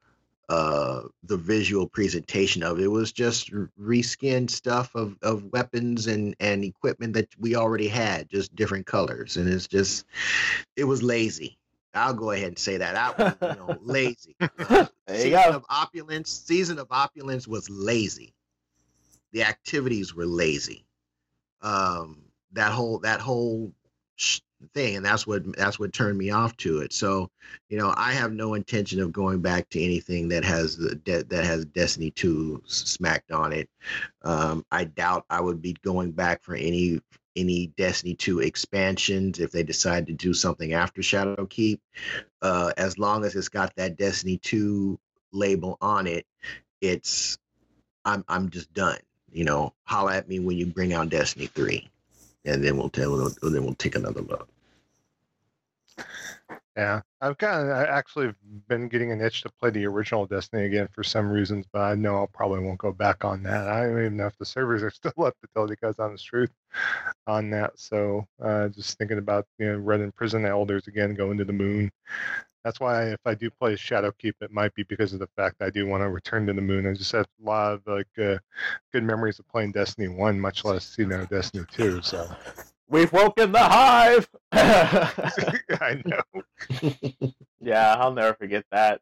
uh, 0.50 1.02
the 1.24 1.38
visual 1.38 1.88
presentation 1.88 2.64
of 2.64 2.80
it 2.80 2.88
was 2.88 3.12
just 3.12 3.52
reskinned 3.80 4.50
stuff 4.50 4.96
of, 4.96 5.18
of 5.22 5.44
weapons 5.52 6.08
and, 6.08 6.36
and 6.40 6.64
equipment 6.64 7.14
that 7.14 7.28
we 7.38 7.56
already 7.56 7.88
had, 7.88 8.30
just 8.30 8.56
different 8.56 8.86
colors. 8.86 9.38
And 9.38 9.50
it's 9.50 9.68
just, 9.68 10.06
it 10.76 10.86
was 10.86 11.04
lazy. 11.04 11.58
I'll 11.94 12.14
go 12.14 12.32
ahead 12.32 12.48
and 12.50 12.60
say 12.60 12.78
that. 12.78 12.96
I 12.96 13.10
was, 13.12 13.36
you 13.42 13.60
know, 13.60 13.78
lazy. 13.82 14.36
there 14.40 14.90
season 15.10 15.32
go. 15.32 15.50
of 15.50 15.66
opulence, 15.70 16.30
season 16.30 16.80
of 16.80 16.88
opulence 16.92 17.48
was 17.48 17.70
lazy. 17.70 18.34
The 19.34 19.44
activities 19.44 20.16
were 20.16 20.26
lazy. 20.26 20.86
Um, 21.62 22.22
that 22.54 22.72
whole 22.72 23.00
that 23.00 23.20
whole 23.20 23.74
thing 24.74 24.96
and 24.96 25.06
that's 25.06 25.28
what 25.28 25.44
that's 25.56 25.80
what 25.80 25.94
turned 25.94 26.18
me 26.18 26.32
off 26.32 26.56
to 26.58 26.80
it. 26.80 26.94
So 26.94 27.30
you 27.70 27.78
know 27.78 27.94
i 27.96 28.12
have 28.12 28.32
no 28.32 28.54
intention 28.54 29.00
of 29.00 29.12
going 29.12 29.42
back 29.42 29.70
to 29.70 29.84
anything 29.84 30.30
that 30.30 30.44
has 30.44 30.78
the 30.78 30.96
de- 30.96 31.24
that 31.24 31.46
has 31.46 31.66
destiny 31.66 32.12
2 32.12 32.64
smacked 32.66 33.32
on 33.32 33.54
it. 33.54 33.70
Um, 34.24 34.66
i 34.72 34.84
doubt 34.86 35.26
i 35.30 35.40
would 35.42 35.62
be 35.62 35.74
going 35.84 36.12
back 36.12 36.44
for 36.44 36.56
any 36.56 37.02
any 37.36 37.68
destiny 37.78 38.16
2 38.16 38.40
expansions 38.40 39.40
if 39.40 39.52
they 39.52 39.64
decide 39.64 40.08
to 40.08 40.14
do 40.14 40.34
something 40.34 40.74
after 40.74 41.02
shadowkeep. 41.02 41.80
Uh, 42.42 42.72
as 42.78 42.98
long 42.98 43.24
as 43.26 43.36
it's 43.36 43.50
got 43.50 43.76
that 43.76 43.98
destiny 43.98 44.38
2 44.38 45.00
label 45.34 45.78
on 45.82 46.08
it 46.08 46.26
it's 46.82 47.38
i'm 48.06 48.24
i'm 48.28 48.50
just 48.50 48.74
done 48.74 48.98
you 49.32 49.44
know. 49.44 49.74
Holla 49.84 50.16
at 50.16 50.28
me 50.28 50.40
when 50.40 50.58
you 50.58 50.66
bring 50.66 50.94
out 50.94 51.10
destiny 51.10 51.48
3 51.48 51.88
and 52.48 52.64
then 52.64 52.78
we'll 52.78 52.90
tell 52.90 53.16
then 53.18 53.64
we'll 53.64 53.76
take 53.76 53.96
another 53.96 54.22
look. 54.22 54.50
Yeah, 56.78 57.02
I've 57.22 57.40
kind 57.40 57.70
of 57.70 57.76
actually 57.76 58.34
been 58.68 58.88
getting 58.88 59.12
an 59.12 59.20
itch 59.20 59.42
to 59.42 59.50
play 59.60 59.72
the 59.72 59.86
original 59.86 60.28
Destiny 60.28 60.66
again 60.66 60.88
for 60.94 61.04
some 61.04 61.28
reasons, 61.28 61.66
but 61.74 61.82
I 61.82 61.96
know 61.96 62.22
I 62.22 62.28
probably 62.32 62.60
won't 62.60 62.78
go 62.78 62.92
back 62.92 63.26
on 63.26 63.42
that. 63.44 63.68
I 63.68 63.82
don't 63.82 64.00
even 64.00 64.18
know 64.18 64.28
if 64.28 64.38
the 64.38 64.46
servers 64.46 64.84
are 64.84 64.92
still 64.92 65.26
up 65.26 65.36
to 65.42 65.48
tell 65.56 65.68
you 65.68 65.76
guys 65.82 65.98
honest 65.98 66.26
truth 66.26 66.52
on 67.26 67.50
that. 67.50 67.80
So 67.80 68.28
uh, 68.42 68.70
just 68.70 68.98
thinking 68.98 69.18
about 69.18 69.48
you 69.58 69.72
know 69.72 69.78
running 69.78 70.12
prison 70.12 70.46
elders 70.46 70.88
again, 70.88 71.16
going 71.16 71.38
to 71.40 71.46
the 71.46 71.54
moon. 71.54 71.92
That's 72.68 72.82
why 72.82 73.06
if 73.06 73.22
I 73.26 73.34
do 73.34 73.50
play 73.50 73.76
Shadowkeep, 73.76 74.34
it 74.42 74.52
might 74.52 74.76
be 74.76 74.84
because 74.84 75.14
of 75.14 75.20
the 75.20 75.30
fact 75.38 75.60
that 75.60 75.68
I 75.68 75.70
do 75.70 75.88
want 75.88 76.04
to 76.04 76.10
return 76.10 76.46
to 76.48 76.54
the 76.54 76.60
moon. 76.60 76.86
I 76.86 76.92
just 76.92 77.14
have 77.14 77.26
a 77.42 77.46
lot 77.50 77.72
of 77.76 77.88
like 77.88 78.10
uh, 78.22 78.40
good 78.92 79.06
memories 79.06 79.40
of 79.40 79.48
playing 79.48 79.72
Destiny 79.72 80.10
One, 80.10 80.38
much 80.38 80.66
less 80.66 80.98
you 80.98 81.06
know 81.06 81.24
Destiny 81.28 81.64
Two. 81.72 82.02
So 82.02 82.30
we've 82.90 83.14
woken 83.14 83.54
the 83.54 83.60
hive. 83.60 84.28
I 84.52 86.02
know. 86.04 87.32
yeah, 87.62 87.96
I'll 87.98 88.12
never 88.12 88.34
forget 88.34 88.66
that. 88.74 89.00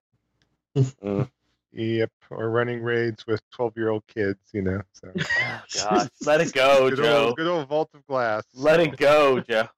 Mm. 0.75 1.27
Yep, 1.73 2.11
or 2.29 2.51
running 2.51 2.83
raids 2.83 3.25
with 3.25 3.41
twelve-year-old 3.49 4.05
kids, 4.05 4.37
you 4.53 4.61
know. 4.61 4.83
So. 4.93 5.11
Oh, 5.17 5.61
God, 5.89 6.09
let 6.23 6.39
it 6.39 6.53
go, 6.53 6.91
good 6.91 6.97
Joe. 6.97 7.25
Old, 7.25 7.35
good 7.35 7.47
old 7.47 7.67
vault 7.67 7.89
of 7.95 8.05
glass. 8.05 8.43
Let 8.53 8.79
it 8.79 8.95
go, 8.95 9.39
Joe. 9.39 9.69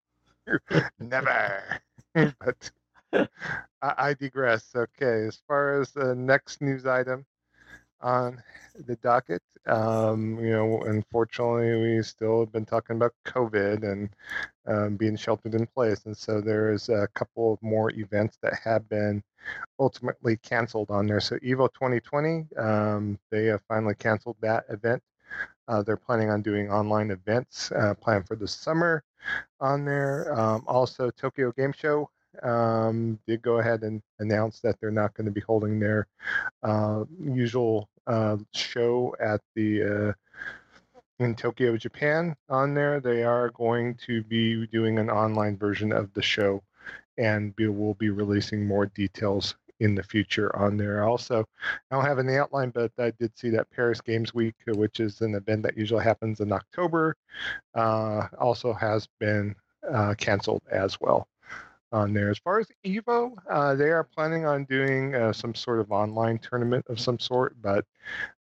Never. 0.99 1.79
but 2.13 2.69
I, 3.13 3.27
I 3.81 4.13
digress. 4.13 4.71
Okay, 4.75 5.27
as 5.27 5.41
far 5.47 5.81
as 5.81 5.91
the 5.91 6.15
next 6.15 6.61
news 6.61 6.85
item 6.85 7.25
on 8.01 8.41
the 8.85 8.95
docket, 8.97 9.41
um, 9.65 10.39
you 10.39 10.51
know, 10.51 10.81
unfortunately, 10.83 11.95
we 11.95 12.03
still 12.03 12.41
have 12.41 12.51
been 12.51 12.65
talking 12.65 12.95
about 12.95 13.13
COVID 13.25 13.83
and 13.83 14.09
um, 14.67 14.95
being 14.97 15.15
sheltered 15.15 15.55
in 15.55 15.65
place, 15.67 16.05
and 16.05 16.15
so 16.15 16.41
there 16.41 16.71
is 16.71 16.89
a 16.89 17.07
couple 17.15 17.53
of 17.53 17.61
more 17.61 17.91
events 17.91 18.37
that 18.41 18.53
have 18.63 18.87
been 18.89 19.23
ultimately 19.79 20.37
canceled 20.37 20.91
on 20.91 21.07
there. 21.07 21.19
So 21.19 21.37
Evo 21.37 21.71
2020, 21.73 22.47
um, 22.57 23.19
they 23.31 23.45
have 23.45 23.61
finally 23.67 23.95
canceled 23.95 24.37
that 24.41 24.65
event. 24.69 25.01
Uh, 25.67 25.81
they're 25.83 25.97
planning 25.97 26.29
on 26.29 26.41
doing 26.41 26.71
online 26.71 27.11
events 27.11 27.71
uh, 27.73 27.93
planned 27.93 28.27
for 28.27 28.35
the 28.35 28.47
summer 28.47 29.03
on 29.59 29.83
there. 29.83 30.33
Um, 30.37 30.63
also, 30.67 31.09
Tokyo 31.11 31.51
Game 31.51 31.73
Show 31.73 32.09
um, 32.43 33.19
did 33.27 33.41
go 33.41 33.59
ahead 33.59 33.83
and 33.83 34.01
announce 34.19 34.59
that 34.61 34.79
they're 34.79 34.91
not 34.91 35.13
going 35.13 35.25
to 35.25 35.31
be 35.31 35.41
holding 35.41 35.79
their 35.79 36.07
uh, 36.63 37.03
usual 37.19 37.89
uh, 38.07 38.37
show 38.53 39.15
at 39.19 39.41
the 39.55 39.83
uh, 39.83 40.13
in 41.19 41.35
Tokyo, 41.35 41.77
Japan. 41.77 42.35
On 42.49 42.73
there, 42.73 42.99
they 42.99 43.23
are 43.23 43.49
going 43.49 43.95
to 44.05 44.23
be 44.23 44.67
doing 44.67 44.99
an 44.99 45.09
online 45.09 45.57
version 45.57 45.91
of 45.91 46.13
the 46.13 46.21
show, 46.21 46.61
and 47.17 47.53
we 47.57 47.67
will 47.67 47.95
be 47.95 48.09
releasing 48.09 48.65
more 48.65 48.85
details 48.85 49.55
in 49.79 49.93
the 49.93 50.03
future 50.03 50.55
on 50.55 50.77
there. 50.77 51.03
Also, 51.03 51.45
I 51.91 51.95
don't 51.95 52.05
have 52.05 52.19
any 52.19 52.35
outline, 52.35 52.71
but 52.71 52.91
I 52.97 53.11
did 53.19 53.37
see 53.37 53.49
that 53.51 53.69
Paris 53.69 54.01
Games 54.01 54.33
Week, 54.33 54.55
which 54.65 54.99
is 54.99 55.21
an 55.21 55.35
event 55.35 55.63
that 55.63 55.77
usually 55.77 56.03
happens 56.03 56.39
in 56.39 56.51
October, 56.51 57.15
uh, 57.75 58.27
also 58.39 58.73
has 58.73 59.07
been 59.19 59.55
uh, 59.91 60.15
canceled 60.15 60.63
as 60.71 60.99
well 60.99 61.27
on 61.91 62.13
there. 62.13 62.29
As 62.29 62.37
far 62.37 62.59
as 62.59 62.67
Evo, 62.85 63.33
uh, 63.49 63.75
they 63.75 63.89
are 63.89 64.03
planning 64.03 64.45
on 64.45 64.65
doing 64.65 65.15
uh, 65.15 65.33
some 65.33 65.55
sort 65.55 65.79
of 65.79 65.91
online 65.91 66.39
tournament 66.39 66.85
of 66.89 66.99
some 66.99 67.19
sort, 67.19 67.55
but 67.61 67.85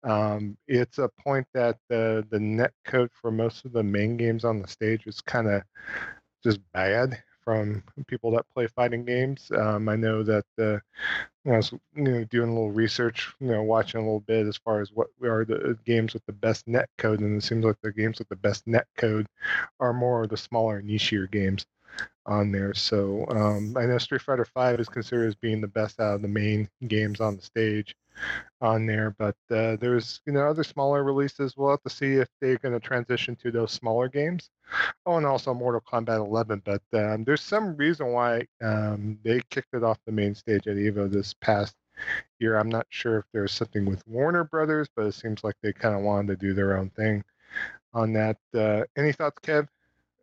um, 0.03 0.57
it's 0.67 0.97
a 0.97 1.09
point 1.23 1.47
that 1.53 1.77
the 1.89 2.25
the 2.29 2.39
net 2.39 2.73
code 2.85 3.11
for 3.13 3.31
most 3.31 3.65
of 3.65 3.73
the 3.73 3.83
main 3.83 4.17
games 4.17 4.43
on 4.45 4.61
the 4.61 4.67
stage 4.67 5.05
is 5.07 5.21
kind 5.21 5.47
of 5.47 5.61
just 6.43 6.59
bad 6.73 7.21
from 7.43 7.83
people 8.07 8.31
that 8.31 8.45
play 8.53 8.65
fighting 8.67 9.05
games. 9.05 9.51
Um, 9.55 9.87
I 9.87 9.95
know 9.95 10.23
that 10.23 10.45
uh, 10.59 10.79
I 11.47 11.57
was 11.57 11.71
you 11.95 12.03
know 12.03 12.23
doing 12.25 12.49
a 12.49 12.53
little 12.53 12.71
research, 12.71 13.31
you 13.39 13.51
know, 13.51 13.63
watching 13.63 14.01
a 14.01 14.03
little 14.03 14.21
bit 14.21 14.47
as 14.47 14.57
far 14.57 14.81
as 14.81 14.91
what 14.91 15.07
are 15.23 15.45
the 15.45 15.77
games 15.85 16.13
with 16.13 16.25
the 16.25 16.33
best 16.33 16.67
net 16.67 16.89
code, 16.97 17.19
and 17.19 17.37
it 17.37 17.45
seems 17.45 17.63
like 17.63 17.77
the 17.83 17.91
games 17.91 18.19
with 18.19 18.29
the 18.29 18.35
best 18.35 18.65
net 18.65 18.87
code 18.97 19.27
are 19.79 19.93
more 19.93 20.25
the 20.27 20.37
smaller 20.37 20.81
nichier 20.81 21.29
games 21.29 21.65
on 22.25 22.51
there. 22.51 22.73
So 22.73 23.25
um, 23.29 23.75
I 23.77 23.85
know 23.85 23.97
Street 23.97 24.21
Fighter 24.21 24.45
Five 24.45 24.79
is 24.79 24.89
considered 24.89 25.27
as 25.27 25.35
being 25.35 25.61
the 25.61 25.67
best 25.67 25.99
out 25.99 26.15
of 26.15 26.21
the 26.21 26.27
main 26.27 26.69
games 26.87 27.21
on 27.21 27.35
the 27.35 27.41
stage 27.41 27.95
on 28.61 28.85
there, 28.85 29.15
but 29.17 29.35
uh, 29.51 29.75
there's 29.75 30.21
you 30.25 30.33
know 30.33 30.47
other 30.47 30.63
smaller 30.63 31.03
releases. 31.03 31.55
We'll 31.55 31.71
have 31.71 31.83
to 31.83 31.89
see 31.89 32.13
if 32.13 32.27
they're 32.41 32.57
going 32.57 32.73
to 32.73 32.79
transition 32.79 33.35
to 33.37 33.51
those 33.51 33.71
smaller 33.71 34.07
games. 34.07 34.49
Oh, 35.05 35.17
and 35.17 35.25
also 35.25 35.53
Mortal 35.53 35.81
Kombat 35.81 36.17
11. 36.17 36.63
But 36.65 36.81
um, 36.93 37.23
there's 37.23 37.41
some 37.41 37.75
reason 37.75 38.07
why 38.07 38.47
um, 38.63 39.19
they 39.23 39.41
kicked 39.49 39.73
it 39.73 39.83
off 39.83 39.99
the 40.05 40.11
main 40.11 40.33
stage 40.33 40.67
at 40.67 40.77
Evo 40.77 41.11
this 41.11 41.33
past 41.35 41.75
year. 42.39 42.57
I'm 42.57 42.69
not 42.69 42.87
sure 42.89 43.19
if 43.19 43.25
there's 43.33 43.51
something 43.51 43.85
with 43.85 44.03
Warner 44.07 44.43
Brothers, 44.43 44.87
but 44.95 45.05
it 45.05 45.13
seems 45.13 45.43
like 45.43 45.55
they 45.61 45.73
kind 45.73 45.95
of 45.95 46.01
wanted 46.01 46.27
to 46.27 46.35
do 46.47 46.53
their 46.53 46.77
own 46.77 46.89
thing 46.91 47.23
on 47.93 48.13
that. 48.13 48.37
Uh, 48.53 48.83
any 48.97 49.11
thoughts, 49.11 49.39
Kev, 49.41 49.67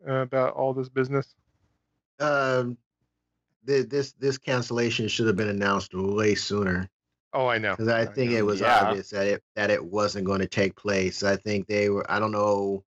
uh, 0.09 0.15
about 0.15 0.55
all 0.55 0.75
this 0.75 0.89
business? 0.89 1.35
Um, 2.23 2.79
th- 3.67 3.89
this 3.89 4.13
this 4.13 4.39
cancellation 4.39 5.09
should 5.09 5.27
have 5.27 5.37
been 5.37 5.49
announced 5.49 5.95
way 5.95 6.35
sooner. 6.35 6.89
Oh, 7.35 7.47
I 7.47 7.59
know. 7.59 7.73
Because 7.73 7.89
I 7.89 8.05
think 8.05 8.33
know. 8.33 8.39
it 8.39 8.43
was 8.47 8.61
Yeah. 8.61 8.79
obvious 8.81 9.11
that 9.11 9.27
it 9.27 9.43
that 9.57 9.71
it 9.71 9.85
wasn't 9.85 10.27
going 10.27 10.41
to 10.41 10.47
take 10.47 10.77
place. 10.77 11.23
I 11.23 11.37
think 11.37 11.67
they 11.67 11.89
were. 11.89 12.11
I 12.11 12.19
don't 12.19 12.33
know 12.33 12.85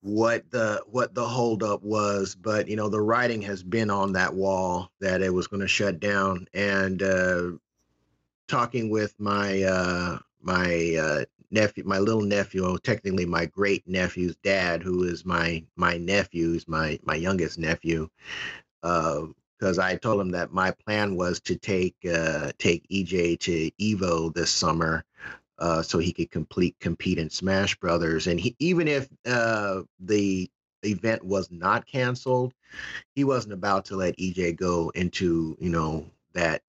what 0.00 0.48
the 0.50 0.82
what 0.86 1.14
the 1.14 1.26
holdup 1.26 1.82
was, 1.82 2.34
but 2.34 2.68
you 2.68 2.76
know 2.76 2.88
the 2.88 3.00
writing 3.00 3.42
has 3.42 3.62
been 3.62 3.90
on 3.90 4.12
that 4.12 4.34
wall 4.34 4.90
that 5.00 5.22
it 5.22 5.32
was 5.32 5.46
going 5.46 5.60
to 5.60 5.68
shut 5.68 6.00
down. 6.00 6.46
And 6.54 7.02
uh, 7.02 7.50
talking 8.48 8.88
with 8.88 9.14
my 9.18 9.62
uh, 9.62 10.18
my 10.40 10.96
uh, 11.00 11.24
nephew, 11.56 11.84
my 11.84 11.98
little 11.98 12.22
nephew, 12.22 12.64
oh, 12.66 12.76
technically 12.76 13.24
my 13.24 13.46
great 13.46 13.82
nephew's 13.88 14.36
dad, 14.36 14.82
who 14.82 15.04
is 15.04 15.24
my 15.24 15.64
my 15.76 15.96
nephew's 15.96 16.68
my 16.68 16.98
my 17.04 17.14
youngest 17.14 17.58
nephew. 17.58 18.08
Because 18.82 19.78
I 19.78 19.96
told 19.96 20.20
him 20.20 20.30
that 20.32 20.52
my 20.52 20.70
plan 20.70 21.16
was 21.16 21.40
to 21.40 21.56
take 21.56 21.96
uh, 22.04 22.52
take 22.58 22.86
EJ 22.90 23.40
to 23.40 23.70
Evo 23.80 24.32
this 24.34 24.50
summer, 24.50 25.04
uh, 25.58 25.82
so 25.82 25.98
he 25.98 26.12
could 26.12 26.30
complete 26.30 26.76
compete 26.78 27.18
in 27.18 27.30
Smash 27.30 27.74
Brothers. 27.76 28.26
And 28.26 28.38
he, 28.38 28.54
even 28.58 28.86
if 28.86 29.08
uh, 29.24 29.82
the 29.98 30.50
event 30.84 31.24
was 31.24 31.50
not 31.50 31.86
canceled, 31.86 32.52
he 33.14 33.24
wasn't 33.24 33.54
about 33.54 33.86
to 33.86 33.96
let 33.96 34.18
EJ 34.18 34.56
go 34.56 34.90
into 34.94 35.56
you 35.58 35.70
know 35.70 36.04
that 36.34 36.62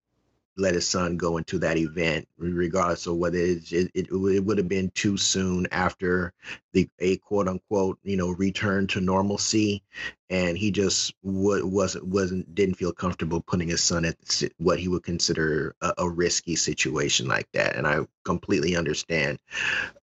let 0.57 0.73
his 0.73 0.87
son 0.87 1.17
go 1.17 1.37
into 1.37 1.59
that 1.59 1.77
event, 1.77 2.27
regardless 2.37 3.05
of 3.07 3.17
whether 3.17 3.37
it's, 3.37 3.71
it, 3.71 3.91
it, 3.93 4.07
it 4.11 4.43
would 4.43 4.57
have 4.57 4.67
been 4.67 4.91
too 4.95 5.17
soon 5.17 5.67
after 5.71 6.33
the 6.73 6.89
a 6.99 7.17
quote 7.17 7.47
unquote 7.47 7.99
you 8.03 8.17
know 8.17 8.31
return 8.31 8.87
to 8.87 9.01
normalcy, 9.01 9.83
and 10.29 10.57
he 10.57 10.71
just 10.71 11.13
wa- 11.23 11.63
wasn't 11.63 12.05
wasn't 12.07 12.53
didn't 12.55 12.75
feel 12.75 12.91
comfortable 12.91 13.41
putting 13.41 13.69
his 13.69 13.83
son 13.83 14.05
at 14.05 14.15
what 14.57 14.79
he 14.79 14.87
would 14.87 15.03
consider 15.03 15.75
a, 15.81 15.93
a 15.99 16.09
risky 16.09 16.55
situation 16.55 17.27
like 17.27 17.47
that, 17.53 17.75
and 17.75 17.87
I 17.87 17.99
completely 18.25 18.75
understand. 18.75 19.39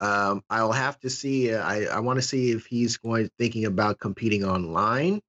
Um, 0.01 0.43
I'll 0.51 0.73
have 0.73 0.99
to 1.01 1.11
see. 1.11 1.55
I 1.55 1.85
I 1.85 2.01
want 2.01 2.19
to 2.19 2.23
see 2.23 2.53
if 2.53 2.67
he's 2.67 2.99
going 2.99 3.31
thinking 3.39 3.65
about 3.65 3.99
competing 3.99 4.45
online 4.45 5.21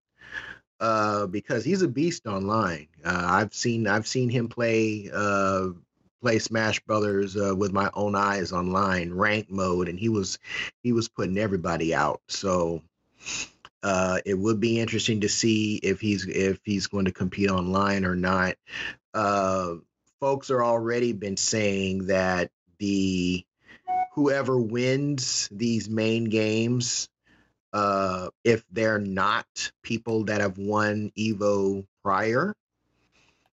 uh, 0.80 1.28
because 1.28 1.63
he's 1.63 1.82
a 1.82 1.88
beast 1.88 2.28
online. 2.28 2.88
Uh, 3.03 3.25
I've 3.25 3.53
seen 3.53 3.88
I've 3.88 4.07
seen 4.07 4.30
him 4.30 4.47
play 4.47 5.09
uh, 5.13 5.69
play 6.21 6.39
Smash 6.39 6.80
Brothers 6.82 7.38
uh, 7.38 7.55
with 7.55 7.73
my 7.73 7.89
own 7.93 8.15
eyes 8.15 8.51
online, 8.51 9.13
rank 9.13 9.49
mode, 9.49 9.89
and 9.89 9.99
he 9.99 10.09
was 10.09 10.39
he 10.84 10.93
was 10.93 11.07
putting 11.07 11.38
everybody 11.38 11.93
out. 11.93 12.21
So 12.28 12.84
uh, 13.84 14.19
it 14.25 14.38
would 14.38 14.59
be 14.59 14.80
interesting 14.80 15.21
to 15.21 15.30
see 15.30 15.75
if 15.78 16.01
he's 16.01 16.28
if 16.28 16.59
he's 16.63 16.88
going 16.88 17.05
to 17.05 17.11
compete 17.11 17.49
online 17.49 18.05
or 18.05 18.15
not. 18.15 18.55
Uh, 19.13 19.75
folks 20.19 20.49
are 20.51 20.63
already 20.63 21.13
been 21.13 21.38
saying 21.38 22.07
that 22.07 22.51
the 22.80 23.45
whoever 24.13 24.59
wins 24.59 25.47
these 25.51 25.89
main 25.89 26.25
games 26.25 27.09
uh, 27.78 28.30
if 28.43 28.63
they're 28.71 28.97
not 28.97 29.45
people 29.84 30.23
that 30.23 30.41
have 30.41 30.57
won 30.57 31.11
Evo 31.15 31.86
prior, 32.03 32.55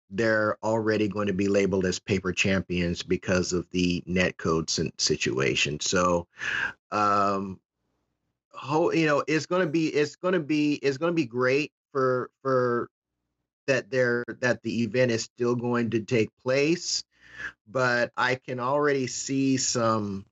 they're 0.09 0.57
already 0.63 1.07
going 1.07 1.27
to 1.27 1.33
be 1.33 1.47
labeled 1.47 1.85
as 1.85 1.99
paper 1.99 2.31
champions 2.31 3.03
because 3.03 3.53
of 3.53 3.69
the 3.69 4.03
netcode 4.09 4.67
situation. 4.99 5.79
So, 5.79 6.25
um, 6.91 7.59
ho- 8.49 8.91
you 8.91 9.05
know, 9.05 9.23
it's 9.27 9.45
going 9.45 9.61
to 9.61 9.71
be 9.71 9.89
it's 9.89 10.15
going 10.15 10.33
to 10.33 10.39
be 10.39 10.73
it's 10.73 10.97
going 10.97 11.11
to 11.11 11.15
be 11.15 11.27
great 11.27 11.71
for 11.91 12.31
for 12.41 12.89
that 13.67 13.91
there 13.91 14.25
that 14.41 14.63
the 14.63 14.81
event 14.81 15.11
is 15.11 15.21
still 15.21 15.55
going 15.55 15.91
to 15.91 15.99
take 15.99 16.29
place, 16.43 17.03
but 17.67 18.11
I 18.17 18.39
can 18.43 18.59
already 18.59 19.05
see 19.05 19.57
some 19.57 20.25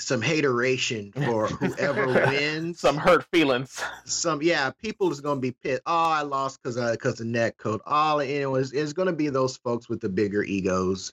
some 0.00 0.22
hateration 0.22 1.12
for 1.12 1.46
whoever 1.48 2.06
wins. 2.06 2.80
Some 2.80 2.96
hurt 2.96 3.24
feelings. 3.32 3.82
some 4.04 4.42
yeah 4.42 4.70
people 4.70 5.10
is 5.10 5.20
gonna 5.20 5.40
be 5.40 5.52
pissed. 5.52 5.82
Oh 5.86 6.10
i 6.10 6.22
lost 6.22 6.62
because 6.62 6.76
uh 6.76 6.92
because 6.92 7.20
of 7.20 7.26
net 7.26 7.56
code. 7.56 7.80
All 7.86 8.22
you 8.22 8.40
know 8.40 8.54
it's, 8.56 8.72
it's 8.72 8.92
gonna 8.92 9.12
be 9.12 9.28
those 9.28 9.56
folks 9.58 9.88
with 9.88 10.00
the 10.00 10.08
bigger 10.08 10.42
egos. 10.42 11.12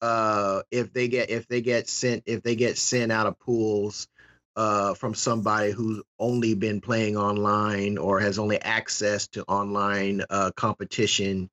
Uh 0.00 0.62
if 0.70 0.92
they 0.92 1.08
get 1.08 1.30
if 1.30 1.48
they 1.48 1.60
get 1.60 1.88
sent 1.88 2.24
if 2.26 2.42
they 2.42 2.54
get 2.56 2.76
sent 2.78 3.12
out 3.12 3.26
of 3.26 3.38
pools 3.38 4.08
uh 4.54 4.92
from 4.92 5.14
somebody 5.14 5.70
who's 5.70 6.02
only 6.18 6.54
been 6.54 6.80
playing 6.82 7.16
online 7.16 7.96
or 7.96 8.20
has 8.20 8.38
only 8.38 8.60
access 8.60 9.28
to 9.28 9.42
online 9.44 10.22
uh 10.28 10.50
competition 10.54 11.48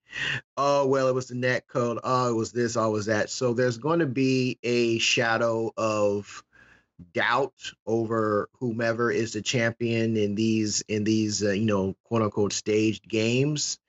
oh 0.57 0.86
well 0.86 1.07
it 1.07 1.16
was 1.16 1.28
the 1.28 1.36
net 1.36 1.66
code. 1.68 1.99
Oh 2.03 2.30
it 2.30 2.36
was 2.36 2.51
this 2.51 2.76
oh 2.76 2.89
it 2.89 2.91
was 2.91 3.05
that. 3.05 3.30
So 3.30 3.53
there's 3.53 3.78
going 3.78 3.99
to 3.99 4.05
be 4.05 4.60
a 4.64 4.97
shadow 4.99 5.72
of 5.78 6.43
doubt 7.14 7.54
over 7.86 8.50
whomever 8.60 9.12
is 9.12 9.34
the 9.34 9.41
champion 9.41 10.18
in 10.18 10.36
these 10.36 10.82
in 10.88 11.04
these 11.04 11.43
uh, 11.43 11.52
you 11.52 11.66
know 11.66 11.95
quote 12.06 12.22
unquote 12.22 12.54
staged 12.54 13.08
games. 13.08 13.80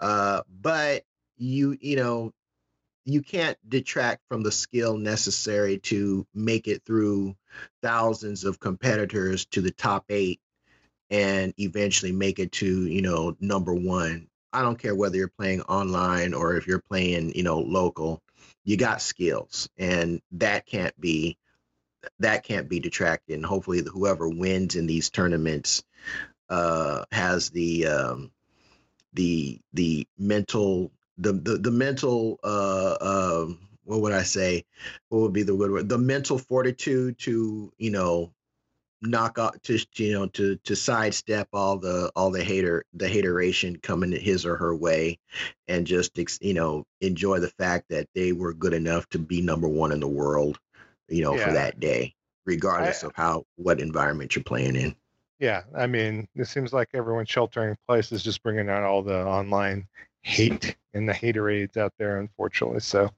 Uh 0.00 0.42
but 0.48 1.04
you 1.36 1.76
you 1.80 1.96
know 1.96 2.32
you 3.04 3.22
can't 3.22 3.56
detract 3.68 4.22
from 4.28 4.42
the 4.42 4.52
skill 4.52 4.96
necessary 4.96 5.78
to 5.78 6.26
make 6.34 6.68
it 6.68 6.82
through 6.84 7.34
thousands 7.82 8.44
of 8.44 8.60
competitors 8.60 9.46
to 9.46 9.60
the 9.60 9.70
top 9.70 10.04
8 10.08 10.38
and 11.08 11.54
eventually 11.58 12.12
make 12.12 12.38
it 12.38 12.52
to 12.52 12.86
you 12.86 13.02
know 13.02 13.36
number 13.40 13.74
1 13.74 14.28
i 14.52 14.62
don't 14.62 14.78
care 14.78 14.94
whether 14.94 15.16
you're 15.16 15.28
playing 15.28 15.62
online 15.62 16.34
or 16.34 16.56
if 16.56 16.66
you're 16.66 16.82
playing 16.88 17.32
you 17.34 17.42
know 17.42 17.58
local. 17.60 18.22
You 18.64 18.76
got 18.76 19.02
skills 19.02 19.68
and 19.78 20.20
that 20.32 20.66
can't 20.66 20.98
be 21.00 21.36
that 22.18 22.44
can't 22.44 22.68
be 22.68 22.80
detracted. 22.80 23.34
And 23.34 23.44
hopefully, 23.44 23.82
whoever 23.82 24.28
wins 24.28 24.76
in 24.76 24.86
these 24.86 25.10
tournaments 25.10 25.82
uh, 26.48 27.04
has 27.12 27.50
the 27.50 27.86
um, 27.86 28.30
the 29.12 29.60
the 29.72 30.06
mental 30.18 30.92
the 31.18 31.32
the, 31.32 31.58
the 31.58 31.70
mental 31.70 32.38
uh, 32.42 32.96
um, 33.00 33.58
what 33.84 34.00
would 34.02 34.12
I 34.12 34.22
say? 34.22 34.64
What 35.08 35.20
would 35.20 35.32
be 35.32 35.42
the 35.42 35.54
word? 35.54 35.88
The 35.88 35.98
mental 35.98 36.38
fortitude 36.38 37.18
to 37.20 37.72
you 37.78 37.90
know 37.90 38.32
knock 39.02 39.38
out 39.38 39.62
to 39.62 39.78
you 39.96 40.12
know 40.12 40.26
to 40.26 40.56
to 40.56 40.76
sidestep 40.76 41.48
all 41.52 41.78
the 41.78 42.12
all 42.14 42.30
the 42.30 42.44
hater 42.44 42.84
the 42.92 43.08
hateration 43.08 43.76
coming 43.76 44.12
his 44.12 44.44
or 44.44 44.56
her 44.56 44.74
way 44.76 45.18
and 45.68 45.86
just 45.86 46.12
you 46.42 46.52
know 46.52 46.84
enjoy 47.00 47.38
the 47.38 47.48
fact 47.48 47.86
that 47.88 48.08
they 48.14 48.32
were 48.32 48.52
good 48.52 48.74
enough 48.74 49.08
to 49.08 49.18
be 49.18 49.40
number 49.40 49.68
one 49.68 49.92
in 49.92 50.00
the 50.00 50.08
world 50.08 50.58
you 51.10 51.22
know 51.22 51.36
for 51.36 51.52
that 51.52 51.78
day 51.80 52.14
regardless 52.46 53.04
I- 53.04 53.08
of 53.08 53.12
how 53.14 53.44
what 53.56 53.80
environment 53.80 54.34
you're 54.34 54.44
playing 54.44 54.76
in 54.76 54.94
Yeah, 55.38 55.62
I 55.74 55.86
mean, 55.86 56.28
it 56.36 56.46
seems 56.46 56.72
like 56.72 56.88
everyone 56.92 57.24
sheltering 57.24 57.70
in 57.70 57.76
place 57.88 58.12
is 58.12 58.22
just 58.22 58.42
bringing 58.42 58.68
out 58.68 58.82
all 58.82 59.02
the 59.02 59.24
online 59.24 59.86
hate 60.22 60.76
and 60.92 61.08
the 61.08 61.14
haterades 61.14 61.78
out 61.78 61.94
there, 61.98 62.18
unfortunately. 62.20 62.80
So 62.80 63.10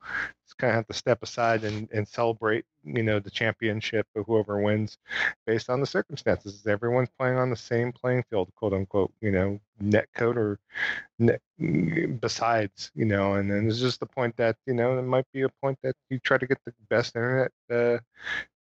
kind 0.58 0.70
of 0.70 0.76
have 0.76 0.86
to 0.86 0.94
step 0.94 1.22
aside 1.22 1.64
and, 1.64 1.88
and 1.92 2.06
celebrate, 2.06 2.64
you 2.84 3.02
know, 3.02 3.18
the 3.18 3.30
championship 3.30 4.06
of 4.16 4.26
whoever 4.26 4.60
wins 4.60 4.98
based 5.46 5.70
on 5.70 5.80
the 5.80 5.86
circumstances. 5.86 6.66
Everyone's 6.66 7.10
playing 7.18 7.36
on 7.38 7.50
the 7.50 7.56
same 7.56 7.92
playing 7.92 8.24
field, 8.30 8.50
quote 8.56 8.72
unquote, 8.72 9.12
you 9.20 9.30
know, 9.30 9.60
net 9.80 10.08
code 10.14 10.36
or 10.36 10.58
net, 11.18 11.40
besides, 12.20 12.90
you 12.94 13.04
know, 13.04 13.34
and 13.34 13.50
then 13.50 13.68
it's 13.68 13.80
just 13.80 14.00
the 14.00 14.06
point 14.06 14.36
that, 14.36 14.56
you 14.66 14.74
know, 14.74 14.98
it 14.98 15.02
might 15.02 15.26
be 15.32 15.42
a 15.42 15.48
point 15.62 15.78
that 15.82 15.96
you 16.10 16.18
try 16.18 16.38
to 16.38 16.46
get 16.46 16.58
the 16.64 16.72
best 16.88 17.16
internet 17.16 17.52
uh, 17.70 17.98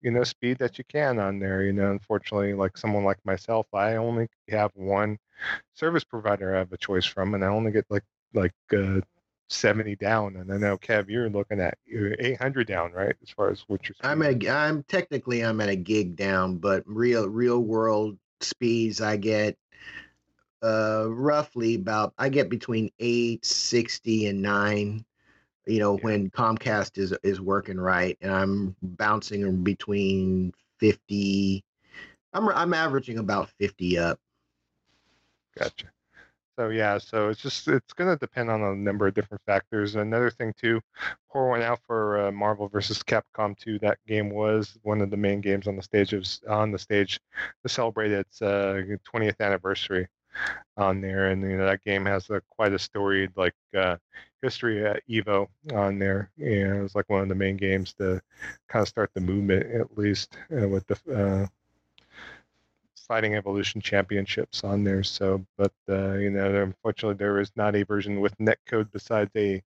you 0.00 0.12
know 0.12 0.22
speed 0.22 0.58
that 0.58 0.78
you 0.78 0.84
can 0.88 1.18
on 1.18 1.40
there 1.40 1.64
you 1.64 1.72
know 1.72 1.90
unfortunately 1.90 2.54
like 2.54 2.76
someone 2.78 3.02
like 3.02 3.18
myself 3.24 3.66
i 3.74 3.96
only 3.96 4.28
have 4.48 4.70
one 4.74 5.18
service 5.74 6.04
provider 6.04 6.54
I 6.54 6.58
have 6.58 6.72
a 6.72 6.76
choice 6.76 7.06
from, 7.06 7.34
and 7.34 7.44
I 7.44 7.48
only 7.48 7.72
get 7.72 7.86
like 7.90 8.04
like 8.34 8.54
uh, 8.72 9.00
70 9.48 9.96
down. 9.96 10.36
And 10.36 10.52
I 10.52 10.56
know 10.56 10.76
Kev, 10.76 11.08
you're 11.08 11.30
looking 11.30 11.60
at 11.60 11.78
800 11.90 12.66
down, 12.66 12.92
right? 12.92 13.14
As 13.22 13.30
far 13.30 13.50
as 13.50 13.64
what 13.68 13.88
you're. 13.88 13.96
I'm 14.02 14.22
a, 14.22 14.48
I'm 14.48 14.82
technically 14.84 15.42
I'm 15.42 15.60
at 15.60 15.68
a 15.68 15.76
gig 15.76 16.16
down, 16.16 16.56
but 16.56 16.82
real 16.86 17.28
real 17.28 17.60
world 17.60 18.18
speeds 18.40 19.00
I 19.00 19.16
get 19.16 19.56
uh 20.62 21.06
roughly 21.08 21.76
about 21.76 22.14
I 22.18 22.28
get 22.28 22.48
between 22.48 22.90
860 22.98 24.26
and 24.26 24.42
9 24.42 25.04
you 25.68 25.78
know, 25.78 25.96
yeah. 25.96 26.04
when 26.04 26.30
Comcast 26.30 26.98
is 26.98 27.14
is 27.22 27.40
working 27.40 27.78
right, 27.78 28.16
and 28.20 28.32
I'm 28.32 28.74
bouncing 28.82 29.62
between 29.62 30.52
fifty. 30.80 31.62
I'm 32.32 32.48
I'm 32.48 32.74
averaging 32.74 33.18
about 33.18 33.50
fifty 33.50 33.98
up. 33.98 34.18
Gotcha. 35.56 35.86
So 36.58 36.70
yeah, 36.70 36.98
so 36.98 37.28
it's 37.28 37.40
just 37.40 37.68
it's 37.68 37.92
going 37.92 38.10
to 38.10 38.16
depend 38.16 38.50
on 38.50 38.60
a 38.62 38.74
number 38.74 39.06
of 39.06 39.14
different 39.14 39.40
factors. 39.46 39.94
Another 39.94 40.28
thing 40.28 40.52
too, 40.60 40.80
pour 41.30 41.48
one 41.48 41.62
out 41.62 41.78
for 41.86 42.26
uh, 42.26 42.32
Marvel 42.32 42.68
versus 42.68 43.00
Capcom 43.00 43.56
2. 43.56 43.78
That 43.78 43.98
game 44.08 44.28
was 44.28 44.76
one 44.82 45.00
of 45.00 45.10
the 45.10 45.16
main 45.16 45.40
games 45.40 45.68
on 45.68 45.76
the 45.76 45.82
stage 45.82 46.12
of 46.12 46.26
on 46.50 46.72
the 46.72 46.78
stage 46.80 47.20
to 47.62 47.68
celebrate 47.68 48.10
its 48.10 48.42
uh, 48.42 48.82
20th 49.14 49.38
anniversary 49.38 50.08
on 50.76 51.00
there, 51.00 51.30
and 51.30 51.42
you 51.42 51.56
know 51.56 51.66
that 51.66 51.84
game 51.84 52.04
has 52.06 52.28
a 52.28 52.42
quite 52.50 52.72
a 52.72 52.78
storied 52.78 53.30
like 53.36 53.54
uh, 53.76 53.96
history 54.42 54.84
at 54.84 55.02
Evo 55.08 55.46
on 55.72 56.00
there, 56.00 56.32
and 56.38 56.76
it 56.76 56.82
was 56.82 56.96
like 56.96 57.08
one 57.08 57.22
of 57.22 57.28
the 57.28 57.36
main 57.36 57.56
games 57.56 57.94
to 57.94 58.20
kind 58.68 58.82
of 58.82 58.88
start 58.88 59.10
the 59.14 59.20
movement 59.20 59.64
at 59.72 59.96
least 59.96 60.36
uh, 60.60 60.68
with 60.68 60.84
the 60.88 60.96
uh, 61.14 61.46
Fighting 63.08 63.34
Evolution 63.34 63.80
Championships 63.80 64.62
on 64.62 64.84
there. 64.84 65.02
So, 65.02 65.44
but 65.56 65.72
uh, 65.88 66.12
you 66.14 66.30
know, 66.30 66.62
unfortunately, 66.62 67.16
there 67.16 67.40
is 67.40 67.50
not 67.56 67.74
a 67.74 67.82
version 67.82 68.20
with 68.20 68.36
netcode 68.38 68.92
besides 68.92 69.30
a 69.36 69.62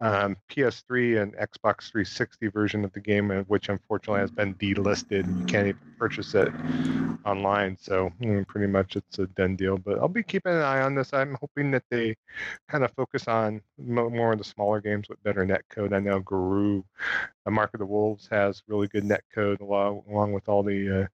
um, 0.00 0.36
PS3 0.50 1.22
and 1.22 1.34
Xbox 1.36 1.90
360 1.90 2.48
version 2.48 2.84
of 2.84 2.92
the 2.92 3.00
game, 3.00 3.30
uh, 3.30 3.42
which 3.42 3.68
unfortunately 3.68 4.20
has 4.20 4.30
been 4.30 4.54
delisted. 4.54 5.26
You 5.38 5.44
can't 5.46 5.68
even 5.68 5.80
purchase 5.98 6.34
it 6.34 6.52
online. 7.24 7.76
So, 7.80 8.10
you 8.20 8.34
know, 8.34 8.44
pretty 8.44 8.66
much 8.66 8.96
it's 8.96 9.18
a 9.18 9.26
done 9.28 9.56
deal. 9.56 9.78
But 9.78 9.98
I'll 9.98 10.08
be 10.08 10.22
keeping 10.22 10.52
an 10.52 10.60
eye 10.60 10.82
on 10.82 10.94
this. 10.94 11.12
I'm 11.12 11.36
hoping 11.40 11.70
that 11.70 11.84
they 11.90 12.16
kind 12.68 12.84
of 12.84 12.92
focus 12.92 13.26
on 13.26 13.62
more 13.78 14.32
of 14.32 14.38
the 14.38 14.44
smaller 14.44 14.80
games 14.80 15.08
with 15.08 15.22
better 15.22 15.46
netcode. 15.46 15.94
I 15.94 16.00
know 16.00 16.20
Garou, 16.20 16.84
a 17.46 17.50
Mark 17.50 17.72
of 17.74 17.80
the 17.80 17.86
Wolves, 17.86 18.28
has 18.30 18.62
really 18.68 18.88
good 18.88 19.04
netcode 19.04 19.60
along, 19.60 20.02
along 20.10 20.32
with 20.32 20.48
all 20.48 20.62
the 20.62 21.04
uh, 21.04 21.06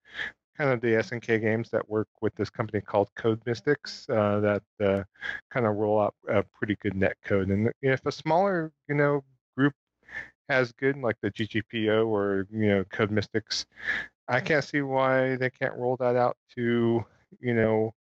kind 0.62 0.74
of 0.74 0.80
the 0.80 0.94
SNK 1.02 1.40
games 1.40 1.70
that 1.70 1.90
work 1.90 2.06
with 2.20 2.32
this 2.36 2.48
company 2.48 2.80
called 2.80 3.08
Code 3.16 3.42
Mystics 3.44 4.06
uh, 4.08 4.38
that 4.38 4.62
uh, 4.80 5.02
kind 5.50 5.66
of 5.66 5.74
roll 5.74 6.00
out 6.00 6.14
a 6.28 6.44
pretty 6.56 6.76
good 6.80 6.94
net 6.94 7.16
code. 7.24 7.48
And 7.48 7.72
if 7.82 8.06
a 8.06 8.12
smaller, 8.12 8.70
you 8.88 8.94
know, 8.94 9.24
group 9.56 9.74
has 10.48 10.70
good, 10.70 10.98
like 10.98 11.16
the 11.20 11.32
GGPO 11.32 12.06
or 12.06 12.46
you 12.52 12.68
know 12.68 12.84
Code 12.92 13.10
Mystics, 13.10 13.66
I 14.28 14.38
can't 14.38 14.64
see 14.64 14.82
why 14.82 15.34
they 15.34 15.50
can't 15.50 15.74
roll 15.74 15.96
that 15.96 16.14
out 16.14 16.36
to 16.54 17.04
you 17.40 17.54
know 17.54 17.92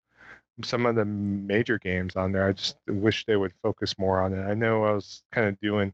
some 0.65 0.87
of 0.87 0.95
the 0.95 1.05
major 1.05 1.79
games 1.79 2.17
on 2.17 2.33
there. 2.33 2.47
I 2.47 2.53
just 2.53 2.77
wish 2.87 3.25
they 3.27 3.37
would 3.37 3.53
focus 3.63 3.99
more 3.99 4.21
on 4.21 4.33
it. 4.33 4.43
I 4.43 4.55
know 4.55 4.85
I 4.85 4.93
was 4.93 5.23
kind 5.33 5.49
of 5.49 5.61
doing 5.61 5.93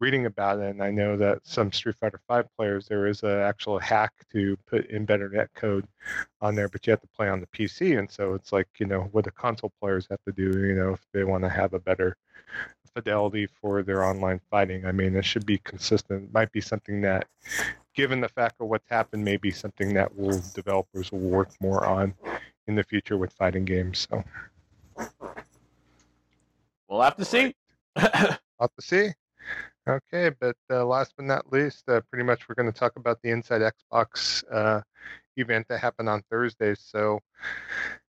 reading 0.00 0.26
about 0.26 0.60
it, 0.60 0.70
and 0.70 0.82
I 0.82 0.90
know 0.90 1.16
that 1.16 1.40
some 1.44 1.72
Street 1.72 1.96
Fighter 1.96 2.20
Five 2.28 2.46
players 2.56 2.86
there 2.86 3.06
is 3.06 3.22
an 3.22 3.38
actual 3.40 3.78
hack 3.78 4.12
to 4.32 4.56
put 4.66 4.86
in 4.86 5.04
better 5.04 5.28
net 5.28 5.50
code 5.54 5.86
on 6.40 6.54
there, 6.54 6.68
but 6.68 6.86
you 6.86 6.90
have 6.92 7.00
to 7.00 7.08
play 7.08 7.28
on 7.28 7.40
the 7.40 7.46
PC, 7.48 7.98
and 7.98 8.10
so 8.10 8.34
it's 8.34 8.52
like 8.52 8.68
you 8.78 8.86
know 8.86 9.08
what 9.12 9.24
the 9.24 9.30
console 9.30 9.72
players 9.80 10.06
have 10.10 10.22
to 10.26 10.32
do. 10.32 10.66
You 10.66 10.74
know 10.74 10.92
if 10.92 11.06
they 11.12 11.24
want 11.24 11.44
to 11.44 11.50
have 11.50 11.74
a 11.74 11.80
better 11.80 12.16
fidelity 12.94 13.46
for 13.46 13.82
their 13.82 14.04
online 14.04 14.40
fighting. 14.50 14.86
I 14.86 14.92
mean, 14.92 15.14
it 15.14 15.24
should 15.24 15.46
be 15.46 15.58
consistent. 15.58 16.24
It 16.24 16.34
might 16.34 16.50
be 16.52 16.60
something 16.60 17.00
that, 17.02 17.26
given 17.94 18.20
the 18.20 18.28
fact 18.28 18.56
of 18.60 18.68
what's 18.68 18.88
happened, 18.88 19.24
may 19.24 19.36
be 19.36 19.50
something 19.50 19.94
that 19.94 20.16
will 20.16 20.40
developers 20.54 21.12
will 21.12 21.20
work 21.20 21.50
more 21.60 21.84
on 21.86 22.14
in 22.68 22.76
the 22.76 22.84
future 22.84 23.16
with 23.16 23.32
fighting 23.32 23.64
games. 23.64 24.06
So 24.08 24.22
we'll 26.88 27.02
have 27.02 27.16
to 27.16 27.24
see. 27.24 27.54
have 27.96 28.38
to 28.60 28.82
see. 28.82 29.10
Okay, 29.88 30.30
but 30.38 30.56
uh, 30.70 30.84
last 30.84 31.14
but 31.16 31.24
not 31.24 31.50
least, 31.50 31.88
uh, 31.88 32.02
pretty 32.10 32.22
much 32.22 32.46
we're 32.46 32.54
going 32.54 32.70
to 32.70 32.78
talk 32.78 32.96
about 32.96 33.22
the 33.22 33.30
Inside 33.30 33.62
Xbox 33.62 34.44
uh, 34.52 34.82
event 35.38 35.66
that 35.68 35.78
happened 35.78 36.10
on 36.10 36.22
Thursday. 36.30 36.74
So, 36.74 37.20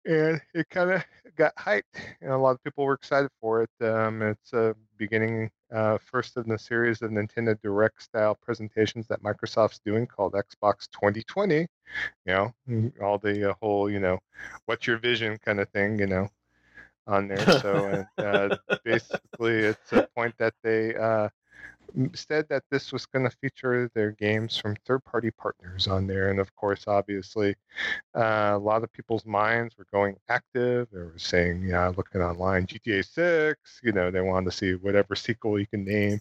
and 0.04 0.40
it 0.54 0.68
kind 0.70 0.90
of 0.90 1.04
got 1.36 1.54
hyped, 1.56 1.82
and 2.20 2.30
a 2.30 2.36
lot 2.38 2.52
of 2.52 2.62
people 2.64 2.84
were 2.84 2.94
excited 2.94 3.30
for 3.40 3.62
it. 3.62 3.84
Um, 3.84 4.22
it's 4.22 4.52
a 4.52 4.74
beginning 4.96 5.50
uh, 5.72 5.98
first 5.98 6.36
in 6.36 6.48
the 6.48 6.58
series 6.58 7.02
of 7.02 7.10
Nintendo 7.10 7.60
Direct 7.60 8.02
style 8.02 8.36
presentations 8.40 9.06
that 9.08 9.22
Microsoft's 9.22 9.80
doing 9.84 10.06
called 10.06 10.34
Xbox 10.34 10.88
2020. 10.92 11.54
You 11.56 11.66
know, 12.26 12.54
all 13.02 13.18
the 13.18 13.50
uh, 13.50 13.54
whole, 13.60 13.90
you 13.90 14.00
know, 14.00 14.18
what's 14.66 14.86
your 14.86 14.98
vision 14.98 15.38
kind 15.44 15.60
of 15.60 15.68
thing, 15.70 15.98
you 15.98 16.06
know, 16.06 16.28
on 17.06 17.28
there. 17.28 17.60
So 17.60 18.04
uh, 18.18 18.56
basically, 18.84 19.58
it's 19.58 19.92
a 19.92 20.08
point 20.14 20.34
that 20.38 20.54
they 20.62 20.94
uh, 20.94 21.28
said 22.14 22.46
that 22.48 22.62
this 22.70 22.92
was 22.92 23.06
going 23.06 23.28
to 23.28 23.36
feature 23.36 23.90
their 23.94 24.12
games 24.12 24.56
from 24.56 24.76
third-party 24.86 25.30
partners 25.32 25.86
on 25.86 26.06
there, 26.06 26.30
and 26.30 26.40
of 26.40 26.54
course, 26.56 26.84
obviously, 26.86 27.54
uh, 28.14 28.52
a 28.54 28.58
lot 28.58 28.82
of 28.82 28.92
people's 28.92 29.26
minds 29.26 29.76
were 29.76 29.86
going 29.92 30.16
active. 30.28 30.88
They 30.92 30.98
were 31.00 31.14
saying, 31.16 31.62
yeah, 31.62 31.88
looking 31.88 32.20
online, 32.22 32.66
GTA 32.66 33.04
6. 33.04 33.80
You 33.82 33.92
know, 33.92 34.10
they 34.10 34.20
wanted 34.20 34.50
to 34.50 34.56
see 34.56 34.74
whatever 34.74 35.14
sequel 35.14 35.58
you 35.58 35.66
can 35.66 35.84
name 35.84 36.20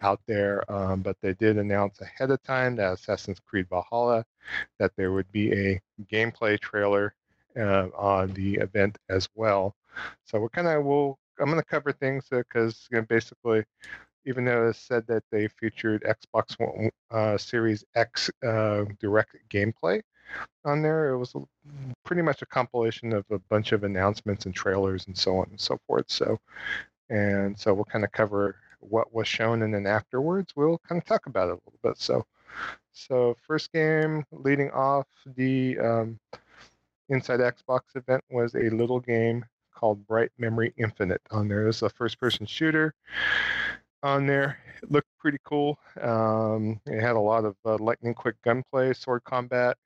out 0.00 0.20
there. 0.26 0.70
Um, 0.70 1.02
but 1.02 1.16
they 1.20 1.34
did 1.34 1.58
announce 1.58 2.00
ahead 2.00 2.30
of 2.30 2.42
time 2.42 2.76
that 2.76 2.94
Assassin's 2.94 3.40
Creed 3.40 3.66
Valhalla 3.68 4.24
that 4.78 4.92
there 4.96 5.12
would 5.12 5.30
be 5.32 5.52
a 5.52 5.80
gameplay 6.10 6.58
trailer 6.58 7.14
uh, 7.58 7.88
on 7.96 8.32
the 8.34 8.54
event 8.56 8.98
as 9.08 9.28
well. 9.34 9.74
So 10.24 10.40
we're 10.40 10.48
kind 10.48 10.68
of 10.68 10.84
will 10.84 11.18
I'm 11.40 11.46
going 11.46 11.60
to 11.60 11.64
cover 11.64 11.92
things 11.92 12.26
because 12.30 12.88
you 12.90 12.98
know, 12.98 13.06
basically 13.08 13.64
even 14.24 14.44
though 14.44 14.68
it 14.68 14.76
said 14.76 15.06
that 15.06 15.24
they 15.30 15.48
featured 15.48 16.04
Xbox 16.04 16.58
One, 16.58 16.90
uh, 17.10 17.38
Series 17.38 17.84
X 17.94 18.30
uh, 18.46 18.84
direct 19.00 19.36
gameplay 19.48 20.02
on 20.64 20.82
there, 20.82 21.10
it 21.10 21.18
was 21.18 21.34
pretty 22.04 22.22
much 22.22 22.42
a 22.42 22.46
compilation 22.46 23.12
of 23.12 23.24
a 23.30 23.38
bunch 23.38 23.72
of 23.72 23.84
announcements 23.84 24.46
and 24.46 24.54
trailers 24.54 25.06
and 25.06 25.16
so 25.16 25.38
on 25.38 25.46
and 25.50 25.60
so 25.60 25.78
forth. 25.86 26.04
So, 26.08 26.38
and 27.08 27.58
so 27.58 27.72
we'll 27.74 27.84
kind 27.84 28.04
of 28.04 28.12
cover 28.12 28.56
what 28.80 29.12
was 29.12 29.26
shown, 29.26 29.62
and 29.62 29.74
then 29.74 29.86
afterwards 29.86 30.52
we'll 30.54 30.78
kind 30.88 31.00
of 31.00 31.06
talk 31.06 31.26
about 31.26 31.48
it 31.48 31.52
a 31.52 31.60
little 31.66 31.80
bit. 31.82 31.98
So, 31.98 32.24
so 32.92 33.36
first 33.46 33.72
game 33.72 34.24
leading 34.32 34.70
off 34.70 35.06
the 35.36 35.78
um, 35.78 36.18
Inside 37.08 37.40
Xbox 37.40 37.80
event 37.94 38.22
was 38.30 38.54
a 38.54 38.68
little 38.68 39.00
game 39.00 39.44
called 39.74 40.06
Bright 40.06 40.30
Memory 40.38 40.74
Infinite. 40.76 41.22
On 41.30 41.48
there 41.48 41.66
is 41.68 41.82
a 41.82 41.88
first-person 41.88 42.44
shooter 42.46 42.94
on 44.02 44.26
there. 44.26 44.58
It 44.80 44.92
looked 44.92 45.08
pretty 45.18 45.38
cool. 45.42 45.76
Um, 46.00 46.80
it 46.86 47.00
had 47.00 47.16
a 47.16 47.20
lot 47.20 47.44
of 47.44 47.56
uh, 47.64 47.78
lightning 47.78 48.14
quick 48.14 48.40
gunplay, 48.42 48.92
sword 48.92 49.24
combat. 49.24 49.76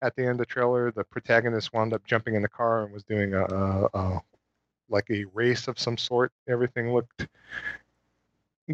At 0.00 0.16
the 0.16 0.22
end 0.22 0.30
of 0.30 0.38
the 0.38 0.46
trailer, 0.46 0.90
the 0.90 1.04
protagonist 1.04 1.74
wound 1.74 1.92
up 1.92 2.02
jumping 2.06 2.34
in 2.34 2.40
the 2.40 2.48
car 2.48 2.84
and 2.84 2.94
was 2.94 3.04
doing 3.04 3.34
a, 3.34 3.44
a, 3.44 3.88
a 3.92 4.22
like 4.88 5.10
a 5.10 5.26
race 5.34 5.68
of 5.68 5.78
some 5.78 5.98
sort. 5.98 6.32
Everything 6.48 6.94
looked 6.94 7.26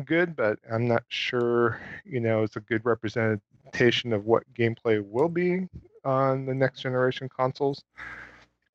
good, 0.04 0.36
but 0.36 0.60
I'm 0.70 0.86
not 0.86 1.02
sure, 1.08 1.80
you 2.04 2.20
know, 2.20 2.44
it's 2.44 2.54
a 2.54 2.60
good 2.60 2.84
representation 2.84 4.12
of 4.12 4.26
what 4.26 4.44
gameplay 4.54 5.04
will 5.04 5.28
be 5.28 5.68
on 6.04 6.46
the 6.46 6.54
next 6.54 6.82
generation 6.82 7.28
consoles. 7.28 7.82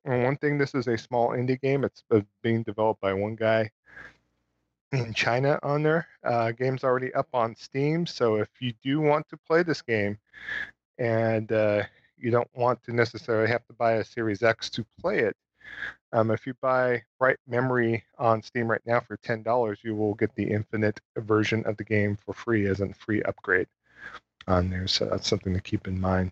And 0.04 0.26
one 0.26 0.36
thing, 0.36 0.58
this 0.58 0.76
is 0.76 0.88
a 0.88 0.98
small 0.98 1.30
indie 1.30 1.62
game. 1.62 1.86
It's 1.86 2.04
uh, 2.12 2.20
being 2.42 2.64
developed 2.64 3.00
by 3.00 3.14
one 3.14 3.36
guy 3.36 3.72
in 4.92 5.14
China 5.14 5.60
on 5.64 5.84
there. 5.84 6.08
Uh, 6.24 6.52
game's 6.52 6.84
already 6.84 7.14
up 7.14 7.28
on 7.34 7.56
Steam, 7.56 8.06
so 8.06 8.36
if 8.36 8.50
you 8.60 8.74
do 8.84 9.00
want 9.02 9.28
to 9.30 9.38
play 9.38 9.64
this 9.64 9.82
game 9.82 10.18
and 10.98 11.52
uh, 11.52 11.84
you 12.18 12.32
don't 12.32 12.50
want 12.56 12.82
to 12.84 12.94
necessarily 12.94 13.48
have 13.50 13.66
to 13.68 13.74
buy 13.74 13.94
a 13.94 14.04
Series 14.04 14.44
X 14.44 14.70
to 14.72 14.86
play 15.00 15.20
it, 15.20 15.36
um, 16.14 16.32
if 16.32 16.48
you 16.48 16.54
buy 16.62 17.04
Bright 17.20 17.38
Memory 17.48 18.04
on 18.18 18.42
Steam 18.42 18.70
right 18.72 18.82
now 18.86 19.02
for 19.02 19.18
ten 19.18 19.44
dollars, 19.44 19.80
you 19.84 19.96
will 19.96 20.14
get 20.14 20.34
the 20.36 20.50
Infinite 20.50 21.00
version 21.18 21.64
of 21.66 21.76
the 21.78 21.84
game 21.84 22.18
for 22.26 22.34
free 22.34 22.68
as 22.68 22.80
a 22.80 22.94
free 22.94 23.22
upgrade 23.24 23.68
on 24.48 24.70
there. 24.70 24.88
So 24.88 25.06
that's 25.06 25.28
something 25.28 25.54
to 25.54 25.62
keep 25.62 25.88
in 25.88 26.00
mind 26.00 26.32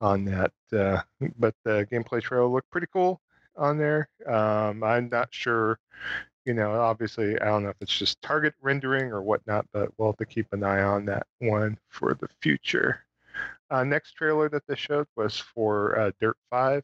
on 0.00 0.24
that. 0.24 0.52
Uh, 0.72 1.02
but 1.38 1.54
the 1.64 1.86
gameplay 1.92 2.22
trail 2.22 2.50
looked 2.50 2.70
pretty 2.70 2.86
cool 2.92 3.20
on 3.56 3.76
there. 3.76 4.08
Um, 4.26 4.82
I'm 4.82 5.08
not 5.10 5.28
sure 5.30 5.78
you 6.44 6.54
know, 6.54 6.72
obviously, 6.72 7.40
I 7.40 7.46
don't 7.46 7.62
know 7.62 7.70
if 7.70 7.76
it's 7.80 7.96
just 7.96 8.20
target 8.22 8.54
rendering 8.60 9.12
or 9.12 9.22
whatnot, 9.22 9.66
but 9.72 9.90
we'll 9.96 10.08
have 10.08 10.16
to 10.18 10.26
keep 10.26 10.52
an 10.52 10.62
eye 10.62 10.82
on 10.82 11.06
that 11.06 11.26
one 11.38 11.78
for 11.88 12.14
the 12.14 12.28
future. 12.40 13.00
Uh, 13.70 13.82
next 13.82 14.12
trailer 14.12 14.48
that 14.50 14.62
they 14.68 14.76
showed 14.76 15.06
was 15.16 15.38
for 15.38 15.98
uh, 15.98 16.10
Dirt 16.20 16.36
5 16.50 16.82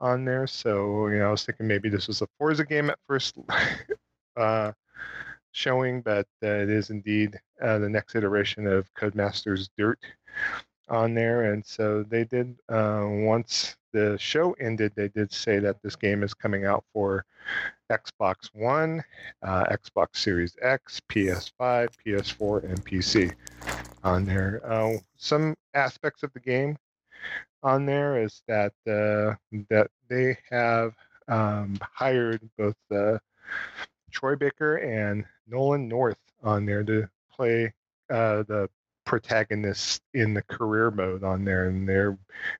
on 0.00 0.24
there. 0.24 0.46
So 0.46 1.08
you 1.08 1.18
know, 1.18 1.28
I 1.28 1.30
was 1.30 1.44
thinking 1.44 1.66
maybe 1.66 1.88
this 1.88 2.08
was 2.08 2.22
a 2.22 2.28
Forza 2.38 2.64
game 2.64 2.90
at 2.90 2.98
first 3.06 3.36
uh, 4.36 4.72
showing, 5.52 6.00
but 6.00 6.26
uh, 6.42 6.48
it 6.48 6.70
is 6.70 6.90
indeed 6.90 7.38
uh, 7.62 7.78
the 7.78 7.88
next 7.88 8.14
iteration 8.14 8.66
of 8.66 8.92
Codemasters 8.94 9.68
Dirt 9.76 9.98
on 10.90 11.14
there. 11.14 11.52
And 11.52 11.64
so 11.64 12.02
they 12.02 12.24
did 12.24 12.56
uh, 12.68 13.06
once 13.08 13.76
the 13.92 14.16
show 14.18 14.52
ended, 14.60 14.92
they 14.94 15.08
did 15.08 15.32
say 15.32 15.58
that 15.58 15.82
this 15.82 15.96
game 15.96 16.22
is 16.22 16.34
coming 16.34 16.64
out 16.64 16.84
for 16.92 17.24
Xbox 17.90 18.50
One, 18.52 19.02
uh, 19.42 19.64
Xbox 19.64 20.16
Series 20.16 20.56
X, 20.60 21.00
PS5, 21.08 21.88
PS4, 22.06 22.64
and 22.64 22.84
PC 22.84 23.32
on 24.04 24.24
there. 24.24 24.60
Uh, 24.64 24.98
some 25.16 25.54
aspects 25.74 26.22
of 26.22 26.32
the 26.34 26.40
game 26.40 26.76
on 27.62 27.86
there 27.86 28.22
is 28.22 28.42
that 28.46 28.72
uh, 28.86 29.34
that 29.70 29.90
they 30.08 30.36
have 30.50 30.94
um, 31.28 31.78
hired 31.80 32.40
both 32.56 32.76
uh, 32.94 33.18
Troy 34.10 34.36
Baker 34.36 34.76
and 34.76 35.24
Nolan 35.46 35.88
North 35.88 36.18
on 36.42 36.66
there 36.66 36.84
to 36.84 37.08
play 37.34 37.72
uh, 38.10 38.42
the 38.44 38.68
protagonists 39.08 40.02
in 40.12 40.34
the 40.34 40.42
career 40.42 40.90
mode 40.90 41.24
on 41.24 41.42
there, 41.42 41.66
and 41.68 41.88
they're 41.88 42.18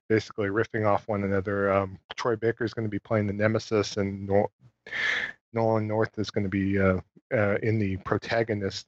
basically 0.09 0.47
riffing 0.47 0.83
off 0.83 1.07
one 1.07 1.23
another. 1.23 1.71
Um, 1.71 1.99
Troy 2.15 2.35
Baker 2.35 2.65
is 2.65 2.73
going 2.73 2.87
to 2.87 2.89
be 2.89 2.97
playing 2.97 3.27
the 3.27 3.33
Nemesis, 3.33 3.97
and 3.97 4.25
Nor- 4.25 4.49
Nolan 5.53 5.87
North 5.87 6.17
is 6.17 6.31
going 6.31 6.43
to 6.43 6.49
be 6.49 6.79
uh, 6.79 7.01
uh, 7.31 7.57
in 7.61 7.77
the 7.77 7.97
protagonist 7.97 8.87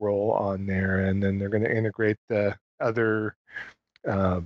role 0.00 0.32
on 0.32 0.66
there, 0.66 1.06
and 1.06 1.22
then 1.22 1.38
they're 1.38 1.48
going 1.48 1.62
to 1.62 1.74
integrate 1.74 2.16
the 2.28 2.58
other 2.80 3.36
uh, 4.06 4.40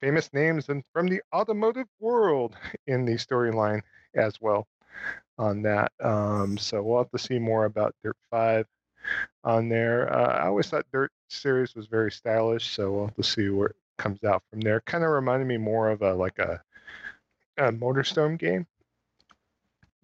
famous 0.00 0.32
names 0.32 0.70
and 0.70 0.82
from 0.94 1.08
the 1.08 1.20
automotive 1.34 1.88
world 2.00 2.56
in 2.86 3.04
the 3.04 3.16
storyline 3.16 3.82
as 4.16 4.40
well 4.40 4.66
on 5.36 5.60
that. 5.60 5.92
Um, 6.02 6.56
so 6.56 6.82
we'll 6.82 6.98
have 7.02 7.10
to 7.10 7.18
see 7.18 7.38
more 7.38 7.66
about 7.66 7.94
Dirt 8.02 8.16
5 8.30 8.64
on 9.44 9.68
there. 9.68 10.12
Uh, 10.12 10.38
I 10.38 10.46
always 10.46 10.68
thought 10.68 10.86
Dirt 10.92 11.12
series 11.28 11.74
was 11.74 11.86
very 11.86 12.10
stylish, 12.10 12.68
so 12.70 12.92
we'll 12.92 13.06
have 13.06 13.16
to 13.16 13.22
see 13.22 13.48
where 13.48 13.68
it 13.68 13.76
comes 13.98 14.22
out 14.24 14.42
from 14.50 14.60
there. 14.60 14.80
Kind 14.80 15.04
of 15.04 15.10
reminded 15.10 15.46
me 15.46 15.56
more 15.56 15.90
of 15.90 16.02
a 16.02 16.14
like 16.14 16.38
a, 16.38 16.62
a 17.58 17.72
Motorstorm 17.72 18.38
game. 18.38 18.66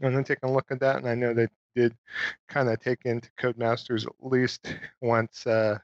And 0.02 0.16
then 0.16 0.24
taking 0.24 0.48
a 0.48 0.52
look 0.52 0.70
at 0.70 0.80
that, 0.80 0.96
and 0.96 1.08
I 1.08 1.14
know 1.14 1.34
they 1.34 1.48
did 1.74 1.94
kind 2.48 2.68
of 2.68 2.80
take 2.80 3.04
into 3.04 3.30
Codemasters 3.38 4.06
at 4.06 4.12
least 4.20 4.74
once 5.02 5.46
uh, 5.46 5.78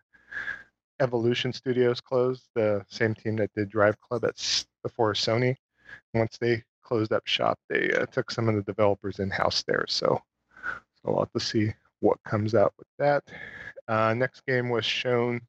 Evolution 1.00 1.52
Studios 1.52 2.00
closed, 2.00 2.44
the 2.54 2.84
same 2.88 3.14
team 3.14 3.36
that 3.36 3.52
did 3.54 3.68
Drive 3.68 4.00
Club 4.00 4.24
at 4.24 4.64
before 4.82 5.12
Sony. 5.12 5.56
Once 6.14 6.38
they 6.38 6.62
closed 6.82 7.12
up 7.12 7.26
shop, 7.26 7.58
they 7.68 7.90
uh, 7.92 8.06
took 8.06 8.30
some 8.30 8.48
of 8.48 8.54
the 8.54 8.62
developers 8.62 9.18
in 9.18 9.30
house 9.30 9.62
there. 9.64 9.84
So, 9.88 10.20
so 10.64 11.02
we'll 11.04 11.20
have 11.20 11.32
to 11.32 11.40
see 11.40 11.74
what 12.00 12.22
comes 12.24 12.54
out 12.54 12.74
with 12.78 12.88
that. 12.98 13.24
Uh, 13.88 14.14
next 14.14 14.44
game 14.46 14.68
was 14.68 14.84
shown, 14.84 15.40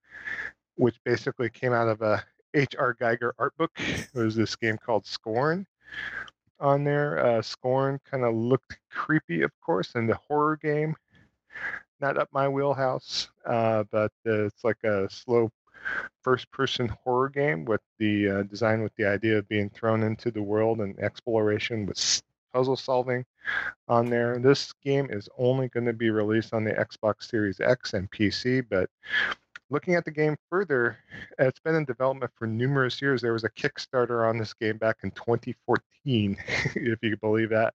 which 0.75 0.97
basically 1.03 1.49
came 1.49 1.73
out 1.73 1.87
of 1.87 2.01
a 2.01 2.23
H.R. 2.53 2.95
Giger 2.95 3.31
art 3.37 3.55
book. 3.57 3.71
It 3.77 4.09
was 4.13 4.35
this 4.35 4.55
game 4.55 4.77
called 4.77 5.05
Scorn 5.05 5.65
on 6.59 6.83
there. 6.83 7.25
Uh, 7.25 7.41
Scorn 7.41 7.99
kind 8.09 8.23
of 8.23 8.35
looked 8.35 8.77
creepy, 8.89 9.41
of 9.41 9.51
course, 9.61 9.93
in 9.95 10.07
the 10.07 10.19
horror 10.27 10.57
game 10.57 10.95
not 11.99 12.17
up 12.17 12.29
my 12.31 12.47
wheelhouse, 12.47 13.29
uh, 13.45 13.83
but 13.91 14.11
it's 14.25 14.63
like 14.63 14.83
a 14.83 15.09
slow 15.09 15.51
first-person 16.23 16.89
horror 17.03 17.29
game 17.29 17.65
with 17.65 17.81
the 17.99 18.29
uh, 18.29 18.43
design 18.43 18.81
with 18.81 18.93
the 18.95 19.05
idea 19.05 19.37
of 19.37 19.47
being 19.47 19.69
thrown 19.69 20.03
into 20.03 20.31
the 20.31 20.41
world 20.41 20.79
and 20.79 20.99
exploration 20.99 21.85
with 21.85 21.97
puzzle 22.53 22.75
solving 22.75 23.25
on 23.87 24.05
there. 24.09 24.39
This 24.39 24.73
game 24.83 25.07
is 25.09 25.29
only 25.37 25.69
going 25.69 25.85
to 25.85 25.93
be 25.93 26.09
released 26.09 26.53
on 26.53 26.63
the 26.63 26.71
Xbox 26.71 27.23
Series 27.29 27.59
X 27.59 27.93
and 27.93 28.09
PC, 28.11 28.63
but 28.69 28.89
looking 29.69 29.95
at 29.95 30.05
the 30.05 30.11
game 30.11 30.35
further, 30.49 30.97
it's 31.39 31.59
been 31.59 31.75
in 31.75 31.85
development 31.85 32.31
for 32.35 32.47
numerous 32.47 33.01
years. 33.01 33.21
There 33.21 33.33
was 33.33 33.43
a 33.43 33.49
Kickstarter 33.49 34.27
on 34.27 34.37
this 34.37 34.53
game 34.53 34.77
back 34.77 34.97
in 35.03 35.11
2014, 35.11 36.37
if 36.75 36.99
you 37.01 37.17
believe 37.17 37.49
that, 37.49 37.73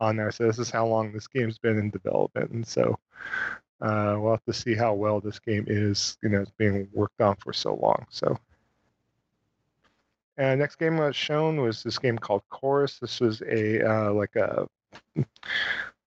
on 0.00 0.16
there. 0.16 0.30
So 0.30 0.46
this 0.46 0.58
is 0.58 0.70
how 0.70 0.86
long 0.86 1.12
this 1.12 1.28
game's 1.28 1.58
been 1.58 1.78
in 1.78 1.90
development, 1.90 2.50
and 2.50 2.66
so 2.66 2.98
uh, 3.80 4.16
we'll 4.18 4.32
have 4.32 4.44
to 4.44 4.52
see 4.52 4.74
how 4.74 4.94
well 4.94 5.20
this 5.20 5.38
game 5.38 5.64
is. 5.68 6.16
You 6.22 6.30
know, 6.30 6.44
being 6.58 6.88
worked 6.92 7.20
on 7.20 7.36
for 7.36 7.52
so 7.52 7.74
long. 7.74 8.06
So. 8.10 8.36
And 10.40 10.58
next 10.58 10.76
game 10.76 10.96
was 10.96 11.14
shown 11.14 11.60
was 11.60 11.82
this 11.82 11.98
game 11.98 12.16
called 12.16 12.40
Chorus. 12.48 12.98
This 12.98 13.20
was 13.20 13.42
a 13.42 13.86
uh, 13.86 14.12
like 14.14 14.36
a 14.36 14.66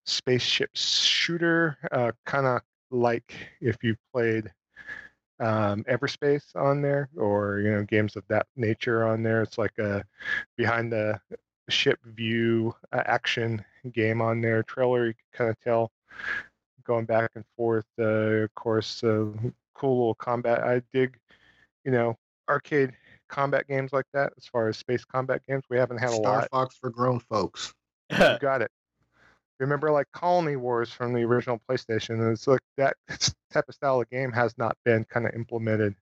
spaceship 0.07 0.71
shooter, 0.73 1.77
uh, 1.91 2.13
kind 2.25 2.47
of 2.47 2.61
like 2.89 3.35
if 3.61 3.83
you 3.83 3.95
played 4.11 4.51
um, 5.39 5.83
Everspace 5.83 6.55
on 6.55 6.81
there, 6.81 7.09
or 7.15 7.59
you 7.59 7.69
know 7.73 7.83
games 7.83 8.15
of 8.15 8.23
that 8.29 8.47
nature 8.55 9.05
on 9.05 9.21
there. 9.21 9.43
It's 9.43 9.59
like 9.59 9.77
a 9.77 10.03
behind 10.57 10.91
the 10.91 11.21
ship 11.69 11.99
view 12.03 12.73
uh, 12.91 13.03
action 13.05 13.63
game 13.91 14.19
on 14.19 14.41
there. 14.41 14.63
Trailer 14.63 15.05
you 15.05 15.13
can 15.13 15.45
kind 15.45 15.49
of 15.51 15.59
tell 15.59 15.91
going 16.83 17.05
back 17.05 17.29
and 17.35 17.45
forth. 17.55 17.85
Uh, 17.99 18.45
of 18.45 18.55
course, 18.55 19.03
uh, 19.03 19.27
cool 19.75 19.97
little 19.99 20.15
combat. 20.15 20.63
I 20.63 20.81
dig, 20.91 21.19
you 21.85 21.91
know, 21.91 22.17
arcade 22.49 22.93
combat 23.33 23.67
games 23.67 23.91
like 23.91 24.05
that. 24.13 24.31
As 24.37 24.45
far 24.45 24.67
as 24.67 24.77
space 24.77 25.03
combat 25.03 25.41
games, 25.47 25.63
we 25.69 25.77
haven't 25.77 25.97
had 25.97 26.09
a 26.09 26.13
Star 26.13 26.23
lot. 26.23 26.45
Star 26.45 26.65
Fox 26.65 26.75
for 26.75 26.89
grown 26.91 27.19
folks. 27.19 27.73
You 28.11 28.17
got 28.39 28.61
it. 28.61 28.71
Remember, 29.59 29.91
like 29.91 30.07
Colony 30.11 30.55
Wars 30.55 30.91
from 30.91 31.13
the 31.13 31.21
original 31.21 31.59
PlayStation. 31.69 32.31
It's 32.31 32.47
like 32.47 32.61
that 32.77 32.95
type 33.51 33.65
of 33.67 33.75
style 33.75 34.01
of 34.01 34.09
game 34.09 34.31
has 34.31 34.55
not 34.57 34.77
been 34.85 35.03
kind 35.05 35.25
of 35.25 35.33
implemented 35.33 35.95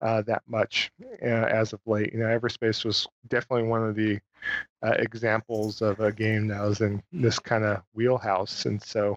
uh, 0.00 0.22
that 0.22 0.42
much 0.46 0.92
uh, 1.22 1.26
as 1.26 1.72
of 1.72 1.80
late. 1.86 2.12
You 2.12 2.20
know, 2.20 2.26
Everspace 2.26 2.84
was 2.84 3.06
definitely 3.28 3.68
one 3.68 3.82
of 3.82 3.96
the 3.96 4.20
uh, 4.82 4.94
examples 4.98 5.82
of 5.82 6.00
a 6.00 6.12
game 6.12 6.48
that 6.48 6.62
was 6.62 6.80
in 6.80 7.02
this 7.12 7.38
kind 7.38 7.64
of 7.64 7.82
wheelhouse. 7.94 8.66
And 8.66 8.82
so, 8.82 9.16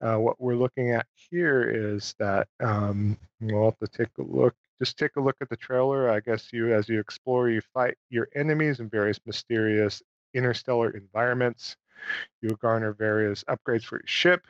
uh, 0.00 0.16
what 0.16 0.40
we're 0.40 0.56
looking 0.56 0.90
at 0.90 1.06
here 1.14 1.62
is 1.62 2.14
that 2.18 2.48
um, 2.60 3.16
we'll 3.40 3.64
have 3.64 3.78
to 3.78 3.86
take 3.86 4.10
a 4.18 4.22
look. 4.22 4.54
Just 4.80 4.98
take 4.98 5.16
a 5.16 5.20
look 5.20 5.36
at 5.40 5.48
the 5.48 5.56
trailer. 5.56 6.10
I 6.10 6.20
guess 6.20 6.52
you, 6.52 6.74
as 6.74 6.88
you 6.88 7.00
explore, 7.00 7.48
you 7.48 7.60
fight 7.60 7.96
your 8.10 8.28
enemies 8.34 8.80
in 8.80 8.88
various 8.88 9.20
mysterious 9.26 10.02
interstellar 10.34 10.90
environments. 10.90 11.76
You'll 12.42 12.56
garner 12.56 12.92
various 12.92 13.44
upgrades 13.44 13.84
for 13.84 13.96
your 13.96 14.06
ship. 14.06 14.46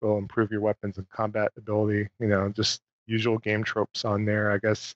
Will 0.00 0.18
improve 0.18 0.50
your 0.50 0.62
weapons 0.62 0.98
and 0.98 1.08
combat 1.10 1.52
ability. 1.56 2.08
You 2.18 2.28
know, 2.28 2.48
just 2.48 2.80
usual 3.06 3.38
game 3.38 3.62
tropes 3.62 4.04
on 4.04 4.24
there. 4.24 4.50
I 4.50 4.58
guess 4.58 4.94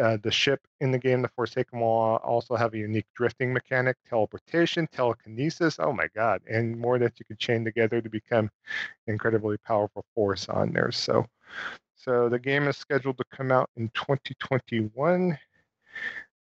uh, 0.00 0.16
the 0.22 0.30
ship 0.30 0.60
in 0.80 0.90
the 0.90 0.98
game, 0.98 1.22
the 1.22 1.28
Forsaken, 1.28 1.80
will 1.80 1.88
also 1.88 2.56
have 2.56 2.74
a 2.74 2.78
unique 2.78 3.06
drifting 3.14 3.52
mechanic, 3.52 3.96
teleportation, 4.08 4.88
telekinesis. 4.92 5.76
Oh 5.78 5.92
my 5.92 6.08
God, 6.14 6.40
and 6.48 6.78
more 6.78 6.98
that 6.98 7.18
you 7.18 7.24
could 7.26 7.38
chain 7.38 7.64
together 7.64 8.00
to 8.00 8.08
become 8.08 8.50
incredibly 9.06 9.56
powerful 9.58 10.04
force 10.14 10.48
on 10.48 10.72
there. 10.72 10.90
So, 10.92 11.26
so 12.04 12.28
the 12.28 12.38
game 12.38 12.66
is 12.66 12.76
scheduled 12.76 13.18
to 13.18 13.24
come 13.30 13.52
out 13.52 13.68
in 13.76 13.90
2021 13.94 15.38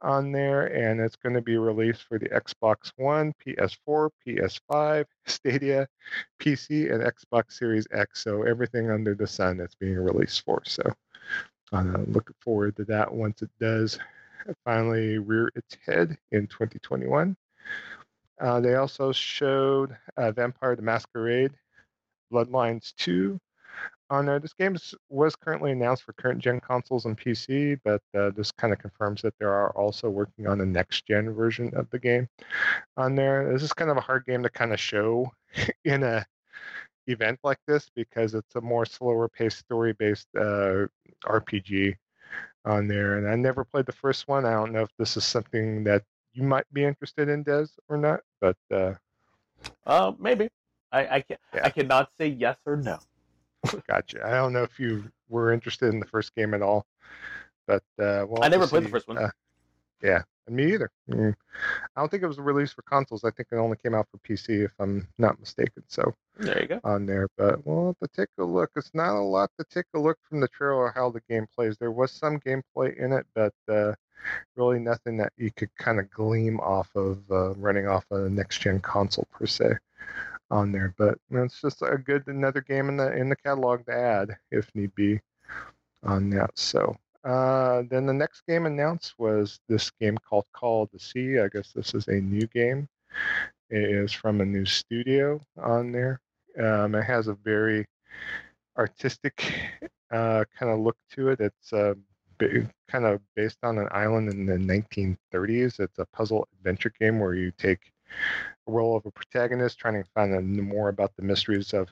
on 0.02 0.32
there, 0.32 0.68
and 0.68 1.02
it's 1.02 1.16
going 1.16 1.34
to 1.34 1.42
be 1.42 1.58
released 1.58 2.04
for 2.04 2.20
the 2.20 2.30
Xbox 2.30 2.92
One, 2.98 3.34
PS4, 3.46 4.10
PS5, 4.26 5.06
Stadia, 5.26 5.88
PC, 6.40 6.94
and 6.94 7.04
Xbox 7.04 7.54
Series 7.54 7.88
X. 7.92 8.24
So 8.24 8.44
everything 8.44 8.92
under 8.92 9.16
the 9.16 9.26
sun 9.26 9.58
that's 9.58 9.74
being 9.74 9.96
released 9.96 10.44
for. 10.46 10.62
So 10.66 10.84
I'm 11.72 12.12
looking 12.12 12.36
forward 12.42 12.76
to 12.78 12.86
that 12.86 13.12
once 13.12 13.42
it 13.42 13.50
does 13.60 13.98
finally 14.64 15.18
rear 15.18 15.52
its 15.56 15.76
head 15.86 16.18
in 16.32 16.48
2021. 16.48 17.36
Uh, 18.40 18.60
they 18.60 18.76
also 18.76 19.12
showed 19.12 19.98
uh, 20.16 20.32
Vampire 20.32 20.76
the 20.76 20.84
Masquerade 20.84 21.54
Bloodlines 22.32 22.94
2 22.98 23.40
on 24.10 24.26
there. 24.26 24.40
This 24.40 24.54
game 24.54 24.76
was 25.10 25.36
currently 25.36 25.72
announced 25.72 26.04
for 26.04 26.14
current 26.14 26.40
gen 26.40 26.60
consoles 26.60 27.06
and 27.06 27.18
PC, 27.18 27.80
but 27.84 28.02
uh, 28.18 28.32
this 28.32 28.52
kind 28.52 28.74
of 28.74 28.80
confirms 28.80 29.22
that 29.22 29.34
they 29.40 29.46
are 29.46 29.72
also 29.72 30.10
working 30.10 30.48
on 30.48 30.58
the 30.58 30.66
next 30.66 31.06
gen 31.06 31.34
version 31.34 31.72
of 31.76 31.90
the 31.90 32.00
game 32.00 32.28
on 32.96 33.16
there. 33.16 33.52
This 33.52 33.64
is 33.64 33.74
kind 33.74 33.92
of 33.92 33.98
a 33.98 34.02
hard 34.02 34.26
game 34.26 34.44
to 34.44 34.50
kind 34.50 34.74
of 34.74 34.80
show 34.80 35.32
in 35.86 36.04
a 36.04 36.26
event 37.08 37.40
like 37.44 37.60
this 37.68 37.90
because 37.96 38.34
it's 38.34 38.56
a 38.56 38.62
more 38.62 38.86
slower 38.86 39.28
paced 39.28 39.60
story 39.60 39.94
based 39.94 40.28
uh, 40.38 40.88
RPG 41.26 41.96
on 42.66 42.88
there. 42.88 43.18
And 43.18 43.28
I 43.28 43.36
never 43.36 43.64
played 43.64 43.86
the 43.86 43.94
first 43.94 44.28
one. 44.28 44.46
I 44.46 44.52
don't 44.52 44.74
know 44.74 44.82
if 44.82 44.92
this 44.98 45.18
is 45.18 45.24
something 45.24 45.84
that 45.86 46.04
you 46.34 46.44
might 46.44 46.66
be 46.74 46.84
interested 46.84 47.30
in, 47.30 47.44
Des, 47.44 47.68
or 47.90 47.98
not. 47.98 48.22
But 48.42 48.58
uh, 48.72 48.94
uh 49.86 50.12
maybe. 50.20 50.50
I 50.92 51.16
I, 51.16 51.22
can, 51.22 51.38
Yeah. 51.54 51.66
I 51.66 51.70
cannot 51.70 52.12
say 52.18 52.28
yes 52.28 52.58
or 52.66 52.78
no. 52.78 53.00
Gotcha. 53.88 54.26
I 54.26 54.32
don't 54.32 54.54
know 54.54 54.64
if 54.64 54.80
you 54.80 55.12
were 55.30 55.52
interested 55.52 55.94
in 55.94 56.00
the 56.00 56.06
first 56.06 56.36
game 56.36 56.54
at 56.54 56.62
all. 56.62 56.86
But 57.68 57.84
uh, 58.00 58.26
well, 58.28 58.44
I 58.44 58.48
never 58.48 58.68
played 58.68 58.86
the 58.86 58.90
first 58.90 59.08
one. 59.08 59.18
Uh, 59.18 59.30
Yeah, 60.02 60.22
me 60.48 60.74
either. 60.74 60.90
Mm. 61.10 61.36
I 61.96 62.00
don't 62.00 62.10
think 62.10 62.24
it 62.24 62.28
was 62.28 62.40
released 62.40 62.76
for 62.76 62.84
consoles. 62.84 63.24
I 63.24 63.32
think 63.32 63.50
it 63.52 63.56
only 63.56 63.78
came 63.78 63.94
out 63.94 64.08
for 64.10 64.18
PC, 64.20 64.64
if 64.64 64.72
I'm 64.80 65.08
not 65.18 65.40
mistaken. 65.40 65.84
So 65.88 66.14
there 66.38 66.62
you 66.62 66.68
go. 66.68 66.80
On 66.84 67.06
there, 67.06 67.28
but 67.38 67.66
we'll 67.66 67.88
have 67.88 68.10
to 68.10 68.16
take 68.16 68.30
a 68.40 68.44
look. 68.44 68.72
It's 68.76 68.94
not 68.94 69.16
a 69.16 69.20
lot 69.22 69.52
to 69.60 69.66
take 69.70 69.86
a 69.96 70.00
look 70.00 70.18
from 70.30 70.40
the 70.40 70.48
trailer 70.48 70.92
how 70.96 71.10
the 71.10 71.22
game 71.30 71.48
plays. 71.54 71.78
There 71.78 71.92
was 71.92 72.12
some 72.12 72.40
gameplay 72.40 72.96
in 72.98 73.12
it, 73.12 73.26
but 73.34 73.54
uh, 73.68 73.94
really 74.56 74.80
nothing 74.80 75.18
that 75.18 75.34
you 75.38 75.52
could 75.52 75.76
kind 75.78 76.00
of 76.00 76.10
gleam 76.10 76.60
off 76.60 76.90
of 76.96 77.20
uh, 77.32 77.54
running 77.56 77.88
off 77.88 78.06
a 78.12 78.30
next 78.30 78.60
gen 78.60 78.80
console 78.80 79.28
per 79.32 79.46
se 79.46 79.74
on 80.52 80.72
there. 80.72 80.94
But 80.98 81.18
it's 81.32 81.62
just 81.62 81.82
a 81.82 81.98
good 81.98 82.28
another 82.28 82.62
game 82.62 82.90
in 82.90 82.98
the 82.98 83.12
in 83.16 83.30
the 83.30 83.36
catalog 83.36 83.86
to 83.86 83.94
add 83.94 84.38
if 84.52 84.74
need 84.76 84.94
be 84.96 85.20
on 86.04 86.30
that. 86.32 86.52
So 86.56 86.96
uh, 87.24 87.84
then 87.90 88.06
the 88.06 88.14
next 88.14 88.42
game 88.48 88.66
announced 88.66 89.16
was 89.18 89.60
this 89.68 89.92
game 90.00 90.18
called 90.18 90.46
Call 90.54 90.84
of 90.84 90.90
the 90.92 91.00
Sea. 91.00 91.40
I 91.40 91.48
guess 91.50 91.72
this 91.74 91.94
is 91.94 92.08
a 92.08 92.22
new 92.22 92.48
game. 92.48 92.88
It 93.70 93.90
is 93.90 94.14
from 94.14 94.40
a 94.42 94.46
new 94.46 94.66
studio 94.66 95.42
on 95.62 95.92
there. 95.92 96.22
Um, 96.58 96.96
it 96.96 97.04
has 97.04 97.28
a 97.28 97.34
very 97.34 97.86
artistic 98.78 99.54
uh, 100.12 100.46
kind 100.58 100.72
of 100.72 100.80
look 100.80 100.96
to 101.16 101.30
it. 101.30 101.42
It's 101.42 101.74
uh, 101.74 101.96
kind 102.88 103.06
of 103.06 103.20
based 103.36 103.58
on 103.64 103.78
an 103.78 103.90
island 103.92 104.30
in 104.32 104.46
the 104.46 104.54
1930s. 104.54 105.80
It's 105.80 106.00
a 106.00 106.06
puzzle 106.14 106.48
adventure 106.58 106.94
game 107.00 107.20
where 107.20 107.34
you 107.34 107.52
take 107.58 107.92
role 108.66 108.98
of 108.98 109.06
a 109.06 109.12
protagonist 109.12 109.80
trying 109.80 110.02
to 110.02 110.10
find 110.14 110.34
out 110.34 110.44
more 110.44 110.90
about 110.90 111.16
the 111.16 111.24
mysteries 111.24 111.74
of 111.74 111.90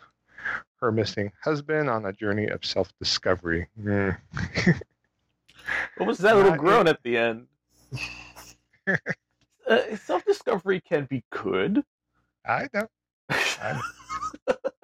her 0.80 0.92
missing 0.92 1.32
husband 1.42 1.90
on 1.90 2.06
a 2.06 2.14
journey 2.14 2.48
of 2.48 2.64
self-discovery. 2.64 3.68
Mm. 3.82 4.18
what 5.98 6.08
was 6.08 6.18
that 6.20 6.36
little 6.36 6.56
groan 6.56 6.88
at 6.88 7.02
the 7.04 7.18
end? 7.18 7.48
uh, 8.88 9.96
self-discovery 9.96 10.82
can 10.82 11.06
be 11.06 11.24
good. 11.32 11.84
I 12.46 12.68
know. 12.74 12.88
I 13.30 13.82
know. 14.48 14.56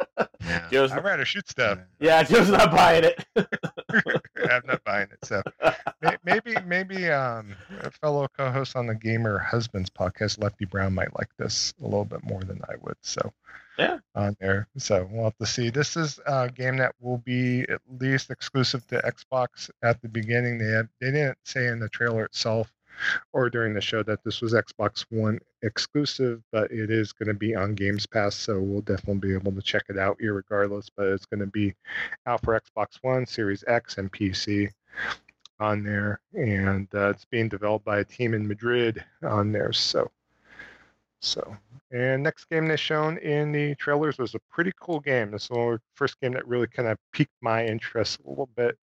Yeah. 0.52 0.68
Joe's 0.72 0.92
I'd 0.92 1.04
rather 1.04 1.26
shoot 1.26 1.48
stuff. 1.50 1.80
Yeah, 2.00 2.24
Joe's 2.24 2.50
not 2.50 2.72
buying 2.72 3.04
it. 3.04 3.26
I'm 4.50 4.66
not 4.66 4.84
buying 4.84 5.08
it. 5.12 5.24
So 5.24 5.42
maybe 6.24 6.56
maybe 6.66 7.10
um, 7.10 7.56
a 7.82 7.92
fellow 7.92 8.28
co-host 8.38 8.76
on 8.76 8.88
the 8.88 8.96
Gamer 8.96 9.38
Husbands 9.40 9.90
podcast, 9.90 10.42
Lefty 10.42 10.66
Brown, 10.66 10.94
might 10.94 11.16
like 11.18 11.30
this 11.38 11.74
a 11.80 11.84
little 11.84 12.06
bit 12.06 12.24
more 12.24 12.42
than 12.42 12.62
I 12.70 12.76
would. 12.82 12.98
So 13.02 13.34
yeah, 13.78 14.00
on 14.16 14.36
there. 14.40 14.68
So 14.78 15.08
we'll 15.12 15.26
have 15.26 15.38
to 15.38 15.46
see. 15.46 15.70
This 15.70 15.98
is 15.98 16.20
a 16.26 16.50
game 16.50 16.78
that 16.78 16.96
will 17.00 17.18
be 17.20 17.62
at 17.70 17.82
least 18.00 18.30
exclusive 18.30 18.86
to 18.88 19.02
Xbox 19.02 19.70
at 19.82 20.02
the 20.02 20.10
beginning. 20.10 20.58
They 20.58 20.72
have, 20.72 20.88
they 21.00 21.12
didn't 21.12 21.38
say 21.46 21.68
in 21.68 21.80
the 21.80 21.90
trailer 21.90 22.26
itself 22.26 22.72
or 23.34 23.50
during 23.50 23.74
the 23.74 23.82
show 23.82 24.04
that 24.04 24.24
this 24.24 24.42
was 24.42 24.54
Xbox 24.54 25.06
One 25.10 25.40
exclusive, 25.62 26.42
but 26.52 26.72
it 26.72 26.90
is 26.90 27.14
going 27.14 27.28
to 27.28 27.34
be 27.34 27.56
on 27.56 27.76
Games 27.76 28.06
Pass, 28.06 28.36
so 28.36 28.60
we'll 28.60 28.82
definitely 28.82 29.30
be 29.30 29.34
able 29.34 29.52
to 29.52 29.62
check 29.62 29.84
it 29.90 29.98
out 29.98 30.18
regardless. 30.20 30.90
But 30.90 31.08
it's 31.08 31.26
going 31.26 31.40
to 31.42 31.48
be 31.48 31.74
out 32.26 32.42
for 32.44 32.60
Xbox 32.60 32.98
One, 33.02 33.26
Series 33.26 33.64
X, 33.68 33.98
and 33.98 34.12
PC 34.12 34.72
on 35.60 35.84
there, 35.84 36.20
and 36.34 36.88
uh, 36.94 37.10
it's 37.10 37.26
being 37.26 37.48
developed 37.48 37.86
by 37.86 38.00
a 38.00 38.04
team 38.06 38.34
in 38.34 38.48
Madrid 38.48 39.04
on 39.24 39.52
there. 39.52 39.72
So, 39.72 40.10
so 41.22 41.56
and 41.92 42.24
next 42.24 42.46
game 42.46 42.68
they 42.68 42.78
shown 42.78 43.18
in 43.18 43.52
the 43.52 43.76
trailers 43.76 44.18
was 44.18 44.34
a 44.34 44.40
pretty 44.50 44.72
cool 44.80 45.00
game. 45.00 45.32
This 45.32 45.44
is 45.44 45.50
the 45.50 45.80
first 45.94 46.20
game 46.22 46.34
that 46.34 46.48
really 46.48 46.68
kind 46.68 46.88
of 46.88 46.98
piqued 47.12 47.36
my 47.42 47.66
interest 47.66 48.20
a 48.26 48.30
little 48.30 48.50
bit 48.56 48.78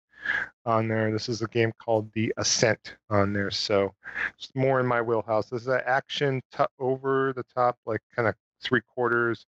on 0.65 0.89
there. 0.89 1.11
This 1.11 1.29
is 1.29 1.43
a 1.43 1.49
game 1.49 1.73
called 1.83 2.11
The 2.13 2.33
Ascent 2.37 2.97
on 3.11 3.33
there. 3.33 3.51
So 3.51 3.95
it's 4.37 4.51
more 4.55 4.81
in 4.81 4.87
my 4.87 5.01
wheelhouse. 5.01 5.49
This 5.49 5.63
is 5.63 5.69
an 5.69 5.81
action 5.87 6.43
t- 6.57 6.65
over 6.79 7.33
the 7.35 7.45
top, 7.55 7.79
like 7.87 8.01
kind 8.15 8.29
of 8.29 8.35
three 8.63 8.83
quarters 8.95 9.47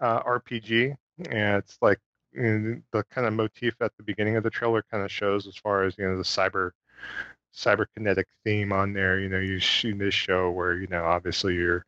uh, 0.00 0.22
RPG. 0.22 0.96
And 1.30 1.56
it's 1.56 1.78
like 1.82 1.98
you 2.32 2.58
know, 2.58 2.80
the 2.92 3.04
kind 3.10 3.26
of 3.26 3.32
motif 3.32 3.74
at 3.80 3.92
the 3.96 4.02
beginning 4.02 4.36
of 4.36 4.42
the 4.42 4.50
trailer 4.50 4.84
kind 4.90 5.02
of 5.02 5.10
shows 5.10 5.46
as 5.46 5.56
far 5.56 5.84
as, 5.84 5.96
you 5.98 6.06
know, 6.06 6.16
the 6.16 6.22
cyber 6.22 6.70
cyberkinetic 7.54 8.24
theme 8.44 8.72
on 8.72 8.92
there. 8.92 9.18
You 9.18 9.28
know, 9.28 9.38
you 9.38 9.58
shoot 9.58 9.98
this 9.98 10.14
show 10.14 10.50
where, 10.50 10.74
you 10.74 10.86
know, 10.86 11.04
obviously 11.04 11.54
you're 11.54 11.84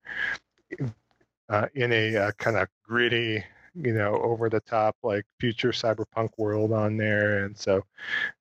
uh, 1.49 1.67
in 1.75 1.93
a 1.93 2.17
uh, 2.17 2.33
kind 2.39 2.57
of 2.57 2.69
gritty 2.85 3.45
you 3.75 3.93
know, 3.93 4.17
over 4.23 4.49
the 4.49 4.61
top 4.61 4.97
like 5.03 5.25
future 5.39 5.71
cyberpunk 5.71 6.31
world 6.39 6.73
on 6.73 6.97
there. 6.97 7.45
And 7.45 7.57
so 7.57 7.83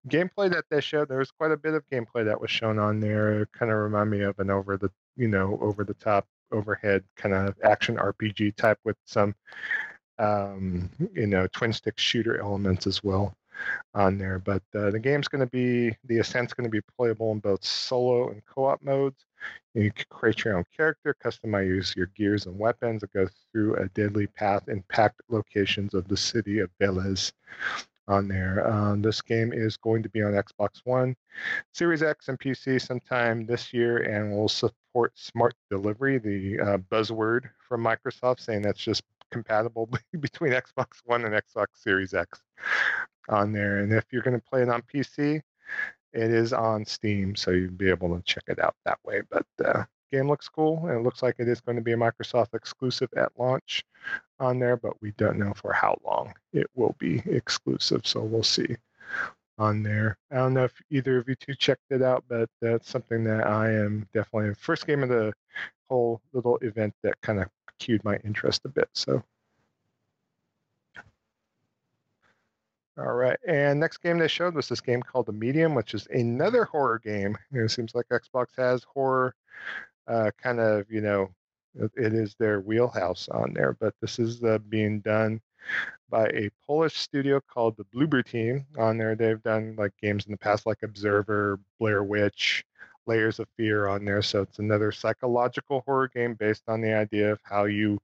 gameplay 0.08 0.52
that 0.52 0.66
they 0.70 0.82
showed, 0.82 1.10
there 1.10 1.20
was 1.20 1.32
quite 1.32 1.52
a 1.52 1.58
bit 1.58 1.74
of 1.74 1.88
gameplay 1.90 2.26
that 2.26 2.40
was 2.40 2.52
shown 2.52 2.80
on 2.80 3.00
there. 3.00 3.46
Kind 3.48 3.72
of 3.72 3.78
remind 3.78 4.10
me 4.10 4.22
of 4.22 4.40
an 4.40 4.50
over 4.50 4.78
the, 4.78 4.92
you 5.16 5.28
know, 5.28 5.58
over 5.62 5.84
the 5.84 5.94
top 5.96 6.28
overhead 6.52 7.04
kind 7.16 7.36
of 7.36 7.56
action 7.64 7.98
RPG 7.98 8.56
type 8.56 8.80
with 8.84 8.98
some, 9.06 9.36
um, 10.18 10.90
you 11.14 11.28
know, 11.28 11.48
twin 11.48 11.74
stick 11.74 11.98
shooter 12.00 12.40
elements 12.40 12.88
as 12.88 13.04
well 13.04 13.36
on 13.94 14.18
there. 14.18 14.40
But 14.40 14.64
uh, 14.76 14.92
the 14.92 15.00
game's 15.00 15.28
going 15.28 15.46
to 15.46 15.52
be, 15.52 15.96
the 16.06 16.20
Ascent's 16.20 16.54
going 16.54 16.70
to 16.70 16.72
be 16.72 16.82
playable 16.98 17.32
in 17.32 17.40
both 17.40 17.64
solo 17.64 18.30
and 18.30 18.42
co 18.46 18.66
op 18.66 18.82
modes. 18.84 19.26
You 19.74 19.92
can 19.92 20.06
create 20.10 20.44
your 20.44 20.58
own 20.58 20.66
character, 20.76 21.16
customize 21.24 21.96
your 21.96 22.08
gears 22.08 22.46
and 22.46 22.58
weapons, 22.58 23.04
and 23.04 23.12
go 23.12 23.28
through 23.52 23.76
a 23.76 23.88
deadly 23.90 24.28
path 24.28 24.68
in 24.68 24.84
packed 24.90 25.22
locations 25.30 25.94
of 25.94 26.08
the 26.08 26.18
city 26.18 26.60
of 26.60 26.70
Veles 26.82 27.32
on 28.08 28.28
there. 28.28 28.68
Um, 28.68 29.02
this 29.02 29.22
game 29.22 29.54
is 29.54 29.78
going 29.78 30.04
to 30.04 30.10
be 30.10 30.24
on 30.24 30.34
Xbox 30.34 30.82
One, 30.84 31.16
Series 31.74 32.02
X, 32.02 32.28
and 32.28 32.40
PC 32.40 32.82
sometime 32.82 33.46
this 33.46 33.72
year, 33.72 33.98
and 33.98 34.32
will 34.32 34.50
support 34.50 35.14
smart 35.16 35.54
delivery, 35.70 36.18
the 36.18 36.60
uh, 36.60 36.78
buzzword 36.78 37.50
from 37.68 37.84
Microsoft, 37.84 38.40
saying 38.40 38.64
that's 38.64 38.84
just 38.84 39.04
compatible 39.32 39.88
between 40.20 40.52
Xbox 40.52 41.02
One 41.06 41.24
and 41.26 41.36
Xbox 41.36 41.68
Series 41.74 42.14
X 42.14 42.42
on 43.30 43.54
there. 43.54 43.78
And 43.78 43.94
if 43.94 44.06
you're 44.12 44.24
going 44.24 44.40
to 44.40 44.46
play 44.50 44.64
it 44.64 44.70
on 44.70 44.82
PC, 44.82 45.42
it 46.14 46.32
is 46.32 46.54
on 46.54 46.86
Steam, 46.86 47.36
so 47.36 47.52
you'll 47.52 47.72
be 47.72 47.90
able 47.90 48.16
to 48.16 48.24
check 48.24 48.44
it 48.48 48.60
out 48.60 48.76
that 48.86 49.00
way. 49.06 49.22
But 49.30 49.46
uh, 49.64 49.84
game 50.12 50.28
looks 50.28 50.50
cool, 50.50 50.88
and 50.88 51.00
it 51.00 51.04
looks 51.04 51.22
like 51.22 51.36
it 51.40 51.48
is 51.48 51.62
going 51.62 51.78
to 51.78 51.84
be 51.84 51.94
a 51.94 51.98
Microsoft 51.98 52.54
exclusive 52.54 53.10
at 53.16 53.32
launch 53.38 53.84
on 54.40 54.60
there, 54.60 54.78
but 54.78 55.02
we 55.02 55.12
don't 55.12 55.38
know 55.38 55.54
for 55.54 55.74
how 55.74 56.00
long 56.04 56.34
it 56.54 56.68
will 56.76 56.96
be 57.00 57.22
exclusive. 57.26 58.06
So 58.06 58.22
we'll 58.22 58.44
see 58.44 58.76
on 59.58 59.84
there. 59.84 60.18
I 60.32 60.38
don't 60.38 60.54
know 60.54 60.64
if 60.64 60.82
either 60.90 61.18
of 61.18 61.28
you 61.28 61.36
two 61.36 61.54
checked 61.54 61.92
it 61.92 62.02
out, 62.02 62.24
but 62.28 62.50
that's 62.62 62.90
something 62.90 63.24
that 63.26 63.46
I 63.46 63.72
am 63.72 64.08
definitely 64.14 64.56
first 64.56 64.88
game 64.88 65.04
of 65.04 65.10
the 65.10 65.34
whole 65.90 66.22
little 66.34 66.58
event 66.58 66.94
that 67.04 67.20
kind 67.22 67.42
of 67.42 67.50
cued 67.78 68.04
my 68.04 68.18
interest 68.24 68.62
a 68.66 68.70
bit. 68.70 68.90
So 68.94 69.24
All 73.00 73.14
right. 73.14 73.38
And 73.48 73.80
next 73.80 73.98
game 73.98 74.18
they 74.18 74.28
showed 74.28 74.56
was 74.56 74.68
this 74.68 74.82
game 74.82 75.02
called 75.02 75.28
The 75.28 75.32
Medium, 75.32 75.74
which 75.74 75.94
is 75.94 76.08
another 76.12 76.66
horror 76.66 77.00
game. 77.00 77.38
It 77.52 77.72
seems 77.72 77.96
like 77.96 78.08
Xbox 78.10 78.48
has 78.58 78.84
horror 78.84 79.36
uh, 80.08 80.32
kind 80.42 80.60
of, 80.60 80.90
you 80.92 81.00
know, 81.00 81.30
it 81.76 82.14
is 82.14 82.36
their 82.36 82.60
wheelhouse 82.60 83.30
on 83.30 83.54
there. 83.54 83.78
But 83.80 83.94
this 84.02 84.20
is 84.20 84.44
uh, 84.44 84.58
being 84.68 85.00
done 85.00 85.40
by 86.10 86.26
a 86.28 86.50
Polish 86.66 86.98
studio 86.98 87.40
called 87.40 87.78
the 87.78 87.86
Bloober 87.86 88.26
Team. 88.26 88.66
On 88.78 88.98
there, 88.98 89.16
they've 89.16 89.44
done 89.44 89.76
like 89.78 89.94
games 90.02 90.26
in 90.26 90.32
the 90.32 90.38
past, 90.38 90.66
like 90.66 90.84
Observer, 90.84 91.60
Blair 91.80 92.04
Witch, 92.04 92.66
Layers 93.06 93.40
of 93.40 93.48
Fear 93.56 93.88
on 93.88 94.04
there. 94.04 94.22
So 94.22 94.42
it's 94.42 94.60
another 94.60 94.92
psychological 94.92 95.84
horror 95.86 96.10
game 96.10 96.34
based 96.34 96.64
on 96.68 96.82
the 96.82 96.94
idea 96.94 97.32
of 97.32 97.40
how 97.44 97.66
you 97.66 98.00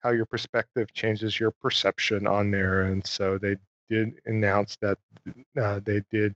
how 0.00 0.10
your 0.10 0.26
perspective 0.26 0.92
changes 0.94 1.38
your 1.38 1.50
perception 1.50 2.26
on 2.26 2.50
there. 2.50 2.82
And 2.82 3.06
so 3.06 3.38
they 3.38 3.56
did 3.90 4.14
announce 4.26 4.76
that 4.80 4.98
uh, 5.60 5.80
they 5.84 6.02
did 6.10 6.34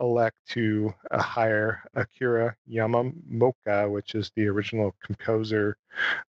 elect 0.00 0.36
to 0.48 0.92
uh, 1.10 1.22
hire 1.22 1.82
Akira 1.94 2.54
Yamamoka, 2.70 3.90
which 3.90 4.14
is 4.14 4.30
the 4.36 4.46
original 4.46 4.94
composer 5.02 5.76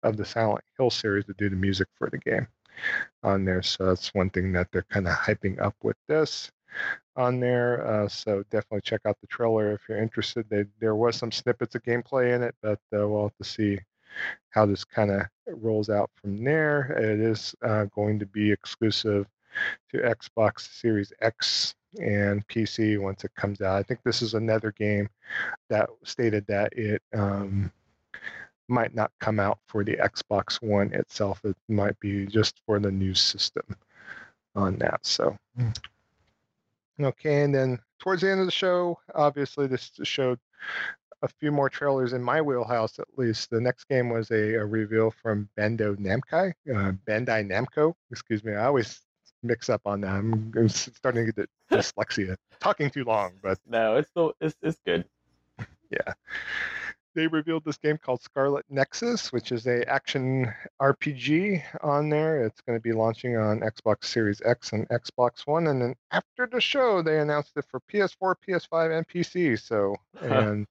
of 0.03 0.17
the 0.17 0.25
Silent 0.25 0.65
Hill 0.77 0.91
series, 0.91 1.25
to 1.25 1.35
do 1.39 1.49
the 1.49 1.57
music 1.57 1.89
for 1.97 2.09
the 2.11 2.19
game 2.19 2.47
on 3.23 3.45
there. 3.45 3.63
So 3.63 3.87
that's 3.87 4.15
one 4.15 4.31
thing 4.31 4.53
that 4.53 4.69
they're 4.73 4.87
kind 4.91 5.09
of 5.09 5.15
hyping 5.15 5.61
up 5.61 5.75
with 5.83 5.97
this 6.07 6.51
on 7.17 7.41
there. 7.41 7.87
Uh, 7.87 8.09
so 8.09 8.45
definitely 8.51 8.83
check 8.83 9.01
out 9.07 9.17
the 9.21 9.27
trailer 9.27 9.73
if 9.73 9.81
you're 9.89 10.03
interested. 10.03 10.47
They, 10.49 10.65
there 10.81 10.95
was 10.95 11.17
some 11.17 11.33
snippets 11.33 11.75
of 11.75 11.83
gameplay 11.83 12.35
in 12.35 12.43
it, 12.43 12.55
but 12.63 12.79
uh, 12.95 13.09
we'll 13.09 13.25
have 13.25 13.37
to 13.37 13.45
see 13.45 13.79
how 14.51 14.67
this 14.67 14.85
kind 14.85 15.11
of 15.11 15.23
rolls 15.47 15.91
out 15.91 16.11
from 16.15 16.43
there. 16.43 16.93
It 16.93 17.21
is 17.21 17.55
uh, 17.63 17.87
going 17.87 18.19
to 18.19 18.27
be 18.27 18.51
exclusive 18.51 19.27
to 19.91 19.99
Xbox 19.99 20.69
Series 20.81 21.13
X 21.21 21.75
and 22.01 22.47
PC 22.49 23.01
once 23.01 23.25
it 23.25 23.35
comes 23.35 23.61
out. 23.61 23.79
I 23.79 23.83
think 23.83 24.01
this 24.05 24.23
is 24.23 24.35
another 24.35 24.73
game 24.73 25.09
that 25.69 25.89
stated 26.05 26.47
that 26.49 26.73
it 26.77 27.03
um, 27.15 27.73
might 28.69 28.95
not 28.95 29.11
come 29.21 29.41
out 29.41 29.59
for 29.67 29.83
the 29.83 29.97
Xbox 29.97 30.63
One 30.63 30.93
itself. 30.93 31.41
It 31.45 31.57
might 31.69 31.99
be 32.01 32.27
just 32.27 32.61
for 32.67 32.79
the 32.79 32.91
new 32.91 33.15
system 33.15 33.65
on 34.55 34.77
that. 34.79 35.05
So, 35.07 35.37
okay, 37.01 37.43
and 37.43 37.55
then 37.55 37.79
towards 37.99 38.23
the 38.23 38.31
end 38.31 38.41
of 38.41 38.47
the 38.47 38.53
show, 38.53 38.99
obviously 39.15 39.67
this 39.67 39.91
showed 40.03 40.39
a 41.23 41.29
few 41.29 41.51
more 41.51 41.69
trailers 41.69 42.13
in 42.13 42.23
my 42.23 42.41
wheelhouse, 42.41 42.99
at 42.99 43.07
least. 43.17 43.51
The 43.51 43.61
next 43.61 43.85
game 43.85 44.09
was 44.11 44.31
a, 44.31 44.55
a 44.55 44.65
reveal 44.65 45.11
from 45.11 45.49
Bando 45.57 45.95
Namkai, 45.97 46.53
uh, 46.71 46.93
Bandai 47.07 47.45
Namco. 47.45 47.95
Excuse 48.11 48.45
me, 48.45 48.55
I 48.55 48.67
always 48.67 49.01
mix 49.43 49.69
up 49.69 49.83
on 49.87 50.01
that. 50.03 50.11
I'm, 50.15 50.53
I'm 50.57 50.69
starting 50.69 51.27
to 51.27 51.33
get 51.33 51.51
dyslexia. 51.71 52.37
Talking 52.61 52.91
too 52.91 53.05
long, 53.05 53.33
but 53.43 53.59
No, 53.67 53.97
it's 53.97 54.09
still 54.11 54.33
it's 54.41 54.57
it's 54.63 54.79
good. 54.87 55.05
yeah. 55.91 56.13
They 57.15 57.27
revealed 57.27 57.65
this 57.65 57.79
game 57.79 57.99
called 57.99 58.21
Scarlet 58.23 58.65
Nexus, 58.71 59.33
which 59.33 59.51
is 59.51 59.67
a 59.67 59.89
action 59.89 60.53
RPG 60.81 61.63
on 61.83 62.11
there. 62.11 62.45
It's 62.45 62.61
going 62.61 62.79
to 62.79 62.83
be 62.83 62.93
launching 62.93 63.37
on 63.37 63.61
Xbox 63.61 64.05
Series 64.05 64.41
X 64.45 64.73
and 64.73 64.89
Xbox 64.91 65.45
One, 65.47 65.67
and 65.67 65.83
then 65.83 65.95
after 66.13 66.47
the 66.47 66.61
show, 66.61 67.03
they 67.03 67.19
announced 67.19 67.57
it 67.57 67.65
for 67.69 67.81
PS4, 67.93 68.35
PS5, 68.47 68.97
and 68.99 69.09
PC. 69.09 69.59
So, 69.61 69.97
and 70.21 70.67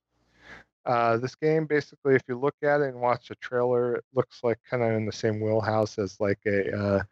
uh, 0.88 1.18
this 1.18 1.36
game 1.36 1.66
basically, 1.68 2.16
if 2.16 2.24
you 2.28 2.38
look 2.40 2.56
at 2.64 2.82
it 2.82 2.90
and 2.90 3.02
watch 3.02 3.28
the 3.30 3.36
trailer, 3.36 3.96
it 3.98 4.06
looks 4.16 4.44
like 4.44 4.60
kind 4.70 4.84
of 4.84 4.94
in 4.94 5.06
the 5.06 5.12
same 5.12 5.40
wheelhouse 5.42 6.00
as 6.00 6.20
like 6.20 6.40
a 6.48 6.76
uh, 6.76 7.04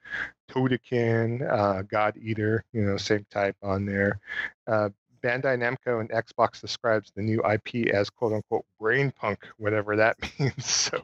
Todekin, 0.49 1.41
uh, 1.51 1.84
God 1.84 2.17
Eater, 2.17 2.63
you 2.73 2.84
know, 2.84 2.97
same 2.97 3.26
type 3.32 3.57
on 3.61 3.86
there. 3.86 4.19
Uh, 4.67 4.89
Bandai 5.23 5.57
Namco 5.57 5.99
and 6.01 6.09
Xbox 6.11 6.61
describes 6.61 7.11
the 7.15 7.21
new 7.21 7.41
IP 7.45 7.88
as 7.93 8.09
"quote 8.09 8.34
unquote" 8.34 8.65
brain 8.80 9.11
punk, 9.11 9.45
whatever 9.57 9.95
that 9.95 10.17
means. 10.39 10.65
So 10.65 11.03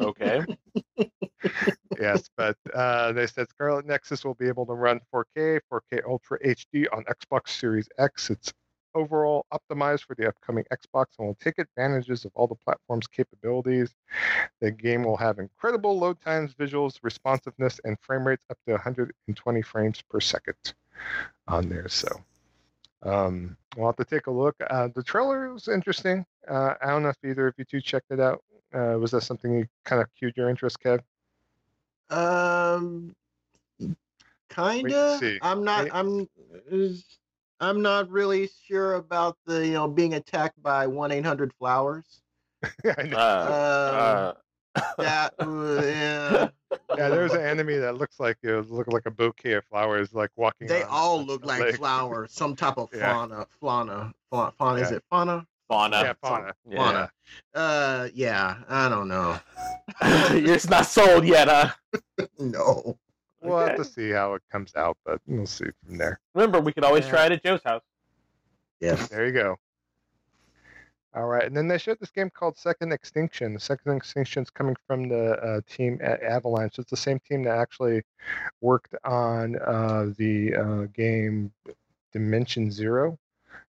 Okay. 0.00 0.44
yes, 2.00 2.30
but 2.36 2.56
uh, 2.74 3.12
they 3.12 3.26
said 3.26 3.48
Scarlet 3.50 3.86
Nexus 3.86 4.24
will 4.24 4.34
be 4.34 4.48
able 4.48 4.66
to 4.66 4.72
run 4.72 5.00
4K, 5.14 5.60
4K 5.70 6.00
Ultra 6.06 6.38
HD 6.44 6.86
on 6.92 7.04
Xbox 7.04 7.50
Series 7.50 7.88
X. 7.98 8.30
It's 8.30 8.52
overall 8.94 9.46
optimized 9.52 10.04
for 10.04 10.14
the 10.14 10.28
upcoming 10.28 10.64
Xbox 10.72 11.06
and 11.18 11.26
will 11.26 11.36
take 11.40 11.58
advantages 11.58 12.24
of 12.24 12.32
all 12.34 12.46
the 12.46 12.54
platform's 12.54 13.06
capabilities. 13.06 13.94
The 14.60 14.70
game 14.70 15.04
will 15.04 15.16
have 15.16 15.38
incredible 15.38 15.98
load 15.98 16.20
times, 16.20 16.54
visuals, 16.54 16.98
responsiveness, 17.02 17.80
and 17.84 17.98
frame 18.00 18.26
rates 18.26 18.44
up 18.50 18.58
to 18.66 18.72
120 18.72 19.62
frames 19.62 20.02
per 20.08 20.20
second 20.20 20.56
on 21.48 21.68
there. 21.68 21.88
So 21.88 22.08
um, 23.02 23.56
we'll 23.76 23.86
have 23.86 23.96
to 23.96 24.04
take 24.04 24.26
a 24.26 24.30
look. 24.30 24.56
Uh, 24.68 24.88
the 24.94 25.02
trailer 25.02 25.52
was 25.52 25.68
interesting. 25.68 26.24
Uh, 26.48 26.74
I 26.82 26.88
don't 26.90 27.02
know 27.02 27.08
if 27.10 27.18
either 27.24 27.46
of 27.48 27.54
you 27.58 27.64
two 27.64 27.80
checked 27.80 28.10
it 28.10 28.20
out. 28.20 28.42
Uh, 28.74 28.96
was 28.98 29.10
that 29.10 29.22
something 29.22 29.52
you 29.52 29.66
kind 29.84 30.00
of 30.00 30.08
cued 30.14 30.36
your 30.36 30.48
interest, 30.48 30.78
Kev? 30.80 31.00
Um, 32.10 33.14
kinda. 34.48 35.38
I'm 35.42 35.64
not. 35.64 35.88
I'm. 35.92 36.28
is- 36.66 37.04
I'm 37.62 37.80
not 37.80 38.10
really 38.10 38.50
sure 38.66 38.94
about 38.96 39.36
the 39.46 39.64
you 39.66 39.72
know 39.74 39.88
being 39.88 40.14
attacked 40.14 40.60
by 40.62 40.86
one 40.86 41.12
eight 41.12 41.24
hundred 41.24 41.52
flowers. 41.54 42.20
I 42.98 43.02
know. 43.04 43.16
Uh, 43.16 44.32
Um, 44.34 44.82
uh, 44.84 44.94
that 45.02 45.34
uh, 45.38 45.82
yeah. 45.84 46.48
yeah, 46.96 47.08
there's 47.08 47.32
an 47.34 47.42
enemy 47.42 47.76
that 47.76 47.96
looks 47.98 48.18
like 48.18 48.38
it 48.42 48.70
look 48.70 48.88
like 48.88 49.04
a 49.06 49.10
bouquet 49.10 49.52
of 49.52 49.64
flowers, 49.66 50.12
like 50.12 50.30
walking. 50.36 50.66
They 50.66 50.82
on 50.82 50.88
all 50.90 51.20
a- 51.20 51.22
look 51.22 51.44
a 51.44 51.46
like 51.46 51.60
lake. 51.60 51.76
flowers. 51.76 52.32
Some 52.32 52.56
type 52.56 52.78
of 52.78 52.88
Yeah. 52.94 53.12
fauna. 53.12 53.46
Fauna. 53.60 54.12
Fauna. 54.30 54.52
fauna. 54.58 54.80
Is 54.80 54.90
it 54.90 55.04
fauna? 55.10 55.46
fauna. 55.68 56.00
Yeah, 56.02 56.12
fauna. 56.22 56.52
Yeah. 56.68 56.76
Fauna. 56.76 57.10
Uh, 57.54 58.08
yeah. 58.14 58.56
I 58.68 58.88
don't 58.88 59.08
know. 59.08 59.38
You're 60.34 60.58
not 60.68 60.86
sold 60.86 61.26
yet, 61.26 61.48
huh? 61.48 62.26
No. 62.38 62.98
We'll 63.42 63.58
have 63.58 63.76
to 63.76 63.84
see 63.84 64.10
how 64.10 64.34
it 64.34 64.42
comes 64.50 64.74
out, 64.76 64.96
but 65.04 65.20
we'll 65.26 65.46
see 65.46 65.66
from 65.84 65.98
there. 65.98 66.20
Remember, 66.34 66.60
we 66.60 66.72
could 66.72 66.84
always 66.84 67.04
Yeah. 67.06 67.10
try 67.10 67.26
it 67.26 67.32
at 67.32 67.42
Joe's 67.42 67.62
house. 67.64 67.82
Yes. 68.80 69.08
There 69.08 69.26
you 69.26 69.32
go. 69.32 69.56
All 71.14 71.26
right, 71.26 71.44
and 71.44 71.54
then 71.54 71.68
they 71.68 71.76
showed 71.76 72.00
this 72.00 72.10
game 72.10 72.30
called 72.30 72.56
Second 72.56 72.90
Extinction. 72.90 73.58
Second 73.58 73.96
Extinction 73.96 74.42
is 74.44 74.48
coming 74.50 74.74
from 74.86 75.08
the 75.10 75.32
uh, 75.42 75.60
team 75.68 75.98
at 76.02 76.22
Avalanche. 76.22 76.78
It's 76.78 76.90
the 76.90 76.96
same 76.96 77.18
team 77.28 77.42
that 77.42 77.58
actually 77.58 78.02
worked 78.62 78.94
on 79.04 79.56
uh, 79.58 80.06
the 80.16 80.54
uh, 80.56 80.82
game 80.94 81.52
Dimension 82.14 82.70
Zero 82.70 83.18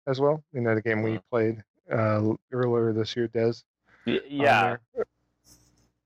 as 0.06 0.20
well. 0.20 0.44
You 0.54 0.62
know, 0.62 0.76
the 0.76 0.84
game 0.84 1.02
we 1.02 1.14
Mhm. 1.18 1.24
played 1.32 1.64
uh, 1.92 2.34
earlier 2.52 2.94
this 2.94 3.16
year, 3.16 3.28
Des. 3.28 3.54
Yeah. 4.06 4.78
there. 4.94 5.06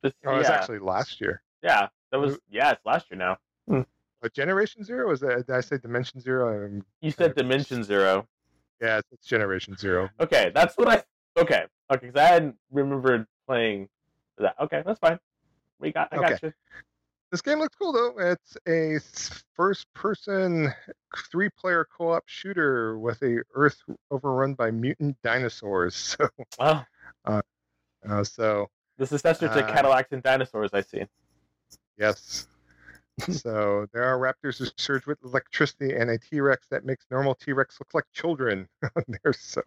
This- 0.02 0.14
Oh, 0.26 0.38
it's 0.38 0.48
yeah. 0.48 0.56
actually 0.56 0.80
last 0.80 1.20
year. 1.20 1.42
yeah. 1.62 1.90
That 2.12 2.20
was 2.20 2.40
yeah. 2.50 2.72
It's 2.72 2.86
last 2.86 3.12
year 3.12 3.18
now. 3.18 3.38
But 3.68 4.34
Generation 4.34 4.84
Zero 4.84 5.12
is 5.12 5.20
that? 5.20 5.46
Did 5.46 5.56
I 5.56 5.62
say 5.62 5.78
Dimension 5.78 6.20
Zero? 6.20 6.66
Um, 6.66 6.84
You 7.02 7.12
said 7.12 7.36
Dimension 7.36 7.84
Zero. 7.84 8.28
yeah, 8.82 9.00
it's, 9.12 9.28
Generation 9.28 9.76
Zero. 9.78 10.10
Okay, 10.20 10.52
that's 10.56 10.76
what 10.78 10.88
I. 10.88 11.04
Okay, 11.38 11.66
okay, 11.92 12.08
because 12.08 12.16
I 12.16 12.26
hadn't 12.34 12.56
remembered 12.72 13.28
playing 13.48 13.88
that. 14.40 14.56
Okay, 14.60 14.82
that's 14.86 15.00
fine. 15.00 15.20
We 15.80 15.92
got. 15.92 16.08
I 16.12 16.16
got 16.18 16.42
you. 16.42 16.54
This 17.32 17.42
game 17.42 17.60
looks 17.60 17.76
cool 17.76 17.92
though. 17.92 18.14
It's 18.18 18.56
a 18.68 18.98
first-person 19.56 20.74
three-player 21.32 21.86
co-op 21.96 22.24
shooter 22.28 22.98
with 22.98 23.22
a 23.24 23.42
Earth 23.54 23.78
overrun 24.12 24.54
by 24.54 24.72
mutant 24.72 25.18
dinosaurs. 25.24 25.96
So, 26.18 26.30
Oh, 27.26 27.42
uh, 28.08 28.24
so 28.24 28.70
the 28.98 29.06
successor 29.06 29.48
to 29.50 29.66
Uh, 29.66 29.74
Cadillacs 29.74 30.12
and 30.14 30.24
dinosaurs. 30.24 30.70
I 30.74 30.82
see. 30.82 31.04
yes. 31.98 32.48
So 33.32 33.88
there 33.94 34.04
are 34.04 34.18
raptors 34.20 34.58
who 34.60 34.66
surge 34.78 35.06
with 35.06 35.18
electricity 35.24 35.94
and 35.94 36.10
a 36.10 36.18
T-Rex 36.18 36.68
that 36.72 36.86
makes 36.86 37.06
normal 37.10 37.36
T-Rex 37.36 37.80
look 37.80 37.94
like 37.94 38.06
children 38.14 38.68
on 38.96 39.04
there. 39.24 39.34
So 39.34 39.62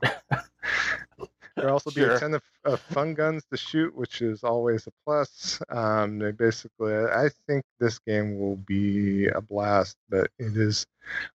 There'll 1.56 1.72
also 1.72 1.90
be 1.90 2.02
Sure. 2.02 2.14
a 2.14 2.20
ton 2.20 2.34
of, 2.34 2.42
of 2.64 2.78
fun 2.80 3.14
guns 3.14 3.44
to 3.50 3.56
shoot, 3.56 3.92
which 3.96 4.22
is 4.22 4.44
always 4.44 4.86
a 4.86 4.92
plus. 5.04 5.60
Um, 5.70 6.20
they 6.20 6.30
basically, 6.30 6.94
I 6.94 7.30
think 7.48 7.64
this 7.80 7.98
game 7.98 8.38
will 8.38 8.56
be 8.56 9.26
a 9.26 9.40
blast, 9.40 9.96
but 10.08 10.30
it 10.38 10.56
is 10.56 10.86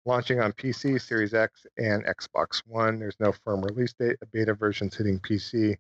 launching 0.06 0.40
on 0.40 0.54
PC, 0.54 1.02
Series 1.02 1.34
X, 1.34 1.66
and 1.78 2.06
Xbox 2.06 2.62
One. 2.66 3.00
There's 3.00 3.20
no 3.20 3.34
firm 3.34 3.64
release 3.64 3.94
date. 4.00 4.16
A 4.22 4.26
beta 4.28 4.54
version's 4.54 4.96
hitting 4.96 5.20
PC 5.20 5.76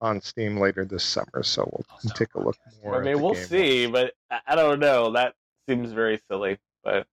on 0.00 0.20
Steam 0.20 0.56
later 0.58 0.84
this 0.84 1.04
summer, 1.04 1.44
so 1.44 1.62
we'll 1.70 2.12
take 2.14 2.34
a 2.34 2.40
look 2.40 2.56
more. 2.82 2.96
I 2.96 2.98
at 2.98 3.04
mean, 3.04 3.16
the 3.18 3.22
we'll 3.22 3.34
game. 3.34 3.44
see, 3.44 3.86
but 3.86 4.14
I, 4.32 4.40
I 4.48 4.54
don't 4.56 4.80
know. 4.80 5.12
That 5.12 5.34
seems 5.68 5.92
very 5.92 6.20
silly. 6.28 6.58
But 6.84 7.06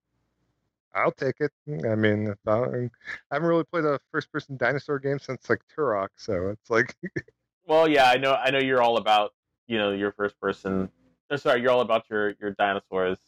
I'll 0.94 1.12
take 1.12 1.36
it. 1.40 1.50
Mm, 1.68 1.90
I 1.90 1.94
mean, 1.94 2.34
I, 2.46 2.50
mm, 2.50 2.90
I 3.30 3.34
haven't 3.34 3.48
really 3.48 3.64
played 3.64 3.84
a 3.84 3.98
first-person 4.12 4.56
dinosaur 4.56 4.98
game 4.98 5.18
since 5.18 5.48
like 5.50 5.60
Turok, 5.76 6.08
so 6.16 6.50
it's 6.50 6.70
like 6.70 6.94
well, 7.66 7.88
yeah, 7.88 8.08
I 8.08 8.16
know. 8.16 8.34
I 8.34 8.50
know 8.50 8.58
you're 8.58 8.82
all 8.82 8.96
about 8.96 9.32
you 9.66 9.78
know 9.78 9.90
your 9.92 10.12
first 10.12 10.40
person. 10.40 10.88
oh, 11.30 11.36
sorry, 11.36 11.60
you're 11.60 11.70
all 11.70 11.80
about 11.80 12.04
your 12.10 12.34
your 12.40 12.52
dinosaurs. 12.52 13.18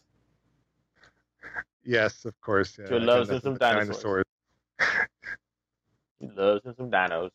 yes, 1.85 2.25
of 2.25 2.41
course. 2.41 2.79
Yeah, 2.79 2.89
got 2.89 3.03
loves 3.03 3.31
and 3.31 3.37
nothing 3.37 3.53
some 3.53 3.53
but 3.55 3.61
dinosaurs. 3.61 4.25
He 6.21 6.29
loves 6.29 6.65
him 6.65 6.75
some 6.77 6.91
dinos. 6.91 7.31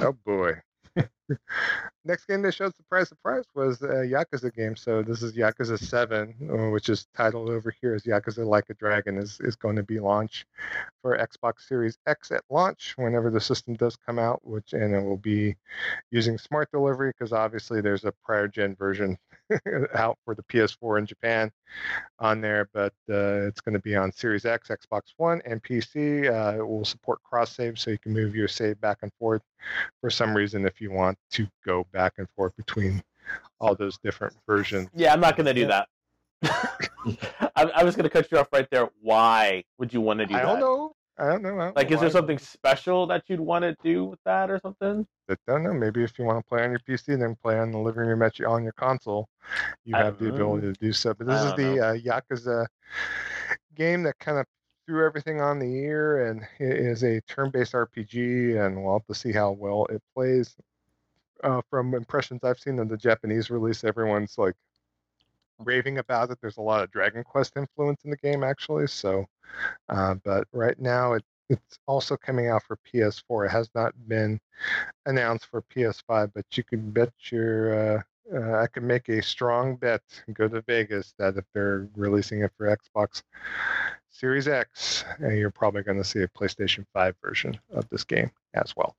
Oh 0.00 0.12
boy. 0.12 0.60
Next 2.04 2.26
game 2.26 2.42
they 2.42 2.50
showed, 2.50 2.74
surprise, 2.74 3.08
surprise, 3.08 3.44
was 3.54 3.80
a 3.82 4.04
Yakuza 4.04 4.52
game. 4.52 4.74
So 4.74 5.02
this 5.02 5.22
is 5.22 5.34
Yakuza 5.34 5.78
7, 5.78 6.34
uh, 6.42 6.70
which 6.70 6.88
is 6.88 7.06
titled 7.16 7.48
over 7.48 7.72
here 7.80 7.94
as 7.94 8.02
Yakuza 8.02 8.44
Like 8.44 8.70
a 8.70 8.74
Dragon, 8.74 9.18
is, 9.18 9.38
is 9.40 9.54
going 9.54 9.76
to 9.76 9.84
be 9.84 10.00
launched 10.00 10.46
for 11.00 11.16
Xbox 11.16 11.66
Series 11.68 11.98
X 12.06 12.32
at 12.32 12.42
launch 12.50 12.94
whenever 12.96 13.30
the 13.30 13.40
system 13.40 13.74
does 13.74 13.96
come 13.96 14.18
out, 14.18 14.40
which 14.44 14.72
and 14.72 14.94
it 14.94 15.02
will 15.02 15.16
be 15.16 15.54
using 16.10 16.38
smart 16.38 16.70
delivery 16.72 17.10
because 17.10 17.32
obviously 17.32 17.80
there's 17.80 18.04
a 18.04 18.12
prior 18.24 18.48
gen 18.48 18.74
version 18.74 19.16
out 19.94 20.18
for 20.24 20.34
the 20.34 20.42
PS4 20.44 20.98
in 20.98 21.06
Japan 21.06 21.52
on 22.18 22.40
there, 22.40 22.68
but 22.72 22.92
uh, 23.08 23.46
it's 23.46 23.60
going 23.60 23.74
to 23.74 23.80
be 23.80 23.94
on 23.94 24.10
Series 24.12 24.44
X, 24.44 24.68
Xbox 24.68 25.02
One, 25.16 25.40
and 25.44 25.62
PC. 25.62 26.30
Uh, 26.30 26.58
it 26.58 26.66
will 26.66 26.84
support 26.84 27.22
cross 27.22 27.54
save, 27.54 27.78
so 27.78 27.90
you 27.90 27.98
can 27.98 28.12
move 28.12 28.34
your 28.34 28.48
save 28.48 28.80
back 28.80 28.98
and 29.02 29.12
forth 29.18 29.42
for 30.00 30.10
some 30.10 30.34
reason 30.36 30.66
if 30.66 30.80
you 30.80 30.90
want 30.90 31.11
to 31.32 31.46
go 31.64 31.86
back 31.92 32.14
and 32.18 32.28
forth 32.30 32.56
between 32.56 33.02
all 33.60 33.74
those 33.74 33.98
different 33.98 34.34
versions. 34.46 34.88
Yeah, 34.94 35.12
I'm 35.12 35.20
not 35.20 35.36
gonna 35.36 35.54
do 35.54 35.66
that. 35.66 35.88
I, 36.44 37.64
I 37.76 37.84
was 37.84 37.94
gonna 37.96 38.10
cut 38.10 38.30
you 38.30 38.38
off 38.38 38.48
right 38.52 38.68
there. 38.70 38.88
Why 39.00 39.64
would 39.78 39.92
you 39.92 40.00
want 40.00 40.20
to 40.20 40.26
do 40.26 40.34
I 40.34 40.38
that? 40.38 40.46
I 40.46 40.50
don't 40.50 40.60
know. 40.60 40.92
I 41.18 41.26
don't 41.26 41.42
know. 41.42 41.60
I 41.60 41.64
don't 41.66 41.76
Like, 41.76 41.90
know 41.90 41.94
is 41.94 42.00
there 42.00 42.10
something 42.10 42.38
special 42.38 43.06
that 43.06 43.24
you'd 43.26 43.38
want 43.38 43.62
to 43.62 43.76
do 43.84 44.04
with 44.06 44.18
that 44.24 44.50
or 44.50 44.58
something? 44.58 45.06
I 45.28 45.36
don't 45.46 45.62
know. 45.62 45.72
Maybe 45.72 46.02
if 46.02 46.18
you 46.18 46.24
want 46.24 46.38
to 46.38 46.48
play 46.48 46.64
on 46.64 46.70
your 46.70 46.80
PC, 46.80 47.18
then 47.18 47.36
play 47.42 47.58
on 47.58 47.70
the 47.70 47.78
living 47.78 48.06
room 48.06 48.22
at 48.22 48.38
your, 48.38 48.48
on 48.48 48.62
your 48.62 48.72
console. 48.72 49.28
You 49.84 49.94
have 49.94 50.18
the 50.18 50.26
don't 50.26 50.34
ability 50.34 50.72
to 50.72 50.80
do 50.80 50.92
so. 50.92 51.14
But 51.14 51.26
this 51.26 51.42
is 51.42 51.54
the 51.54 51.80
uh, 51.80 51.94
Yakuza 51.96 52.66
game 53.74 54.02
that 54.04 54.18
kind 54.18 54.38
of 54.38 54.46
threw 54.86 55.06
everything 55.06 55.40
on 55.40 55.58
the 55.58 55.74
ear 55.74 56.26
and 56.26 56.42
it 56.58 56.76
is 56.78 57.04
a 57.04 57.20
turn-based 57.22 57.72
RPG, 57.72 58.64
and 58.64 58.82
we'll 58.82 58.94
have 58.94 59.06
to 59.06 59.14
see 59.14 59.32
how 59.32 59.52
well 59.52 59.86
it 59.90 60.02
plays. 60.14 60.56
Uh, 61.42 61.60
from 61.68 61.94
impressions 61.94 62.44
I've 62.44 62.60
seen 62.60 62.78
of 62.78 62.88
the 62.88 62.96
Japanese 62.96 63.50
release, 63.50 63.84
everyone's 63.84 64.38
like 64.38 64.54
raving 65.58 65.98
about 65.98 66.30
it. 66.30 66.38
There's 66.40 66.56
a 66.56 66.62
lot 66.62 66.82
of 66.82 66.90
Dragon 66.90 67.24
Quest 67.24 67.56
influence 67.56 68.04
in 68.04 68.10
the 68.10 68.16
game, 68.16 68.44
actually. 68.44 68.86
So, 68.86 69.26
uh, 69.88 70.14
but 70.24 70.46
right 70.52 70.78
now 70.78 71.14
it 71.14 71.24
it's 71.48 71.78
also 71.86 72.16
coming 72.16 72.48
out 72.48 72.62
for 72.62 72.78
PS4. 72.92 73.46
It 73.46 73.50
has 73.50 73.68
not 73.74 73.92
been 74.08 74.40
announced 75.04 75.46
for 75.46 75.62
PS5, 75.62 76.32
but 76.34 76.46
you 76.52 76.64
can 76.64 76.90
bet 76.90 77.12
your 77.30 77.96
uh, 77.96 78.02
uh, 78.34 78.62
I 78.62 78.66
can 78.68 78.86
make 78.86 79.08
a 79.08 79.22
strong 79.22 79.76
bet, 79.76 80.02
go 80.32 80.48
to 80.48 80.62
Vegas, 80.62 81.12
that 81.18 81.36
if 81.36 81.44
they're 81.52 81.88
releasing 81.96 82.42
it 82.42 82.52
for 82.56 82.74
Xbox 82.74 83.22
Series 84.10 84.48
X, 84.48 85.04
uh, 85.22 85.28
you're 85.28 85.50
probably 85.50 85.82
going 85.82 85.98
to 85.98 86.04
see 86.04 86.20
a 86.20 86.28
PlayStation 86.28 86.86
5 86.94 87.16
version 87.22 87.58
of 87.72 87.88
this 87.90 88.04
game 88.04 88.30
as 88.54 88.74
well 88.76 88.94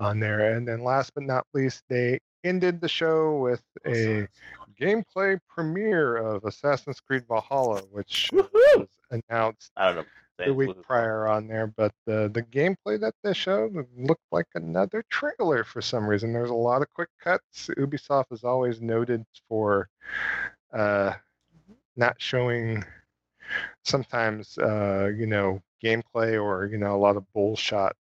on 0.00 0.20
there. 0.20 0.54
And 0.56 0.66
then 0.66 0.82
last 0.82 1.14
but 1.14 1.24
not 1.24 1.46
least, 1.54 1.82
they 1.88 2.20
ended 2.44 2.80
the 2.80 2.88
show 2.88 3.38
with 3.38 3.62
a 3.86 4.26
gameplay 4.80 5.38
premiere 5.48 6.16
of 6.16 6.44
Assassin's 6.44 7.00
Creed 7.00 7.24
Valhalla, 7.28 7.82
which 7.90 8.30
was 8.32 8.88
announced 9.10 9.72
I 9.76 9.92
don't 9.92 9.96
know. 9.96 10.04
the 10.46 10.54
week 10.54 10.82
prior 10.82 11.26
on 11.26 11.48
there, 11.48 11.66
but 11.66 11.92
the 12.06 12.30
the 12.32 12.42
gameplay 12.42 13.00
that 13.00 13.14
they 13.22 13.32
showed 13.32 13.74
looked 13.96 14.22
like 14.30 14.46
another 14.54 15.04
trailer 15.10 15.64
for 15.64 15.82
some 15.82 16.06
reason. 16.06 16.32
There's 16.32 16.50
a 16.50 16.54
lot 16.54 16.82
of 16.82 16.88
quick 16.94 17.10
cuts. 17.20 17.68
Ubisoft 17.76 18.32
is 18.32 18.44
always 18.44 18.80
noted 18.80 19.24
for 19.48 19.88
uh, 20.72 21.14
not 21.96 22.16
showing 22.18 22.84
sometimes 23.84 24.56
uh, 24.58 25.10
you 25.16 25.26
know 25.26 25.60
gameplay 25.82 26.40
or 26.40 26.66
you 26.66 26.78
know 26.78 26.94
a 26.94 26.98
lot 26.98 27.16
of 27.16 27.24
bullshot 27.34 27.92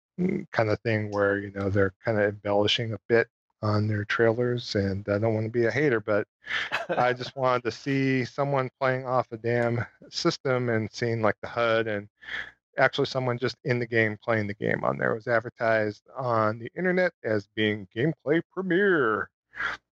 kind 0.52 0.70
of 0.70 0.80
thing 0.82 1.12
where 1.12 1.38
you 1.38 1.52
know 1.52 1.70
they're 1.70 1.94
kind 2.04 2.20
of 2.20 2.30
embellishing 2.30 2.94
a 2.94 3.00
bit 3.08 3.28
on 3.62 3.88
their 3.88 4.06
trailers 4.06 4.76
and 4.76 5.08
I 5.10 5.18
don't 5.18 5.34
want 5.34 5.46
to 5.46 5.52
be 5.52 5.66
a 5.66 5.72
hater 5.72 6.00
but 6.00 6.28
I 6.90 7.14
just 7.14 7.36
wanted 7.36 7.64
to 7.64 7.72
see 7.72 8.24
someone 8.26 8.70
playing 8.80 9.06
off 9.06 9.28
a 9.32 9.38
damn 9.38 9.86
system 10.10 10.70
and 10.70 10.90
seeing 10.92 11.22
like 11.22 11.36
the 11.42 11.48
HUD 11.48 11.88
and 11.88 12.08
actually 12.78 13.08
someone 13.08 13.40
just 13.40 13.56
in 13.64 13.80
the 13.80 13.88
game 13.88 14.18
playing 14.24 14.46
the 14.46 14.54
game 14.54 14.84
on 14.84 14.98
there. 14.98 15.12
It 15.12 15.16
was 15.16 15.28
advertised 15.28 16.04
on 16.16 16.60
the 16.60 16.70
internet 16.76 17.12
as 17.24 17.48
being 17.56 17.88
gameplay 17.96 18.42
premiere 18.54 19.30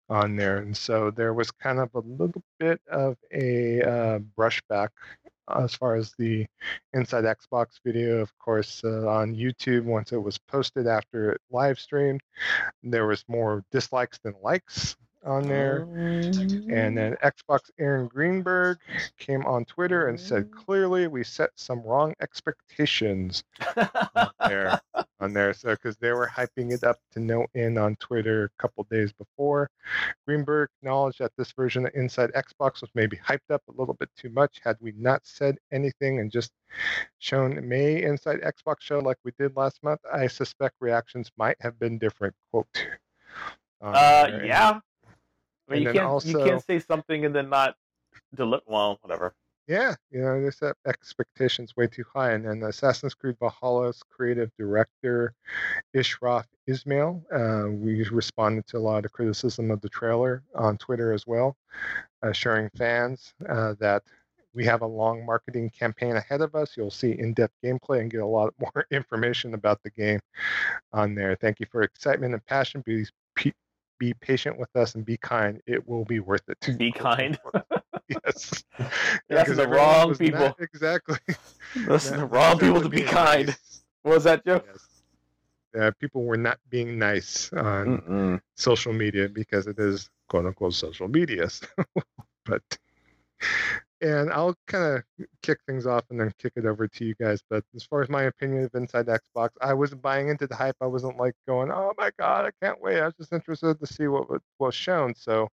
on 0.07 0.35
there 0.35 0.57
and 0.57 0.77
so 0.77 1.09
there 1.09 1.33
was 1.33 1.49
kind 1.49 1.79
of 1.79 1.89
a 1.95 1.99
little 1.99 2.43
bit 2.59 2.79
of 2.91 3.17
a 3.33 3.81
uh, 3.81 4.19
brushback 4.37 4.89
as 5.49 5.75
far 5.75 5.95
as 5.95 6.13
the 6.17 6.45
inside 6.93 7.23
Xbox 7.23 7.79
video, 7.85 8.17
of 8.17 8.37
course, 8.39 8.81
uh, 8.83 9.07
on 9.07 9.35
YouTube 9.35 9.83
once 9.83 10.11
it 10.11 10.17
was 10.17 10.37
posted 10.37 10.87
after 10.87 11.31
it 11.31 11.41
live 11.51 11.79
streamed, 11.79 12.21
there 12.83 13.07
was 13.07 13.23
more 13.27 13.63
dislikes 13.71 14.19
than 14.23 14.33
likes 14.41 14.95
on 15.25 15.47
there. 15.47 15.87
And 16.69 16.97
then 16.97 17.15
Xbox 17.23 17.69
Aaron 17.79 18.07
Greenberg 18.07 18.77
came 19.17 19.45
on 19.45 19.65
Twitter 19.65 20.07
and 20.07 20.19
said, 20.19 20.51
clearly 20.51 21.07
we 21.07 21.23
set 21.23 21.49
some 21.55 21.81
wrong 21.83 22.13
expectations 22.21 23.43
on 24.15 24.29
there. 24.47 24.79
On 25.21 25.31
there, 25.31 25.53
so 25.53 25.69
because 25.69 25.95
they 25.95 26.11
were 26.11 26.27
hyping 26.27 26.73
it 26.73 26.83
up 26.83 26.97
to 27.13 27.21
no 27.21 27.45
end 27.55 27.79
on 27.79 27.95
Twitter 27.95 28.43
a 28.43 28.61
couple 28.61 28.85
days 28.91 29.13
before. 29.13 29.69
Greenberg 30.27 30.69
acknowledged 30.81 31.19
that 31.19 31.31
this 31.37 31.53
version 31.53 31.85
of 31.85 31.93
Inside 31.95 32.33
Xbox 32.33 32.81
was 32.81 32.89
maybe 32.95 33.15
hyped 33.15 33.49
up 33.49 33.61
a 33.69 33.79
little 33.79 33.93
bit 33.93 34.09
too 34.17 34.29
much. 34.29 34.59
Had 34.61 34.75
we 34.81 34.91
not 34.97 35.21
said 35.25 35.57
anything 35.71 36.19
and 36.19 36.29
just 36.29 36.51
shown 37.19 37.65
May 37.67 38.03
Inside 38.03 38.41
Xbox 38.41 38.81
show 38.81 38.99
like 38.99 39.17
we 39.23 39.31
did 39.39 39.55
last 39.55 39.81
month, 39.83 40.01
I 40.11 40.27
suspect 40.27 40.75
reactions 40.81 41.31
might 41.37 41.57
have 41.61 41.79
been 41.79 41.97
different. 41.97 42.35
Quote. 42.51 42.67
Uh, 43.81 44.29
yeah. 44.43 44.79
I 45.67 45.73
mean, 45.73 45.87
And 45.87 45.95
you 45.95 45.99
can't 45.99 46.11
also- 46.11 46.39
you 46.39 46.45
can't 46.45 46.63
say 46.63 46.79
something 46.79 47.25
and 47.25 47.33
then 47.35 47.49
not 47.49 47.75
deliver. 48.33 48.63
Well, 48.67 48.97
whatever. 49.01 49.33
Yeah, 49.67 49.95
you 50.11 50.21
know, 50.21 50.39
they 50.39 50.51
set 50.51 50.75
expectations 50.85 51.75
way 51.75 51.87
too 51.87 52.05
high. 52.13 52.33
And 52.33 52.45
then 52.45 52.61
Assassin's 52.61 53.15
Creed 53.15 53.35
Valhalla's 53.39 54.03
creative 54.11 54.51
director, 54.59 55.33
Ashraf 55.95 56.45
Ismail, 56.67 57.25
uh, 57.33 57.71
we 57.71 58.07
responded 58.09 58.67
to 58.67 58.77
a 58.77 58.79
lot 58.79 59.05
of 59.05 59.11
criticism 59.11 59.71
of 59.71 59.81
the 59.81 59.89
trailer 59.89 60.43
on 60.53 60.77
Twitter 60.77 61.11
as 61.13 61.25
well, 61.25 61.57
assuring 62.21 62.69
fans 62.77 63.33
uh, 63.49 63.73
that 63.79 64.03
we 64.53 64.65
have 64.65 64.83
a 64.83 64.87
long 64.87 65.25
marketing 65.25 65.71
campaign 65.71 66.15
ahead 66.15 66.41
of 66.41 66.53
us. 66.53 66.77
You'll 66.77 66.91
see 66.91 67.17
in 67.17 67.33
depth 67.33 67.55
gameplay 67.63 68.01
and 68.01 68.11
get 68.11 68.21
a 68.21 68.25
lot 68.25 68.53
more 68.59 68.85
information 68.91 69.55
about 69.55 69.81
the 69.81 69.89
game 69.89 70.19
on 70.93 71.15
there. 71.15 71.35
Thank 71.35 71.59
you 71.59 71.65
for 71.71 71.81
excitement 71.81 72.33
and 72.35 72.45
passion. 72.45 72.83
Be, 72.85 73.05
be 73.99 74.13
patient 74.13 74.57
with 74.57 74.73
us 74.75 74.95
and 74.95 75.05
be 75.05 75.17
kind. 75.17 75.61
It 75.65 75.87
will 75.87 76.05
be 76.05 76.19
worth 76.19 76.43
it. 76.49 76.77
Be 76.77 76.91
kind. 77.07 77.37
yes. 78.09 78.63
That's 79.29 79.55
the 79.55 79.67
wrong 79.67 80.09
was 80.09 80.19
not- 80.19 80.25
people. 80.25 80.55
exactly. 80.59 81.17
Listen, 81.87 82.19
the 82.19 82.25
wrong 82.25 82.57
people 82.59 82.81
to 82.81 82.89
be 82.89 83.01
kind. 83.03 83.47
nice. 83.47 83.83
What 84.03 84.15
was 84.15 84.23
that 84.25 84.45
joke? 84.45 84.65
Yes. 84.71 84.87
Uh, 85.77 85.91
people 85.99 86.23
were 86.23 86.37
not 86.37 86.57
being 86.69 86.97
nice 86.97 87.51
on 87.51 87.97
Mm-mm. 87.99 88.41
social 88.55 88.93
media 88.93 89.27
because 89.27 89.67
it 89.67 89.77
is 89.77 90.09
quote 90.29 90.45
unquote 90.45 90.73
social 90.73 91.07
media. 91.09 91.49
So, 91.49 91.67
but 92.45 92.61
and 94.01 94.31
I'll 94.31 94.55
kind 94.67 94.97
of 94.97 95.27
kick 95.41 95.59
things 95.67 95.87
off 95.87 96.03
and 96.09 96.19
then 96.19 96.33
kick 96.37 96.53
it 96.55 96.65
over 96.65 96.87
to 96.87 97.05
you 97.05 97.15
guys. 97.15 97.41
But 97.49 97.63
as 97.75 97.83
far 97.83 98.01
as 98.01 98.09
my 98.09 98.23
opinion 98.23 98.65
of 98.65 98.75
Inside 98.75 99.07
Xbox, 99.07 99.49
I 99.61 99.73
wasn't 99.73 100.01
buying 100.01 100.29
into 100.29 100.47
the 100.47 100.55
hype. 100.55 100.75
I 100.81 100.87
wasn't 100.87 101.17
like 101.17 101.35
going, 101.47 101.71
"Oh 101.71 101.93
my 101.97 102.11
god, 102.19 102.45
I 102.45 102.65
can't 102.65 102.81
wait!" 102.81 102.99
I 102.99 103.05
was 103.05 103.15
just 103.15 103.33
interested 103.33 103.79
to 103.79 103.87
see 103.87 104.07
what 104.07 104.41
was 104.59 104.75
shown. 104.75 105.15
So 105.15 105.49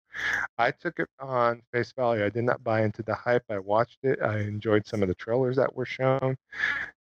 I 0.57 0.71
took 0.71 0.99
it 0.99 1.09
on 1.19 1.61
face 1.71 1.91
value. 1.93 2.25
I 2.25 2.29
did 2.29 2.43
not 2.43 2.63
buy 2.63 2.81
into 2.83 3.03
the 3.03 3.15
hype. 3.15 3.43
I 3.49 3.59
watched 3.59 3.99
it. 4.03 4.21
I 4.21 4.39
enjoyed 4.39 4.87
some 4.87 5.01
of 5.01 5.07
the 5.07 5.15
trailers 5.15 5.57
that 5.57 5.75
were 5.75 5.85
shown. 5.85 6.37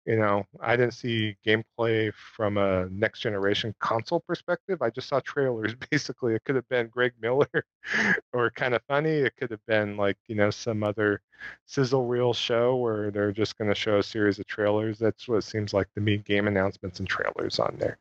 You 0.06 0.16
know, 0.16 0.44
I 0.60 0.77
didn't 0.77 0.94
see 0.94 1.36
gameplay 1.47 2.12
from 2.14 2.56
a 2.56 2.89
next 2.90 3.20
generation 3.20 3.74
console 3.81 4.20
perspective. 4.20 4.81
I 4.81 4.90
just 4.90 5.09
saw 5.09 5.20
trailers. 5.20 5.74
Basically, 5.90 6.35
it 6.35 6.43
could 6.44 6.56
have 6.56 6.68
been 6.68 6.89
Greg 6.89 7.12
Miller 7.20 7.64
or 8.32 8.51
kind 8.51 8.74
of 8.74 8.82
funny. 8.89 9.10
It 9.10 9.36
could 9.36 9.51
have 9.51 9.64
been 9.66 9.97
like, 9.97 10.16
you 10.27 10.35
know, 10.36 10.51
some 10.51 10.82
other 10.82 11.20
sizzle 11.66 12.06
reel 12.06 12.32
show 12.32 12.77
where 12.77 13.10
they're 13.10 13.32
just 13.32 13.59
going 13.59 13.68
to 13.68 13.74
show 13.74 13.98
a 13.98 14.02
series 14.02 14.39
of 14.39 14.47
trailers. 14.47 14.98
That's 14.98 15.28
what 15.28 15.36
it 15.36 15.44
seems 15.44 15.74
like 15.74 15.93
to 15.94 16.01
me 16.01 16.16
game 16.16 16.48
announcements 16.48 16.98
and 16.98 17.09
trailers 17.09 17.59
on 17.59 17.77
there. 17.78 17.98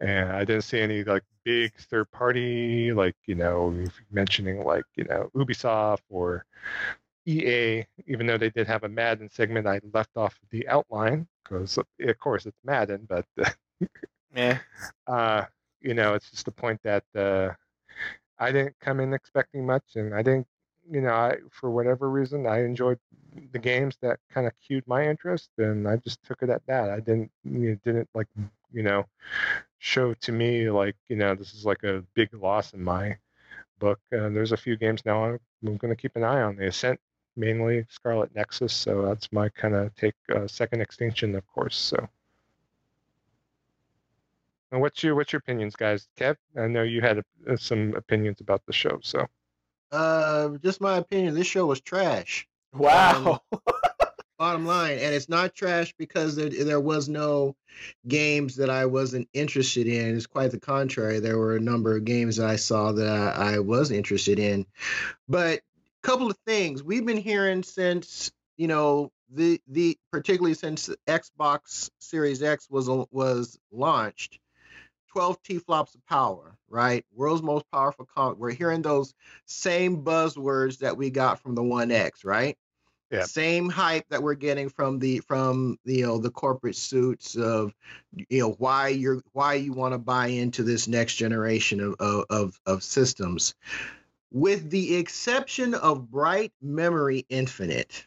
And 0.00 0.30
I 0.30 0.44
didn't 0.44 0.64
see 0.64 0.80
any 0.80 1.04
like 1.04 1.22
big 1.44 1.74
third 1.74 2.10
party, 2.10 2.92
like, 2.92 3.16
you 3.26 3.34
know, 3.34 3.74
mentioning 4.10 4.64
like, 4.64 4.84
you 4.96 5.04
know, 5.04 5.30
Ubisoft 5.34 6.00
or 6.08 6.44
EA, 7.26 7.86
even 8.06 8.26
though 8.26 8.38
they 8.38 8.50
did 8.50 8.66
have 8.66 8.84
a 8.84 8.88
Madden 8.88 9.28
segment, 9.30 9.66
I 9.66 9.80
left 9.92 10.16
off 10.16 10.38
the 10.50 10.66
outline 10.68 11.26
because, 11.42 11.78
of 11.78 12.18
course, 12.18 12.46
it's 12.46 12.58
Madden, 12.64 13.06
but 13.08 13.26
Yeah. 14.34 14.58
uh, 15.06 15.44
you 15.80 15.94
know, 15.94 16.14
it's 16.14 16.30
just 16.30 16.44
the 16.44 16.52
point 16.52 16.80
that 16.82 17.04
uh, 17.14 17.50
I 18.38 18.52
didn't 18.52 18.76
come 18.80 19.00
in 19.00 19.12
expecting 19.12 19.66
much, 19.66 19.96
and 19.96 20.14
I 20.14 20.22
didn't, 20.22 20.46
you 20.90 21.00
know, 21.00 21.12
I 21.12 21.38
for 21.50 21.70
whatever 21.70 22.10
reason, 22.10 22.46
I 22.46 22.64
enjoyed 22.64 22.98
the 23.52 23.58
games 23.58 23.96
that 24.02 24.18
kind 24.30 24.46
of 24.46 24.52
cued 24.66 24.86
my 24.86 25.08
interest, 25.08 25.50
and 25.58 25.86
I 25.88 25.96
just 25.96 26.22
took 26.22 26.42
it 26.42 26.50
at 26.50 26.64
that. 26.66 26.90
I 26.90 27.00
didn't, 27.00 27.30
you 27.44 27.70
know, 27.70 27.78
didn't 27.84 28.08
like, 28.14 28.28
you 28.72 28.82
know, 28.82 29.06
show 29.78 30.14
to 30.14 30.32
me 30.32 30.70
like, 30.70 30.96
you 31.08 31.16
know, 31.16 31.34
this 31.34 31.54
is 31.54 31.64
like 31.64 31.82
a 31.84 32.04
big 32.14 32.32
loss 32.34 32.72
in 32.74 32.82
my 32.82 33.16
book. 33.78 34.00
Uh, 34.12 34.28
there's 34.28 34.52
a 34.52 34.56
few 34.56 34.76
games 34.76 35.04
now 35.04 35.24
I'm, 35.24 35.40
I'm 35.66 35.76
going 35.76 35.94
to 35.94 36.00
keep 36.00 36.16
an 36.16 36.24
eye 36.24 36.42
on. 36.42 36.56
The 36.56 36.68
Ascent, 36.68 37.00
mainly 37.36 37.86
Scarlet 37.88 38.34
Nexus, 38.34 38.72
so 38.72 39.02
that's 39.02 39.32
my 39.32 39.48
kind 39.48 39.74
of 39.74 39.94
take. 39.96 40.14
Uh, 40.34 40.46
Second 40.46 40.80
Extinction, 40.80 41.34
of 41.34 41.46
course. 41.46 41.76
So. 41.76 42.08
And 44.72 44.80
what's 44.80 45.02
your 45.02 45.14
what's 45.14 45.32
your 45.32 45.38
opinions, 45.40 45.74
guys? 45.74 46.06
Kev, 46.16 46.36
I 46.56 46.68
know 46.68 46.82
you 46.82 47.00
had 47.00 47.24
uh, 47.48 47.56
some 47.56 47.94
opinions 47.96 48.40
about 48.40 48.64
the 48.66 48.72
show, 48.72 49.00
so 49.02 49.26
Uh, 49.90 50.50
just 50.62 50.80
my 50.80 50.96
opinion. 50.96 51.34
This 51.34 51.46
show 51.46 51.66
was 51.66 51.80
trash. 51.80 52.46
Wow. 52.72 53.42
Bottom 54.38 54.64
line, 54.64 54.98
and 54.98 55.14
it's 55.14 55.28
not 55.28 55.54
trash 55.54 55.92
because 55.98 56.34
there 56.36 56.48
there 56.48 56.80
was 56.80 57.08
no 57.08 57.56
games 58.08 58.56
that 58.56 58.70
I 58.70 58.86
wasn't 58.86 59.28
interested 59.34 59.86
in. 59.86 60.16
It's 60.16 60.26
quite 60.26 60.50
the 60.50 60.60
contrary. 60.60 61.20
There 61.20 61.36
were 61.36 61.56
a 61.56 61.60
number 61.60 61.94
of 61.94 62.06
games 62.06 62.36
that 62.36 62.48
I 62.48 62.56
saw 62.56 62.92
that 62.92 63.06
I, 63.06 63.56
I 63.56 63.58
was 63.58 63.90
interested 63.90 64.38
in. 64.38 64.64
But 65.28 65.60
couple 66.02 66.30
of 66.30 66.36
things 66.46 66.82
we've 66.82 67.06
been 67.06 67.16
hearing 67.16 67.62
since 67.62 68.32
you 68.56 68.68
know 68.68 69.10
the 69.32 69.60
the 69.68 69.96
particularly 70.10 70.54
since 70.54 70.90
Xbox 71.06 71.90
Series 71.98 72.42
X 72.42 72.68
was 72.70 72.88
was 73.10 73.58
launched. 73.70 74.38
12 75.12 75.42
T 75.42 75.58
flops 75.58 75.96
of 75.96 76.06
power, 76.06 76.56
right? 76.68 77.04
World's 77.12 77.42
most 77.42 77.64
powerful. 77.72 78.06
We're 78.38 78.52
hearing 78.52 78.80
those 78.80 79.12
same 79.44 80.04
buzzwords 80.04 80.78
that 80.78 80.96
we 80.96 81.10
got 81.10 81.40
from 81.40 81.56
the 81.56 81.64
One 81.64 81.90
X, 81.90 82.24
right? 82.24 82.56
Yeah. 83.10 83.24
Same 83.24 83.68
hype 83.68 84.08
that 84.10 84.22
we're 84.22 84.34
getting 84.34 84.68
from 84.68 85.00
the 85.00 85.18
from 85.18 85.78
the, 85.84 85.96
you 85.96 86.06
know 86.06 86.18
the 86.18 86.30
corporate 86.30 86.76
suits 86.76 87.34
of 87.34 87.74
you 88.28 88.40
know 88.40 88.52
why 88.52 88.88
you're 88.88 89.20
why 89.32 89.54
you 89.54 89.72
want 89.72 89.94
to 89.94 89.98
buy 89.98 90.28
into 90.28 90.62
this 90.62 90.86
next 90.86 91.16
generation 91.16 91.80
of 91.80 92.24
of 92.30 92.60
of 92.66 92.84
systems. 92.84 93.54
With 94.32 94.70
the 94.70 94.96
exception 94.96 95.74
of 95.74 96.10
Bright 96.10 96.52
Memory 96.62 97.26
Infinite, 97.28 98.06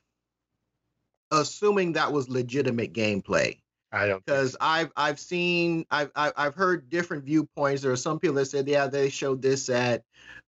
assuming 1.32 1.94
that 1.94 2.12
was 2.12 2.30
legitimate 2.30 2.94
gameplay. 2.94 3.60
I 3.92 4.08
don't 4.08 4.26
because. 4.26 4.56
I've 4.62 4.92
I've 4.96 5.20
seen 5.20 5.86
I've 5.92 6.12
I've 6.16 6.56
heard 6.56 6.90
different 6.90 7.26
viewpoints. 7.26 7.82
There 7.82 7.92
are 7.92 7.98
some 7.98 8.20
people 8.20 8.36
that 8.36 8.46
said, 8.46 8.68
yeah, 8.68 8.88
they 8.88 9.10
showed 9.10 9.42
this 9.42 9.70
at 9.70 10.04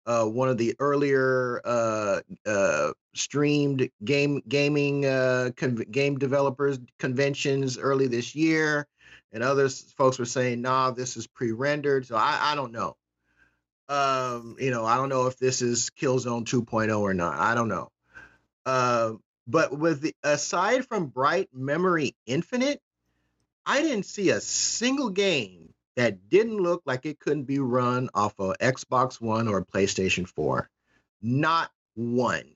uh, 0.06 0.24
one 0.24 0.48
of 0.48 0.58
the 0.58 0.74
earlier 0.78 1.60
uh, 1.64 2.20
uh, 2.46 2.92
streamed 3.14 3.88
game 4.04 4.42
gaming 4.48 5.06
uh, 5.06 5.50
con- 5.56 5.76
game 5.90 6.18
developers 6.18 6.78
conventions 6.98 7.78
early 7.78 8.06
this 8.08 8.34
year, 8.34 8.86
and 9.32 9.42
others 9.42 9.92
folks 9.96 10.18
were 10.18 10.24
saying, 10.24 10.60
nah, 10.60 10.90
this 10.90 11.16
is 11.16 11.26
pre-rendered. 11.26 12.06
So 12.06 12.16
I 12.16 12.38
I 12.40 12.54
don't 12.54 12.72
know. 12.72 12.96
Um, 13.90 14.56
you 14.60 14.70
know, 14.70 14.86
I 14.86 14.96
don't 14.96 15.08
know 15.08 15.26
if 15.26 15.36
this 15.38 15.62
is 15.62 15.90
Killzone 16.00 16.44
2.0 16.44 16.98
or 17.00 17.12
not. 17.12 17.38
I 17.38 17.54
don't 17.54 17.68
know. 17.68 17.90
Uh, 18.64 19.14
but 19.48 19.76
with 19.76 20.00
the 20.02 20.14
aside 20.22 20.86
from 20.86 21.06
Bright 21.06 21.48
Memory 21.52 22.14
Infinite, 22.24 22.80
I 23.66 23.82
didn't 23.82 24.06
see 24.06 24.30
a 24.30 24.40
single 24.40 25.10
game 25.10 25.74
that 25.96 26.28
didn't 26.28 26.58
look 26.58 26.82
like 26.86 27.04
it 27.04 27.18
couldn't 27.18 27.44
be 27.44 27.58
run 27.58 28.08
off 28.14 28.34
of 28.38 28.56
Xbox 28.58 29.20
One 29.20 29.48
or 29.48 29.64
PlayStation 29.64 30.26
4. 30.26 30.70
Not 31.20 31.70
one. 31.94 32.54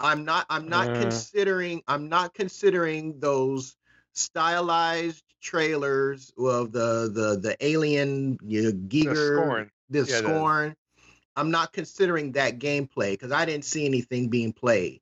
I'm 0.00 0.24
not 0.24 0.46
I'm 0.50 0.68
not 0.68 0.88
Uh. 0.88 1.00
considering 1.00 1.82
I'm 1.86 2.08
not 2.08 2.34
considering 2.34 3.20
those 3.20 3.76
stylized 4.12 5.22
trailers 5.40 6.32
of 6.36 6.72
the 6.72 7.10
the 7.12 7.38
the 7.40 7.56
alien 7.64 8.38
you 8.44 8.62
know, 8.62 8.70
The 8.70 8.76
Giger 8.76 9.70
the 9.92 10.04
Yeah. 10.08 10.72
I'm 11.34 11.50
not 11.50 11.72
considering 11.72 12.32
that 12.32 12.58
gameplay 12.58 13.12
because 13.12 13.32
I 13.32 13.46
didn't 13.46 13.64
see 13.64 13.86
anything 13.86 14.28
being 14.28 14.52
played. 14.52 15.00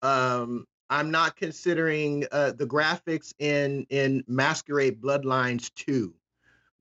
Um, 0.00 0.66
I'm 0.88 1.10
not 1.10 1.36
considering 1.36 2.24
uh, 2.32 2.52
the 2.52 2.66
graphics 2.66 3.34
in 3.38 3.86
in 3.90 4.24
Masquerade 4.26 5.00
Bloodlines 5.02 5.74
2 5.74 6.14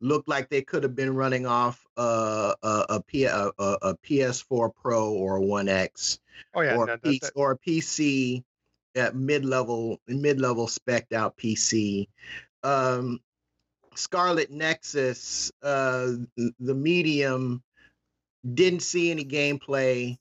looked 0.01 0.29
like 0.29 0.49
they 0.49 0.61
could 0.61 0.83
have 0.83 0.95
been 0.95 1.15
running 1.15 1.45
off 1.45 1.85
uh, 1.97 2.53
a, 2.61 2.85
a, 2.89 3.01
P, 3.01 3.23
a, 3.23 3.49
a, 3.57 3.77
a 3.81 3.97
PS4 3.97 4.73
Pro 4.75 5.11
or 5.13 5.37
a 5.37 5.41
One 5.41 5.67
X 5.67 6.19
Oh 6.53 6.61
yeah, 6.61 6.75
or, 6.75 6.85
no, 6.85 6.93
a 6.93 6.97
that, 6.97 7.03
PC, 7.03 7.19
that, 7.21 7.31
or 7.35 7.51
a 7.51 7.57
PC 7.57 8.43
at 8.95 9.15
mid 9.15 9.45
level 9.45 9.99
mid 10.07 10.39
level 10.39 10.67
spec'd 10.67 11.13
out 11.13 11.37
PC. 11.37 12.07
Um, 12.63 13.19
Scarlet 13.97 14.51
Nexus, 14.51 15.51
uh, 15.63 16.11
the 16.59 16.75
medium, 16.75 17.63
didn't 18.53 18.81
see 18.81 19.11
any 19.11 19.25
gameplay. 19.25 20.17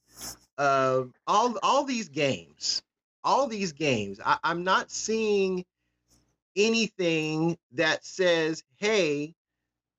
Uh, 0.56 1.04
all 1.26 1.58
all 1.62 1.84
these 1.84 2.08
games, 2.08 2.82
all 3.22 3.46
these 3.46 3.72
games, 3.72 4.20
I, 4.24 4.38
I'm 4.44 4.64
not 4.64 4.90
seeing 4.90 5.64
anything 6.56 7.58
that 7.72 8.04
says, 8.04 8.62
"Hey, 8.76 9.34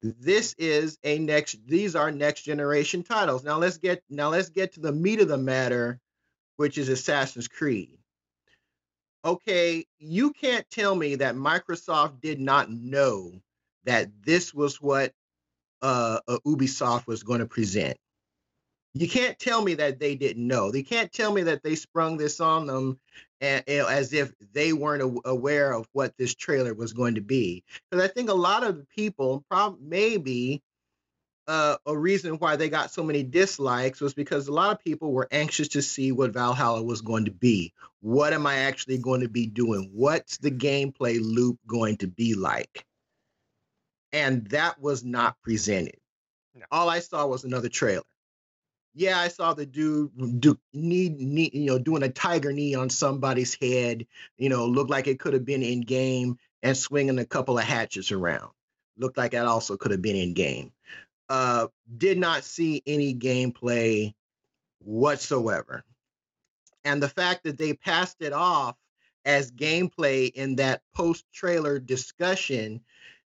this 0.01 0.55
is 0.57 0.97
a 1.03 1.19
next. 1.19 1.57
These 1.67 1.95
are 1.95 2.11
next 2.11 2.43
generation 2.43 3.03
titles." 3.03 3.43
Now 3.43 3.57
let's 3.57 3.77
get 3.77 4.01
now 4.09 4.29
let's 4.29 4.49
get 4.49 4.73
to 4.73 4.79
the 4.79 4.93
meat 4.93 5.19
of 5.19 5.27
the 5.27 5.37
matter, 5.37 5.99
which 6.55 6.77
is 6.77 6.89
Assassin's 6.89 7.47
Creed. 7.47 7.99
Okay, 9.25 9.85
you 9.97 10.31
can't 10.33 10.69
tell 10.69 10.95
me 10.95 11.15
that 11.15 11.35
Microsoft 11.35 12.21
did 12.21 12.39
not 12.39 12.69
know 12.69 13.41
that 13.85 14.09
this 14.23 14.53
was 14.53 14.81
what 14.81 15.13
uh, 15.81 16.19
uh, 16.27 16.39
Ubisoft 16.45 17.07
was 17.07 17.23
going 17.23 17.39
to 17.39 17.45
present. 17.45 17.97
You 18.93 19.09
can't 19.09 19.37
tell 19.37 19.61
me 19.61 19.73
that 19.75 19.99
they 19.99 20.15
didn't 20.15 20.47
know. 20.47 20.71
They 20.71 20.83
can't 20.83 21.11
tell 21.11 21.33
me 21.33 21.43
that 21.43 21.63
they 21.63 21.75
sprung 21.75 22.15
this 22.17 22.39
on 22.39 22.65
them 22.65 22.97
a- 23.41 23.61
a- 23.67 23.89
as 23.89 24.13
if 24.13 24.33
they 24.53 24.71
weren't 24.71 25.03
a- 25.03 25.29
aware 25.29 25.73
of 25.73 25.87
what 25.91 26.13
this 26.17 26.33
trailer 26.33 26.73
was 26.73 26.93
going 26.93 27.15
to 27.15 27.21
be. 27.21 27.63
Because 27.91 28.03
I 28.03 28.07
think 28.11 28.29
a 28.29 28.33
lot 28.33 28.63
of 28.63 28.77
the 28.77 28.85
people, 28.85 29.43
prob- 29.49 29.79
maybe 29.81 30.61
uh, 31.47 31.75
a 31.85 31.95
reason 31.95 32.35
why 32.35 32.55
they 32.55 32.69
got 32.69 32.91
so 32.91 33.03
many 33.03 33.21
dislikes 33.21 34.01
was 34.01 34.13
because 34.13 34.47
a 34.47 34.53
lot 34.53 34.71
of 34.71 34.83
people 34.83 35.11
were 35.11 35.27
anxious 35.31 35.67
to 35.69 35.81
see 35.81 36.11
what 36.11 36.31
Valhalla 36.33 36.81
was 36.81 37.01
going 37.01 37.25
to 37.25 37.31
be. 37.31 37.73
What 38.01 38.33
am 38.33 38.47
I 38.47 38.59
actually 38.59 38.97
going 38.97 39.21
to 39.21 39.29
be 39.29 39.45
doing? 39.45 39.91
What's 39.93 40.37
the 40.37 40.51
gameplay 40.51 41.19
loop 41.21 41.59
going 41.67 41.97
to 41.97 42.07
be 42.07 42.33
like? 42.33 42.85
And 44.15 44.47
that 44.47 44.79
was 44.79 45.03
not 45.03 45.41
presented. 45.41 45.97
No. 46.55 46.63
All 46.71 46.89
I 46.89 46.99
saw 46.99 47.27
was 47.27 47.43
another 47.43 47.67
trailer. 47.67 48.05
Yeah, 48.93 49.19
I 49.19 49.27
saw 49.27 49.53
the 49.53 49.65
dude 49.65 50.39
do 50.39 50.57
knee, 50.73 51.09
knee, 51.09 51.51
you 51.53 51.65
know, 51.65 51.77
doing 51.77 52.01
a 52.01 52.07
tiger 52.09 52.53
knee 52.53 52.75
on 52.75 52.89
somebody's 52.89 53.55
head. 53.55 54.07
You 54.37 54.47
know, 54.47 54.67
looked 54.67 54.89
like 54.89 55.07
it 55.07 55.19
could 55.19 55.33
have 55.33 55.43
been 55.43 55.63
in 55.63 55.81
game 55.81 56.37
and 56.63 56.77
swinging 56.77 57.19
a 57.19 57.25
couple 57.25 57.57
of 57.57 57.65
hatches 57.65 58.13
around. 58.13 58.51
Looked 58.97 59.17
like 59.17 59.31
that 59.31 59.47
also 59.47 59.75
could 59.75 59.91
have 59.91 60.01
been 60.01 60.15
in 60.15 60.33
game. 60.33 60.71
Uh, 61.27 61.67
did 61.97 62.17
not 62.17 62.45
see 62.45 62.81
any 62.87 63.13
gameplay 63.13 64.13
whatsoever. 64.79 65.83
And 66.85 67.03
the 67.03 67.09
fact 67.09 67.43
that 67.43 67.57
they 67.57 67.73
passed 67.73 68.21
it 68.21 68.31
off 68.31 68.77
as 69.25 69.51
gameplay 69.51 70.31
in 70.31 70.55
that 70.55 70.83
post 70.93 71.25
trailer 71.33 71.79
discussion 71.79 72.79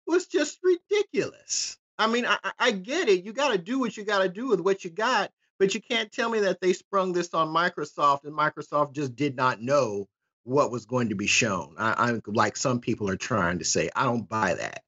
was 0.08 0.28
just 0.28 0.60
ridiculous. 0.64 1.78
I 2.00 2.08
mean, 2.08 2.26
I, 2.26 2.38
I- 2.60 2.72
get 2.72 3.10
it. 3.10 3.24
You 3.26 3.34
got 3.34 3.52
to 3.52 3.58
do 3.58 3.80
what 3.80 3.98
you 3.98 4.04
got 4.04 4.22
to 4.24 4.30
do 4.30 4.48
with 4.48 4.60
what 4.60 4.84
you 4.84 4.90
got, 4.92 5.32
but 5.60 5.74
you 5.74 5.82
can't 5.82 6.12
tell 6.12 6.30
me 6.30 6.42
that 6.42 6.62
they 6.62 6.74
sprung 6.74 7.12
this 7.14 7.34
on 7.34 7.48
Microsoft 7.50 8.24
and 8.26 8.34
Microsoft 8.34 8.94
just 8.94 9.16
did 9.16 9.36
not 9.36 9.62
know 9.62 10.08
what 10.44 10.72
was 10.72 10.86
going 10.86 11.10
to 11.10 11.16
be 11.16 11.28
shown. 11.28 11.76
I, 11.78 12.10
I'm 12.10 12.22
like 12.28 12.56
some 12.56 12.80
people 12.80 13.10
are 13.10 13.18
trying 13.18 13.60
to 13.60 13.66
say. 13.66 13.90
I 13.96 14.04
don't 14.06 14.30
buy 14.30 14.54
that. 14.56 14.84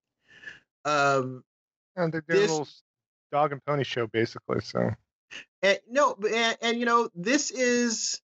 Um, 0.85 1.43
and 1.95 2.13
they're 2.13 2.23
this- 2.27 2.49
a 2.49 2.53
little 2.53 2.67
dog 3.31 3.51
and 3.51 3.63
pony 3.65 3.83
show 3.83 4.07
basically. 4.07 4.61
So 4.61 4.91
and 5.61 5.79
no 5.89 6.15
and, 6.33 6.57
and 6.61 6.79
you 6.79 6.85
know 6.85 7.09
this 7.13 7.51
is 7.51 8.21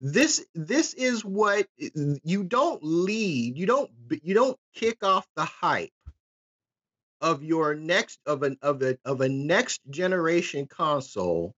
this 0.00 0.44
this 0.54 0.94
is 0.94 1.24
what 1.24 1.66
you 1.76 2.44
don't 2.44 2.82
lead 2.82 3.56
you 3.56 3.66
don't 3.66 3.90
you 4.22 4.34
don't 4.34 4.58
kick 4.74 5.02
off 5.02 5.26
the 5.36 5.44
hype 5.44 5.90
of 7.20 7.42
your 7.42 7.74
next 7.74 8.20
of 8.26 8.42
an 8.42 8.58
of 8.60 8.82
a 8.82 8.98
of 9.04 9.20
a 9.22 9.28
next 9.28 9.80
generation 9.90 10.66
console 10.66 11.54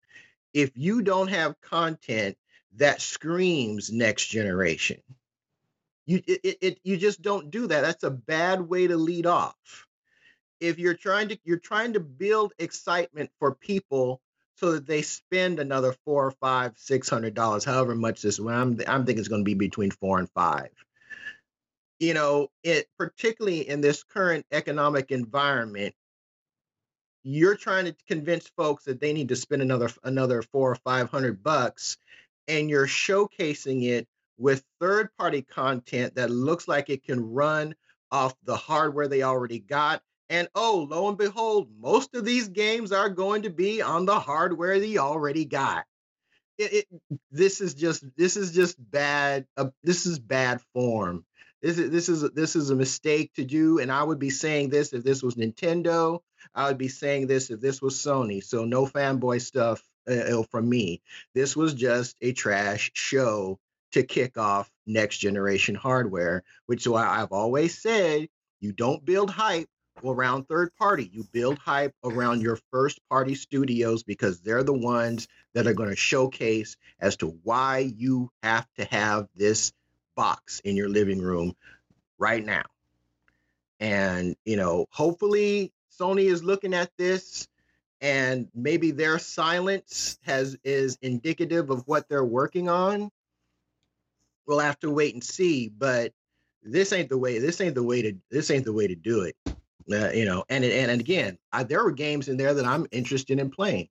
if 0.54 0.70
you 0.76 1.02
don't 1.02 1.28
have 1.28 1.60
content 1.60 2.36
that 2.76 3.00
screams 3.00 3.92
next 3.92 4.26
generation. 4.26 5.00
You 6.06 6.22
it, 6.26 6.58
it, 6.60 6.78
you 6.84 6.96
just 6.96 7.20
don't 7.20 7.50
do 7.50 7.66
that. 7.66 7.82
That's 7.82 8.04
a 8.04 8.10
bad 8.10 8.62
way 8.62 8.86
to 8.86 8.96
lead 8.96 9.26
off. 9.26 9.86
If 10.60 10.78
you're 10.78 10.94
trying 10.94 11.28
to 11.28 11.38
you're 11.44 11.58
trying 11.58 11.92
to 11.94 12.00
build 12.00 12.52
excitement 12.58 13.30
for 13.38 13.54
people 13.54 14.20
so 14.58 14.72
that 14.72 14.86
they 14.86 15.02
spend 15.02 15.60
another 15.60 15.94
four 16.04 16.26
or 16.26 16.30
five 16.32 16.72
six 16.76 17.08
hundred 17.08 17.34
dollars 17.34 17.64
however 17.64 17.94
much 17.94 18.22
this 18.22 18.38
i'm 18.38 18.78
i'm 18.86 19.04
thinking 19.04 19.18
it's 19.18 19.28
going 19.28 19.40
to 19.40 19.44
be 19.44 19.54
between 19.54 19.90
four 19.90 20.18
and 20.18 20.28
five. 20.30 20.70
You 22.00 22.14
know 22.14 22.48
it 22.62 22.86
particularly 22.98 23.68
in 23.68 23.80
this 23.80 24.02
current 24.04 24.46
economic 24.52 25.10
environment 25.10 25.94
you're 27.24 27.56
trying 27.56 27.86
to 27.86 27.96
convince 28.06 28.48
folks 28.56 28.84
that 28.84 29.00
they 29.00 29.12
need 29.12 29.28
to 29.28 29.36
spend 29.36 29.62
another 29.62 29.90
another 30.04 30.42
four 30.42 30.70
or 30.70 30.76
five 30.76 31.10
hundred 31.10 31.42
bucks 31.42 31.96
and 32.46 32.70
you're 32.70 32.86
showcasing 32.86 33.84
it 33.88 34.06
with 34.38 34.64
third 34.80 35.08
party 35.18 35.42
content 35.42 36.14
that 36.14 36.30
looks 36.30 36.68
like 36.68 36.88
it 36.88 37.04
can 37.04 37.32
run 37.32 37.74
off 38.10 38.34
the 38.44 38.56
hardware 38.56 39.08
they 39.08 39.22
already 39.22 39.58
got 39.58 40.00
and 40.30 40.48
oh, 40.54 40.86
lo 40.90 41.08
and 41.08 41.18
behold, 41.18 41.68
most 41.78 42.14
of 42.14 42.24
these 42.24 42.48
games 42.48 42.92
are 42.92 43.08
going 43.08 43.42
to 43.42 43.50
be 43.50 43.80
on 43.82 44.04
the 44.04 44.18
hardware 44.18 44.78
they 44.78 44.98
already 44.98 45.44
got. 45.44 45.84
It, 46.58 46.72
it 46.72 47.20
this 47.30 47.60
is 47.60 47.74
just 47.74 48.04
this 48.16 48.36
is 48.36 48.52
just 48.52 48.76
bad. 48.90 49.46
Uh, 49.56 49.70
this 49.82 50.06
is 50.06 50.18
bad 50.18 50.60
form. 50.74 51.24
This 51.62 51.78
is 51.78 51.90
this 51.90 52.08
is 52.08 52.30
this 52.32 52.56
is 52.56 52.70
a 52.70 52.76
mistake 52.76 53.32
to 53.34 53.44
do, 53.44 53.78
and 53.78 53.90
I 53.90 54.02
would 54.02 54.18
be 54.18 54.30
saying 54.30 54.68
this 54.68 54.92
if 54.92 55.02
this 55.02 55.22
was 55.22 55.36
Nintendo. 55.36 56.20
I 56.54 56.68
would 56.68 56.78
be 56.78 56.88
saying 56.88 57.26
this 57.26 57.50
if 57.50 57.60
this 57.60 57.80
was 57.80 57.96
Sony. 57.96 58.42
So 58.42 58.64
no 58.64 58.86
fanboy 58.86 59.40
stuff 59.40 59.82
uh, 60.08 60.42
from 60.50 60.68
me. 60.68 61.00
This 61.34 61.56
was 61.56 61.74
just 61.74 62.16
a 62.20 62.32
trash 62.32 62.90
show 62.94 63.58
to 63.92 64.02
kick 64.02 64.36
off 64.36 64.70
next 64.86 65.18
generation 65.18 65.74
hardware, 65.74 66.44
which 66.66 66.82
is 66.82 66.88
why 66.88 67.06
I've 67.06 67.32
always 67.32 67.80
said 67.80 68.28
you 68.60 68.72
don't 68.72 69.04
build 69.04 69.30
hype 69.30 69.68
around 70.04 70.44
third 70.44 70.74
party. 70.76 71.10
You 71.12 71.24
build 71.32 71.58
hype 71.58 71.94
around 72.04 72.40
your 72.40 72.58
first 72.70 73.00
party 73.08 73.34
studios 73.34 74.02
because 74.02 74.40
they're 74.40 74.62
the 74.62 74.72
ones 74.72 75.28
that 75.54 75.66
are 75.66 75.74
going 75.74 75.90
to 75.90 75.96
showcase 75.96 76.76
as 77.00 77.16
to 77.16 77.28
why 77.42 77.92
you 77.96 78.30
have 78.42 78.66
to 78.78 78.84
have 78.84 79.28
this 79.34 79.72
box 80.16 80.60
in 80.60 80.76
your 80.76 80.88
living 80.88 81.20
room 81.20 81.54
right 82.18 82.44
now. 82.44 82.64
And, 83.80 84.36
you 84.44 84.56
know, 84.56 84.86
hopefully 84.90 85.72
Sony 85.98 86.24
is 86.24 86.42
looking 86.42 86.74
at 86.74 86.90
this 86.96 87.48
and 88.00 88.48
maybe 88.54 88.90
their 88.90 89.18
silence 89.18 90.18
has 90.22 90.56
is 90.64 90.98
indicative 91.02 91.70
of 91.70 91.82
what 91.86 92.08
they're 92.08 92.24
working 92.24 92.68
on. 92.68 93.10
We'll 94.46 94.60
have 94.60 94.78
to 94.80 94.90
wait 94.90 95.14
and 95.14 95.22
see, 95.22 95.68
but 95.68 96.12
this 96.62 96.92
ain't 96.92 97.08
the 97.08 97.18
way. 97.18 97.38
This 97.38 97.60
ain't 97.60 97.74
the 97.74 97.82
way 97.82 98.02
to. 98.02 98.14
This 98.30 98.50
ain't 98.50 98.64
the 98.64 98.72
way 98.72 98.86
to 98.86 98.94
do 98.94 99.22
it. 99.22 99.36
Uh, 99.90 100.10
you 100.12 100.24
know, 100.24 100.44
and 100.48 100.64
and 100.64 100.90
and 100.90 101.00
again, 101.00 101.38
I, 101.52 101.62
there 101.64 101.82
were 101.82 101.92
games 101.92 102.28
in 102.28 102.36
there 102.36 102.54
that 102.54 102.66
I'm 102.66 102.86
interested 102.90 103.38
in 103.38 103.50
playing. 103.50 103.88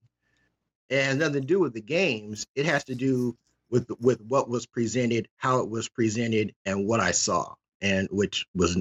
It 0.90 1.04
has 1.04 1.18
nothing 1.18 1.42
to 1.42 1.48
do 1.48 1.60
with 1.60 1.74
the 1.74 1.82
games. 1.82 2.46
It 2.56 2.66
has 2.66 2.84
to 2.86 2.96
do 2.96 3.38
with 3.70 3.88
with 4.00 4.22
what 4.22 4.50
was 4.50 4.66
presented, 4.66 5.28
how 5.38 5.60
it 5.60 5.70
was 5.70 5.90
presented, 5.90 6.54
and 6.66 6.88
what 6.88 7.00
I 7.00 7.12
saw, 7.12 7.56
and 7.82 8.08
which 8.12 8.46
was 8.54 8.78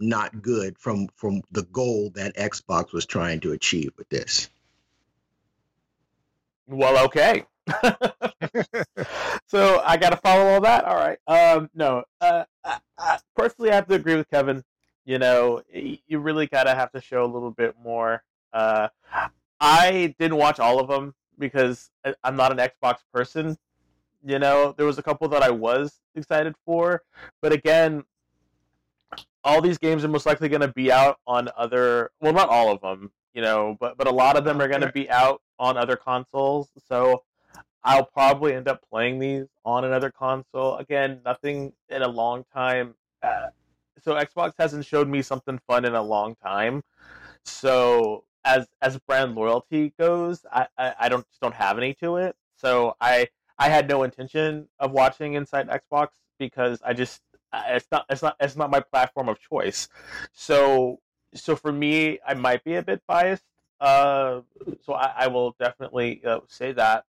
not 0.00 0.42
good 0.42 0.78
from 0.78 1.08
from 1.14 1.42
the 1.50 1.62
goal 1.62 2.10
that 2.14 2.36
Xbox 2.36 2.92
was 2.92 3.06
trying 3.06 3.40
to 3.40 3.52
achieve 3.52 3.92
with 3.96 4.08
this. 4.08 4.50
Well, 6.66 7.04
okay. 7.06 7.46
so 9.46 9.82
I 9.84 9.96
got 9.96 10.10
to 10.10 10.16
follow 10.16 10.46
all 10.48 10.60
that. 10.60 10.84
All 10.84 10.96
right. 10.96 11.18
Um, 11.26 11.70
no. 11.74 12.04
Uh, 12.20 12.44
I, 12.64 12.78
I, 12.98 13.18
personally, 13.36 13.70
I 13.70 13.76
have 13.76 13.88
to 13.88 13.94
agree 13.94 14.16
with 14.16 14.28
Kevin. 14.30 14.62
You 15.08 15.18
know, 15.18 15.62
you 15.72 16.18
really 16.18 16.46
got 16.46 16.64
to 16.64 16.74
have 16.74 16.92
to 16.92 17.00
show 17.00 17.24
a 17.24 17.32
little 17.32 17.50
bit 17.50 17.74
more. 17.82 18.22
Uh, 18.52 18.88
I 19.58 20.14
didn't 20.18 20.36
watch 20.36 20.60
all 20.60 20.80
of 20.80 20.88
them 20.88 21.14
because 21.38 21.90
I'm 22.22 22.36
not 22.36 22.52
an 22.52 22.58
Xbox 22.58 22.98
person. 23.10 23.56
You 24.22 24.38
know, 24.38 24.74
there 24.76 24.84
was 24.84 24.98
a 24.98 25.02
couple 25.02 25.26
that 25.28 25.42
I 25.42 25.48
was 25.48 26.02
excited 26.14 26.56
for, 26.66 27.04
but 27.40 27.54
again, 27.54 28.04
all 29.42 29.62
these 29.62 29.78
games 29.78 30.04
are 30.04 30.08
most 30.08 30.26
likely 30.26 30.50
going 30.50 30.60
to 30.60 30.68
be 30.68 30.92
out 30.92 31.18
on 31.26 31.48
other. 31.56 32.10
Well, 32.20 32.34
not 32.34 32.50
all 32.50 32.70
of 32.70 32.82
them, 32.82 33.10
you 33.32 33.40
know, 33.40 33.78
but 33.80 33.96
but 33.96 34.08
a 34.08 34.12
lot 34.12 34.36
of 34.36 34.44
them 34.44 34.60
are 34.60 34.68
going 34.68 34.82
to 34.82 34.92
be 34.92 35.08
out 35.08 35.40
on 35.58 35.78
other 35.78 35.96
consoles. 35.96 36.68
So 36.86 37.22
I'll 37.82 38.04
probably 38.04 38.52
end 38.52 38.68
up 38.68 38.82
playing 38.90 39.20
these 39.20 39.46
on 39.64 39.86
another 39.86 40.10
console. 40.10 40.76
Again, 40.76 41.22
nothing 41.24 41.72
in 41.88 42.02
a 42.02 42.08
long 42.08 42.44
time. 42.52 42.94
Uh, 43.22 43.46
so 44.02 44.14
Xbox 44.14 44.52
hasn't 44.58 44.84
showed 44.84 45.08
me 45.08 45.22
something 45.22 45.58
fun 45.66 45.84
in 45.84 45.94
a 45.94 46.02
long 46.02 46.34
time. 46.36 46.82
So 47.44 48.24
as 48.44 48.66
as 48.82 48.98
brand 48.98 49.34
loyalty 49.34 49.94
goes, 49.98 50.44
I, 50.52 50.66
I, 50.76 50.94
I 51.00 51.08
don't 51.08 51.26
don't 51.40 51.54
have 51.54 51.78
any 51.78 51.94
to 51.94 52.16
it. 52.16 52.36
So 52.56 52.96
I 53.00 53.28
I 53.58 53.68
had 53.68 53.88
no 53.88 54.02
intention 54.02 54.68
of 54.78 54.92
watching 54.92 55.34
Inside 55.34 55.68
Xbox 55.68 56.08
because 56.38 56.80
I 56.84 56.92
just 56.92 57.22
it's 57.52 57.86
not 57.90 58.06
it's 58.10 58.22
not 58.22 58.36
it's 58.40 58.56
not 58.56 58.70
my 58.70 58.80
platform 58.80 59.28
of 59.28 59.38
choice. 59.40 59.88
So 60.32 61.00
so 61.34 61.56
for 61.56 61.72
me, 61.72 62.18
I 62.26 62.34
might 62.34 62.64
be 62.64 62.74
a 62.76 62.82
bit 62.82 63.02
biased. 63.06 63.44
Uh, 63.80 64.40
so 64.84 64.94
I, 64.94 65.12
I 65.16 65.26
will 65.28 65.54
definitely 65.60 66.20
uh, 66.24 66.40
say 66.48 66.72
that, 66.72 67.04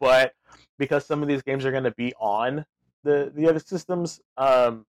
but 0.00 0.32
because 0.78 1.04
some 1.04 1.22
of 1.22 1.28
these 1.28 1.42
games 1.42 1.66
are 1.66 1.70
going 1.70 1.84
to 1.84 1.90
be 1.90 2.14
on 2.18 2.64
the 3.04 3.30
the 3.34 3.48
other 3.48 3.58
systems, 3.58 4.20
um, 4.36 4.86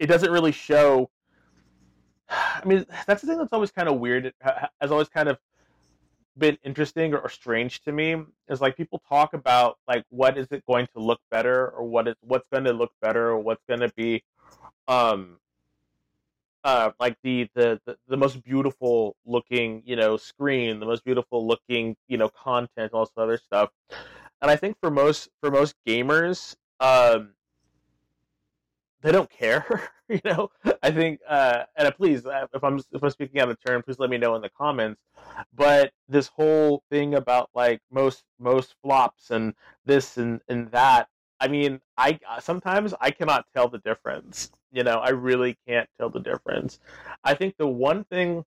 it 0.00 0.06
doesn't 0.06 0.32
really 0.32 0.52
show 0.52 1.08
I 2.30 2.62
mean, 2.64 2.86
that's 3.06 3.22
the 3.22 3.26
thing 3.26 3.38
that's 3.38 3.52
always 3.52 3.70
kind 3.70 3.88
of 3.88 3.98
weird. 3.98 4.26
It 4.26 4.34
has 4.80 4.90
always 4.90 5.08
kind 5.08 5.28
of 5.28 5.38
been 6.38 6.56
interesting 6.64 7.12
or, 7.12 7.18
or, 7.18 7.28
strange 7.28 7.82
to 7.82 7.92
me 7.92 8.16
is 8.48 8.60
like 8.60 8.76
people 8.76 9.02
talk 9.08 9.34
about 9.34 9.78
like 9.88 10.04
what 10.10 10.38
is 10.38 10.46
it 10.52 10.64
going 10.64 10.86
to 10.94 11.00
look 11.00 11.20
better 11.30 11.68
or 11.70 11.84
what 11.84 12.06
is 12.06 12.14
what's 12.22 12.46
going 12.52 12.64
to 12.64 12.72
look 12.72 12.92
better 13.02 13.30
or 13.30 13.38
what's 13.38 13.62
going 13.68 13.80
to 13.80 13.92
be 13.96 14.22
um 14.86 15.38
uh 16.64 16.92
like 17.00 17.16
the, 17.24 17.48
the 17.54 17.80
the 17.84 17.96
the 18.06 18.16
most 18.16 18.42
beautiful 18.44 19.16
looking 19.26 19.82
you 19.84 19.96
know 19.96 20.16
screen 20.16 20.78
the 20.78 20.86
most 20.86 21.04
beautiful 21.04 21.46
looking 21.46 21.96
you 22.06 22.16
know 22.16 22.28
content 22.28 22.92
all 22.94 23.04
this 23.04 23.12
other 23.16 23.36
stuff 23.36 23.70
and 24.40 24.50
i 24.50 24.56
think 24.56 24.76
for 24.80 24.90
most 24.90 25.28
for 25.40 25.50
most 25.50 25.74
gamers 25.86 26.54
um 26.78 27.30
they 29.02 29.12
don't 29.12 29.30
care. 29.30 29.90
you 30.08 30.20
know, 30.24 30.50
I 30.82 30.90
think, 30.90 31.20
uh, 31.28 31.64
and 31.76 31.88
uh, 31.88 31.90
please, 31.92 32.26
uh, 32.26 32.46
if 32.52 32.62
I'm 32.62 32.78
if 32.92 33.02
I'm 33.02 33.10
speaking 33.10 33.40
out 33.40 33.50
of 33.50 33.58
turn, 33.64 33.82
please 33.82 33.98
let 33.98 34.10
me 34.10 34.18
know 34.18 34.34
in 34.34 34.42
the 34.42 34.50
comments. 34.50 35.00
But 35.54 35.92
this 36.08 36.28
whole 36.28 36.82
thing 36.90 37.14
about 37.14 37.50
like 37.54 37.80
most 37.90 38.24
most 38.38 38.74
flops 38.82 39.30
and 39.30 39.54
this 39.84 40.16
and 40.16 40.40
and 40.48 40.70
that, 40.72 41.08
I 41.40 41.48
mean, 41.48 41.80
I 41.96 42.18
sometimes 42.40 42.94
I 43.00 43.10
cannot 43.10 43.46
tell 43.54 43.68
the 43.68 43.78
difference. 43.78 44.50
You 44.72 44.84
know, 44.84 44.98
I 44.98 45.10
really 45.10 45.56
can't 45.66 45.88
tell 45.98 46.10
the 46.10 46.20
difference. 46.20 46.78
I 47.24 47.34
think 47.34 47.56
the 47.56 47.66
one 47.66 48.04
thing 48.04 48.44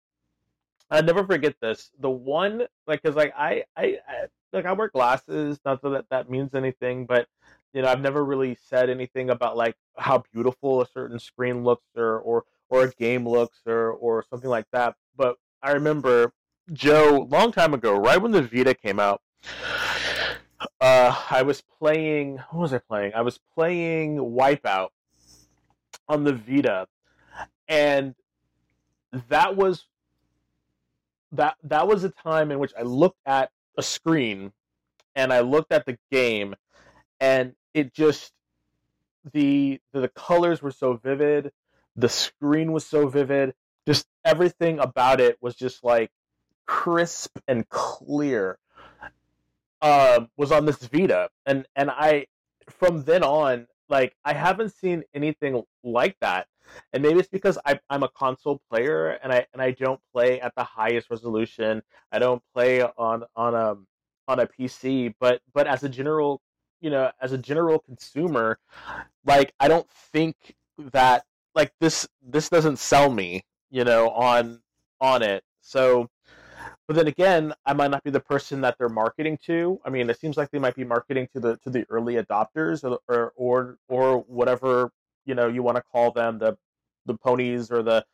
I 0.90 1.02
never 1.02 1.26
forget 1.26 1.56
this. 1.60 1.92
The 2.00 2.10
one 2.10 2.68
like, 2.88 3.02
cause 3.02 3.16
like 3.16 3.34
I 3.38 3.64
I, 3.76 3.98
I 4.08 4.26
like 4.52 4.66
I 4.66 4.74
wear 4.74 4.90
glasses. 4.90 5.60
Not 5.66 5.82
that 5.82 6.06
that 6.12 6.30
means 6.30 6.54
anything, 6.54 7.06
but 7.06 7.28
you 7.74 7.82
know, 7.82 7.88
I've 7.88 8.02
never 8.02 8.24
really 8.24 8.56
said 8.70 8.90
anything 8.90 9.30
about 9.30 9.58
like 9.58 9.76
how 9.98 10.24
beautiful 10.32 10.82
a 10.82 10.88
certain 10.88 11.20
screen 11.20 11.64
looks 11.64 11.88
or 11.96 12.20
or 12.20 12.44
or 12.70 12.84
a 12.84 12.92
game 12.92 13.28
looks 13.28 13.60
or 13.66 13.92
or 13.92 14.24
something 14.30 14.50
like 14.50 14.68
that. 14.72 14.96
But 15.16 15.38
I 15.62 15.72
remember 15.72 16.34
Joe 16.72 17.28
long 17.30 17.52
time 17.52 17.74
ago, 17.74 17.98
right 17.98 18.22
when 18.22 18.32
the 18.32 18.44
Vita 18.44 18.74
came 18.74 19.00
out. 19.00 19.22
Uh, 20.80 21.16
I 21.30 21.42
was 21.42 21.62
playing. 21.62 22.38
What 22.52 22.62
was 22.62 22.74
I 22.74 22.78
playing? 22.78 23.14
I 23.16 23.22
was 23.22 23.40
playing 23.54 24.18
Wipeout 24.18 24.90
on 26.08 26.24
the 26.24 26.34
Vita, 26.34 26.88
and 27.68 28.16
that 29.30 29.56
was 29.56 29.86
that 31.32 31.58
that 31.64 31.88
was 31.88 32.04
a 32.04 32.10
time 32.10 32.52
in 32.52 32.60
which 32.60 32.74
I 32.78 32.84
looked 32.84 33.20
at 33.26 33.50
a 33.78 33.84
screen 33.84 34.54
and 35.16 35.34
I 35.34 35.42
looked 35.42 35.72
at 35.72 35.86
the 35.86 35.98
game 36.12 36.56
and 37.20 37.54
it 37.74 37.94
just 37.94 38.34
the 39.32 39.80
the 39.94 40.10
colors 40.10 40.62
were 40.62 40.72
so 40.72 40.94
vivid, 40.94 41.52
the 41.96 42.10
screen 42.10 42.72
was 42.72 42.86
so 42.86 43.08
vivid, 43.08 43.54
just 43.88 44.08
everything 44.26 44.80
about 44.80 45.20
it 45.20 45.38
was 45.42 45.56
just 45.56 45.84
like 45.84 46.12
crisp 46.66 47.38
and 47.48 47.68
clear. 47.70 48.58
Um, 49.82 50.30
was 50.38 50.52
on 50.52 50.66
this 50.66 50.78
Vita, 50.78 51.30
and 51.46 51.66
and 51.76 51.92
I 51.92 52.28
from 52.70 53.04
then 53.04 53.24
on, 53.24 53.68
like 53.90 54.16
I 54.24 54.34
haven't 54.34 54.74
seen 54.74 55.04
anything 55.14 55.62
like 55.84 56.18
that. 56.22 56.48
And 56.94 57.04
maybe 57.04 57.20
it's 57.20 57.28
because 57.28 57.58
I, 57.66 57.80
I'm 57.90 58.04
a 58.04 58.08
console 58.10 58.62
player 58.70 59.20
and 59.22 59.34
I 59.34 59.46
and 59.52 59.62
I 59.62 59.72
don't 59.72 60.00
play 60.14 60.40
at 60.40 60.56
the 60.56 60.64
highest 60.64 61.10
resolution. 61.10 61.84
I 62.12 62.20
don't 62.20 62.42
play 62.54 62.82
on 62.82 63.24
on 63.36 63.54
a 63.54 63.76
on 64.30 64.40
a 64.40 64.48
PC, 64.48 65.14
but 65.20 65.42
but 65.54 65.68
as 65.68 65.84
a 65.84 65.90
general 65.90 66.42
you 66.84 66.90
know, 66.90 67.10
as 67.22 67.32
a 67.32 67.38
general 67.38 67.80
consumer, 67.80 68.60
like 69.26 69.54
I 69.60 69.70
don't 69.70 69.90
think 69.90 70.36
that 70.92 71.24
like 71.56 71.72
this 71.80 72.08
this 72.22 72.50
doesn't 72.50 72.78
sell 72.78 73.10
me, 73.10 73.46
you 73.72 73.86
know, 73.86 74.10
on 74.10 74.62
on 75.00 75.24
it. 75.24 75.44
So 75.62 76.10
but 76.88 76.98
then 76.98 77.08
again, 77.08 77.54
I 77.66 77.74
might 77.74 77.92
not 77.92 78.04
be 78.04 78.12
the 78.12 78.20
person 78.20 78.62
that 78.62 78.78
they're 78.78 78.90
marketing 78.90 79.38
to. 79.46 79.80
I 79.86 79.90
mean, 79.90 80.10
it 80.10 80.20
seems 80.20 80.36
like 80.36 80.52
they 80.52 80.60
might 80.60 80.76
be 80.76 80.84
marketing 80.84 81.30
to 81.34 81.40
the 81.40 81.58
to 81.58 81.70
the 81.70 81.86
early 81.90 82.16
adopters 82.16 82.84
or 82.84 83.00
or 83.08 83.32
or, 83.38 83.78
or 83.88 84.20
whatever, 84.28 84.92
you 85.26 85.36
know, 85.36 85.48
you 85.48 85.64
want 85.64 85.78
to 85.78 85.84
call 85.84 86.12
them, 86.12 86.38
the 86.38 86.58
the 87.06 87.16
ponies 87.16 87.72
or 87.72 87.82
the 87.82 88.06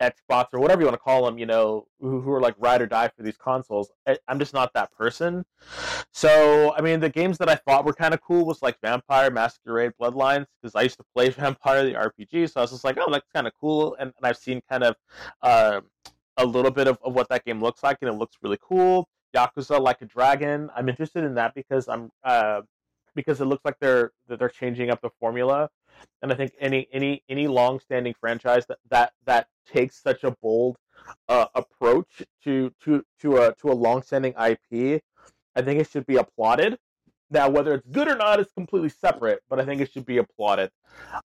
Xbox 0.00 0.46
or 0.52 0.60
whatever 0.60 0.82
you 0.82 0.86
want 0.86 0.94
to 0.94 1.02
call 1.02 1.24
them, 1.24 1.38
you 1.38 1.46
know, 1.46 1.86
who, 2.00 2.20
who 2.20 2.30
are 2.32 2.40
like 2.40 2.54
ride 2.58 2.82
or 2.82 2.86
die 2.86 3.08
for 3.08 3.22
these 3.22 3.36
consoles. 3.36 3.90
I, 4.06 4.18
am 4.28 4.38
just 4.38 4.52
not 4.52 4.72
that 4.74 4.92
person. 4.92 5.44
So, 6.12 6.74
I 6.76 6.80
mean, 6.80 7.00
the 7.00 7.08
games 7.08 7.38
that 7.38 7.48
I 7.48 7.54
thought 7.54 7.84
were 7.84 7.92
kind 7.92 8.14
of 8.14 8.20
cool 8.20 8.44
was 8.44 8.62
like 8.62 8.76
Vampire, 8.82 9.30
Masquerade, 9.30 9.92
Bloodlines, 10.00 10.46
because 10.60 10.74
I 10.74 10.82
used 10.82 10.98
to 10.98 11.04
play 11.14 11.28
Vampire, 11.30 11.84
the 11.84 11.94
RPG. 11.94 12.52
So 12.52 12.60
I 12.60 12.62
was 12.62 12.70
just 12.70 12.84
like, 12.84 12.98
oh, 12.98 13.10
that's 13.10 13.28
kind 13.34 13.46
of 13.46 13.52
cool. 13.60 13.96
And, 13.98 14.12
and 14.16 14.26
I've 14.26 14.36
seen 14.36 14.60
kind 14.68 14.84
of 14.84 14.96
uh, 15.42 15.80
a 16.36 16.44
little 16.44 16.70
bit 16.70 16.88
of, 16.88 16.98
of 17.04 17.14
what 17.14 17.28
that 17.28 17.44
game 17.44 17.60
looks 17.60 17.82
like, 17.82 17.98
and 18.00 18.10
it 18.10 18.14
looks 18.14 18.36
really 18.42 18.58
cool. 18.60 19.08
Yakuza 19.34 19.80
Like 19.80 20.00
a 20.02 20.06
Dragon. 20.06 20.70
I'm 20.76 20.88
interested 20.88 21.24
in 21.24 21.34
that 21.34 21.54
because 21.54 21.88
I'm 21.88 22.10
uh, 22.22 22.62
because 23.14 23.40
it 23.40 23.46
looks 23.46 23.64
like 23.64 23.76
they're 23.80 24.12
they're 24.28 24.48
changing 24.48 24.90
up 24.90 25.00
the 25.00 25.10
formula 25.20 25.68
and 26.22 26.32
I 26.32 26.36
think 26.36 26.52
any 26.58 26.88
any 26.92 27.22
any 27.28 27.46
long-standing 27.46 28.14
franchise 28.20 28.66
that 28.66 28.78
that 28.90 29.12
that 29.26 29.48
takes 29.66 30.02
such 30.02 30.24
a 30.24 30.30
bold 30.42 30.76
uh, 31.28 31.46
approach 31.54 32.22
to 32.44 32.72
to 32.82 33.04
to 33.20 33.36
a 33.38 33.54
to 33.56 33.70
a 33.70 33.74
long-standing 33.74 34.32
IP, 34.32 35.02
I 35.54 35.62
think 35.62 35.80
it 35.80 35.90
should 35.90 36.06
be 36.06 36.16
applauded. 36.16 36.78
Now, 37.30 37.48
whether 37.48 37.74
it's 37.74 37.86
good 37.90 38.08
or 38.08 38.16
not 38.16 38.40
is 38.40 38.48
completely 38.54 38.90
separate, 38.90 39.40
but 39.48 39.58
I 39.58 39.64
think 39.64 39.80
it 39.80 39.90
should 39.90 40.06
be 40.06 40.18
applauded. 40.18 40.70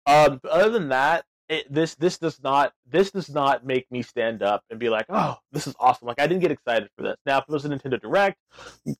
Um, 0.06 0.40
other 0.50 0.70
than 0.70 0.90
that, 0.90 1.26
it, 1.50 1.72
this 1.72 1.96
this 1.96 2.18
does 2.18 2.42
not 2.42 2.74
this 2.86 3.12
does 3.12 3.30
not 3.30 3.66
make 3.66 3.90
me 3.92 4.02
stand 4.02 4.42
up 4.42 4.64
and 4.70 4.80
be 4.80 4.90
like, 4.90 5.06
oh, 5.10 5.36
this 5.52 5.68
is 5.68 5.76
awesome. 5.80 6.08
Like 6.08 6.20
I 6.20 6.28
didn't 6.28 6.42
get 6.42 6.52
excited 6.52 6.90
for 6.96 7.04
this. 7.04 7.18
Now, 7.26 7.40
if 7.40 7.46
it 7.48 7.52
was 7.52 7.66
a 7.66 7.70
Nintendo 7.70 8.02
Direct, 8.02 8.38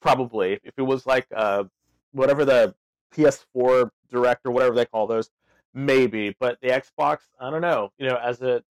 probably. 0.02 0.60
If 0.64 0.74
it 0.78 0.84
was 0.84 1.06
like 1.06 1.28
uh, 1.36 1.64
whatever 2.12 2.46
the 2.46 2.76
PS4 3.16 3.90
Direct 4.12 4.46
or 4.46 4.52
whatever 4.52 4.76
they 4.76 4.86
call 4.86 5.08
those, 5.08 5.30
maybe 5.76 6.36
but 6.40 6.58
the 6.62 6.70
xbox 6.70 7.20
i 7.40 7.50
don't 7.50 7.62
know 7.62 7.92
you 7.98 8.08
know 8.08 8.16
as 8.16 8.42
a 8.42 8.64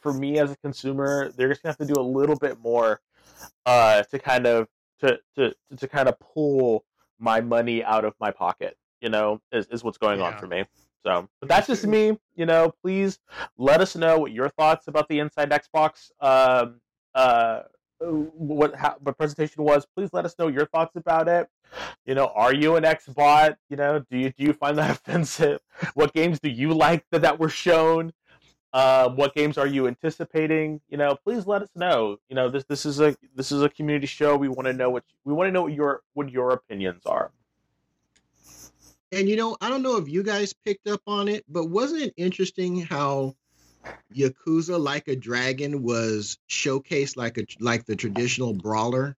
for 0.00 0.12
me 0.12 0.38
as 0.38 0.50
a 0.50 0.56
consumer 0.56 1.30
they're 1.36 1.48
just 1.48 1.62
gonna 1.62 1.70
have 1.70 1.86
to 1.86 1.92
do 1.92 2.00
a 2.00 2.02
little 2.02 2.36
bit 2.36 2.58
more 2.58 3.00
uh 3.66 4.02
to 4.04 4.18
kind 4.18 4.46
of 4.46 4.66
to 4.98 5.18
to 5.36 5.54
to 5.76 5.86
kind 5.86 6.08
of 6.08 6.18
pull 6.18 6.84
my 7.18 7.40
money 7.40 7.84
out 7.84 8.04
of 8.04 8.14
my 8.18 8.30
pocket 8.30 8.76
you 9.00 9.10
know 9.10 9.40
is, 9.52 9.66
is 9.66 9.84
what's 9.84 9.98
going 9.98 10.18
yeah. 10.18 10.26
on 10.26 10.38
for 10.38 10.46
me 10.46 10.64
So, 11.04 11.28
but 11.40 11.48
that's 11.48 11.66
just 11.66 11.86
me. 11.86 12.18
You 12.34 12.46
know, 12.46 12.72
please 12.82 13.18
let 13.58 13.80
us 13.80 13.96
know 13.96 14.18
what 14.18 14.32
your 14.32 14.48
thoughts 14.48 14.88
about 14.88 15.08
the 15.08 15.18
Inside 15.18 15.50
Xbox 15.50 16.10
um, 16.20 16.80
uh, 17.14 17.62
what 18.02 18.74
how, 18.74 18.96
what 19.00 19.16
presentation 19.16 19.62
was. 19.62 19.86
Please 19.96 20.10
let 20.12 20.24
us 20.24 20.34
know 20.38 20.48
your 20.48 20.66
thoughts 20.66 20.96
about 20.96 21.28
it. 21.28 21.48
You 22.04 22.14
know, 22.14 22.26
are 22.34 22.54
you 22.54 22.76
an 22.76 22.84
Xbot? 22.84 23.56
You 23.68 23.76
know, 23.76 24.04
do 24.10 24.18
you 24.18 24.30
do 24.30 24.44
you 24.44 24.52
find 24.52 24.78
that 24.78 24.90
offensive? 24.98 25.60
What 25.94 26.12
games 26.12 26.40
do 26.40 26.50
you 26.50 26.74
like 26.74 27.04
that 27.10 27.22
that 27.22 27.38
were 27.38 27.48
shown? 27.48 28.12
Uh, 28.72 29.10
what 29.10 29.34
games 29.34 29.58
are 29.58 29.66
you 29.66 29.86
anticipating? 29.86 30.80
You 30.88 30.96
know, 30.96 31.14
please 31.24 31.46
let 31.46 31.60
us 31.60 31.68
know. 31.74 32.16
You 32.28 32.36
know, 32.36 32.48
this 32.48 32.64
this 32.64 32.86
is 32.86 33.00
a 33.00 33.14
this 33.34 33.52
is 33.52 33.62
a 33.62 33.68
community 33.68 34.06
show. 34.06 34.36
We 34.36 34.48
want 34.48 34.66
to 34.66 34.72
know 34.72 34.90
what 34.90 35.04
we 35.24 35.32
want 35.32 35.48
to 35.48 35.52
know 35.52 35.62
what 35.62 35.72
your 35.72 36.02
what 36.14 36.30
your 36.30 36.52
opinions 36.52 37.04
are. 37.06 37.30
And 39.12 39.28
you 39.28 39.36
know, 39.36 39.58
I 39.60 39.68
don't 39.68 39.82
know 39.82 39.98
if 39.98 40.08
you 40.08 40.22
guys 40.22 40.54
picked 40.54 40.88
up 40.88 41.02
on 41.06 41.28
it, 41.28 41.44
but 41.48 41.66
wasn't 41.66 42.02
it 42.02 42.14
interesting 42.16 42.80
how 42.80 43.36
Yakuza 44.14 44.80
Like 44.80 45.08
a 45.08 45.16
Dragon 45.16 45.82
was 45.82 46.38
showcased 46.48 47.16
like 47.16 47.38
a 47.38 47.46
like 47.60 47.86
the 47.86 47.96
traditional 47.96 48.52
brawler, 48.52 49.16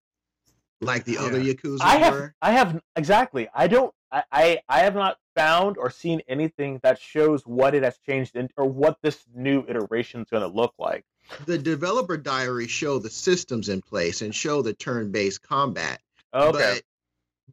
like 0.81 1.05
the 1.05 1.19
other 1.19 1.41
Yakuza 1.41 1.81
I 1.81 1.97
have 1.97 2.13
were? 2.13 2.35
I 2.41 2.53
have 2.53 2.81
exactly. 2.97 3.49
I 3.55 3.67
don't. 3.67 3.95
I, 4.11 4.23
I 4.31 4.61
I 4.69 4.79
have 4.81 4.95
not 4.95 5.19
found 5.35 5.77
or 5.79 5.91
seen 5.91 6.23
anything 6.29 6.81
that 6.83 7.01
shows 7.01 7.43
what 7.45 7.75
it 7.75 7.83
has 7.83 7.99
changed 8.07 8.37
in, 8.37 8.49
or 8.57 8.67
what 8.67 8.99
this 9.03 9.25
new 9.35 9.65
iteration 9.69 10.23
is 10.23 10.29
going 10.31 10.43
to 10.43 10.55
look 10.55 10.75
like. 10.79 11.05
The 11.47 11.59
developer 11.59 12.17
diary 12.17 12.69
show 12.69 12.99
the 12.99 13.11
systems 13.11 13.69
in 13.69 13.81
place 13.81 14.23
and 14.23 14.35
show 14.35 14.63
the 14.63 14.75
turn-based 14.75 15.43
combat. 15.43 16.01
Oh, 16.33 16.51
okay. 16.51 16.59
But 16.59 16.83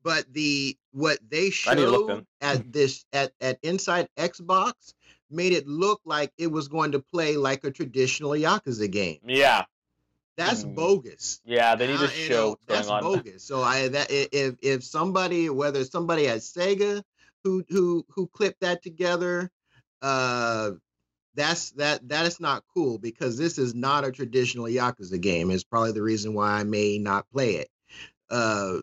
but 0.04 0.34
the 0.34 0.78
what 0.92 1.20
they 1.28 1.52
I 1.68 1.76
need 1.76 1.82
to 1.82 1.90
look 1.90 2.10
showed 2.10 2.26
at 2.42 2.72
this 2.72 3.06
at 3.14 3.32
at 3.42 3.60
Inside 3.64 4.08
Xbox 4.18 4.74
made 5.32 5.54
it 5.54 5.68
look 5.68 6.02
like 6.06 6.32
it 6.38 6.48
was 6.52 6.68
going 6.68 6.92
to 6.94 7.00
play 7.00 7.38
like 7.38 7.64
a 7.64 7.72
traditional 7.72 8.32
Yakuza 8.32 8.90
game. 8.92 9.20
yeah. 9.26 9.66
That's 10.38 10.64
Mm. 10.64 10.76
bogus. 10.76 11.42
Yeah. 11.46 11.76
They 11.76 11.88
need 11.88 11.98
Uh, 11.98 12.08
to 12.08 12.18
you 12.18 12.24
show 12.28 12.34
know, 12.34 12.50
what's 12.50 12.66
that's 12.68 12.88
going 12.88 13.04
on. 13.04 13.14
bogus. 13.24 13.44
So 13.44 13.62
I 13.62 13.90
that 13.90 14.08
if 14.10 14.56
if 14.62 14.84
somebody 14.84 15.50
whether 15.50 15.84
somebody 15.84 16.28
at 16.28 16.40
Sega 16.40 17.04
who 17.44 17.64
who 17.70 18.06
who 18.10 18.28
clipped 18.28 18.62
that 18.62 18.82
together, 18.82 19.52
uh, 20.02 20.72
that's 21.36 21.72
that 21.72 22.08
that 22.10 22.26
is 22.26 22.40
not 22.40 22.64
cool 22.74 22.98
because 22.98 23.38
this 23.38 23.58
is 23.58 23.76
not 23.76 24.06
a 24.06 24.12
traditional 24.12 24.66
Yakuza 24.66 25.20
game. 25.20 25.52
It's 25.52 25.64
probably 25.64 25.92
the 25.92 26.02
reason 26.02 26.34
why 26.34 26.54
I 26.60 26.64
may 26.64 26.98
not 26.98 27.30
play 27.30 27.56
it. 27.56 27.70
Uh, 28.30 28.80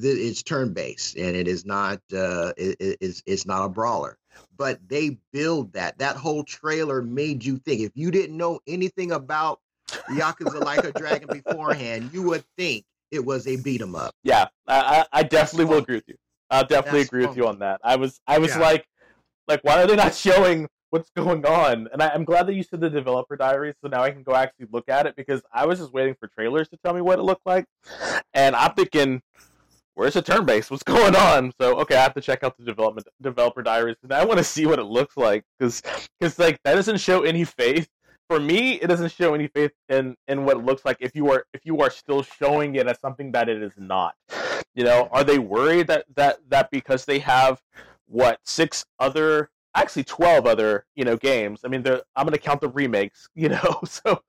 th- 0.00 0.18
it's 0.18 0.42
turn 0.42 0.74
based 0.74 1.16
and 1.16 1.34
it 1.34 1.48
is 1.48 1.64
not 1.64 2.00
uh 2.12 2.52
it, 2.56 2.76
it- 2.78 2.98
it's 3.00 3.22
it's 3.26 3.46
not 3.46 3.64
a 3.64 3.68
brawler. 3.68 4.18
But 4.56 4.78
they 4.88 5.18
build 5.32 5.72
that. 5.72 5.98
That 5.98 6.16
whole 6.16 6.44
trailer 6.44 7.02
made 7.02 7.44
you 7.44 7.58
think. 7.58 7.80
If 7.80 7.92
you 7.94 8.10
didn't 8.10 8.36
know 8.36 8.60
anything 8.66 9.12
about 9.12 9.60
Yakuza 10.10 10.62
Like 10.62 10.84
a 10.84 10.92
Dragon 10.92 11.28
beforehand, 11.28 12.10
you 12.12 12.22
would 12.22 12.44
think 12.56 12.84
it 13.10 13.24
was 13.24 13.46
a 13.46 13.56
beat 13.56 13.80
'em 13.82 13.94
up. 13.94 14.12
Yeah, 14.22 14.46
I, 14.66 15.04
I 15.12 15.20
I 15.20 15.22
definitely 15.22 15.66
will 15.66 15.74
fun. 15.74 15.82
agree 15.82 15.96
with 15.96 16.08
you. 16.08 16.16
I'll 16.50 16.66
definitely 16.66 17.00
That's 17.00 17.08
agree 17.08 17.26
with 17.26 17.36
you 17.36 17.46
on 17.48 17.58
that. 17.60 17.80
I 17.82 17.96
was 17.96 18.20
I 18.26 18.38
was 18.38 18.50
Yeah. 18.50 18.60
like, 18.60 18.86
like 19.48 19.62
why 19.64 19.82
are 19.82 19.86
they 19.86 19.96
not 19.96 20.14
showing 20.26 20.68
what's 20.90 21.10
going 21.10 21.44
on? 21.46 21.88
And 21.92 22.02
I, 22.02 22.08
I'm 22.10 22.24
glad 22.24 22.46
that 22.46 22.54
you 22.54 22.62
said 22.62 22.80
the 22.80 22.90
developer 22.90 23.36
diary, 23.36 23.74
so 23.82 23.88
now 23.88 24.02
I 24.02 24.10
can 24.10 24.22
go 24.22 24.34
actually 24.34 24.66
look 24.70 24.88
at 24.88 25.06
it 25.06 25.16
because 25.16 25.42
I 25.52 25.66
was 25.66 25.78
just 25.78 25.92
waiting 25.92 26.14
for 26.14 26.28
trailers 26.28 26.68
to 26.68 26.76
tell 26.76 26.94
me 26.94 27.00
what 27.00 27.18
it 27.18 27.22
looked 27.22 27.46
like, 27.46 27.66
and 28.32 28.54
I'm 28.54 28.72
thinking, 28.74 29.22
where's 29.94 30.14
the 30.14 30.22
turn 30.22 30.44
base? 30.44 30.70
What's 30.70 30.82
going 30.82 31.16
on? 31.16 31.52
So 31.60 31.78
okay, 31.80 31.96
I 31.96 32.02
have 32.02 32.14
to 32.14 32.20
check 32.20 32.42
out 32.44 32.56
the 32.56 32.64
development 32.64 33.08
developer 33.20 33.62
diaries, 33.62 33.96
and 34.02 34.12
I 34.12 34.24
want 34.24 34.38
to 34.38 34.44
see 34.44 34.66
what 34.66 34.78
it 34.78 34.84
looks 34.84 35.16
like 35.16 35.44
because 35.58 35.82
because 36.18 36.38
like 36.38 36.58
that 36.64 36.74
doesn't 36.74 36.98
show 36.98 37.22
any 37.22 37.44
faith. 37.44 37.88
For 38.30 38.40
me, 38.40 38.74
it 38.80 38.86
doesn't 38.86 39.12
show 39.12 39.34
any 39.34 39.48
faith 39.48 39.72
in 39.88 40.16
in 40.28 40.44
what 40.44 40.56
it 40.56 40.64
looks 40.64 40.84
like 40.84 40.96
if 41.00 41.14
you 41.14 41.30
are 41.30 41.44
if 41.52 41.64
you 41.64 41.80
are 41.80 41.90
still 41.90 42.22
showing 42.22 42.74
it 42.76 42.86
as 42.86 42.98
something 43.00 43.32
that 43.32 43.48
it 43.48 43.62
is 43.62 43.72
not. 43.76 44.14
You 44.74 44.84
know, 44.84 45.08
are 45.12 45.24
they 45.24 45.38
worried 45.38 45.88
that 45.88 46.06
that 46.16 46.38
that 46.48 46.70
because 46.70 47.04
they 47.04 47.18
have 47.20 47.62
what 48.06 48.40
six 48.44 48.84
other 48.98 49.50
actually 49.76 50.04
12 50.04 50.46
other 50.46 50.86
you 50.94 51.04
know 51.04 51.16
games 51.16 51.62
i 51.64 51.68
mean 51.68 51.82
they're- 51.82 52.02
i'm 52.14 52.24
going 52.24 52.32
to 52.32 52.38
count 52.38 52.60
the 52.60 52.68
remakes 52.68 53.28
you 53.34 53.48
know 53.48 53.80
so 53.84 54.20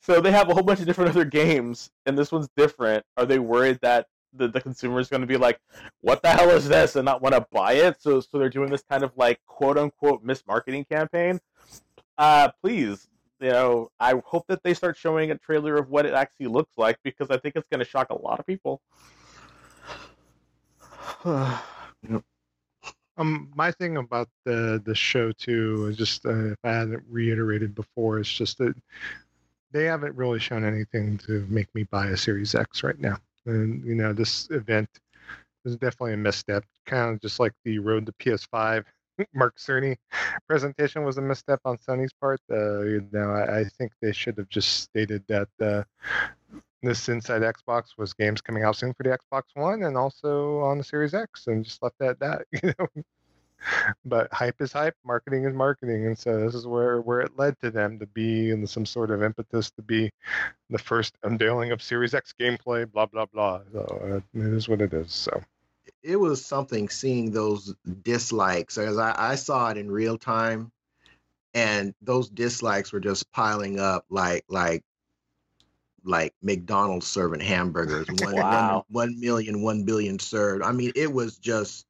so 0.00 0.20
they 0.20 0.30
have 0.30 0.48
a 0.48 0.54
whole 0.54 0.62
bunch 0.62 0.78
of 0.78 0.86
different 0.86 1.10
other 1.10 1.24
games 1.24 1.90
and 2.04 2.16
this 2.16 2.30
one's 2.30 2.48
different 2.56 3.04
are 3.16 3.26
they 3.26 3.40
worried 3.40 3.78
that 3.82 4.06
the, 4.36 4.48
the 4.48 4.60
consumer 4.60 5.00
is 5.00 5.08
going 5.08 5.20
to 5.20 5.26
be 5.26 5.36
like 5.36 5.60
what 6.00 6.22
the 6.22 6.28
hell 6.28 6.50
is 6.50 6.68
this? 6.68 6.96
and 6.96 7.04
not 7.04 7.22
want 7.22 7.34
to 7.34 7.46
buy 7.52 7.74
it. 7.74 8.00
So 8.00 8.20
so 8.20 8.38
they're 8.38 8.48
doing 8.48 8.70
this 8.70 8.84
kind 8.88 9.02
of 9.02 9.12
like 9.16 9.40
quote 9.46 9.78
unquote 9.78 10.24
mismarketing 10.24 10.88
campaign. 10.88 11.40
Uh 12.18 12.50
please 12.62 13.08
you 13.38 13.50
know 13.50 13.90
i 14.00 14.14
hope 14.24 14.46
that 14.46 14.62
they 14.62 14.72
start 14.72 14.96
showing 14.96 15.30
a 15.30 15.36
trailer 15.36 15.76
of 15.76 15.90
what 15.90 16.06
it 16.06 16.14
actually 16.14 16.46
looks 16.46 16.72
like 16.78 16.96
because 17.04 17.30
i 17.30 17.36
think 17.36 17.54
it's 17.54 17.68
going 17.68 17.80
to 17.80 17.84
shock 17.84 18.08
a 18.08 18.18
lot 18.18 18.40
of 18.40 18.46
people. 18.46 18.80
Um, 23.18 23.50
my 23.54 23.72
thing 23.72 23.96
about 23.96 24.28
the 24.44 24.80
the 24.84 24.94
show 24.94 25.32
too 25.32 25.86
is 25.86 25.96
just 25.96 26.26
uh, 26.26 26.52
if 26.52 26.58
I 26.64 26.72
hadn't 26.72 27.02
reiterated 27.08 27.74
before, 27.74 28.18
it's 28.18 28.30
just 28.30 28.58
that 28.58 28.74
they 29.72 29.84
haven't 29.84 30.14
really 30.16 30.38
shown 30.38 30.64
anything 30.64 31.18
to 31.18 31.46
make 31.48 31.74
me 31.74 31.84
buy 31.84 32.08
a 32.08 32.16
Series 32.16 32.54
X 32.54 32.82
right 32.82 32.98
now. 32.98 33.16
And 33.46 33.84
you 33.84 33.94
know, 33.94 34.12
this 34.12 34.48
event 34.50 34.88
is 35.64 35.76
definitely 35.76 36.14
a 36.14 36.18
misstep, 36.18 36.64
kind 36.86 37.14
of 37.14 37.20
just 37.20 37.40
like 37.40 37.52
the 37.64 37.78
Road 37.78 38.06
to 38.06 38.12
PS5 38.12 38.84
Mark 39.34 39.56
Cerny 39.56 39.96
presentation 40.46 41.04
was 41.04 41.18
a 41.18 41.22
misstep 41.22 41.60
on 41.64 41.78
Sony's 41.78 42.12
part. 42.20 42.40
Uh, 42.50 42.80
you 42.82 43.08
know, 43.12 43.30
I, 43.30 43.60
I 43.60 43.64
think 43.64 43.92
they 44.00 44.12
should 44.12 44.38
have 44.38 44.48
just 44.48 44.80
stated 44.80 45.24
that 45.28 45.48
uh, 45.60 45.82
this 46.82 47.08
Inside 47.08 47.42
Xbox 47.42 47.98
was 47.98 48.12
games 48.12 48.40
coming 48.40 48.62
out 48.62 48.76
soon 48.76 48.92
for 48.94 49.02
the 49.02 49.18
Xbox 49.18 49.42
One 49.54 49.82
and 49.84 49.96
also 49.96 50.60
on 50.60 50.78
the 50.78 50.84
Series 50.84 51.14
X, 51.14 51.46
and 51.46 51.64
just 51.64 51.82
left 51.82 51.96
that 52.00 52.10
at 52.10 52.20
that. 52.20 52.46
You 52.62 52.74
know, 52.78 53.02
but 54.04 54.32
hype 54.32 54.60
is 54.60 54.72
hype, 54.72 54.94
marketing 55.04 55.44
is 55.44 55.54
marketing, 55.54 56.06
and 56.06 56.18
so 56.18 56.40
this 56.40 56.54
is 56.54 56.66
where 56.66 57.00
where 57.00 57.20
it 57.20 57.36
led 57.36 57.58
to 57.60 57.70
them 57.70 57.98
to 57.98 58.06
be 58.06 58.50
in 58.50 58.66
some 58.66 58.86
sort 58.86 59.10
of 59.10 59.22
impetus 59.22 59.70
to 59.72 59.82
be 59.82 60.10
the 60.70 60.78
first 60.78 61.14
unveiling 61.22 61.72
of 61.72 61.82
Series 61.82 62.14
X 62.14 62.34
gameplay. 62.38 62.90
Blah 62.90 63.06
blah 63.06 63.26
blah. 63.26 63.60
So 63.72 63.80
uh, 64.34 64.38
it 64.40 64.52
is 64.54 64.68
what 64.68 64.80
it 64.80 64.92
is. 64.92 65.12
So. 65.12 65.42
It 66.02 66.16
was 66.16 66.44
something 66.44 66.88
seeing 66.88 67.30
those 67.32 67.74
dislikes 68.02 68.78
as 68.78 68.98
I, 68.98 69.14
I 69.32 69.34
saw 69.36 69.70
it 69.70 69.76
in 69.76 69.90
real 69.90 70.18
time, 70.18 70.70
and 71.54 71.94
those 72.02 72.28
dislikes 72.28 72.92
were 72.92 73.00
just 73.00 73.30
piling 73.32 73.78
up 73.80 74.04
like 74.10 74.44
like 74.48 74.82
like 76.04 76.34
McDonald's 76.42 77.06
serving 77.06 77.40
hamburgers. 77.40 78.06
One, 78.22 78.34
Wow. 78.34 78.84
one, 78.88 79.10
one 79.10 79.20
million, 79.20 79.62
one 79.62 79.84
billion 79.84 80.18
served. 80.18 80.62
I 80.62 80.72
mean, 80.72 80.92
it 80.94 81.12
was 81.12 81.38
just 81.38 81.86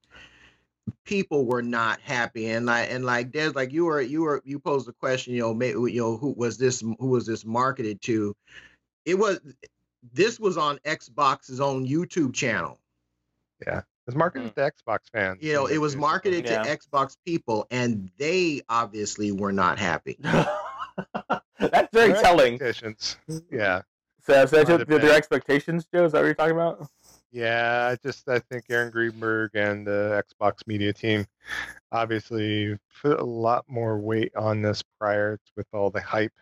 people 1.04 1.46
were 1.46 1.62
not 1.62 2.00
happy, 2.00 2.50
and 2.50 2.66
like 2.66 2.90
and 2.90 3.04
like 3.04 3.32
Des, 3.32 3.50
like 3.50 3.72
you 3.72 3.84
were 3.84 4.00
you 4.00 4.22
were 4.22 4.42
you 4.44 4.58
posed 4.58 4.86
the 4.86 4.92
question, 4.92 5.34
you 5.34 5.40
know, 5.40 5.54
maybe 5.54 5.78
you 5.92 6.00
know 6.00 6.16
who 6.16 6.34
was 6.36 6.58
this 6.58 6.80
who 6.80 7.08
was 7.08 7.26
this 7.26 7.44
marketed 7.44 8.00
to? 8.02 8.34
It 9.04 9.18
was 9.18 9.40
this 10.12 10.38
was 10.38 10.56
on 10.56 10.78
Xbox's 10.84 11.60
own 11.60 11.86
YouTube 11.86 12.34
channel. 12.34 12.78
Yeah, 13.66 13.82
it's 14.06 14.16
marketed 14.16 14.52
hmm. 14.52 14.60
to 14.60 14.70
Xbox 14.70 14.98
fans. 15.12 15.38
You 15.42 15.52
know, 15.52 15.66
it 15.66 15.78
was 15.78 15.96
marketed 15.96 16.46
Yeah. 16.46 16.62
to 16.62 16.76
Xbox 16.76 17.16
people, 17.24 17.66
and 17.70 18.10
they 18.18 18.62
obviously 18.68 19.32
were 19.32 19.52
not 19.52 19.78
happy. 19.78 20.18
That's 21.58 21.88
very 21.92 22.12
Their 22.12 22.22
telling. 22.22 22.60
Yeah. 23.50 23.82
So, 24.22 24.44
so 24.46 24.58
Might 24.58 24.88
their, 24.88 24.98
their 24.98 25.16
expectations, 25.16 25.86
Joe, 25.92 26.04
is 26.04 26.12
that 26.12 26.18
what 26.18 26.24
you're 26.24 26.34
talking 26.34 26.56
about? 26.56 26.88
Yeah, 27.36 27.90
I 27.92 27.96
just 28.02 28.26
I 28.30 28.38
think 28.38 28.64
Aaron 28.70 28.90
Greenberg 28.90 29.50
and 29.52 29.86
the 29.86 30.24
Xbox 30.24 30.66
media 30.66 30.94
team 30.94 31.26
obviously 31.92 32.78
put 33.02 33.20
a 33.20 33.24
lot 33.24 33.66
more 33.68 33.98
weight 33.98 34.34
on 34.34 34.62
this 34.62 34.82
prior 34.98 35.38
with 35.54 35.66
all 35.74 35.90
the 35.90 36.00
hype 36.00 36.32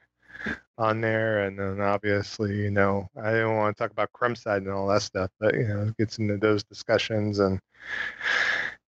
on 0.79 1.01
there, 1.01 1.47
and 1.47 1.59
then 1.59 1.81
obviously 1.81 2.57
you 2.63 2.71
know 2.71 3.09
I 3.21 3.33
don't 3.33 3.57
want 3.57 3.77
to 3.77 3.83
talk 3.83 3.91
about 3.91 4.13
crumb 4.13 4.37
side 4.37 4.63
and 4.63 4.71
all 4.71 4.87
that 4.87 5.03
stuff, 5.03 5.31
but 5.41 5.55
you 5.55 5.67
know 5.67 5.83
it 5.83 5.97
gets 5.97 6.19
into 6.19 6.37
those 6.37 6.63
discussions 6.63 7.41
and 7.41 7.59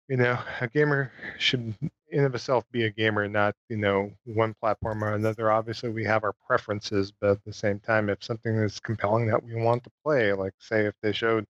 you 0.07 0.17
know 0.17 0.37
a 0.61 0.67
gamer 0.67 1.11
should 1.37 1.75
in 2.13 2.25
of 2.25 2.35
itself 2.35 2.63
be 2.71 2.83
a 2.83 2.89
gamer, 2.91 3.27
not 3.27 3.55
you 3.69 3.77
know 3.77 4.11
one 4.25 4.53
platform 4.53 5.03
or 5.03 5.13
another. 5.13 5.51
Obviously 5.51 5.89
we 5.89 6.03
have 6.03 6.23
our 6.23 6.33
preferences, 6.47 7.11
but 7.11 7.31
at 7.31 7.45
the 7.45 7.53
same 7.53 7.79
time, 7.79 8.09
if 8.09 8.23
something 8.23 8.55
is 8.55 8.79
compelling 8.79 9.25
that 9.27 9.43
we 9.43 9.55
want 9.55 9.83
to 9.83 9.91
play, 10.03 10.31
like 10.33 10.53
say 10.59 10.85
if 10.85 10.93
they 11.01 11.11
showed 11.11 11.45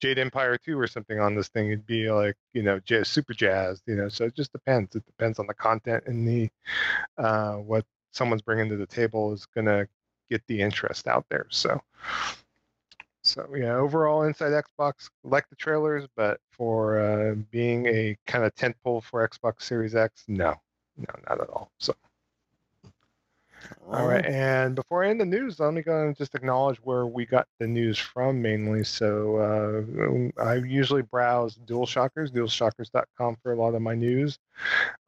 Jade 0.00 0.18
Empire 0.18 0.58
2 0.58 0.78
or 0.78 0.86
something 0.86 1.18
on 1.18 1.34
this 1.34 1.48
thing, 1.48 1.68
it'd 1.68 1.86
be 1.86 2.10
like, 2.10 2.36
you 2.52 2.62
know, 2.62 2.78
jazz, 2.80 3.08
super 3.08 3.32
jazzed, 3.32 3.82
you 3.86 3.96
know. 3.96 4.08
So 4.08 4.24
it 4.24 4.34
just 4.34 4.52
depends. 4.52 4.94
It 4.94 5.06
depends 5.06 5.38
on 5.38 5.46
the 5.46 5.54
content 5.54 6.04
and 6.06 6.28
the 6.28 6.50
uh, 7.16 7.54
what 7.54 7.86
someone's 8.12 8.42
bringing 8.42 8.68
to 8.68 8.76
the 8.76 8.86
table 8.86 9.32
is 9.32 9.46
going 9.46 9.66
to 9.66 9.88
get 10.30 10.42
the 10.46 10.60
interest 10.60 11.08
out 11.08 11.24
there. 11.30 11.46
So 11.48 11.80
So 13.24 13.48
yeah, 13.56 13.74
overall 13.76 14.24
inside 14.24 14.52
Xbox, 14.52 15.08
like 15.24 15.48
the 15.48 15.56
trailers, 15.56 16.06
but 16.14 16.38
for 16.50 16.98
uh, 16.98 17.34
being 17.50 17.86
a 17.86 18.18
kind 18.26 18.44
of 18.44 18.54
tentpole 18.54 19.02
for 19.02 19.26
Xbox 19.26 19.62
Series 19.62 19.94
X, 19.94 20.24
no, 20.28 20.54
no, 20.98 21.06
not 21.28 21.40
at 21.40 21.48
all. 21.48 21.70
So. 21.78 21.94
All 23.90 24.06
right, 24.06 24.26
and 24.26 24.74
before 24.74 25.04
I 25.04 25.08
end 25.08 25.22
the 25.22 25.24
news, 25.24 25.58
let 25.58 25.72
me 25.72 25.80
go 25.80 26.06
and 26.06 26.14
just 26.14 26.34
acknowledge 26.34 26.76
where 26.78 27.06
we 27.06 27.24
got 27.24 27.48
the 27.58 27.66
news 27.66 27.98
from 27.98 28.42
mainly. 28.42 28.84
So 28.84 29.36
uh, 29.38 29.82
I 30.42 30.56
usually 30.56 31.00
browse 31.00 31.56
DualShockers, 31.64 32.30
DualShockers.com 32.30 33.38
for 33.42 33.52
a 33.52 33.56
lot 33.56 33.74
of 33.74 33.80
my 33.80 33.94
news 33.94 34.38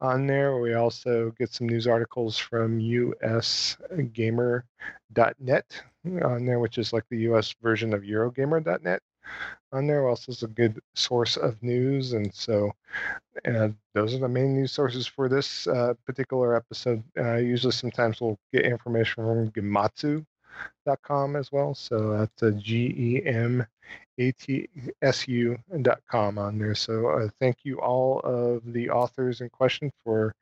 on 0.01 0.25
there. 0.25 0.57
We 0.57 0.73
also 0.73 1.35
get 1.37 1.53
some 1.53 1.69
news 1.69 1.85
articles 1.85 2.35
from 2.39 2.79
USGamer.net 2.79 4.63
on 6.23 6.45
there, 6.45 6.59
which 6.59 6.77
is 6.77 6.93
like 6.93 7.05
the 7.09 7.19
US 7.29 7.53
version 7.61 7.93
of 7.93 8.01
Eurogamer.net 8.01 9.01
on 9.71 9.87
there 9.87 10.07
also 10.07 10.31
is 10.31 10.43
a 10.43 10.47
good 10.47 10.79
source 10.95 11.37
of 11.37 11.61
news. 11.61 12.13
And 12.13 12.33
so 12.33 12.71
uh, 13.45 13.69
those 13.93 14.13
are 14.13 14.19
the 14.19 14.27
main 14.27 14.53
news 14.55 14.71
sources 14.71 15.05
for 15.05 15.27
this 15.29 15.67
uh, 15.67 15.93
particular 16.05 16.55
episode. 16.55 17.03
Uh, 17.17 17.35
usually, 17.35 17.73
sometimes 17.73 18.21
we'll 18.21 18.39
get 18.53 18.65
information 18.65 19.23
from 19.23 19.51
Gematsu.com 19.51 21.35
as 21.35 21.51
well. 21.51 21.75
So 21.75 22.17
that's 22.17 22.43
a 22.43 22.51
G 22.51 22.93
E 22.97 23.27
M 23.27 23.65
A 24.19 24.31
T 24.31 24.67
S 25.01 25.27
U 25.27 25.57
dot 25.81 26.01
on 26.11 26.57
there. 26.57 26.75
So 26.75 27.07
uh, 27.07 27.29
thank 27.39 27.57
you 27.63 27.79
all 27.79 28.19
of 28.21 28.61
the 28.73 28.89
authors 28.89 29.41
in 29.41 29.49
question 29.49 29.91
for 30.03 30.33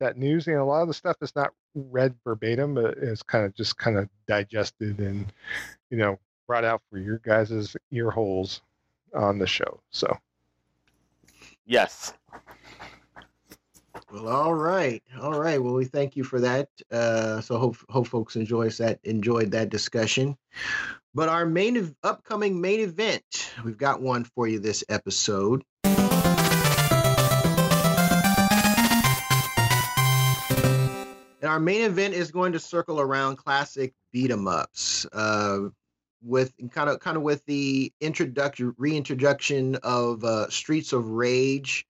that 0.00 0.18
news. 0.18 0.46
And 0.46 0.56
a 0.56 0.64
lot 0.64 0.82
of 0.82 0.88
the 0.88 0.94
stuff 0.94 1.16
is 1.22 1.34
not 1.34 1.52
read 1.74 2.14
verbatim, 2.24 2.74
but 2.74 2.98
it's 2.98 3.22
kind 3.22 3.44
of 3.44 3.54
just 3.54 3.78
kind 3.78 3.96
of 3.96 4.08
digested 4.26 4.98
and 4.98 5.32
you 5.90 5.96
know 5.96 6.18
brought 6.46 6.64
out 6.64 6.82
for 6.90 6.98
your 6.98 7.18
guys' 7.18 7.76
ear 7.90 8.10
holes 8.10 8.60
on 9.14 9.38
the 9.38 9.46
show. 9.46 9.80
So, 9.90 10.14
yes. 11.66 12.12
Well, 14.12 14.28
all 14.28 14.54
right, 14.54 15.02
all 15.20 15.40
right. 15.40 15.62
Well, 15.62 15.72
we 15.72 15.86
thank 15.86 16.16
you 16.16 16.24
for 16.24 16.40
that. 16.40 16.68
Uh, 16.90 17.40
so 17.40 17.56
hope 17.56 17.76
hope 17.88 18.06
folks 18.06 18.36
enjoys 18.36 18.76
that 18.78 18.98
enjoyed 19.04 19.50
that 19.52 19.70
discussion. 19.70 20.36
But 21.14 21.28
our 21.28 21.44
main 21.44 21.94
upcoming 22.02 22.60
main 22.60 22.80
event, 22.80 23.50
we've 23.64 23.76
got 23.76 24.00
one 24.00 24.24
for 24.24 24.48
you 24.48 24.58
this 24.58 24.82
episode. 24.88 25.62
And 31.42 31.50
our 31.50 31.60
main 31.60 31.82
event 31.82 32.14
is 32.14 32.30
going 32.30 32.52
to 32.52 32.58
circle 32.58 32.98
around 32.98 33.36
classic 33.36 33.92
beat 34.10 34.30
'em 34.30 34.48
ups. 34.48 35.04
Uh, 35.12 35.68
with 36.22 36.54
kind 36.70 36.88
of 36.88 37.00
kind 37.00 37.18
of 37.18 37.22
with 37.22 37.44
the 37.44 37.92
introduction 38.00 38.74
reintroduction 38.78 39.76
of 39.82 40.24
uh, 40.24 40.48
Streets 40.48 40.94
of 40.94 41.10
Rage, 41.10 41.84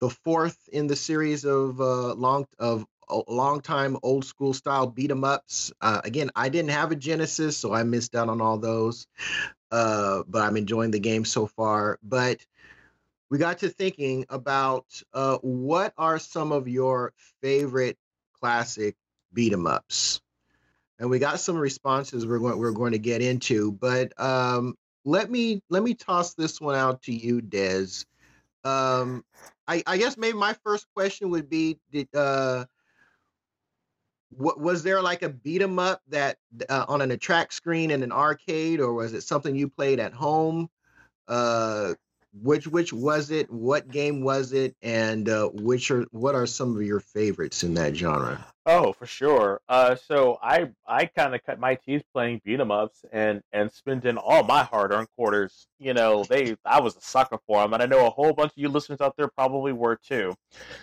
the 0.00 0.10
fourth 0.10 0.68
in 0.70 0.86
the 0.86 0.96
series 0.96 1.46
of 1.46 1.80
uh, 1.80 2.12
long 2.14 2.46
of 2.58 2.84
long 3.28 3.60
time 3.60 3.96
old 4.02 4.24
school 4.24 4.54
style 4.54 4.86
beat 4.86 5.10
'em 5.10 5.24
ups. 5.24 5.72
Uh, 5.80 6.00
again, 6.04 6.30
I 6.36 6.48
didn't 6.48 6.70
have 6.70 6.92
a 6.92 6.96
Genesis, 6.96 7.56
so 7.58 7.72
I 7.74 7.82
missed 7.84 8.14
out 8.14 8.28
on 8.28 8.40
all 8.40 8.58
those. 8.58 9.06
Uh, 9.70 10.22
but 10.28 10.42
I'm 10.42 10.56
enjoying 10.56 10.90
the 10.92 11.00
game 11.00 11.24
so 11.24 11.46
far. 11.46 11.98
But 12.02 12.44
we 13.30 13.38
got 13.38 13.58
to 13.60 13.68
thinking 13.70 14.26
about 14.28 14.86
uh, 15.14 15.38
what 15.42 15.94
are 15.98 16.18
some 16.18 16.52
of 16.52 16.68
your 16.68 17.12
favorite 17.42 17.98
classic 18.40 18.96
beat 19.32 19.52
'em 19.52 19.66
ups 19.66 20.20
and 20.98 21.10
we 21.10 21.18
got 21.18 21.40
some 21.40 21.56
responses 21.56 22.26
we're 22.26 22.38
going 22.38 22.58
we're 22.58 22.72
going 22.72 22.92
to 22.92 22.98
get 22.98 23.22
into. 23.22 23.72
But 23.72 24.18
um, 24.20 24.76
let 25.04 25.30
me 25.30 25.62
let 25.70 25.82
me 25.82 25.94
toss 25.94 26.34
this 26.34 26.60
one 26.60 26.76
out 26.76 27.02
to 27.04 27.12
you, 27.14 27.40
Des. 27.40 28.04
Um, 28.64 29.24
I, 29.66 29.82
I 29.86 29.98
guess 29.98 30.16
maybe 30.18 30.36
my 30.38 30.54
first 30.64 30.86
question 30.94 31.30
would 31.30 31.48
be: 31.48 31.78
Did 31.92 32.08
uh, 32.14 32.66
what 34.30 34.60
was 34.60 34.82
there 34.82 35.02
like 35.02 35.22
a 35.22 35.28
beat 35.28 35.62
'em 35.62 35.78
up 35.78 36.02
that 36.08 36.38
uh, 36.68 36.84
on 36.88 37.02
an 37.02 37.10
attract 37.10 37.52
screen 37.54 37.90
in 37.90 38.02
an 38.02 38.12
arcade, 38.12 38.80
or 38.80 38.94
was 38.94 39.12
it 39.12 39.22
something 39.22 39.54
you 39.56 39.68
played 39.68 40.00
at 40.00 40.12
home? 40.12 40.68
Uh, 41.28 41.94
which 42.32 42.66
which 42.68 42.92
was 42.92 43.30
it? 43.30 43.50
What 43.50 43.88
game 43.88 44.22
was 44.22 44.52
it? 44.52 44.76
And 44.82 45.28
uh, 45.28 45.48
which 45.52 45.90
are 45.90 46.04
what 46.12 46.34
are 46.34 46.46
some 46.46 46.76
of 46.76 46.82
your 46.82 47.00
favorites 47.00 47.62
in 47.64 47.74
that 47.74 47.96
genre? 47.96 48.44
Oh, 48.66 48.92
for 48.92 49.06
sure. 49.06 49.60
Uh, 49.68 49.96
so 49.96 50.38
I 50.42 50.70
I 50.86 51.06
kind 51.06 51.34
of 51.34 51.42
cut 51.44 51.58
my 51.58 51.74
teeth 51.74 52.04
playing 52.12 52.42
beat 52.44 52.60
'em 52.60 52.70
ups 52.70 53.04
and 53.12 53.42
and 53.52 53.72
spending 53.72 54.16
all 54.16 54.44
my 54.44 54.62
hard 54.62 54.92
earned 54.92 55.08
quarters. 55.16 55.66
You 55.78 55.94
know, 55.94 56.24
they 56.24 56.56
I 56.64 56.80
was 56.80 56.96
a 56.96 57.00
sucker 57.00 57.38
for 57.46 57.62
them, 57.62 57.72
and 57.74 57.82
I 57.82 57.86
know 57.86 58.06
a 58.06 58.10
whole 58.10 58.32
bunch 58.32 58.52
of 58.52 58.58
you 58.58 58.68
listeners 58.68 59.00
out 59.00 59.16
there 59.16 59.28
probably 59.28 59.72
were 59.72 59.96
too. 59.96 60.34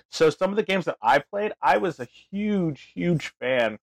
So 0.10 0.30
some 0.30 0.50
of 0.50 0.58
the 0.58 0.64
games 0.64 0.86
that 0.86 0.98
I 1.02 1.20
played, 1.20 1.54
I 1.62 1.78
was 1.78 2.00
a 2.00 2.06
huge 2.06 2.92
huge 2.94 3.34
fan 3.40 3.78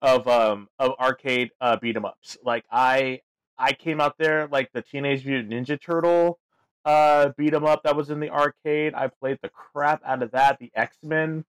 of 0.00 0.26
um 0.28 0.68
of 0.78 0.92
arcade 0.98 1.50
uh, 1.60 1.76
beat 1.76 1.96
'em 1.96 2.04
ups. 2.06 2.38
Like 2.42 2.64
I 2.70 3.20
I 3.58 3.72
came 3.72 4.00
out 4.00 4.16
there 4.18 4.48
like 4.48 4.70
the 4.72 4.82
Teenage 4.82 5.26
Mutant 5.26 5.52
Ninja 5.52 5.80
Turtle 5.80 6.38
uh, 6.84 7.30
beat 7.36 7.54
'em 7.54 7.64
up 7.64 7.82
that 7.84 7.96
was 7.96 8.10
in 8.10 8.20
the 8.20 8.30
arcade. 8.30 8.94
I 8.94 9.08
played 9.08 9.38
the 9.42 9.48
crap 9.48 10.02
out 10.04 10.22
of 10.22 10.30
that. 10.32 10.58
The 10.58 10.70
X 10.74 10.98
Men, 11.02 11.44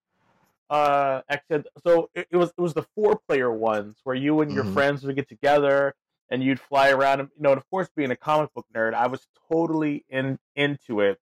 uh, 0.69 1.21
X 1.29 1.45
So 1.83 2.09
it, 2.13 2.27
it, 2.31 2.37
was 2.37 2.53
it 2.57 2.61
was 2.61 2.73
the 2.73 2.85
four 2.95 3.19
player 3.27 3.51
ones 3.51 3.97
where 4.03 4.15
you 4.15 4.41
and 4.41 4.51
your 4.51 4.63
mm-hmm. 4.63 4.73
friends 4.73 5.03
would 5.03 5.15
get 5.15 5.29
together 5.29 5.95
and 6.29 6.43
you'd 6.43 6.59
fly 6.59 6.89
around. 6.89 7.19
And, 7.19 7.29
you 7.35 7.43
know, 7.43 7.53
of 7.53 7.69
course, 7.69 7.89
being 7.95 8.11
a 8.11 8.15
comic 8.15 8.53
book 8.53 8.65
nerd, 8.73 8.93
I 8.93 9.07
was 9.07 9.27
totally 9.51 10.05
in 10.09 10.39
into 10.55 11.01
it, 11.01 11.19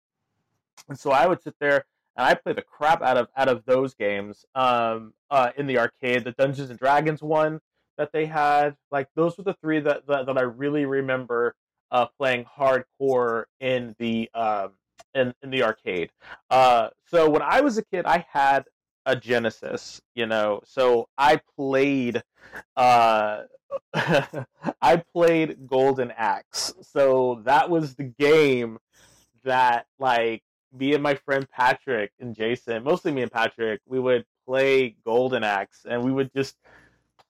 and 0.88 0.98
so 0.98 1.12
I 1.12 1.28
would 1.28 1.42
sit 1.42 1.56
there 1.60 1.86
and 2.16 2.28
I 2.28 2.36
played 2.36 2.56
the 2.56 2.62
crap 2.62 3.02
out 3.02 3.18
of 3.18 3.28
out 3.36 3.50
of 3.50 3.66
those 3.66 3.94
games 3.94 4.46
um, 4.56 5.14
uh, 5.30 5.52
in 5.58 5.68
the 5.68 5.80
arcade. 5.80 6.24
The 6.24 6.32
Dungeons 6.32 6.70
and 6.70 6.80
Dragons 6.80 7.22
one 7.22 7.60
that 7.98 8.12
they 8.12 8.26
had, 8.26 8.76
like 8.92 9.08
those 9.16 9.38
were 9.38 9.44
the 9.44 9.54
three 9.56 9.80
that 9.80 10.08
that, 10.08 10.26
that 10.28 10.38
I 10.38 10.42
really 10.42 10.86
remember 10.86 11.56
uh, 11.94 12.08
playing 12.18 12.44
hardcore 12.46 13.46
in 13.62 13.96
the 14.00 14.30
um, 14.34 14.72
in, 15.14 15.34
in 15.44 15.52
the 15.52 15.64
arcade. 15.64 16.10
Uh, 16.50 16.90
so 17.06 17.30
when 17.30 17.44
I 17.44 17.62
was 17.62 17.78
a 17.78 17.86
kid, 17.86 18.06
I 18.06 18.26
had 18.30 18.66
a 19.06 19.16
Genesis, 19.16 20.02
you 20.16 20.26
know, 20.26 20.62
so 20.66 21.08
I 21.18 21.40
played 21.56 22.24
uh, 22.76 23.44
I 23.94 25.04
played 25.14 25.68
Golden 25.68 26.12
Axe. 26.12 26.74
So 26.82 27.42
that 27.46 27.70
was 27.70 27.96
the 27.96 28.12
game 28.20 28.80
that 29.44 29.86
like 30.00 30.42
me 30.76 30.94
and 30.94 31.04
my 31.04 31.14
friend 31.14 31.48
Patrick 31.50 32.12
and 32.20 32.36
Jason, 32.36 32.84
mostly 32.84 33.12
me 33.12 33.22
and 33.22 33.32
Patrick, 33.32 33.82
we 33.86 34.00
would 34.00 34.26
play 34.48 34.96
Golden 35.06 35.44
Axe 35.44 35.86
and 35.88 36.04
we 36.04 36.12
would 36.12 36.34
just 36.34 36.58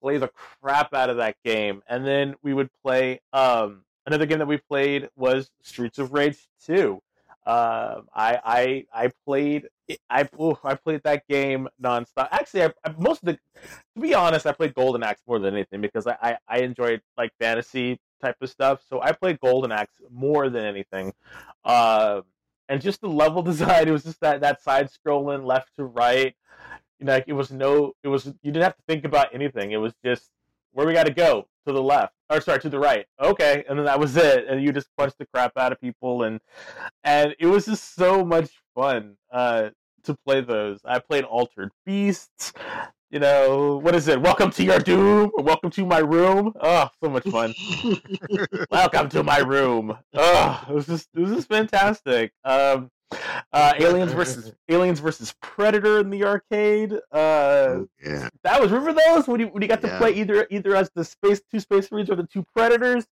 play 0.01 0.17
the 0.17 0.29
crap 0.29 0.93
out 0.93 1.09
of 1.09 1.17
that 1.17 1.35
game. 1.43 1.81
And 1.87 2.05
then 2.05 2.35
we 2.41 2.53
would 2.53 2.69
play 2.81 3.19
um 3.33 3.83
Another 4.05 4.25
game 4.25 4.39
that 4.39 4.47
we 4.47 4.57
played 4.57 5.09
was 5.15 5.49
Streets 5.61 5.99
of 5.99 6.13
Rage 6.13 6.47
2. 6.65 7.01
Uh, 7.45 8.01
I 8.15 8.39
I 8.43 8.85
I 8.93 9.11
played 9.25 9.67
I 10.09 10.29
I 10.63 10.75
played 10.75 11.01
that 11.03 11.27
game 11.27 11.67
nonstop. 11.81 12.29
Actually, 12.31 12.63
I, 12.63 12.73
I, 12.85 12.93
most 12.97 13.21
of 13.21 13.27
the 13.27 13.33
to 13.33 14.01
be 14.01 14.13
honest, 14.13 14.45
I 14.45 14.53
played 14.53 14.73
Golden 14.73 15.03
Axe 15.03 15.21
more 15.27 15.39
than 15.39 15.53
anything 15.53 15.81
because 15.81 16.07
I, 16.07 16.15
I, 16.21 16.37
I 16.47 16.59
enjoyed 16.59 17.01
like 17.17 17.31
fantasy 17.39 17.99
type 18.21 18.37
of 18.41 18.49
stuff. 18.49 18.81
So 18.87 19.01
I 19.01 19.11
played 19.11 19.39
Golden 19.41 19.73
Axe 19.73 19.95
more 20.09 20.49
than 20.49 20.63
anything. 20.63 21.13
Uh, 21.65 22.21
and 22.69 22.81
just 22.81 23.01
the 23.01 23.09
level 23.09 23.41
design, 23.43 23.87
it 23.87 23.91
was 23.91 24.03
just 24.03 24.21
that 24.21 24.41
that 24.41 24.61
side 24.61 24.89
scrolling 24.89 25.45
left 25.45 25.75
to 25.75 25.85
right. 25.85 26.35
Like 27.01 27.25
it 27.27 27.33
was 27.33 27.51
no, 27.51 27.93
it 28.03 28.07
was 28.07 28.25
you 28.25 28.51
didn't 28.51 28.63
have 28.63 28.77
to 28.77 28.83
think 28.87 29.03
about 29.03 29.35
anything. 29.35 29.71
It 29.71 29.77
was 29.77 29.93
just 30.05 30.29
where 30.71 30.87
we 30.87 30.93
got 30.93 31.07
to 31.07 31.13
go 31.13 31.47
to 31.67 31.73
the 31.73 31.83
left 31.83 32.13
or 32.33 32.41
sorry 32.41 32.59
to 32.59 32.69
the 32.69 32.79
right. 32.79 33.05
Okay 33.19 33.63
and 33.69 33.77
then 33.77 33.85
that 33.85 33.99
was 33.99 34.17
it. 34.17 34.47
And 34.47 34.63
you 34.63 34.71
just 34.71 34.89
punched 34.97 35.17
the 35.17 35.25
crap 35.25 35.53
out 35.57 35.71
of 35.71 35.79
people 35.79 36.23
and 36.23 36.39
and 37.03 37.35
it 37.39 37.47
was 37.47 37.65
just 37.65 37.95
so 37.95 38.25
much 38.25 38.49
fun 38.75 39.17
uh 39.31 39.69
to 40.03 40.15
play 40.25 40.41
those. 40.41 40.79
I 40.83 40.99
played 40.99 41.23
altered 41.23 41.71
beasts 41.85 42.53
you 43.11 43.19
know 43.19 43.77
what 43.77 43.93
is 43.93 44.07
it? 44.07 44.19
Welcome 44.19 44.49
to 44.51 44.63
your 44.63 44.79
doom 44.79 45.31
or 45.35 45.43
welcome 45.43 45.69
to 45.71 45.85
my 45.85 45.99
room. 45.99 46.53
Oh 46.59 46.89
so 47.03 47.09
much 47.09 47.23
fun. 47.25 47.53
Welcome 48.71 49.09
to 49.09 49.23
my 49.23 49.37
room. 49.37 49.95
Oh 50.15 50.65
it 50.67 50.73
was 50.73 50.87
just 50.87 51.09
it 51.13 51.19
was 51.19 51.31
just 51.31 51.47
fantastic. 51.47 52.31
Um 52.43 52.89
uh, 53.51 53.73
Aliens 53.79 54.13
versus 54.13 54.53
Aliens 54.69 54.99
versus 54.99 55.33
Predator 55.41 55.99
in 55.99 56.09
the 56.09 56.23
arcade. 56.23 56.93
Uh, 57.11 57.17
oh, 57.17 57.87
yeah, 58.03 58.29
that 58.43 58.61
was 58.61 58.71
remember 58.71 59.01
those 59.07 59.27
when 59.27 59.39
you 59.39 59.47
when 59.47 59.61
you 59.61 59.67
got 59.67 59.81
to 59.81 59.87
yeah. 59.87 59.97
play 59.97 60.13
either 60.13 60.47
either 60.49 60.75
as 60.75 60.89
the 60.95 61.03
space 61.03 61.41
two 61.51 61.59
space 61.59 61.91
marines 61.91 62.09
or 62.09 62.15
the 62.15 62.27
two 62.27 62.45
predators. 62.55 63.05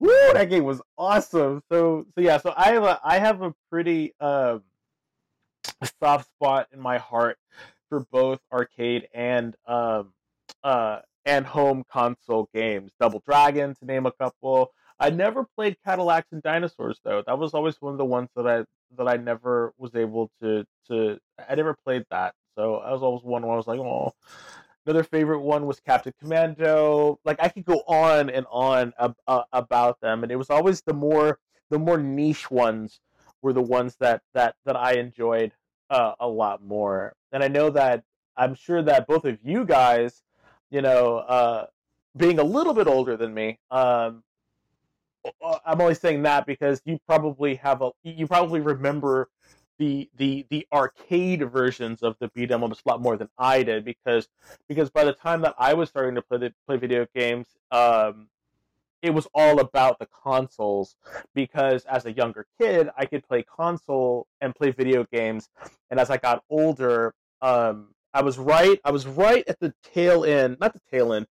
Woo, 0.00 0.10
that 0.32 0.48
game 0.48 0.64
was 0.64 0.80
awesome. 0.96 1.62
So 1.70 2.06
so 2.14 2.20
yeah, 2.20 2.38
so 2.38 2.54
I 2.56 2.72
have 2.72 2.84
a 2.84 3.00
I 3.04 3.18
have 3.18 3.42
a 3.42 3.52
pretty 3.70 4.14
um, 4.20 4.62
soft 6.00 6.28
spot 6.30 6.68
in 6.72 6.80
my 6.80 6.98
heart 6.98 7.38
for 7.88 8.00
both 8.12 8.38
arcade 8.52 9.08
and 9.14 9.56
um 9.66 10.12
uh 10.62 11.00
and 11.24 11.46
home 11.46 11.84
console 11.90 12.48
games. 12.54 12.92
Double 12.98 13.22
Dragon 13.26 13.74
to 13.74 13.84
name 13.84 14.06
a 14.06 14.12
couple. 14.12 14.72
I 15.00 15.10
never 15.10 15.44
played 15.56 15.76
Cadillacs 15.84 16.28
and 16.32 16.42
Dinosaurs 16.42 17.00
though. 17.04 17.22
That 17.26 17.38
was 17.38 17.54
always 17.54 17.80
one 17.80 17.92
of 17.92 17.98
the 17.98 18.04
ones 18.04 18.28
that 18.36 18.46
I 18.46 18.64
that 18.96 19.08
I 19.08 19.16
never 19.16 19.72
was 19.78 19.94
able 19.94 20.30
to 20.42 20.64
to. 20.88 21.18
I 21.48 21.54
never 21.54 21.74
played 21.74 22.04
that, 22.10 22.34
so 22.56 22.76
I 22.76 22.92
was 22.92 23.02
always 23.02 23.22
one 23.22 23.42
where 23.42 23.52
I 23.52 23.56
was 23.56 23.66
like, 23.66 23.80
oh. 23.80 24.14
Another 24.86 25.04
favorite 25.04 25.40
one 25.40 25.66
was 25.66 25.80
Captain 25.80 26.14
Commando. 26.18 27.20
Like 27.22 27.38
I 27.40 27.48
could 27.50 27.66
go 27.66 27.82
on 27.86 28.30
and 28.30 28.46
on 28.50 28.94
ab- 28.98 29.16
uh, 29.26 29.42
about 29.52 30.00
them, 30.00 30.22
and 30.22 30.32
it 30.32 30.36
was 30.36 30.48
always 30.48 30.80
the 30.80 30.94
more 30.94 31.38
the 31.68 31.78
more 31.78 31.98
niche 31.98 32.50
ones 32.50 33.00
were 33.42 33.52
the 33.52 33.62
ones 33.62 33.96
that 34.00 34.22
that 34.32 34.56
that 34.64 34.76
I 34.76 34.94
enjoyed 34.94 35.52
uh, 35.90 36.14
a 36.18 36.26
lot 36.26 36.62
more. 36.62 37.14
And 37.32 37.44
I 37.44 37.48
know 37.48 37.68
that 37.70 38.04
I'm 38.36 38.54
sure 38.54 38.82
that 38.82 39.06
both 39.06 39.26
of 39.26 39.38
you 39.42 39.66
guys, 39.66 40.22
you 40.70 40.80
know, 40.80 41.18
uh, 41.18 41.66
being 42.16 42.38
a 42.38 42.44
little 42.44 42.72
bit 42.72 42.86
older 42.86 43.16
than 43.16 43.34
me, 43.34 43.58
um, 43.70 44.22
I'm 45.66 45.80
only 45.80 45.94
saying 45.94 46.22
that 46.22 46.46
because 46.46 46.80
you 46.84 46.98
probably 47.06 47.56
have 47.56 47.82
a 47.82 47.90
you 48.02 48.26
probably 48.26 48.60
remember 48.60 49.28
the 49.78 50.10
the 50.16 50.46
the 50.50 50.66
arcade 50.72 51.50
versions 51.50 52.02
of 52.02 52.16
the 52.18 52.28
beat 52.28 52.50
'em 52.50 52.64
ups 52.64 52.82
a 52.84 52.88
lot 52.88 53.00
more 53.00 53.16
than 53.16 53.28
I 53.38 53.62
did 53.62 53.84
because 53.84 54.28
because 54.68 54.90
by 54.90 55.04
the 55.04 55.12
time 55.12 55.40
that 55.42 55.54
I 55.58 55.74
was 55.74 55.88
starting 55.88 56.14
to 56.16 56.22
play 56.22 56.38
the, 56.38 56.54
play 56.66 56.76
video 56.76 57.06
games, 57.14 57.46
um, 57.70 58.28
it 59.02 59.10
was 59.10 59.28
all 59.34 59.60
about 59.60 59.98
the 59.98 60.06
consoles 60.06 60.96
because 61.34 61.84
as 61.84 62.06
a 62.06 62.12
younger 62.12 62.46
kid 62.60 62.90
I 62.96 63.06
could 63.06 63.26
play 63.26 63.44
console 63.44 64.26
and 64.40 64.54
play 64.54 64.72
video 64.72 65.04
games, 65.04 65.48
and 65.90 66.00
as 66.00 66.10
I 66.10 66.16
got 66.16 66.42
older, 66.50 67.14
um, 67.40 67.94
I 68.12 68.22
was 68.22 68.38
right 68.38 68.80
I 68.84 68.90
was 68.90 69.06
right 69.06 69.44
at 69.46 69.60
the 69.60 69.72
tail 69.82 70.24
end, 70.24 70.58
not 70.60 70.72
the 70.72 70.80
tail 70.90 71.12
end, 71.12 71.26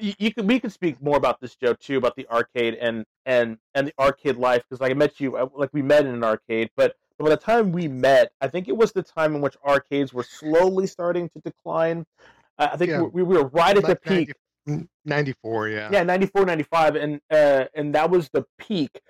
you, 0.00 0.14
you 0.18 0.32
could 0.32 0.46
we 0.46 0.58
could 0.60 0.72
speak 0.72 1.00
more 1.02 1.16
about 1.16 1.40
this 1.40 1.54
Joe 1.56 1.74
too 1.74 1.96
about 1.98 2.16
the 2.16 2.26
arcade 2.28 2.74
and 2.80 3.04
and 3.26 3.58
and 3.74 3.88
the 3.88 3.94
arcade 3.98 4.36
life 4.36 4.62
because 4.68 4.80
like 4.80 4.90
I 4.90 4.94
met 4.94 5.20
you 5.20 5.36
uh, 5.36 5.48
like 5.54 5.70
we 5.72 5.82
met 5.82 6.06
in 6.06 6.14
an 6.14 6.24
arcade 6.24 6.70
but 6.76 6.96
but 7.18 7.24
by 7.24 7.30
the 7.30 7.36
time 7.36 7.72
we 7.72 7.88
met 7.88 8.32
I 8.40 8.48
think 8.48 8.68
it 8.68 8.76
was 8.76 8.92
the 8.92 9.02
time 9.02 9.34
in 9.34 9.40
which 9.42 9.56
arcades 9.66 10.12
were 10.12 10.24
slowly 10.24 10.86
starting 10.86 11.28
to 11.30 11.40
decline 11.40 12.04
uh, 12.58 12.68
I 12.72 12.76
think 12.76 12.90
Yeah. 12.90 13.02
we, 13.02 13.22
we 13.22 13.36
were 13.36 13.48
right 13.48 13.76
at 13.76 13.84
the 13.86 13.96
peak 13.96 14.32
90 14.66 14.88
94, 15.04 15.68
yeah. 15.68 15.88
yeah 15.92 16.02
94 16.04 16.46
95 16.46 16.96
and 16.96 17.20
uh 17.30 17.64
and 17.74 17.94
that 17.94 18.08
was 18.10 18.28
the 18.32 18.44
peak 18.58 19.00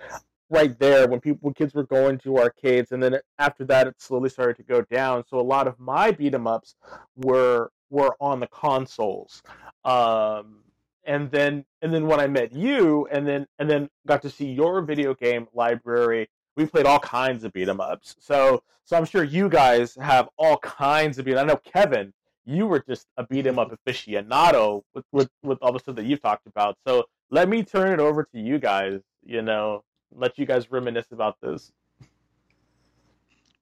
right 0.50 0.78
there 0.78 1.06
when 1.08 1.20
people 1.20 1.38
when 1.42 1.54
kids 1.54 1.74
were 1.74 1.84
going 1.84 2.18
to 2.18 2.38
arcades 2.38 2.92
and 2.92 3.02
then 3.02 3.18
after 3.38 3.64
that 3.64 3.86
it 3.86 3.94
slowly 3.98 4.28
started 4.28 4.56
to 4.56 4.62
go 4.62 4.82
down 4.90 5.22
so 5.28 5.38
a 5.38 5.40
lot 5.40 5.66
of 5.68 5.78
my 5.78 6.10
beat 6.10 6.34
'em 6.34 6.46
ups 6.46 6.74
were 7.16 7.70
were 7.90 8.14
on 8.20 8.40
the 8.40 8.46
consoles 8.48 9.42
um 9.84 10.58
and 11.04 11.30
then 11.30 11.64
and 11.82 11.92
then 11.92 12.06
when 12.06 12.20
i 12.20 12.26
met 12.26 12.52
you 12.52 13.06
and 13.10 13.26
then 13.26 13.46
and 13.58 13.68
then 13.68 13.88
got 14.06 14.22
to 14.22 14.30
see 14.30 14.46
your 14.46 14.80
video 14.82 15.14
game 15.14 15.46
library 15.54 16.28
we 16.56 16.66
played 16.66 16.86
all 16.86 16.98
kinds 16.98 17.44
of 17.44 17.52
beat 17.52 17.68
'em 17.68 17.80
ups. 17.80 18.14
So 18.18 18.62
so 18.84 18.96
i'm 18.96 19.04
sure 19.04 19.24
you 19.24 19.48
guys 19.48 19.94
have 19.96 20.28
all 20.36 20.58
kinds 20.58 21.18
of 21.18 21.24
beat 21.24 21.36
i 21.36 21.44
know 21.44 21.56
kevin 21.56 22.12
you 22.44 22.66
were 22.66 22.80
just 22.80 23.06
a 23.16 23.24
beat 23.26 23.46
'em 23.46 23.58
up 23.58 23.70
aficionado 23.70 24.82
with, 24.94 25.04
with 25.12 25.30
with 25.42 25.58
all 25.62 25.72
the 25.72 25.78
stuff 25.78 25.94
that 25.96 26.04
you've 26.04 26.22
talked 26.22 26.46
about. 26.46 26.76
So 26.86 27.04
let 27.30 27.48
me 27.48 27.62
turn 27.62 27.92
it 27.92 28.00
over 28.00 28.24
to 28.24 28.38
you 28.40 28.58
guys 28.58 29.00
you 29.24 29.42
know 29.42 29.84
let 30.14 30.38
you 30.38 30.46
guys 30.46 30.70
reminisce 30.70 31.12
about 31.12 31.36
this. 31.40 31.72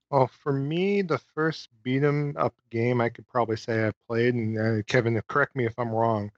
Well, 0.09 0.27
for 0.27 0.51
me, 0.51 1.01
the 1.03 1.19
first 1.33 1.69
beat 1.83 2.03
'em 2.03 2.35
up 2.37 2.53
game 2.69 2.99
I 2.99 3.07
could 3.09 3.27
probably 3.29 3.55
say 3.55 3.87
I 3.87 3.93
played, 4.07 4.33
and 4.33 4.57
uh, 4.57 4.83
Kevin, 4.85 5.21
correct 5.27 5.55
me 5.55 5.65
if 5.65 5.77
I'm 5.79 5.91
wrong 5.91 6.31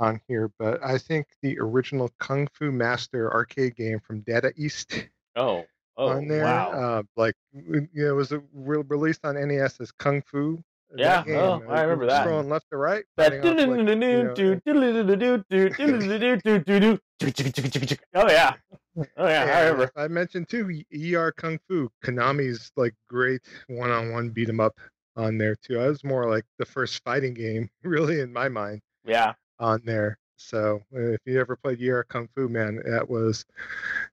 on 0.00 0.20
here, 0.28 0.50
but 0.58 0.82
I 0.84 0.98
think 0.98 1.26
the 1.42 1.58
original 1.58 2.10
Kung 2.18 2.48
Fu 2.52 2.70
Master 2.70 3.32
arcade 3.32 3.76
game 3.76 4.00
from 4.00 4.20
Data 4.20 4.52
East 4.56 4.92
oh 5.36 5.64
oh 5.96 6.08
on 6.08 6.28
there, 6.28 6.44
wow 6.44 6.70
uh, 6.70 7.02
like 7.16 7.34
you 7.52 7.88
know, 7.94 8.08
it 8.08 8.14
was 8.14 8.32
re- 8.52 8.84
released 8.88 9.24
on 9.24 9.34
NES 9.34 9.80
as 9.80 9.92
Kung 9.92 10.22
Fu. 10.22 10.62
That 10.90 11.00
Yeah, 11.26 11.36
oh, 11.36 11.62
uh, 11.68 11.72
I 11.72 11.82
remember 11.82 12.06
that. 12.06 12.26
Scrolling 12.26 12.48
left 12.48 12.70
to 12.70 12.76
right. 12.76 13.04
That 13.16 13.32
fighting 13.32 13.40
off, 13.40 13.56
like, 13.56 13.88
you 13.88 14.24
know, 14.24 14.34
oh 18.14 18.30
yeah 18.30 18.54
oh 18.96 19.28
yeah 19.28 19.42
i 19.44 19.60
remember 19.62 19.90
I 19.96 20.08
mentioned 20.08 20.48
too 20.48 20.82
ER 20.94 21.32
Kung 21.32 21.58
Fu, 21.68 21.90
Konami's 22.04 22.70
like 22.76 22.94
great 23.08 23.42
one-on-one 23.68 24.30
beat 24.30 24.48
'em 24.48 24.60
up 24.60 24.78
on 25.16 25.38
there 25.38 25.56
too. 25.56 25.80
I 25.80 25.88
was 25.88 26.04
more 26.04 26.30
like 26.30 26.44
the 26.58 26.66
first 26.66 27.02
fighting 27.04 27.34
game, 27.34 27.68
really, 27.82 28.20
in 28.20 28.32
my 28.32 28.48
mind, 28.48 28.80
yeah 29.04 29.34
on 29.58 29.82
there. 29.84 30.18
So 30.38 30.82
uh, 30.94 31.12
if 31.12 31.20
you 31.24 31.40
ever 31.40 31.56
played 31.56 31.82
ER 31.82 32.04
Kung 32.04 32.28
Fu, 32.34 32.46
man, 32.48 32.82
that 32.84 33.08
was 33.08 33.46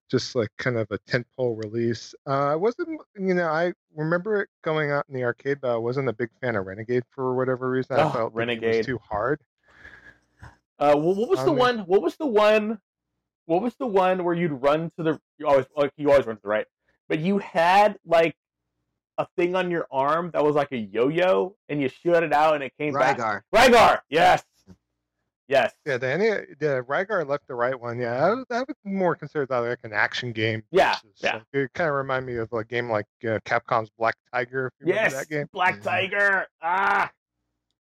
just 0.10 0.36
like 0.36 0.48
kind 0.58 0.78
of 0.78 0.88
a 0.90 0.98
tentpole 1.00 1.62
release. 1.62 2.16
Uh, 2.26 2.48
I 2.52 2.56
wasn't, 2.56 3.02
you 3.18 3.34
know, 3.34 3.48
I 3.48 3.74
remember 3.94 4.42
it 4.42 4.50
going 4.64 4.90
out 4.92 5.06
in 5.10 5.16
the 5.16 5.24
arcade, 5.26 5.60
but 5.62 5.72
I 5.72 5.76
wasn't 5.78 6.08
a 6.08 6.14
big 6.14 6.30
fan 6.40 6.56
of 6.56 6.66
Renegade 6.66 7.04
for 7.10 7.36
whatever 7.36 7.70
reason. 7.70 7.98
I 8.00 8.04
Oh, 8.04 8.10
felt 8.10 8.34
Renegade. 8.34 8.78
was 8.78 8.86
too 8.86 9.00
hard. 9.00 9.42
Uh, 10.80 10.96
what, 10.96 11.18
what 11.18 11.30
was 11.30 11.44
the 11.44 11.52
one? 11.52 11.80
What 11.80 12.02
was 12.02 12.16
the 12.16 12.26
one? 12.26 12.80
What 13.46 13.62
was 13.62 13.76
the 13.76 13.88
one 13.88 14.24
where 14.24 14.34
you'd 14.34 14.52
run 14.54 14.92
to 14.98 15.04
the? 15.04 15.20
You 15.38 15.48
always 15.48 15.66
like 15.76 15.92
you 15.98 16.10
always 16.10 16.26
run 16.26 16.38
to 16.38 16.42
the 16.42 16.48
right, 16.48 16.66
but 17.10 17.20
you 17.20 17.38
had 17.40 17.98
like 18.06 18.36
a 19.18 19.28
thing 19.38 19.56
on 19.56 19.70
your 19.70 19.86
arm 19.92 20.32
that 20.34 20.44
was 20.44 20.56
like 20.56 20.72
a 20.72 20.78
yo-yo, 20.78 21.56
and 21.70 21.82
you 21.82 21.90
shot 21.90 22.24
it 22.24 22.34
out, 22.34 22.56
and 22.56 22.64
it 22.64 22.74
came 22.78 22.94
back. 22.94 23.18
Rygar. 23.18 23.42
Rygar, 23.54 24.00
yes, 24.10 24.44
yes, 25.48 25.74
Yeah, 25.86 25.98
the 25.98 26.48
the 26.60 26.86
Rygar 26.88 27.28
left 27.28 27.48
the 27.48 27.56
right 27.56 27.80
one. 27.80 28.00
Yeah, 28.00 28.26
I, 28.26 28.30
was- 28.34 28.46
I 28.52 28.60
would 28.60 28.76
more 28.84 29.16
consider 29.16 29.46
that 29.48 29.58
like 29.60 29.80
an 29.84 29.94
action 29.94 30.32
game. 30.32 30.64
Yeah, 30.72 30.94
versus, 30.96 31.20
yeah. 31.22 31.34
like, 31.36 31.44
it 31.54 31.74
kind 31.74 31.90
of 31.90 31.96
reminded 31.96 32.28
me 32.34 32.38
of 32.40 32.52
a 32.54 32.64
game 32.64 32.90
like 32.90 33.06
uh, 33.24 33.40
Capcom's 33.46 33.90
Black 33.98 34.16
Tiger. 34.34 34.72
If 34.80 34.88
you 34.88 34.94
yes. 34.94 35.12
remember 35.12 35.18
that 35.20 35.30
game 35.30 35.48
Black 35.54 35.80
Mhm. 35.80 35.84
Tiger. 35.84 36.48
Ah, 36.62 37.12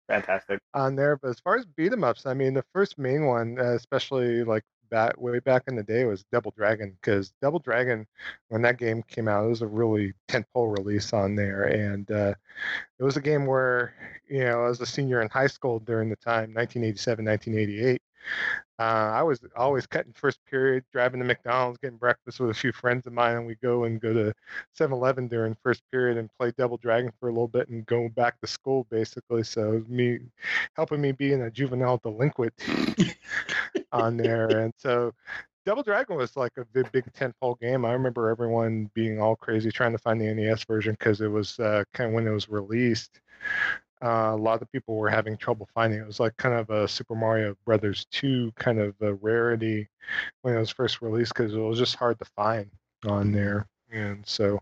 fantastic. 0.08 0.60
on 0.74 0.96
there. 0.96 1.16
But 1.16 1.28
as 1.30 1.40
far 1.40 1.56
as 1.56 1.64
beat 1.66 1.92
'em 1.92 2.04
ups, 2.04 2.26
I 2.26 2.34
mean, 2.34 2.54
the 2.54 2.64
first 2.74 2.98
main 2.98 3.26
one, 3.26 3.58
uh, 3.58 3.72
especially 3.74 4.44
like 4.44 4.62
back 4.92 5.20
way 5.20 5.40
back 5.40 5.64
in 5.66 5.74
the 5.74 5.82
day, 5.82 6.04
was 6.04 6.24
Double 6.30 6.52
Dragon 6.56 6.96
because 7.00 7.32
Double 7.40 7.58
Dragon, 7.58 8.06
when 8.48 8.62
that 8.62 8.78
game 8.78 9.02
came 9.08 9.26
out, 9.26 9.46
it 9.46 9.48
was 9.48 9.62
a 9.62 9.66
really 9.66 10.12
tentpole 10.28 10.76
release 10.76 11.12
on 11.12 11.34
there, 11.34 11.64
and 11.64 12.08
uh, 12.12 12.34
it 12.98 13.02
was 13.02 13.16
a 13.16 13.20
game 13.20 13.46
where 13.46 13.94
you 14.28 14.44
know, 14.44 14.64
as 14.64 14.80
a 14.80 14.86
senior 14.86 15.20
in 15.20 15.28
high 15.28 15.46
school 15.46 15.78
during 15.80 16.08
the 16.08 16.16
time, 16.16 16.54
1987, 16.54 17.24
1988. 17.24 18.02
Uh, 18.78 19.12
I 19.14 19.22
was 19.22 19.40
always 19.56 19.86
cutting 19.86 20.12
first 20.12 20.38
period, 20.50 20.84
driving 20.92 21.20
to 21.20 21.26
McDonald's, 21.26 21.78
getting 21.78 21.98
breakfast 21.98 22.40
with 22.40 22.50
a 22.50 22.54
few 22.54 22.72
friends 22.72 23.06
of 23.06 23.12
mine, 23.12 23.36
and 23.36 23.46
we 23.46 23.54
go 23.56 23.84
and 23.84 24.00
go 24.00 24.12
to 24.12 24.34
7-Eleven 24.78 25.28
during 25.28 25.56
first 25.62 25.82
period 25.92 26.18
and 26.18 26.30
play 26.38 26.52
Double 26.56 26.78
Dragon 26.78 27.12
for 27.20 27.28
a 27.28 27.32
little 27.32 27.48
bit, 27.48 27.68
and 27.68 27.86
go 27.86 28.08
back 28.08 28.40
to 28.40 28.46
school 28.46 28.86
basically. 28.90 29.42
So 29.44 29.84
me 29.88 30.18
helping 30.74 31.00
me 31.00 31.12
being 31.12 31.42
a 31.42 31.50
juvenile 31.50 31.98
delinquent 31.98 32.54
on 33.92 34.16
there, 34.16 34.48
and 34.48 34.72
so 34.76 35.12
Double 35.64 35.84
Dragon 35.84 36.16
was 36.16 36.36
like 36.36 36.52
a 36.56 36.64
big, 36.64 36.90
big 36.90 37.04
tentpole 37.12 37.58
game. 37.60 37.84
I 37.84 37.92
remember 37.92 38.30
everyone 38.30 38.90
being 38.94 39.20
all 39.20 39.36
crazy 39.36 39.70
trying 39.70 39.92
to 39.92 39.98
find 39.98 40.20
the 40.20 40.34
NES 40.34 40.64
version 40.64 40.96
because 40.98 41.20
it 41.20 41.28
was 41.28 41.58
uh, 41.60 41.84
kind 41.94 42.08
of 42.08 42.14
when 42.14 42.26
it 42.26 42.32
was 42.32 42.48
released. 42.48 43.20
Uh, 44.02 44.32
a 44.32 44.36
lot 44.36 44.60
of 44.62 44.72
people 44.72 44.96
were 44.96 45.08
having 45.10 45.36
trouble 45.36 45.68
finding 45.74 46.00
it. 46.00 46.06
Was 46.06 46.20
like 46.20 46.36
kind 46.36 46.54
of 46.54 46.70
a 46.70 46.88
Super 46.88 47.14
Mario 47.14 47.54
Brothers 47.64 48.06
2 48.10 48.52
kind 48.56 48.80
of 48.80 48.94
a 49.00 49.14
rarity 49.14 49.88
when 50.42 50.54
it 50.54 50.58
was 50.58 50.70
first 50.70 51.02
released 51.02 51.34
because 51.34 51.54
it 51.54 51.58
was 51.58 51.78
just 51.78 51.96
hard 51.96 52.18
to 52.18 52.24
find 52.24 52.70
on 53.06 53.32
there. 53.32 53.66
And 53.92 54.26
so 54.26 54.58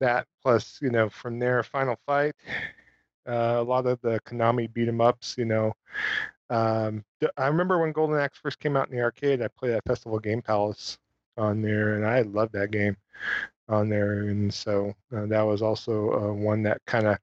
that 0.00 0.26
plus, 0.42 0.78
you 0.82 0.90
know, 0.90 1.08
from 1.10 1.38
there, 1.38 1.62
Final 1.62 1.96
Fight, 2.06 2.34
uh, 3.28 3.56
a 3.58 3.62
lot 3.62 3.86
of 3.86 4.00
the 4.00 4.18
Konami 4.26 4.72
beat 4.72 4.88
'em 4.88 5.00
ups, 5.00 5.36
you 5.38 5.44
know. 5.44 5.72
Um, 6.50 7.04
I 7.36 7.46
remember 7.46 7.78
when 7.78 7.92
Golden 7.92 8.18
Axe 8.18 8.38
first 8.38 8.58
came 8.60 8.76
out 8.76 8.88
in 8.90 8.96
the 8.96 9.02
arcade, 9.02 9.42
I 9.42 9.48
played 9.48 9.72
at 9.72 9.84
Festival 9.86 10.18
Game 10.18 10.42
Palace 10.42 10.98
on 11.36 11.62
there, 11.62 11.94
and 11.96 12.06
I 12.06 12.22
loved 12.22 12.52
that 12.54 12.70
game 12.70 12.96
on 13.68 13.88
there. 13.88 14.22
And 14.24 14.52
so 14.52 14.92
uh, 15.14 15.26
that 15.26 15.42
was 15.42 15.62
also 15.62 16.10
uh, 16.12 16.32
one 16.32 16.62
that 16.64 16.80
kind 16.86 17.06
of 17.06 17.18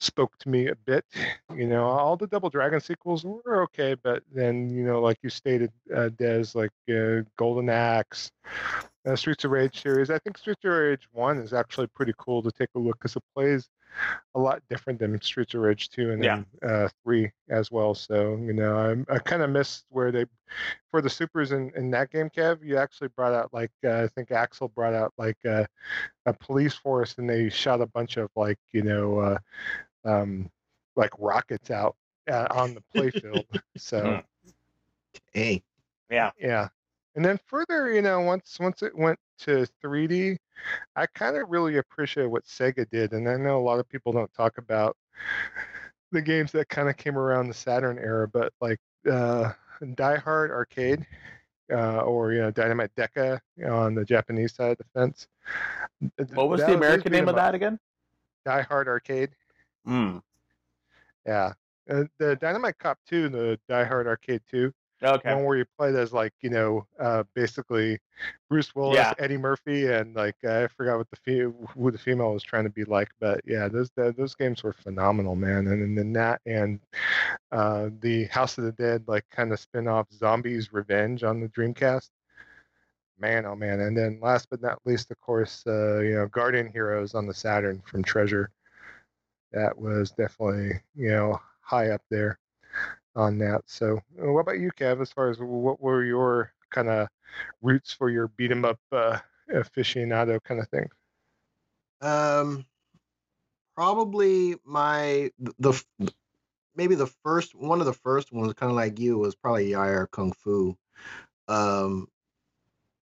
spoke 0.00 0.36
to 0.38 0.48
me 0.48 0.68
a 0.68 0.74
bit. 0.74 1.04
You 1.54 1.66
know, 1.66 1.84
all 1.84 2.16
the 2.16 2.26
Double 2.26 2.50
Dragon 2.50 2.80
sequels 2.80 3.24
were 3.24 3.62
okay, 3.64 3.94
but 3.94 4.22
then, 4.32 4.70
you 4.70 4.84
know, 4.84 5.00
like 5.00 5.18
you 5.22 5.30
stated, 5.30 5.72
uh, 5.94 6.10
Des, 6.10 6.46
like 6.54 6.72
uh, 6.90 7.22
Golden 7.36 7.68
Axe, 7.68 8.30
uh, 9.06 9.16
Streets 9.16 9.44
of 9.44 9.50
Rage 9.50 9.80
series. 9.82 10.10
I 10.10 10.18
think 10.18 10.38
Streets 10.38 10.64
of 10.64 10.72
Rage 10.72 11.08
1 11.12 11.38
is 11.38 11.52
actually 11.52 11.86
pretty 11.88 12.12
cool 12.18 12.42
to 12.42 12.50
take 12.50 12.70
a 12.74 12.78
look 12.78 12.98
because 12.98 13.16
it 13.16 13.22
plays 13.34 13.68
a 14.34 14.38
lot 14.40 14.62
different 14.68 14.98
than 14.98 15.20
Streets 15.20 15.54
of 15.54 15.60
Rage 15.60 15.88
2 15.90 16.10
and 16.12 16.22
Yeah. 16.22 16.42
then 16.62 16.70
uh, 16.70 16.88
3 17.04 17.30
as 17.48 17.70
well. 17.70 17.94
So, 17.94 18.36
you 18.36 18.52
know, 18.52 19.04
I, 19.08 19.14
I 19.14 19.18
kind 19.18 19.42
of 19.42 19.50
missed 19.50 19.86
where 19.90 20.12
they, 20.12 20.26
for 20.90 21.00
the 21.00 21.10
supers 21.10 21.52
in, 21.52 21.72
in 21.76 21.90
that 21.92 22.10
game, 22.10 22.28
Kev, 22.30 22.64
you 22.64 22.76
actually 22.76 23.08
brought 23.08 23.32
out, 23.32 23.52
like, 23.52 23.72
uh, 23.84 24.02
I 24.04 24.08
think 24.08 24.30
Axel 24.30 24.68
brought 24.68 24.94
out, 24.94 25.12
like, 25.18 25.38
uh, 25.48 25.64
a 26.26 26.32
police 26.32 26.74
force 26.74 27.16
and 27.18 27.28
they 27.28 27.48
shot 27.48 27.80
a 27.80 27.86
bunch 27.86 28.16
of, 28.16 28.30
like, 28.36 28.58
you 28.72 28.82
know, 28.82 29.18
uh, 29.20 29.38
um, 30.04 30.50
like 30.96 31.10
rockets 31.18 31.70
out 31.70 31.96
uh, 32.30 32.46
on 32.50 32.74
the 32.74 32.82
playfield. 32.94 33.44
so, 33.76 34.22
Mhm. 34.44 34.52
Hey, 35.32 35.62
Yeah. 36.10 36.30
yeah. 36.38 36.68
And 37.16 37.24
then 37.24 37.40
further, 37.46 37.92
you 37.92 38.02
know, 38.02 38.20
once 38.20 38.58
once 38.60 38.82
it 38.82 38.96
went 38.96 39.18
to 39.40 39.66
3D, 39.82 40.36
I 40.94 41.06
kind 41.06 41.36
of 41.36 41.48
really 41.48 41.78
appreciate 41.78 42.26
what 42.26 42.44
Sega 42.44 42.88
did. 42.90 43.12
And 43.12 43.28
I 43.28 43.36
know 43.36 43.58
a 43.58 43.64
lot 43.64 43.80
of 43.80 43.88
people 43.88 44.12
don't 44.12 44.32
talk 44.34 44.58
about 44.58 44.96
the 46.12 46.20
games 46.20 46.52
that 46.52 46.68
kind 46.68 46.88
of 46.88 46.96
came 46.96 47.16
around 47.16 47.48
the 47.48 47.54
Saturn 47.54 47.98
era, 47.98 48.28
but 48.28 48.52
like 48.60 48.78
uh, 49.10 49.52
Die 49.94 50.16
Hard 50.16 50.50
Arcade, 50.50 51.06
uh, 51.72 52.00
or 52.00 52.32
you 52.32 52.40
know 52.40 52.50
Dynamite 52.50 52.94
Deka 52.96 53.40
on 53.66 53.94
the 53.94 54.04
Japanese 54.04 54.54
side 54.54 54.72
of 54.72 54.78
the 54.78 54.84
fence. 54.94 55.26
What 56.34 56.50
was 56.50 56.60
that 56.60 56.68
the 56.68 56.74
American 56.74 57.12
name 57.12 57.28
of 57.28 57.36
that 57.36 57.54
again? 57.54 57.78
Die 58.44 58.62
Hard 58.62 58.88
Arcade. 58.88 59.30
Mm. 59.88 60.22
Yeah, 61.24 61.52
uh, 61.90 62.04
the 62.18 62.36
Dynamite 62.36 62.78
Cop 62.78 62.98
2, 63.08 63.28
the 63.30 63.58
Die 63.68 63.84
Hard 63.84 64.06
Arcade 64.06 64.42
2. 64.50 64.72
Okay. 65.02 65.34
One 65.34 65.44
where 65.44 65.58
you 65.58 65.66
played 65.78 65.94
as 65.94 66.12
like 66.12 66.32
you 66.40 66.48
know, 66.48 66.86
uh, 66.98 67.24
basically 67.34 67.98
Bruce 68.48 68.74
Willis, 68.74 68.96
Yeah. 68.96 69.12
Eddie 69.18 69.36
Murphy, 69.36 69.86
and 69.92 70.14
like 70.14 70.42
I 70.42 70.68
forgot 70.68 70.96
what 70.96 71.10
the 71.10 71.16
fe- 71.16 71.66
who 71.74 71.90
the 71.90 71.98
female 71.98 72.32
was 72.32 72.42
trying 72.42 72.64
to 72.64 72.70
be 72.70 72.84
like, 72.84 73.10
but 73.20 73.42
yeah, 73.44 73.68
those 73.68 73.90
the, 73.94 74.14
those 74.16 74.34
games 74.34 74.62
were 74.62 74.72
phenomenal, 74.72 75.36
man. 75.36 75.66
And 75.66 75.98
then 75.98 76.12
that 76.14 76.40
and 76.46 76.80
uh, 77.52 77.90
the 78.00 78.24
House 78.26 78.56
of 78.56 78.64
the 78.64 78.72
Dead, 78.72 79.04
like 79.06 79.24
kind 79.30 79.52
of 79.52 79.60
spin 79.60 79.86
off 79.86 80.10
Zombies 80.12 80.72
Revenge 80.72 81.24
on 81.24 81.40
the 81.40 81.48
Dreamcast. 81.48 82.08
Man, 83.18 83.44
oh 83.44 83.56
man! 83.56 83.80
And 83.80 83.96
then 83.96 84.18
last 84.22 84.48
but 84.50 84.62
not 84.62 84.80
least, 84.86 85.10
of 85.10 85.20
course, 85.20 85.62
uh, 85.66 86.00
you 86.00 86.14
know, 86.14 86.26
Guardian 86.26 86.70
Heroes 86.72 87.14
on 87.14 87.26
the 87.26 87.34
Saturn 87.34 87.82
from 87.86 88.02
Treasure. 88.02 88.50
That 89.52 89.78
was 89.78 90.10
definitely 90.10 90.80
you 90.94 91.10
know 91.10 91.40
high 91.60 91.90
up 91.90 92.02
there 92.10 92.38
on 93.16 93.38
that. 93.38 93.62
So, 93.66 93.98
uh, 94.22 94.32
what 94.32 94.40
about 94.40 94.60
you, 94.60 94.70
Kev? 94.72 95.00
As 95.00 95.10
far 95.12 95.30
as 95.30 95.38
what 95.38 95.80
were 95.80 96.04
your 96.04 96.52
kind 96.70 96.88
of 96.88 97.08
roots 97.62 97.92
for 97.92 98.10
your 98.10 98.28
beat 98.28 98.50
'em 98.50 98.64
up 98.64 98.78
uh, 98.92 99.18
aficionado 99.52 100.42
kind 100.42 100.60
of 100.60 100.68
thing? 100.68 100.88
Um, 102.00 102.66
probably 103.74 104.56
my 104.64 105.30
the, 105.38 105.82
maybe 106.74 106.94
the 106.94 107.06
first 107.06 107.54
one 107.54 107.80
of 107.80 107.86
the 107.86 107.92
first 107.92 108.32
ones, 108.32 108.52
kind 108.54 108.70
of 108.70 108.76
like 108.76 108.98
you, 108.98 109.18
was 109.18 109.34
probably 109.34 109.70
Yie 109.70 109.76
Ar 109.76 110.06
Kung 110.06 110.32
Fu. 110.32 110.76
Um, 111.48 112.08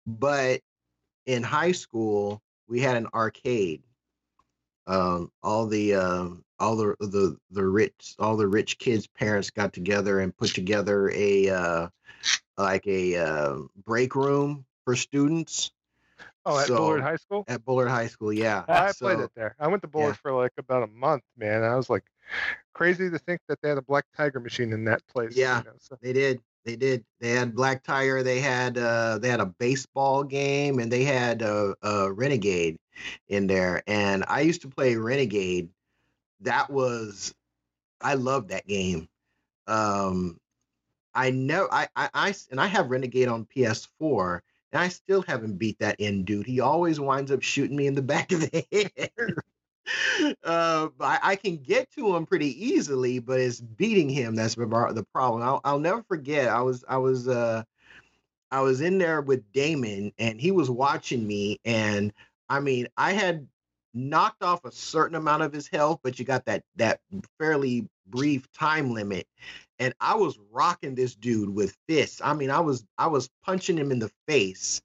but 0.06 0.60
in 1.26 1.42
high 1.42 1.72
school, 1.72 2.42
we 2.68 2.80
had 2.80 2.96
an 2.96 3.08
arcade. 3.14 3.82
Um, 4.86 5.30
all 5.42 5.66
the 5.66 5.94
um, 5.94 6.44
all 6.58 6.76
the 6.76 6.96
the 7.00 7.36
the 7.50 7.64
rich 7.64 8.14
all 8.18 8.36
the 8.36 8.48
rich 8.48 8.78
kids' 8.78 9.06
parents 9.06 9.50
got 9.50 9.72
together 9.72 10.20
and 10.20 10.36
put 10.36 10.50
together 10.54 11.10
a 11.14 11.48
uh, 11.50 11.88
like 12.58 12.86
a 12.86 13.16
uh, 13.16 13.56
break 13.84 14.14
room 14.16 14.64
for 14.84 14.96
students 14.96 15.70
Oh, 16.44 16.58
at 16.58 16.66
So- 16.66 16.76
Bullard 16.76 17.02
High 17.02 17.16
School. 17.16 17.44
at 17.46 17.64
Bullard 17.64 17.88
High 17.88 18.08
School. 18.08 18.32
Yeah, 18.32 18.64
I 18.66 18.90
played 18.98 19.20
it 19.20 19.30
there. 19.36 19.54
I 19.60 19.68
went 19.68 19.82
to 19.82 19.88
Bullard 19.88 20.16
for 20.16 20.32
like 20.32 20.50
about 20.58 20.82
a 20.82 20.88
month, 20.88 21.22
man. 21.36 21.62
I 21.62 21.76
was 21.76 21.88
like 21.88 22.02
crazy 22.74 23.08
to 23.10 23.18
think 23.18 23.40
that 23.46 23.62
they 23.62 23.68
had 23.68 23.78
a 23.78 23.82
Black 23.82 24.04
Tiger 24.16 24.40
machine 24.40 24.72
in 24.72 24.84
that 24.86 25.06
place. 25.06 25.36
you 25.36 25.42
Yeah. 25.42 25.62
know, 25.64 25.72
so- 25.78 25.96
They 26.02 26.12
did. 26.12 26.40
They 26.64 26.76
did. 26.76 27.04
They 27.20 27.30
had 27.30 27.54
Black 27.54 27.82
Tiger. 27.82 28.22
They 28.22 28.40
had 28.40 28.78
uh, 28.78 29.18
they 29.18 29.28
had 29.28 29.40
a 29.40 29.46
baseball 29.46 30.22
game, 30.22 30.78
and 30.78 30.92
they 30.92 31.04
had 31.04 31.42
a, 31.42 31.74
a 31.82 32.12
Renegade 32.12 32.78
in 33.28 33.46
there. 33.46 33.82
And 33.86 34.24
I 34.28 34.42
used 34.42 34.62
to 34.62 34.68
play 34.68 34.96
Renegade. 34.96 35.70
That 36.40 36.70
was, 36.70 37.34
I 38.00 38.14
loved 38.14 38.50
that 38.50 38.66
game. 38.66 39.08
Um, 39.66 40.38
I 41.14 41.30
know 41.30 41.68
I, 41.70 41.88
I, 41.96 42.10
I 42.14 42.34
and 42.50 42.60
I 42.60 42.66
have 42.66 42.90
Renegade 42.90 43.28
on 43.28 43.46
PS4, 43.46 44.42
and 44.72 44.80
I 44.80 44.88
still 44.88 45.22
haven't 45.22 45.58
beat 45.58 45.78
that 45.80 45.96
end 45.98 46.26
dude. 46.26 46.46
He 46.46 46.60
always 46.60 47.00
winds 47.00 47.30
up 47.30 47.42
shooting 47.42 47.76
me 47.76 47.86
in 47.86 47.94
the 47.94 48.02
back 48.02 48.32
of 48.32 48.40
the 48.40 48.66
head. 49.18 49.34
Uh, 50.44 50.88
I, 51.00 51.18
I 51.22 51.36
can 51.36 51.56
get 51.56 51.90
to 51.92 52.14
him 52.14 52.26
pretty 52.26 52.66
easily, 52.66 53.18
but 53.18 53.40
it's 53.40 53.60
beating 53.60 54.08
him 54.08 54.34
that's 54.34 54.54
the 54.54 55.06
problem. 55.12 55.42
I'll, 55.42 55.60
I'll 55.64 55.78
never 55.78 56.02
forget. 56.02 56.48
I 56.48 56.62
was 56.62 56.84
I 56.88 56.98
was 56.98 57.28
uh 57.28 57.62
I 58.50 58.60
was 58.60 58.80
in 58.80 58.98
there 58.98 59.22
with 59.22 59.50
Damon, 59.52 60.12
and 60.18 60.40
he 60.40 60.50
was 60.50 60.70
watching 60.70 61.26
me, 61.26 61.58
and 61.64 62.12
I 62.48 62.60
mean 62.60 62.88
I 62.96 63.12
had 63.12 63.48
knocked 63.94 64.42
off 64.42 64.64
a 64.64 64.72
certain 64.72 65.16
amount 65.16 65.42
of 65.42 65.52
his 65.52 65.68
health, 65.68 66.00
but 66.02 66.18
you 66.18 66.24
got 66.24 66.44
that 66.46 66.62
that 66.76 67.00
fairly 67.38 67.88
brief 68.06 68.50
time 68.52 68.92
limit, 68.92 69.26
and 69.78 69.94
I 70.00 70.14
was 70.14 70.38
rocking 70.50 70.94
this 70.94 71.14
dude 71.14 71.50
with 71.50 71.76
fists. 71.88 72.20
I 72.22 72.34
mean 72.34 72.50
I 72.50 72.60
was 72.60 72.84
I 72.98 73.08
was 73.08 73.28
punching 73.44 73.76
him 73.78 73.90
in 73.90 73.98
the 73.98 74.12
face, 74.28 74.80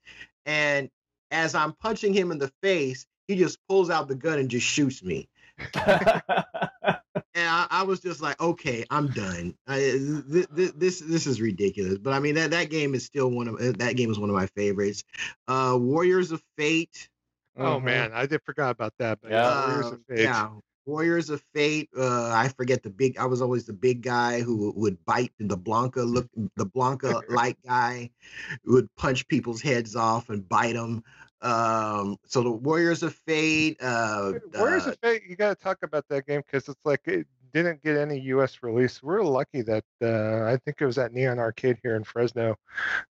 and 0.45 0.89
as 1.29 1.55
I'm 1.55 1.73
punching 1.73 2.13
him 2.13 2.31
in 2.31 2.37
the 2.39 2.51
face, 2.61 3.05
he 3.27 3.35
just 3.35 3.59
pulls 3.67 3.89
out 3.89 4.07
the 4.07 4.15
gun 4.15 4.39
and 4.39 4.49
just 4.49 4.65
shoots 4.65 5.03
me. 5.03 5.27
And 7.33 7.47
I, 7.47 7.67
I 7.69 7.83
was 7.83 7.99
just 7.99 8.19
like, 8.19 8.39
okay, 8.41 8.83
I'm 8.89 9.07
done. 9.09 9.55
I, 9.67 9.77
th- 9.79 10.47
th- 10.55 10.71
this 10.75 10.99
this 11.01 11.27
is 11.27 11.39
ridiculous. 11.39 11.99
But 11.99 12.13
I 12.13 12.19
mean 12.19 12.33
that 12.35 12.49
that 12.51 12.71
game 12.71 12.95
is 12.95 13.05
still 13.05 13.29
one 13.29 13.47
of 13.47 13.55
uh, 13.55 13.73
that 13.77 13.95
game 13.95 14.09
is 14.11 14.17
one 14.17 14.29
of 14.29 14.35
my 14.35 14.47
favorites. 14.47 15.03
Uh, 15.47 15.77
Warriors 15.79 16.31
of 16.31 16.41
Fate. 16.57 17.09
Oh 17.55 17.79
Mhm. 17.79 17.83
man, 17.83 18.11
I 18.13 18.25
did 18.25 18.41
forgot 18.43 18.71
about 18.71 18.93
that. 18.99 19.19
But 19.21 19.31
Yeah. 19.31 19.43
yeah, 19.43 19.67
Warriors 19.67 19.85
uh, 19.85 19.93
of 19.95 20.01
Fate. 20.09 20.19
yeah, 20.23 20.49
Warriors 20.87 21.29
of 21.29 21.43
Fate. 21.53 21.89
Uh, 21.95 22.31
I 22.31 22.47
forget 22.49 22.81
the 22.81 22.89
big. 22.89 23.17
I 23.19 23.25
was 23.25 23.41
always 23.43 23.65
the 23.65 23.73
big 23.73 24.01
guy 24.01 24.41
who 24.41 24.73
would 24.75 25.03
bite 25.05 25.31
the 25.39 25.57
Blanka 25.57 26.05
look. 26.11 26.27
The 26.55 26.65
Blanka 26.65 27.21
like 27.29 27.57
guy 27.67 28.09
who 28.63 28.73
would 28.73 28.95
punch 28.95 29.27
people's 29.27 29.61
heads 29.61 29.95
off 29.95 30.29
and 30.29 30.47
bite 30.49 30.73
them. 30.73 31.03
Um, 31.41 32.17
so 32.25 32.41
the 32.41 32.51
Warriors 32.51 33.03
of 33.03 33.13
Fate. 33.13 33.77
Uh, 33.81 34.33
Warriors 34.55 34.87
uh, 34.87 34.91
of 34.91 34.99
Fate, 34.99 35.23
you 35.27 35.35
got 35.35 35.57
to 35.57 35.63
talk 35.63 35.79
about 35.83 36.05
that 36.09 36.25
game 36.25 36.41
because 36.45 36.67
it's 36.67 36.85
like 36.85 37.01
it 37.05 37.27
didn't 37.53 37.83
get 37.83 37.97
any 37.97 38.19
U.S. 38.19 38.61
release. 38.61 39.01
We're 39.01 39.23
lucky 39.23 39.61
that 39.63 39.83
uh, 40.01 40.45
I 40.45 40.57
think 40.57 40.81
it 40.81 40.85
was 40.85 40.97
at 40.97 41.13
Neon 41.13 41.39
Arcade 41.39 41.77
here 41.81 41.95
in 41.95 42.03
Fresno 42.03 42.55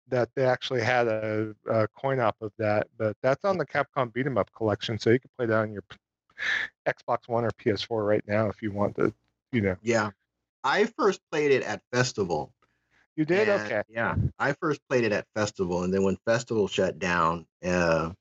that 0.09 0.29
they 0.35 0.45
actually 0.45 0.81
had 0.81 1.07
a, 1.07 1.53
a 1.69 1.87
coin 1.89 2.19
op 2.19 2.35
of 2.41 2.51
that. 2.57 2.87
But 2.97 3.15
that's 3.21 3.43
on 3.45 3.57
the 3.57 3.65
Capcom 3.65 4.11
Beat 4.13 4.25
'Em 4.25 4.37
Up 4.37 4.51
collection, 4.55 4.99
so 4.99 5.09
you 5.09 5.19
can 5.19 5.31
play 5.37 5.47
that 5.47 5.59
on 5.59 5.71
your 5.71 5.83
Xbox 6.87 7.27
One 7.27 7.45
or 7.45 7.51
PS4 7.51 8.05
right 8.05 8.23
now 8.27 8.47
if 8.49 8.61
you 8.61 8.71
want 8.71 8.95
to. 8.95 9.13
You 9.51 9.61
know, 9.61 9.75
yeah, 9.81 10.09
I 10.63 10.85
first 10.85 11.21
played 11.31 11.51
it 11.51 11.63
at 11.63 11.81
Festival. 11.91 12.53
You 13.17 13.25
did 13.25 13.49
And, 13.49 13.61
okay. 13.63 13.81
Yeah, 13.89 14.15
I 14.39 14.53
first 14.53 14.79
played 14.87 15.03
it 15.03 15.11
at 15.11 15.25
Festival, 15.35 15.83
and 15.83 15.93
then 15.93 16.03
when 16.03 16.17
Festival 16.25 16.67
shut 16.67 16.99
down, 16.99 17.47
uh, 17.65 18.11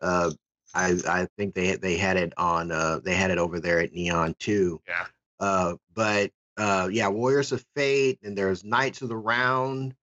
uh, 0.00 0.30
I 0.72 0.96
I 1.06 1.26
think 1.36 1.54
they 1.54 1.76
they 1.76 1.96
had 1.96 2.16
it 2.16 2.32
on 2.38 2.70
uh, 2.70 3.00
they 3.04 3.14
had 3.14 3.32
it 3.32 3.38
over 3.38 3.58
there 3.58 3.80
at 3.80 3.92
Neon 3.92 4.36
too. 4.38 4.80
Yeah. 4.86 5.06
Uh, 5.40 5.74
but 5.94 6.30
uh, 6.56 6.88
yeah, 6.90 7.08
Warriors 7.08 7.50
of 7.50 7.64
Fate, 7.74 8.20
and 8.22 8.38
there's 8.38 8.64
Knights 8.64 9.02
of 9.02 9.08
the 9.08 9.16
Round. 9.16 9.94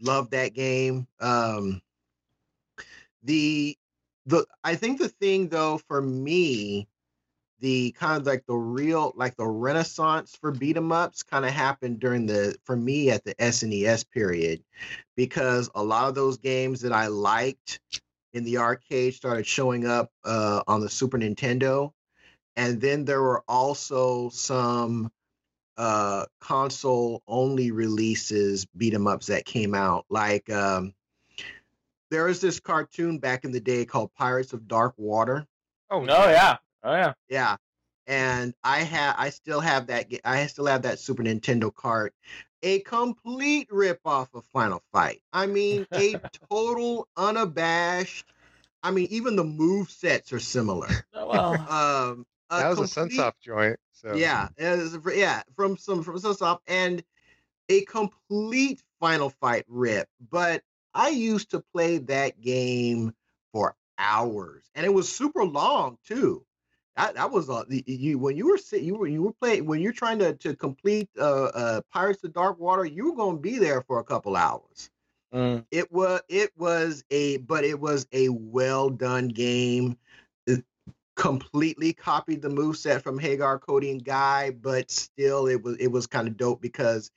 Love 0.00 0.30
that 0.30 0.54
game. 0.54 1.06
Um, 1.20 1.82
the 3.22 3.76
the 4.24 4.46
I 4.64 4.74
think 4.74 4.98
the 4.98 5.10
thing 5.10 5.48
though 5.48 5.78
for 5.86 6.00
me 6.00 6.88
the 7.60 7.92
kind 7.92 8.20
of 8.20 8.26
like 8.26 8.44
the 8.46 8.56
real 8.56 9.12
like 9.16 9.36
the 9.36 9.46
renaissance 9.46 10.36
for 10.40 10.50
beat 10.50 10.76
'em 10.76 10.92
ups 10.92 11.22
kind 11.22 11.44
of 11.44 11.50
happened 11.52 12.00
during 12.00 12.26
the 12.26 12.56
for 12.64 12.76
me 12.76 13.10
at 13.10 13.24
the 13.24 13.34
SNES 13.34 14.04
period 14.10 14.62
because 15.16 15.70
a 15.74 15.82
lot 15.82 16.08
of 16.08 16.14
those 16.14 16.38
games 16.38 16.80
that 16.82 16.92
I 16.92 17.08
liked 17.08 17.80
in 18.32 18.44
the 18.44 18.58
arcade 18.58 19.14
started 19.14 19.46
showing 19.46 19.86
up 19.86 20.10
uh, 20.24 20.62
on 20.66 20.80
the 20.80 20.88
Super 20.88 21.18
Nintendo. 21.18 21.92
And 22.56 22.80
then 22.80 23.04
there 23.04 23.20
were 23.22 23.42
also 23.48 24.28
some 24.30 25.10
uh 25.76 26.26
console 26.40 27.22
only 27.26 27.70
releases 27.70 28.66
beat 28.76 28.94
'em 28.94 29.06
ups 29.06 29.26
that 29.26 29.44
came 29.44 29.74
out. 29.74 30.04
Like 30.10 30.50
um 30.50 30.94
there 32.10 32.24
was 32.24 32.40
this 32.40 32.58
cartoon 32.58 33.18
back 33.18 33.44
in 33.44 33.52
the 33.52 33.60
day 33.60 33.84
called 33.84 34.12
Pirates 34.14 34.52
of 34.52 34.66
Dark 34.66 34.94
Water. 34.96 35.46
Oh, 35.90 36.04
no, 36.04 36.28
yeah. 36.28 36.58
Oh 36.82 36.92
yeah. 36.94 37.12
yeah. 37.28 37.56
And 38.06 38.54
I 38.64 38.80
have 38.80 39.14
I 39.18 39.30
still 39.30 39.60
have 39.60 39.86
that 39.88 40.06
I 40.24 40.46
still 40.46 40.66
have 40.66 40.82
that 40.82 40.98
Super 40.98 41.22
Nintendo 41.22 41.74
cart. 41.74 42.14
A 42.62 42.80
complete 42.80 43.68
rip 43.70 44.00
off 44.04 44.34
of 44.34 44.44
Final 44.46 44.82
Fight. 44.92 45.22
I 45.32 45.46
mean, 45.46 45.86
a 45.94 46.16
total 46.50 47.08
unabashed. 47.16 48.26
I 48.82 48.90
mean, 48.90 49.08
even 49.10 49.36
the 49.36 49.44
move 49.44 49.90
sets 49.90 50.32
are 50.32 50.40
similar. 50.40 50.88
Oh, 51.14 51.28
well. 51.28 51.54
Um 51.70 52.26
a 52.50 52.58
that 52.58 52.68
was 52.70 52.78
a 52.78 52.94
complete- 52.94 53.18
Sunsoft 53.20 53.40
joint. 53.42 53.78
So 53.92 54.14
yeah, 54.14 54.48
it 54.56 54.78
was- 54.78 55.16
yeah, 55.16 55.42
from 55.54 55.76
some 55.76 56.02
from 56.02 56.18
Sunsoft 56.18 56.60
and 56.66 57.02
a 57.68 57.82
complete 57.84 58.82
Final 58.98 59.30
Fight 59.30 59.64
rip. 59.68 60.08
But 60.30 60.62
I 60.94 61.10
used 61.10 61.52
to 61.52 61.62
play 61.72 61.98
that 61.98 62.40
game 62.40 63.14
for 63.52 63.76
hours, 63.96 64.64
and 64.74 64.84
it 64.84 64.92
was 64.92 65.14
super 65.14 65.44
long 65.44 65.98
too. 66.04 66.44
That, 67.00 67.14
that 67.14 67.30
was 67.30 67.48
uh, 67.48 67.64
the- 67.66 67.82
you 67.86 68.18
when 68.18 68.36
you 68.36 68.46
were 68.48 68.58
you 68.76 68.94
were 68.94 69.06
you 69.06 69.22
were 69.22 69.32
playing 69.32 69.64
when 69.64 69.80
you're 69.80 69.92
trying 69.92 70.18
to 70.18 70.34
to 70.34 70.54
complete 70.54 71.08
uh, 71.18 71.44
uh 71.44 71.80
Pirates 71.90 72.22
of 72.24 72.34
Dark 72.34 72.58
Water, 72.58 72.84
you 72.84 73.10
were 73.10 73.16
going 73.16 73.36
to 73.36 73.40
be 73.42 73.58
there 73.58 73.80
for 73.82 74.00
a 74.00 74.04
couple 74.04 74.36
hours. 74.36 74.90
Mm. 75.32 75.64
It 75.70 75.90
was 75.90 76.20
it 76.28 76.50
was 76.58 77.04
a 77.10 77.38
but 77.38 77.64
it 77.64 77.80
was 77.80 78.06
a 78.12 78.28
well 78.28 78.90
done 78.90 79.28
game. 79.28 79.96
It 80.46 80.62
completely 81.16 81.94
copied 81.94 82.42
the 82.42 82.50
move 82.50 82.76
set 82.76 83.02
from 83.02 83.18
Haggar, 83.18 83.58
Cody, 83.60 83.90
and 83.90 84.04
Guy, 84.04 84.50
but 84.50 84.90
still 84.90 85.46
it 85.46 85.62
was 85.62 85.76
it 85.78 85.88
was 85.88 86.06
kind 86.06 86.28
of 86.28 86.36
dope 86.36 86.60
because 86.60 87.10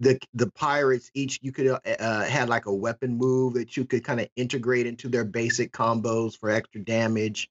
the 0.00 0.18
the 0.34 0.50
pirates 0.50 1.10
each 1.14 1.38
you 1.42 1.52
could 1.52 1.68
uh, 1.68 1.80
uh, 1.98 2.24
had 2.24 2.48
like 2.48 2.66
a 2.66 2.74
weapon 2.74 3.16
move 3.16 3.54
that 3.54 3.76
you 3.76 3.84
could 3.84 4.04
kind 4.04 4.20
of 4.20 4.28
integrate 4.36 4.86
into 4.86 5.08
their 5.08 5.24
basic 5.24 5.72
combos 5.72 6.36
for 6.38 6.50
extra 6.50 6.82
damage, 6.82 7.48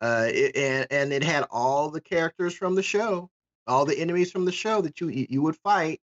uh, 0.00 0.26
it, 0.28 0.56
and 0.56 0.86
and 0.90 1.12
it 1.12 1.24
had 1.24 1.46
all 1.50 1.90
the 1.90 2.00
characters 2.00 2.54
from 2.54 2.74
the 2.74 2.82
show, 2.82 3.30
all 3.66 3.84
the 3.84 3.98
enemies 3.98 4.30
from 4.30 4.44
the 4.44 4.52
show 4.52 4.82
that 4.82 5.00
you 5.00 5.08
you 5.08 5.42
would 5.42 5.56
fight. 5.56 6.00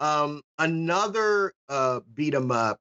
Um, 0.00 0.42
another 0.58 1.54
uh, 1.68 2.00
beat 2.14 2.34
'em 2.34 2.50
up 2.50 2.80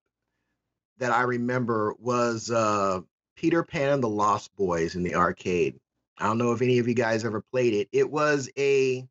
that 0.97 1.11
I 1.11 1.21
remember 1.21 1.95
was 1.99 2.49
uh, 2.49 3.01
Peter 3.35 3.63
Pan 3.63 3.93
and 3.93 4.03
the 4.03 4.09
Lost 4.09 4.55
Boys 4.55 4.95
in 4.95 5.03
the 5.03 5.15
arcade. 5.15 5.79
I 6.17 6.25
don't 6.25 6.37
know 6.37 6.51
if 6.51 6.61
any 6.61 6.79
of 6.79 6.87
you 6.87 6.93
guys 6.93 7.23
ever 7.23 7.41
played 7.53 7.73
it. 7.73 7.89
It 7.91 8.09
was 8.09 8.49
a 8.57 9.07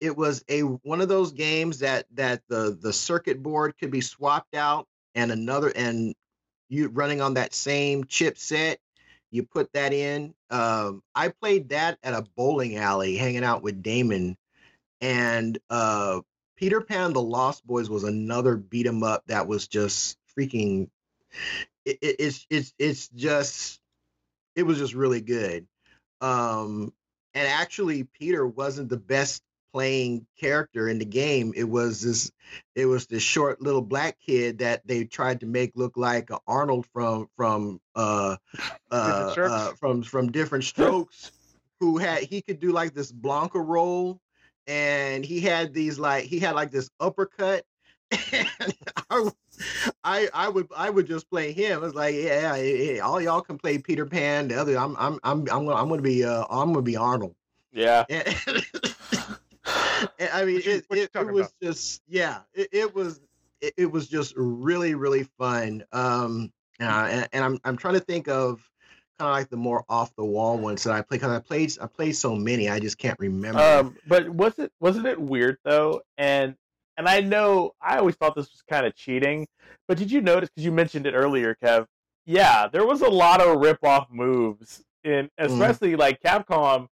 it 0.00 0.16
was 0.16 0.44
a 0.48 0.60
one 0.60 1.00
of 1.00 1.08
those 1.08 1.32
games 1.32 1.80
that 1.80 2.06
that 2.14 2.42
the 2.48 2.76
the 2.80 2.92
circuit 2.92 3.42
board 3.42 3.74
could 3.78 3.90
be 3.90 4.00
swapped 4.00 4.54
out 4.54 4.86
and 5.14 5.30
another 5.32 5.72
and 5.74 6.14
you 6.68 6.88
running 6.88 7.20
on 7.20 7.34
that 7.34 7.54
same 7.54 8.04
chipset 8.04 8.76
you 9.30 9.42
put 9.42 9.72
that 9.72 9.92
in. 9.92 10.34
Um 10.50 11.02
i 11.14 11.28
played 11.28 11.70
that 11.70 11.98
at 12.02 12.14
a 12.14 12.24
bowling 12.36 12.76
alley 12.76 13.16
hanging 13.16 13.44
out 13.44 13.62
with 13.62 13.82
damon 13.82 14.36
and 15.00 15.58
uh 15.70 16.20
peter 16.56 16.80
pan 16.80 17.12
the 17.12 17.22
lost 17.22 17.66
boys 17.66 17.90
was 17.90 18.04
another 18.04 18.56
beat 18.56 18.86
'em 18.86 19.02
up 19.02 19.22
that 19.26 19.46
was 19.46 19.68
just 19.68 20.16
freaking 20.36 20.88
it, 21.84 21.98
it, 22.02 22.16
it's 22.18 22.46
it's 22.50 22.72
it's 22.78 23.08
just 23.08 23.80
it 24.56 24.62
was 24.64 24.78
just 24.78 24.94
really 24.94 25.20
good. 25.20 25.66
Um 26.20 26.92
and 27.34 27.46
actually 27.48 28.04
peter 28.04 28.46
wasn't 28.46 28.88
the 28.88 28.96
best 28.96 29.42
playing 29.78 30.26
character 30.36 30.88
in 30.88 30.98
the 30.98 31.04
game. 31.04 31.52
It 31.54 31.62
was 31.62 32.00
this 32.00 32.32
it 32.74 32.86
was 32.86 33.06
this 33.06 33.22
short 33.22 33.62
little 33.62 33.80
black 33.80 34.18
kid 34.18 34.58
that 34.58 34.84
they 34.84 35.04
tried 35.04 35.38
to 35.40 35.46
make 35.46 35.70
look 35.76 35.96
like 35.96 36.30
Arnold 36.48 36.84
from 36.92 37.28
from 37.36 37.80
uh 37.94 38.36
uh, 38.90 39.34
uh 39.38 39.72
from 39.78 40.02
from 40.02 40.32
different 40.32 40.64
strokes 40.64 41.30
who 41.78 41.96
had 41.96 42.24
he 42.24 42.42
could 42.42 42.58
do 42.58 42.72
like 42.72 42.92
this 42.92 43.12
Blanka 43.12 43.64
roll 43.64 44.20
and 44.66 45.24
he 45.24 45.40
had 45.40 45.72
these 45.72 45.96
like 45.96 46.24
he 46.24 46.40
had 46.40 46.56
like 46.56 46.72
this 46.72 46.90
uppercut 46.98 47.64
and 48.10 48.74
I, 49.10 49.30
I 50.02 50.28
I 50.34 50.48
would 50.48 50.66
I 50.76 50.90
would 50.90 51.06
just 51.06 51.30
play 51.30 51.52
him. 51.52 51.84
It's 51.84 51.94
like 51.94 52.16
yeah, 52.16 52.56
yeah, 52.56 52.98
all 53.00 53.20
y'all 53.20 53.42
can 53.42 53.58
play 53.58 53.78
Peter 53.78 54.06
Pan. 54.06 54.48
The 54.48 54.60
other 54.60 54.76
I'm 54.76 54.96
I'm 54.98 55.20
I'm 55.22 55.40
I'm 55.42 55.66
gonna 55.66 55.74
I'm 55.74 55.88
gonna 55.88 56.02
be 56.02 56.24
uh 56.24 56.46
I'm 56.50 56.72
gonna 56.72 56.82
be 56.82 56.96
Arnold. 56.96 57.36
Yeah. 57.72 58.06
I 60.32 60.44
mean, 60.44 60.58
it, 60.58 60.86
it, 60.90 61.10
it, 61.14 61.32
was 61.32 61.46
about? 61.46 61.52
just 61.62 62.02
yeah, 62.08 62.40
it, 62.54 62.68
it 62.72 62.94
was 62.94 63.20
it, 63.60 63.74
it, 63.76 63.90
was 63.90 64.08
just 64.08 64.34
really 64.36 64.94
really 64.94 65.24
fun. 65.38 65.84
Um, 65.92 66.52
uh, 66.80 66.84
and, 66.84 67.28
and, 67.32 67.44
I'm 67.44 67.58
I'm 67.64 67.76
trying 67.76 67.94
to 67.94 68.00
think 68.00 68.28
of 68.28 68.60
kind 69.18 69.28
of 69.30 69.32
like 69.32 69.50
the 69.50 69.56
more 69.56 69.84
off 69.88 70.14
the 70.16 70.24
wall 70.24 70.58
ones 70.58 70.84
that 70.84 70.92
I 70.92 71.02
played 71.02 71.20
because 71.20 71.32
I 71.32 71.40
played 71.40 71.72
I 71.80 71.86
played 71.86 72.12
so 72.12 72.34
many 72.34 72.68
I 72.68 72.78
just 72.78 72.98
can't 72.98 73.18
remember. 73.18 73.60
Um, 73.60 73.96
but 74.06 74.28
was 74.28 74.58
it 74.58 74.72
wasn't 74.80 75.06
it 75.06 75.20
weird 75.20 75.58
though? 75.64 76.02
And 76.16 76.54
and 76.96 77.08
I 77.08 77.20
know 77.20 77.72
I 77.80 77.98
always 77.98 78.14
thought 78.16 78.34
this 78.34 78.50
was 78.50 78.62
kind 78.68 78.86
of 78.86 78.94
cheating, 78.94 79.46
but 79.86 79.98
did 79.98 80.10
you 80.10 80.20
notice 80.20 80.50
because 80.50 80.64
you 80.64 80.72
mentioned 80.72 81.06
it 81.06 81.14
earlier, 81.14 81.56
Kev? 81.62 81.86
Yeah, 82.26 82.68
there 82.68 82.86
was 82.86 83.00
a 83.00 83.08
lot 83.08 83.40
of 83.40 83.60
rip 83.60 83.82
off 83.84 84.08
moves 84.10 84.84
in 85.04 85.26
mm. 85.26 85.30
especially 85.38 85.94
mm. 85.94 85.98
like 85.98 86.20
Capcom 86.22 86.88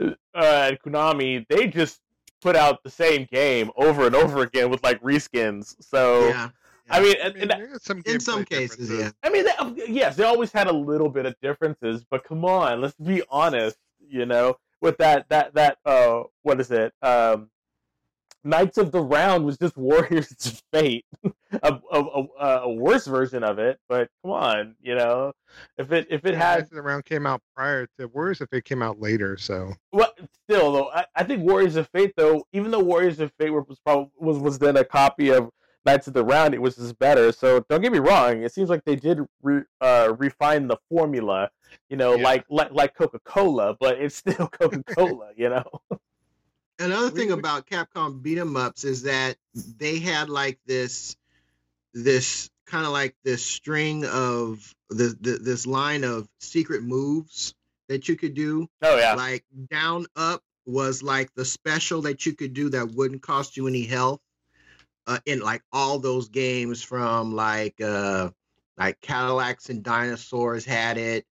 uh, 0.00 0.14
and 0.34 0.78
Konami. 0.80 1.46
They 1.48 1.66
just 1.66 2.00
put 2.40 2.56
out 2.56 2.82
the 2.82 2.90
same 2.90 3.26
game 3.30 3.70
over 3.76 4.06
and 4.06 4.14
over 4.14 4.42
again 4.42 4.70
with 4.70 4.82
like 4.82 5.00
reskins. 5.02 5.76
So 5.80 6.28
yeah. 6.28 6.48
I 6.90 7.00
mean, 7.00 7.16
I 7.22 7.30
mean 7.30 7.50
and, 7.50 7.82
some 7.82 8.02
in 8.06 8.20
some 8.20 8.44
cases, 8.44 8.90
yeah. 8.90 9.10
I 9.22 9.30
mean, 9.30 9.44
they, 9.44 9.86
yes, 9.86 10.16
they 10.16 10.24
always 10.24 10.52
had 10.52 10.68
a 10.68 10.72
little 10.72 11.10
bit 11.10 11.26
of 11.26 11.34
differences, 11.42 12.04
but 12.10 12.24
come 12.24 12.44
on, 12.44 12.80
let's 12.80 12.94
be 12.94 13.22
honest. 13.30 13.76
You 14.08 14.24
know, 14.24 14.56
with 14.80 14.96
that 14.98 15.28
that 15.28 15.54
that 15.54 15.78
uh, 15.84 16.22
what 16.42 16.60
is 16.60 16.70
it? 16.70 16.94
Um, 17.02 17.50
Knights 18.44 18.78
of 18.78 18.92
the 18.92 19.02
Round 19.02 19.44
was 19.44 19.58
just 19.58 19.76
Warriors 19.76 20.30
of 20.30 20.62
Fate, 20.72 21.04
a, 21.62 21.78
a, 21.92 22.00
a, 22.00 22.46
a, 22.62 22.72
worse 22.72 23.06
version 23.06 23.42
of 23.42 23.58
it. 23.58 23.78
But 23.88 24.08
come 24.22 24.32
on, 24.32 24.76
you 24.80 24.94
know, 24.94 25.32
if 25.76 25.92
it 25.92 26.06
if 26.10 26.24
it 26.24 26.34
yeah, 26.34 26.38
had 26.38 26.58
Knights 26.58 26.70
of 26.70 26.76
the 26.76 26.82
Round 26.82 27.04
came 27.04 27.26
out 27.26 27.42
prior 27.54 27.88
to 27.98 28.08
Warriors 28.08 28.40
of 28.40 28.48
Fate 28.50 28.64
came 28.64 28.82
out 28.82 29.00
later, 29.00 29.36
so 29.36 29.72
well, 29.92 30.12
still 30.44 30.72
though, 30.72 30.90
I, 30.90 31.04
I 31.14 31.24
think 31.24 31.42
Warriors 31.42 31.76
of 31.76 31.88
Fate 31.88 32.14
though, 32.16 32.44
even 32.52 32.70
though 32.70 32.80
Warriors 32.80 33.20
of 33.20 33.32
Fate 33.38 33.50
was 33.50 33.78
probably 33.84 34.10
was 34.18 34.38
was 34.38 34.58
then 34.58 34.76
a 34.76 34.84
copy 34.84 35.30
of 35.30 35.50
Knights 35.84 36.06
of 36.06 36.14
the 36.14 36.24
Round, 36.24 36.54
it 36.54 36.62
was 36.62 36.76
just 36.76 36.98
better. 36.98 37.32
So 37.32 37.64
don't 37.68 37.80
get 37.80 37.92
me 37.92 37.98
wrong, 37.98 38.42
it 38.42 38.52
seems 38.52 38.68
like 38.68 38.84
they 38.84 38.96
did 38.96 39.20
re, 39.42 39.62
uh, 39.80 40.14
refine 40.18 40.68
the 40.68 40.76
formula, 40.90 41.50
you 41.88 41.96
know, 41.96 42.14
yeah. 42.14 42.24
like 42.24 42.44
like 42.50 42.72
like 42.72 42.94
Coca 42.94 43.20
Cola, 43.24 43.76
but 43.80 43.98
it's 43.98 44.16
still 44.16 44.48
Coca 44.48 44.82
Cola, 44.84 45.30
you 45.36 45.48
know. 45.48 45.98
Another 46.78 47.10
thing 47.10 47.32
about 47.32 47.66
Capcom 47.66 48.22
beat 48.22 48.38
'em 48.38 48.56
ups 48.56 48.84
is 48.84 49.02
that 49.02 49.36
they 49.54 49.98
had 49.98 50.28
like 50.28 50.58
this 50.66 51.16
this 51.92 52.50
kind 52.66 52.86
of 52.86 52.92
like 52.92 53.16
this 53.24 53.44
string 53.44 54.04
of 54.04 54.74
the, 54.90 55.16
the 55.20 55.38
this 55.38 55.66
line 55.66 56.04
of 56.04 56.28
secret 56.40 56.82
moves 56.82 57.54
that 57.88 58.08
you 58.08 58.16
could 58.16 58.34
do. 58.34 58.68
Oh 58.82 58.96
yeah. 58.96 59.14
Like 59.14 59.44
down 59.70 60.06
up 60.14 60.42
was 60.66 61.02
like 61.02 61.34
the 61.34 61.44
special 61.44 62.02
that 62.02 62.26
you 62.26 62.34
could 62.34 62.52
do 62.52 62.68
that 62.70 62.92
wouldn't 62.92 63.22
cost 63.22 63.56
you 63.56 63.66
any 63.66 63.84
health. 63.84 64.20
Uh, 65.06 65.18
in 65.24 65.40
like 65.40 65.62
all 65.72 65.98
those 65.98 66.28
games 66.28 66.82
from 66.82 67.34
like 67.34 67.80
uh 67.80 68.28
like 68.76 69.00
Cadillacs 69.00 69.70
and 69.70 69.82
dinosaurs 69.82 70.64
had 70.66 70.98
it. 70.98 71.24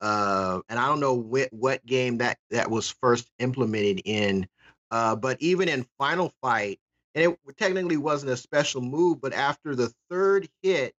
Uh, 0.00 0.60
and 0.68 0.78
I 0.78 0.86
don't 0.86 1.00
know 1.00 1.14
what 1.14 1.52
what 1.52 1.86
game 1.86 2.18
that 2.18 2.38
that 2.50 2.70
was 2.70 2.90
first 2.90 3.30
implemented 3.38 4.02
in, 4.04 4.48
uh, 4.90 5.16
but 5.16 5.36
even 5.40 5.68
in 5.68 5.86
Final 5.98 6.32
Fight, 6.40 6.80
and 7.14 7.24
it 7.24 7.56
technically 7.56 7.96
wasn't 7.96 8.32
a 8.32 8.36
special 8.36 8.80
move, 8.80 9.20
but 9.20 9.32
after 9.32 9.74
the 9.74 9.92
third 10.08 10.48
hit 10.62 10.94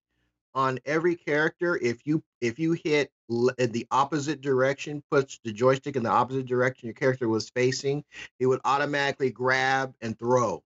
on 0.54 0.78
every 0.84 1.14
character, 1.14 1.78
if 1.80 2.06
you 2.06 2.22
if 2.40 2.58
you 2.58 2.72
hit 2.72 3.10
in 3.58 3.72
the 3.72 3.86
opposite 3.90 4.40
direction, 4.40 5.02
puts 5.10 5.38
the 5.44 5.52
joystick 5.52 5.96
in 5.96 6.02
the 6.02 6.10
opposite 6.10 6.46
direction 6.46 6.88
your 6.88 6.94
character 6.94 7.28
was 7.28 7.50
facing, 7.50 8.04
it 8.40 8.46
would 8.46 8.60
automatically 8.64 9.30
grab 9.30 9.94
and 10.00 10.18
throw. 10.18 10.62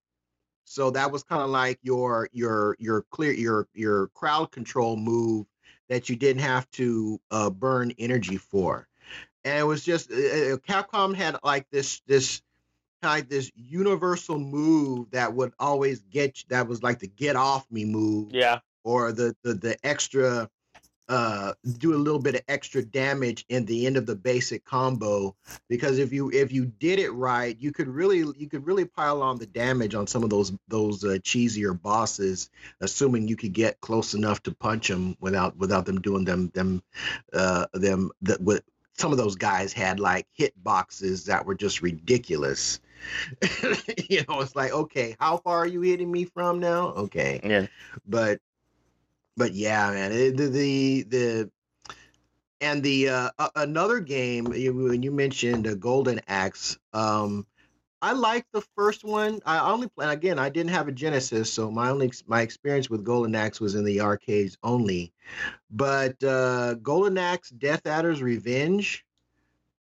So 0.65 0.91
that 0.91 1.13
was 1.13 1.23
kind 1.23 1.43
of 1.43 1.51
like 1.51 1.79
your 1.83 2.29
your 2.33 2.77
your 2.79 3.03
clear 3.11 3.33
your 3.33 3.69
your 3.75 4.09
crowd 4.09 4.51
control 4.51 4.97
move 4.97 5.47
that 5.89 6.09
you 6.09 6.17
didn't 6.17 6.43
have 6.43 6.69
to 6.73 7.21
uh, 7.31 7.51
burn 7.51 7.93
energy 7.99 8.39
for. 8.39 8.89
And 9.45 9.59
it 9.59 9.65
was 9.65 9.85
just 9.85 10.11
uh, 10.11 10.15
uh 10.15 10.57
Capcom 10.57 11.15
had 11.15 11.37
like 11.45 11.67
this 11.71 12.01
this 12.07 12.41
kind 13.05 13.29
this 13.29 13.53
universal 13.55 14.39
move 14.39 15.11
that 15.11 15.35
would 15.35 15.53
always 15.59 16.01
get 16.11 16.39
you, 16.39 16.45
that 16.49 16.67
was 16.67 16.83
like 16.83 16.99
the 16.99 17.07
get 17.07 17.37
off 17.37 17.71
me 17.71 17.85
move. 17.85 18.33
Yeah. 18.33 18.61
Or 18.83 19.13
the 19.13 19.37
the, 19.43 19.55
the 19.55 19.87
extra 19.87 20.49
uh 21.11 21.53
do 21.77 21.95
a 21.95 21.97
little 21.97 22.19
bit 22.19 22.35
of 22.35 22.41
extra 22.49 22.83
damage 22.83 23.45
in 23.51 23.67
the 23.67 23.87
end 23.87 23.99
of 23.99 24.07
the 24.07 24.17
basic 24.17 24.65
combo 24.65 25.37
because 25.69 25.99
if 25.99 26.15
you 26.15 26.31
if 26.33 26.51
you 26.51 26.65
did 26.65 26.99
it 26.99 27.11
right 27.11 27.59
you 27.61 27.73
could 27.73 27.89
really 27.89 28.25
you 28.39 28.49
could 28.49 28.65
really 28.65 28.87
pile 28.87 29.21
on 29.21 29.37
the 29.37 29.45
damage 29.45 29.95
on 29.95 30.07
some 30.07 30.25
of 30.25 30.31
those 30.31 30.51
those 30.69 31.05
uh, 31.05 31.19
cheesier 31.23 31.79
bosses 31.79 32.49
assuming 32.81 33.29
you 33.29 33.37
could 33.37 33.53
get 33.53 33.79
close 33.83 34.15
enough 34.15 34.43
to 34.43 34.51
punch 34.51 34.89
them 34.89 35.15
without 35.21 35.55
without 35.59 35.85
them 35.85 36.01
doing 36.01 36.25
them 36.25 36.51
them 36.55 36.83
uh 37.35 37.67
them 37.75 38.11
that 38.23 38.41
with 38.41 38.63
some 38.95 39.13
of 39.13 39.19
those 39.19 39.37
guys 39.37 39.75
had 39.75 40.01
like 40.01 40.27
hit 40.33 40.55
boxes 40.65 41.27
that 41.27 41.45
were 41.45 41.55
just 41.55 41.83
ridiculous 41.83 42.81
you 44.09 44.25
know, 44.29 44.41
it's 44.41 44.57
like, 44.57 44.73
okay, 44.73 45.17
how 45.21 45.37
far 45.39 45.59
are 45.59 45.67
you 45.67 45.81
hitting 45.81 46.11
me 46.11 46.25
from 46.25 46.61
now? 46.61 46.89
Okay. 46.89 47.41
Yeah. 47.43 47.67
But 48.07 48.41
but 49.37 49.53
yeah, 49.53 49.91
man, 49.91 50.13
it, 50.13 50.37
the, 50.37 50.49
the 50.49 51.03
the 51.03 51.51
and 52.61 52.83
the 52.83 53.09
uh, 53.09 53.31
another 53.57 54.01
game 54.01 54.45
when 54.45 55.03
you 55.03 55.11
mentioned 55.11 55.67
uh, 55.67 55.75
Golden 55.75 56.21
Axe, 56.29 56.79
um, 56.93 57.47
I 58.01 58.13
like 58.13 58.47
the 58.53 58.63
first 58.77 59.03
one. 59.03 59.41
I 59.47 59.71
only 59.71 59.89
play 59.89 60.13
again. 60.13 60.39
I 60.39 60.51
didn't 60.51 60.71
have 60.71 60.89
a 60.89 60.93
Genesis, 60.93 61.53
so 61.53 61.71
my 61.71 61.91
only 61.91 62.13
my 62.27 62.43
experience 62.43 62.91
with 62.91 63.05
Golden 63.05 63.35
Axe 63.35 63.61
was 63.61 63.75
in 63.75 63.85
the 63.85 64.01
arcades 64.01 64.57
only. 64.63 65.13
But 65.71 66.23
uh, 66.23 66.75
Golden 66.75 67.19
Axe 67.19 67.51
Death 67.51 67.87
Adder's 67.87 68.23
Revenge, 68.23 69.04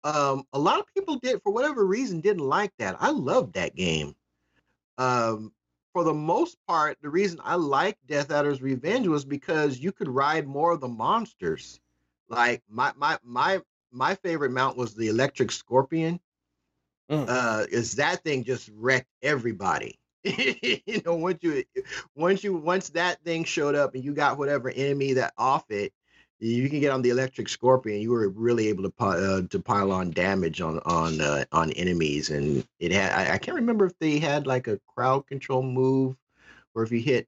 um, 0.06 0.44
a 0.52 0.58
lot 0.58 0.78
of 0.78 0.86
people 0.94 1.16
did 1.16 1.42
for 1.42 1.52
whatever 1.52 1.84
reason 1.84 2.20
didn't 2.20 2.46
like 2.46 2.72
that. 2.78 2.96
I 3.00 3.10
loved 3.10 3.54
that 3.54 3.74
game. 3.74 4.14
Um, 4.98 5.52
for 5.92 6.04
the 6.04 6.14
most 6.14 6.58
part, 6.68 6.96
the 7.02 7.10
reason 7.10 7.40
I 7.42 7.56
like 7.56 7.98
Death 8.06 8.30
Adder's 8.30 8.62
Revenge 8.62 9.08
was 9.08 9.24
because 9.24 9.80
you 9.80 9.90
could 9.90 10.08
ride 10.08 10.46
more 10.46 10.70
of 10.70 10.80
the 10.80 10.88
monsters. 10.88 11.80
Like 12.28 12.62
my 12.68 12.92
my 12.96 13.18
my 13.24 13.60
my 13.90 14.14
favorite 14.14 14.52
mount 14.52 14.76
was 14.76 14.94
the 14.94 15.08
Electric 15.08 15.50
Scorpion. 15.50 16.20
Mm. 17.10 17.26
Uh, 17.28 17.66
is 17.68 17.96
that 17.96 18.22
thing 18.22 18.44
just 18.44 18.70
wrecked 18.74 19.10
everybody? 19.22 19.98
you 20.24 21.02
know, 21.04 21.16
once 21.16 21.38
you 21.42 21.64
once 22.14 22.44
you 22.44 22.54
once 22.54 22.90
that 22.90 23.20
thing 23.24 23.42
showed 23.42 23.74
up 23.74 23.96
and 23.96 24.04
you 24.04 24.14
got 24.14 24.38
whatever 24.38 24.70
enemy 24.70 25.14
that 25.14 25.32
off 25.36 25.68
it, 25.70 25.92
you 26.38 26.68
can 26.68 26.80
get 26.80 26.92
on 26.92 27.02
the 27.02 27.10
electric 27.10 27.48
scorpion. 27.48 28.00
You 28.00 28.10
were 28.10 28.28
really 28.28 28.68
able 28.68 28.82
to 28.84 28.92
uh, 29.00 29.42
to 29.48 29.60
pile 29.60 29.92
on 29.92 30.10
damage 30.10 30.60
on 30.60 30.78
on 30.80 31.20
uh, 31.20 31.44
on 31.52 31.72
enemies, 31.72 32.30
and 32.30 32.66
it 32.78 32.92
had 32.92 33.12
I, 33.12 33.34
I 33.34 33.38
can't 33.38 33.56
remember 33.56 33.86
if 33.86 33.98
they 33.98 34.18
had 34.18 34.46
like 34.46 34.68
a 34.68 34.80
crowd 34.94 35.26
control 35.26 35.62
move, 35.62 36.16
or 36.74 36.82
if 36.82 36.92
you 36.92 37.00
hit 37.00 37.26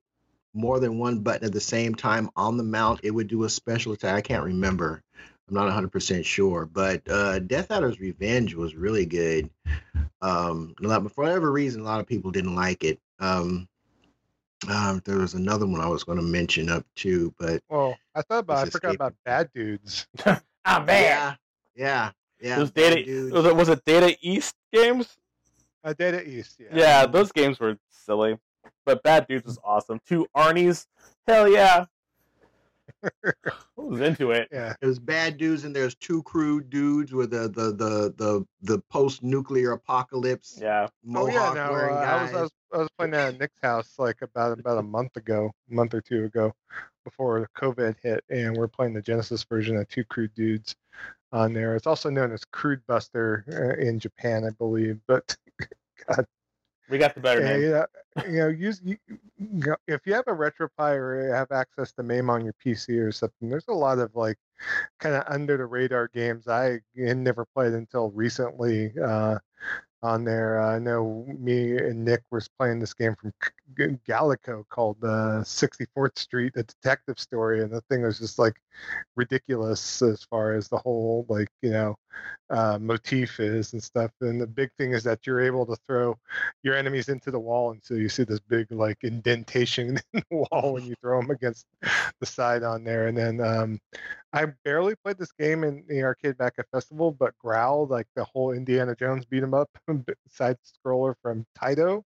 more 0.55 0.81
than 0.81 0.99
one 0.99 1.21
button 1.21 1.47
at 1.47 1.53
the 1.53 1.61
same 1.61 1.95
time 1.95 2.29
on 2.37 2.57
the 2.57 2.65
mount, 2.65 3.01
it 3.03 3.11
would 3.11 3.29
do 3.29 3.45
a 3.45 3.49
special 3.49 3.93
attack. 3.93 4.15
I 4.15 4.21
can't 4.21 4.45
remember. 4.45 5.03
I'm 5.49 5.55
not 5.55 5.71
100% 5.73 6.25
sure, 6.27 6.67
but 6.67 7.03
uh, 7.09 7.39
Death 7.39 7.71
Adder's 7.71 8.01
Revenge 8.01 8.55
was 8.55 8.75
really 8.75 9.07
good. 9.07 9.49
Um, 10.21 10.75
a 10.83 10.87
lot- 10.87 11.11
for 11.13 11.25
whatever 11.25 11.51
reason, 11.53 11.81
a 11.81 11.85
lot 11.85 12.01
of 12.01 12.07
people 12.07 12.31
didn't 12.31 12.55
like 12.55 12.85
it. 12.85 12.99
Um, 13.19 13.69
um, 14.69 15.01
there 15.05 15.19
was 15.19 15.35
another 15.35 15.67
one 15.67 15.81
I 15.81 15.87
was 15.89 16.03
going 16.05 16.19
to 16.19 16.25
mention 16.25 16.69
up 16.69 16.85
too, 16.97 17.33
but 17.39 17.63
Well, 17.69 17.97
I 18.15 18.23
thought 18.23 18.41
about. 18.41 18.59
I 18.59 18.63
It's 18.63 18.71
forgot 18.73 18.89
escaping. 18.95 18.95
about 18.97 19.15
Bad 19.25 19.51
Dudes. 19.55 20.07
Ah 20.71 20.81
man, 20.85 21.03
yeah, 21.03 21.35
yeah, 21.77 22.11
yeah. 22.41 22.57
those 22.57 22.71
bad 22.71 22.91
data 22.97 23.05
dudes. 23.05 23.33
was 23.33 23.47
it, 23.47 23.57
was 23.57 23.69
it 23.71 23.83
Data 23.87 24.15
East 24.21 24.55
games? 24.71 25.17
Uh, 25.83 25.95
Data 25.95 26.29
East. 26.29 26.57
Yeah. 26.61 26.67
Yeah, 26.73 27.07
those 27.07 27.33
games 27.33 27.59
were 27.59 27.79
silly, 27.89 28.37
but 28.85 29.03
Bad 29.03 29.27
Dudes 29.29 29.47
was 29.47 29.59
awesome. 29.65 29.99
Two 30.07 30.27
Arnie's, 30.37 30.87
hell 31.27 31.49
yeah, 31.49 31.85
I 31.85 31.87
was 33.89 34.01
into 34.01 34.31
it. 34.31 34.49
Yeah. 34.53 34.75
There's 34.81 34.99
bad 34.99 35.39
dudes 35.39 35.65
and 35.65 35.75
there's 35.75 35.95
two 35.95 36.23
crude 36.23 36.71
dudes 36.71 37.13
with 37.13 37.31
the 37.31 37.49
the 37.49 37.73
the 37.73 38.15
the 38.17 38.47
the 38.63 38.79
post 38.91 39.23
nuclear 39.23 39.73
apocalypse 39.73 40.59
Yeah, 40.61 40.89
Oh 41.15 41.29
yeah. 41.29 41.53
No, 41.55 41.67
uh, 41.67 41.71
wearing 41.71 41.97
I 41.97 42.23
was 42.23 42.31
guys. 42.31 42.35
I 42.35 42.43
was 42.43 42.51
I 42.73 42.79
was 42.79 42.89
playing 42.99 43.13
that 43.13 43.35
at 43.35 43.41
Nick's 43.41 43.61
house 43.63 43.95
like 43.99 44.23
about 44.23 44.59
about 44.59 44.79
a 44.79 44.83
month 44.83 45.17
ago, 45.17 45.51
month 45.69 45.95
or 45.95 46.01
two 46.01 46.25
ago, 46.25 46.53
before 47.05 47.49
COVID 47.57 47.97
hit, 48.03 48.25
and 48.29 48.57
we're 48.57 48.69
playing 48.69 48.93
the 48.93 49.03
Genesis 49.03 49.43
version 49.45 49.77
of 49.77 49.89
Two 49.89 50.05
Crude 50.05 50.35
Dudes 50.35 50.77
on 51.33 51.53
there. 51.53 51.77
It's 51.77 51.87
also 51.87 52.11
known 52.11 52.33
as 52.33 52.45
Crude 52.45 52.83
Buster 52.87 53.45
uh, 53.51 53.83
in 53.83 53.99
Japan, 53.99 54.45
I 54.45 54.51
believe. 54.51 55.01
But 55.07 55.37
we 56.89 56.99
got 56.99 57.15
the 57.15 57.21
better 57.21 57.41
Yeah, 57.41 57.45
name. 57.45 57.65
yeah, 57.67 57.85
you 58.27 58.39
know, 58.39 58.49
use 58.49 58.81
you, 58.85 58.97
you 59.07 59.19
know, 59.39 59.77
if 59.87 60.07
you 60.07 60.15
have 60.15 60.25
a 60.27 60.33
RetroPie 60.33 60.97
or 60.97 61.35
have 61.35 61.53
access 61.53 61.93
to 61.93 62.03
MAME 62.03 62.31
on 62.31 62.45
your 62.45 62.55
PC 62.65 62.99
or 62.99 63.13
something. 63.13 63.49
There's 63.49 63.69
a 63.69 63.73
lot 63.73 63.99
of 63.99 64.15
like 64.15 64.39
kind 65.01 65.15
of 65.15 65.25
under 65.29 65.57
the 65.57 65.67
radar 65.67 66.09
games 66.09 66.49
I 66.49 66.81
had 66.97 67.19
never 67.19 67.47
played 67.55 67.75
until 67.75 68.11
recently 68.11 68.93
uh, 69.03 69.39
on 70.03 70.25
there. 70.25 70.61
I 70.61 70.79
know 70.79 71.27
me 71.39 71.77
and 71.77 72.05
Nick 72.05 72.23
was 72.31 72.49
playing 72.49 72.79
this 72.79 72.95
game 72.95 73.17
from 73.17 73.33
Jaleco 73.77 74.65
called 74.69 74.99
uh, 75.03 75.43
64th 75.43 76.19
Street, 76.19 76.53
a 76.57 76.63
detective 76.63 77.19
story, 77.19 77.63
and 77.63 77.73
the 77.73 77.81
thing 77.83 78.03
was 78.03 78.19
just 78.19 78.39
like 78.39 78.55
ridiculous 79.17 80.03
as 80.03 80.23
far 80.25 80.55
as 80.55 80.69
the 80.69 80.79
whole 80.79 81.27
like 81.29 81.49
you 81.63 81.71
know 81.71 81.97
uh, 82.51 82.79
motif 82.81 83.41
is 83.41 83.73
and 83.73 83.83
stuff. 83.83 84.11
And 84.21 84.41
the 84.41 84.47
big 84.47 84.71
thing 84.79 84.93
is 84.93 85.05
that 85.05 85.27
you're 85.27 85.41
able 85.41 85.67
to 85.67 85.77
throw 85.87 86.17
your 86.63 86.75
enemies 86.75 87.09
into 87.09 87.31
the 87.31 87.39
wall, 87.41 87.73
and 87.73 87.83
so 87.83 87.95
you 87.95 88.09
see 88.09 88.25
this 88.25 88.41
big 88.41 88.71
like 88.71 88.99
indentation 89.03 89.99
in 90.15 90.23
the 90.31 90.47
wall 90.51 90.75
when 90.75 90.87
you 90.87 90.95
throw 91.01 91.21
them 91.21 91.31
against 91.31 91.67
the 92.21 92.27
side 92.27 92.63
on 92.63 92.85
there. 92.85 93.09
And 93.09 93.17
then 93.19 93.41
um, 93.41 93.81
I 94.33 94.47
barely 94.65 94.95
played 94.97 95.19
this 95.19 95.33
game 95.33 95.65
in 95.65 95.85
the 95.89 96.03
arcade 96.03 96.37
back 96.39 96.55
at 96.59 96.71
festival, 96.71 97.13
but 97.13 97.37
Growl, 97.39 97.87
like 97.87 98.07
the 98.15 98.25
whole 98.25 98.53
Indiana 98.53 98.95
Jones 98.95 99.25
beat 99.27 99.43
'em 99.43 99.55
up 99.55 99.71
side 100.29 100.57
scroller 100.65 101.15
from 101.23 101.47
Taito 101.57 102.03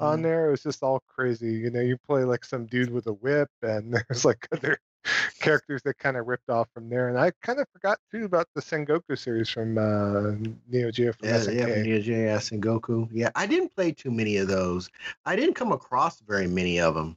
on 0.00 0.20
Mhm. 0.20 0.22
there, 0.22 0.48
it 0.48 0.50
was 0.50 0.62
just 0.62 0.82
all 0.82 1.00
crazy. 1.06 1.52
You 1.52 1.70
know, 1.70 1.80
you 1.80 1.96
play 1.98 2.24
like 2.24 2.44
some 2.44 2.66
dude 2.66 2.90
with 2.90 3.06
a 3.06 3.12
whip, 3.12 3.50
and 3.62 3.92
there's 4.08 4.24
like 4.24 4.48
other 4.52 4.78
characters 5.40 5.82
that 5.82 5.98
kind 5.98 6.16
of 6.16 6.26
ripped 6.28 6.48
off 6.48 6.68
from 6.72 6.88
there. 6.88 7.08
And 7.08 7.18
I 7.18 7.32
kind 7.42 7.58
of 7.58 7.66
forgot 7.72 7.98
too 8.10 8.24
about 8.24 8.46
the 8.54 8.60
Sengoku 8.62 9.18
series 9.18 9.48
from 9.50 9.76
uh, 9.76 10.32
Neo 10.68 10.90
Geo 10.90 11.12
from 11.12 11.28
Yeah, 11.28 11.38
SNK. 11.38 11.54
yeah, 11.68 11.82
Neo 11.82 12.00
Geo's 12.00 12.50
Sengoku. 12.50 13.08
Yeah, 13.10 13.30
I 13.34 13.46
didn't 13.46 13.74
play 13.74 13.92
too 13.92 14.10
many 14.12 14.36
of 14.36 14.48
those. 14.48 14.88
I 15.26 15.34
didn't 15.36 15.54
come 15.54 15.72
across 15.72 16.20
very 16.20 16.46
many 16.46 16.78
of 16.80 16.94
them. 16.94 17.16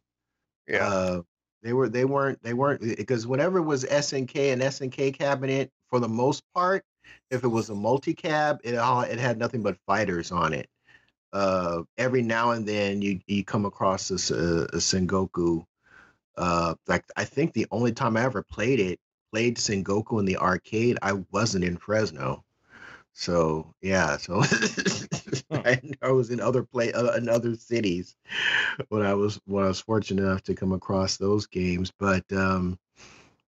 yeah. 0.67 0.87
Uh, 0.87 1.21
they 1.63 1.73
were 1.73 1.89
they 1.89 2.05
weren't 2.05 2.41
they 2.43 2.53
weren't 2.53 2.79
because 2.81 3.25
whenever 3.25 3.57
it 3.57 3.63
was 3.63 3.85
SNK 3.85 4.53
and 4.53 4.61
SNK 4.61 5.15
cabinet, 5.17 5.71
for 5.89 5.99
the 5.99 6.07
most 6.07 6.43
part, 6.53 6.83
if 7.29 7.43
it 7.43 7.47
was 7.47 7.69
a 7.69 7.75
multi 7.75 8.13
cab, 8.13 8.59
it 8.63 8.75
all 8.75 9.01
it 9.01 9.19
had 9.19 9.37
nothing 9.37 9.63
but 9.63 9.77
fighters 9.85 10.31
on 10.31 10.53
it. 10.53 10.69
Uh, 11.33 11.83
every 11.97 12.21
now 12.21 12.51
and 12.51 12.67
then 12.67 13.01
you 13.01 13.19
you 13.27 13.43
come 13.43 13.65
across 13.65 14.07
this 14.07 14.31
uh, 14.31 14.67
a 14.73 14.77
Sengoku. 14.77 15.65
Uh, 16.37 16.75
like 16.87 17.05
I 17.15 17.25
think 17.25 17.53
the 17.53 17.67
only 17.71 17.93
time 17.93 18.17
I 18.17 18.23
ever 18.23 18.43
played 18.43 18.79
it, 18.79 18.99
played 19.31 19.57
Sengoku 19.57 20.19
in 20.19 20.25
the 20.25 20.37
arcade, 20.37 20.97
I 21.01 21.13
wasn't 21.31 21.63
in 21.63 21.77
Fresno. 21.77 22.43
So 23.13 23.73
yeah, 23.81 24.17
so 24.17 24.43
I, 25.51 25.79
I 26.01 26.11
was 26.11 26.31
in 26.31 26.41
other 26.41 26.63
play 26.63 26.91
uh, 26.91 27.13
in 27.13 27.29
other 27.29 27.55
cities 27.55 28.15
when 28.89 29.03
I 29.03 29.13
was 29.13 29.39
when 29.45 29.63
I 29.63 29.69
was 29.69 29.79
fortunate 29.79 30.21
enough 30.21 30.43
to 30.43 30.53
come 30.53 30.73
across 30.73 31.15
those 31.15 31.47
games. 31.47 31.93
But 31.97 32.25
um, 32.33 32.77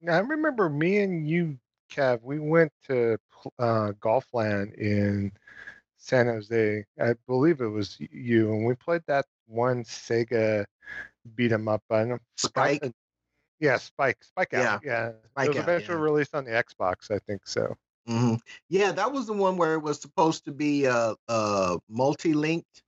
I 0.09 0.19
remember 0.19 0.69
me 0.69 0.99
and 0.99 1.29
you, 1.29 1.59
Kev, 1.95 2.23
we 2.23 2.39
went 2.41 2.73
to 2.89 3.19
uh, 3.59 3.93
Golfland 4.01 4.75
in 4.75 5.33
San 5.97 6.27
Jose. 6.27 6.85
I 7.01 7.15
believe 7.27 7.61
it 7.61 7.69
was 7.69 7.97
you, 8.01 8.53
and 8.53 8.67
we 8.67 8.75
played 8.75 9.03
that 9.07 9.27
one 9.47 9.85
Sega 9.85 10.65
beat 11.35 11.53
'em 11.53 11.69
up. 11.69 11.83
I 11.91 12.05
don't 12.05 12.23
Spike? 12.37 12.81
the- 12.81 12.95
yeah, 13.61 13.77
Spike, 13.79 14.23
Spike 14.25 14.53
Yeah, 14.53 14.79
out. 14.79 14.81
Yeah, 14.83 15.13
Spike 15.31 15.47
it 15.47 15.55
was 15.55 15.59
Out, 15.59 15.63
eventually 15.63 15.99
yeah. 15.99 15.99
released 15.99 16.35
on 16.35 16.45
the 16.45 16.51
Xbox, 16.53 17.11
I 17.11 17.19
think 17.19 17.47
so. 17.47 17.77
mhm. 18.09 18.41
yeah, 18.69 18.93
that 18.93 19.13
was 19.13 19.27
the 19.27 19.33
one 19.33 19.57
where 19.57 19.75
it 19.75 19.81
was 19.81 20.01
supposed 20.01 20.45
to 20.45 20.53
be 20.53 20.87
uh 20.87 21.15
uh 21.29 21.79
multi-linked 21.89 22.83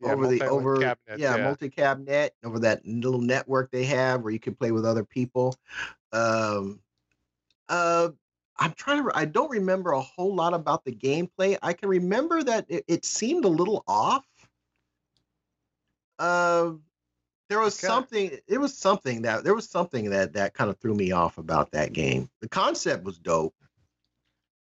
Yeah, 0.00 0.12
over 0.12 0.26
the 0.26 0.44
over 0.44 0.74
cabinet, 0.74 1.20
yeah, 1.20 1.36
yeah. 1.36 1.44
multi-cabinet 1.44 2.32
over 2.44 2.58
that 2.60 2.84
little 2.86 3.20
network 3.20 3.70
they 3.70 3.84
have 3.84 4.22
where 4.22 4.32
you 4.32 4.40
can 4.40 4.54
play 4.54 4.72
with 4.72 4.84
other 4.86 5.04
people. 5.04 5.54
Um, 6.12 6.80
uh, 7.68 8.10
I'm 8.58 8.72
trying 8.74 9.02
to. 9.04 9.10
I 9.14 9.24
don't 9.24 9.50
remember 9.50 9.92
a 9.92 10.00
whole 10.00 10.34
lot 10.34 10.54
about 10.54 10.84
the 10.84 10.92
gameplay. 10.92 11.58
I 11.62 11.72
can 11.72 11.88
remember 11.88 12.42
that 12.42 12.66
it, 12.68 12.84
it 12.86 13.04
seemed 13.04 13.44
a 13.44 13.48
little 13.48 13.82
off. 13.88 14.24
Uh, 16.18 16.72
there 17.48 17.58
was 17.58 17.76
Okay. 17.78 17.86
something. 17.88 18.38
It 18.46 18.58
was 18.58 18.76
something 18.76 19.22
that 19.22 19.44
there 19.44 19.54
was 19.54 19.68
something 19.68 20.10
that 20.10 20.34
that 20.34 20.54
kind 20.54 20.70
of 20.70 20.78
threw 20.78 20.94
me 20.94 21.12
off 21.12 21.38
about 21.38 21.72
that 21.72 21.92
game. 21.92 22.30
The 22.40 22.48
concept 22.48 23.04
was 23.04 23.18
dope. 23.18 23.54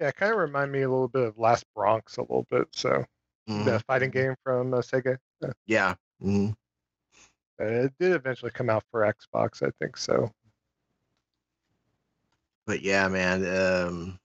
Yeah, 0.00 0.08
it 0.08 0.16
kind 0.16 0.32
of 0.32 0.38
reminded 0.38 0.72
me 0.72 0.82
a 0.82 0.88
little 0.88 1.08
bit 1.08 1.26
of 1.26 1.38
Last 1.38 1.66
Bronx 1.74 2.16
a 2.16 2.22
little 2.22 2.46
bit. 2.50 2.68
So 2.72 3.04
Mhm. 3.48 3.64
the 3.64 3.80
fighting 3.80 4.10
game 4.10 4.34
from 4.44 4.72
uh, 4.72 4.78
Sega. 4.78 5.18
Yeah. 5.66 5.94
mhm. 6.22 6.54
it 7.58 7.92
did 7.98 8.12
eventually 8.12 8.50
come 8.50 8.70
out 8.70 8.84
for 8.90 9.00
Xbox, 9.02 9.62
I 9.66 9.70
think 9.78 9.96
so. 9.98 10.32
But 12.66 12.82
yeah, 12.82 13.08
man. 13.08 13.44
Um, 13.46 14.18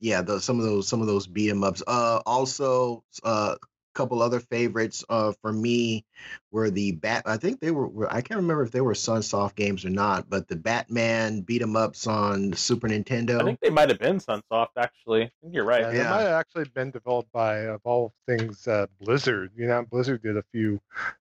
yeah, 0.00 0.22
those, 0.22 0.44
some 0.44 0.58
of 0.58 0.64
those 0.64 0.88
some 0.88 1.00
of 1.00 1.06
those 1.06 1.26
beat 1.26 1.50
'em 1.50 1.62
ups. 1.62 1.82
Uh, 1.86 2.20
also, 2.24 3.04
a 3.24 3.56
couple 3.94 4.22
other 4.22 4.40
favorites 4.40 5.04
uh, 5.08 5.32
for 5.42 5.52
me 5.52 6.04
were 6.50 6.70
the 6.70 6.92
bat. 6.92 7.22
I 7.26 7.36
think 7.36 7.60
they 7.60 7.70
were, 7.70 7.86
were. 7.86 8.12
I 8.12 8.22
can't 8.22 8.40
remember 8.40 8.62
if 8.62 8.70
they 8.70 8.80
were 8.80 8.94
Sunsoft 8.94 9.54
games 9.54 9.84
or 9.84 9.90
not, 9.90 10.30
but 10.30 10.48
the 10.48 10.56
Batman 10.56 11.42
beat 11.42 11.60
'em 11.60 11.76
ups 11.76 12.06
on 12.06 12.54
Super 12.54 12.88
Nintendo. 12.88 13.40
I 13.42 13.44
think 13.44 13.60
they 13.60 13.68
might 13.70 13.90
have 13.90 13.98
been 13.98 14.18
Sunsoft 14.18 14.68
actually. 14.78 15.24
I 15.24 15.30
think 15.42 15.54
you're 15.54 15.64
right. 15.64 15.82
Yeah, 15.82 15.90
they 15.90 15.98
Yeah. 15.98 16.10
might 16.10 16.22
have 16.22 16.40
actually 16.40 16.64
been 16.64 16.90
developed 16.90 17.30
by, 17.32 17.66
of 17.66 17.82
all 17.84 18.14
things, 18.26 18.66
uh, 18.66 18.86
Blizzard. 18.98 19.52
You 19.54 19.66
know, 19.66 19.84
Blizzard 19.84 20.22
did 20.22 20.38
a 20.38 20.42
few 20.52 20.80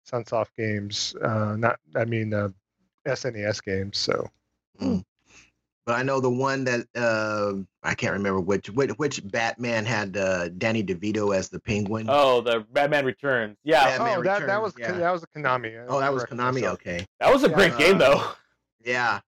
Sunsoft 0.09 0.55
games. 0.57 1.13
Uh, 1.21 1.57
not, 1.57 1.77
I 1.93 2.05
mean, 2.05 2.33
uh, 2.33 2.49
SNES 3.05 3.61
games. 3.61 3.97
So 3.97 4.29
but 5.85 5.93
I 5.93 6.03
know 6.03 6.19
the 6.19 6.29
one 6.29 6.63
that 6.63 6.87
uh, 6.95 7.53
I 7.83 7.93
can't 7.93 8.13
remember 8.13 8.39
which 8.39 8.69
which, 8.69 8.91
which 8.91 9.21
Batman 9.27 9.85
had 9.85 10.17
uh, 10.17 10.49
Danny 10.49 10.83
DeVito 10.83 11.35
as 11.35 11.49
the 11.49 11.59
Penguin. 11.59 12.07
Oh, 12.09 12.41
the 12.41 12.65
Batman 12.71 13.05
Returns. 13.05 13.57
Yeah, 13.63 13.97
Batman 13.97 14.19
oh, 14.19 14.23
that, 14.23 14.47
that 14.47 14.61
was 14.61 14.73
yeah. 14.77 14.91
that 14.93 15.11
was 15.11 15.23
a 15.23 15.27
Konami. 15.27 15.79
I 15.79 15.85
oh, 15.87 15.99
that 15.99 16.13
was 16.13 16.23
Konami. 16.23 16.55
myself. 16.55 16.79
Okay. 16.81 17.05
that 17.19 17.31
was 17.31 17.43
a 17.43 17.49
Yeah, 17.49 17.55
great 17.55 17.77
game 17.77 17.95
uh, 17.95 17.99
though. 17.99 18.23
Yeah, 18.83 19.19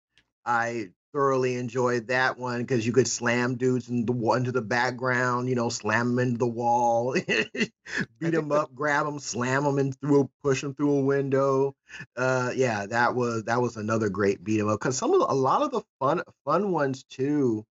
I 0.45 0.89
thoroughly 1.17 1.55
enjoyed 1.55 2.09
that 2.09 2.37
one 2.37 2.61
because 2.61 2.85
you 2.85 2.93
could 2.93 3.07
slam 3.07 3.55
dudes 3.55 3.89
in 3.89 4.05
the 4.05 4.13
into 4.33 4.51
the 4.51 4.61
background, 4.61 5.49
you 5.49 5.55
know, 5.55 5.67
slam 5.67 6.09
them 6.09 6.19
into 6.19 6.37
the 6.37 6.45
wall, 6.45 7.15
beat 8.19 8.29
them 8.33 8.51
up, 8.51 8.75
grab 8.75 9.07
them, 9.07 9.17
slam 9.17 9.63
them 9.63 9.79
and 9.79 9.99
through, 9.99 10.29
push 10.43 10.61
them 10.61 10.75
through 10.75 10.91
a 10.91 11.01
window. 11.01 11.75
Uh, 12.15 12.51
yeah, 12.55 12.85
that 12.85 13.15
was 13.15 13.45
that 13.45 13.59
was 13.59 13.77
another 13.77 14.09
great 14.09 14.43
beat 14.43 14.59
'em 14.59 14.69
up 14.69 14.79
because 14.79 14.95
some 14.95 15.11
of 15.11 15.19
the, 15.21 15.25
a 15.25 15.33
lot 15.33 15.63
of 15.63 15.71
the 15.71 15.81
fun 15.99 16.21
fun 16.45 16.71
ones 16.71 17.03
too, 17.05 17.65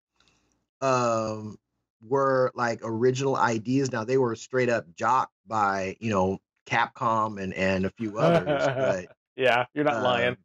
um, 0.81 1.57
were 2.03 2.51
like 2.57 2.81
original 2.83 3.37
ideas. 3.37 3.93
Now 3.93 4.03
they 4.03 4.19
were 4.19 4.35
straight 4.35 4.71
up 4.71 4.87
jocked 4.97 5.35
by 5.47 5.97
you 6.01 6.11
know 6.11 6.39
Capcom 6.67 7.41
and 7.41 7.55
and 7.55 7.87
a 7.87 7.91
few 7.91 8.19
others, 8.19 8.67
but 8.77 9.17
yeah, 9.37 9.67
you're 9.73 9.85
not 9.85 9.99
uh, 9.99 10.03
lying. 10.03 10.37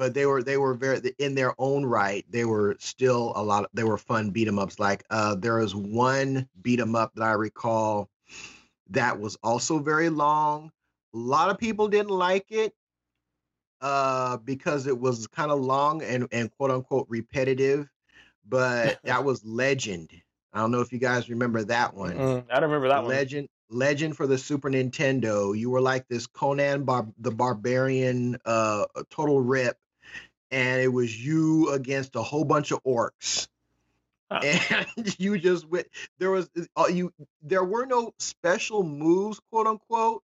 But 0.00 0.14
they 0.14 0.24
were 0.24 0.42
they 0.42 0.56
were 0.56 0.72
very 0.74 1.12
in 1.18 1.34
their 1.34 1.54
own 1.58 1.84
right. 1.84 2.24
They 2.30 2.46
were 2.46 2.74
still 2.80 3.34
a 3.36 3.44
lot. 3.44 3.64
Of, 3.64 3.70
they 3.74 3.84
were 3.84 3.98
fun 3.98 4.30
beat 4.30 4.48
'em 4.48 4.58
ups. 4.58 4.78
Like 4.78 5.04
uh, 5.10 5.34
there 5.34 5.58
was 5.58 5.74
one 5.74 6.48
beat 6.62 6.80
'em 6.80 6.96
up 6.96 7.14
that 7.16 7.22
I 7.22 7.32
recall 7.32 8.08
that 8.88 9.20
was 9.20 9.36
also 9.42 9.78
very 9.78 10.08
long. 10.08 10.72
A 11.14 11.18
lot 11.18 11.50
of 11.50 11.58
people 11.58 11.88
didn't 11.88 12.12
like 12.12 12.46
it 12.50 12.72
uh, 13.82 14.38
because 14.38 14.86
it 14.86 14.98
was 14.98 15.26
kind 15.26 15.50
of 15.50 15.60
long 15.60 16.02
and 16.02 16.26
and 16.32 16.50
quote 16.50 16.70
unquote 16.70 17.06
repetitive. 17.10 17.90
But 18.48 19.00
that 19.04 19.22
was 19.22 19.44
Legend. 19.44 20.10
I 20.54 20.60
don't 20.60 20.70
know 20.70 20.80
if 20.80 20.92
you 20.94 20.98
guys 20.98 21.28
remember 21.28 21.62
that 21.64 21.94
one. 21.94 22.16
Mm, 22.16 22.44
I 22.50 22.54
don't 22.60 22.70
remember 22.70 22.88
that 22.88 23.04
one. 23.04 23.14
Legend 23.16 23.48
Legend 23.68 24.16
for 24.16 24.26
the 24.26 24.38
Super 24.38 24.70
Nintendo. 24.70 25.56
You 25.56 25.68
were 25.70 25.82
like 25.82 26.08
this 26.08 26.26
Conan 26.26 26.84
Bar- 26.84 27.12
the 27.18 27.30
Barbarian 27.30 28.38
uh 28.46 28.86
total 29.10 29.40
rip 29.42 29.76
and 30.50 30.80
it 30.80 30.92
was 30.92 31.24
you 31.24 31.70
against 31.70 32.16
a 32.16 32.22
whole 32.22 32.44
bunch 32.44 32.70
of 32.70 32.82
orcs. 32.84 33.48
Huh. 34.30 34.40
And 34.96 35.18
you 35.18 35.38
just 35.38 35.68
went 35.68 35.88
there 36.18 36.30
was 36.30 36.48
uh, 36.76 36.86
you 36.86 37.12
there 37.42 37.64
were 37.64 37.86
no 37.86 38.14
special 38.18 38.84
moves 38.84 39.40
quote 39.50 39.66
unquote 39.66 40.22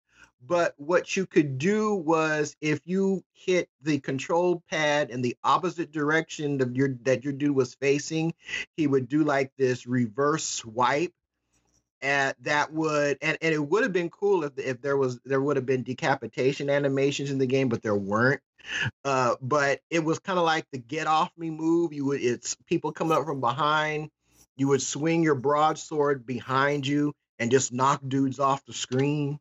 but 0.45 0.73
what 0.77 1.15
you 1.15 1.25
could 1.25 1.57
do 1.57 1.95
was 1.95 2.55
if 2.59 2.81
you 2.85 3.23
hit 3.31 3.69
the 3.81 3.99
control 3.99 4.61
pad 4.69 5.09
in 5.09 5.21
the 5.21 5.37
opposite 5.43 5.91
direction 5.91 6.61
of 6.61 6.75
your 6.75 6.95
that 7.03 7.23
your 7.23 7.31
dude 7.31 7.55
was 7.55 7.75
facing 7.75 8.33
he 8.75 8.87
would 8.87 9.07
do 9.07 9.23
like 9.23 9.51
this 9.57 9.87
reverse 9.87 10.43
swipe 10.43 11.13
and 12.01 12.35
that 12.41 12.73
would 12.73 13.17
and, 13.21 13.37
and 13.41 13.53
it 13.53 13.65
would 13.65 13.83
have 13.83 13.93
been 13.93 14.09
cool 14.09 14.43
if 14.43 14.51
if 14.57 14.81
there 14.81 14.97
was 14.97 15.19
there 15.23 15.41
would 15.41 15.55
have 15.55 15.65
been 15.65 15.83
decapitation 15.83 16.69
animations 16.69 17.31
in 17.31 17.37
the 17.37 17.47
game 17.47 17.69
but 17.69 17.81
there 17.81 17.95
weren't 17.95 18.41
uh 19.05 19.35
but 19.41 19.79
it 19.89 20.03
was 20.03 20.19
kind 20.19 20.39
of 20.39 20.45
like 20.45 20.65
the 20.71 20.77
get 20.77 21.07
off 21.07 21.31
me 21.37 21.49
move 21.49 21.93
you 21.93 22.05
would 22.05 22.21
it's 22.21 22.55
people 22.67 22.91
coming 22.91 23.17
up 23.17 23.25
from 23.25 23.41
behind 23.41 24.09
you 24.55 24.67
would 24.67 24.81
swing 24.81 25.23
your 25.23 25.35
broadsword 25.35 26.25
behind 26.25 26.85
you 26.85 27.13
and 27.39 27.51
just 27.51 27.73
knock 27.73 28.01
dudes 28.07 28.39
off 28.39 28.63
the 28.65 28.73
screen. 28.73 29.39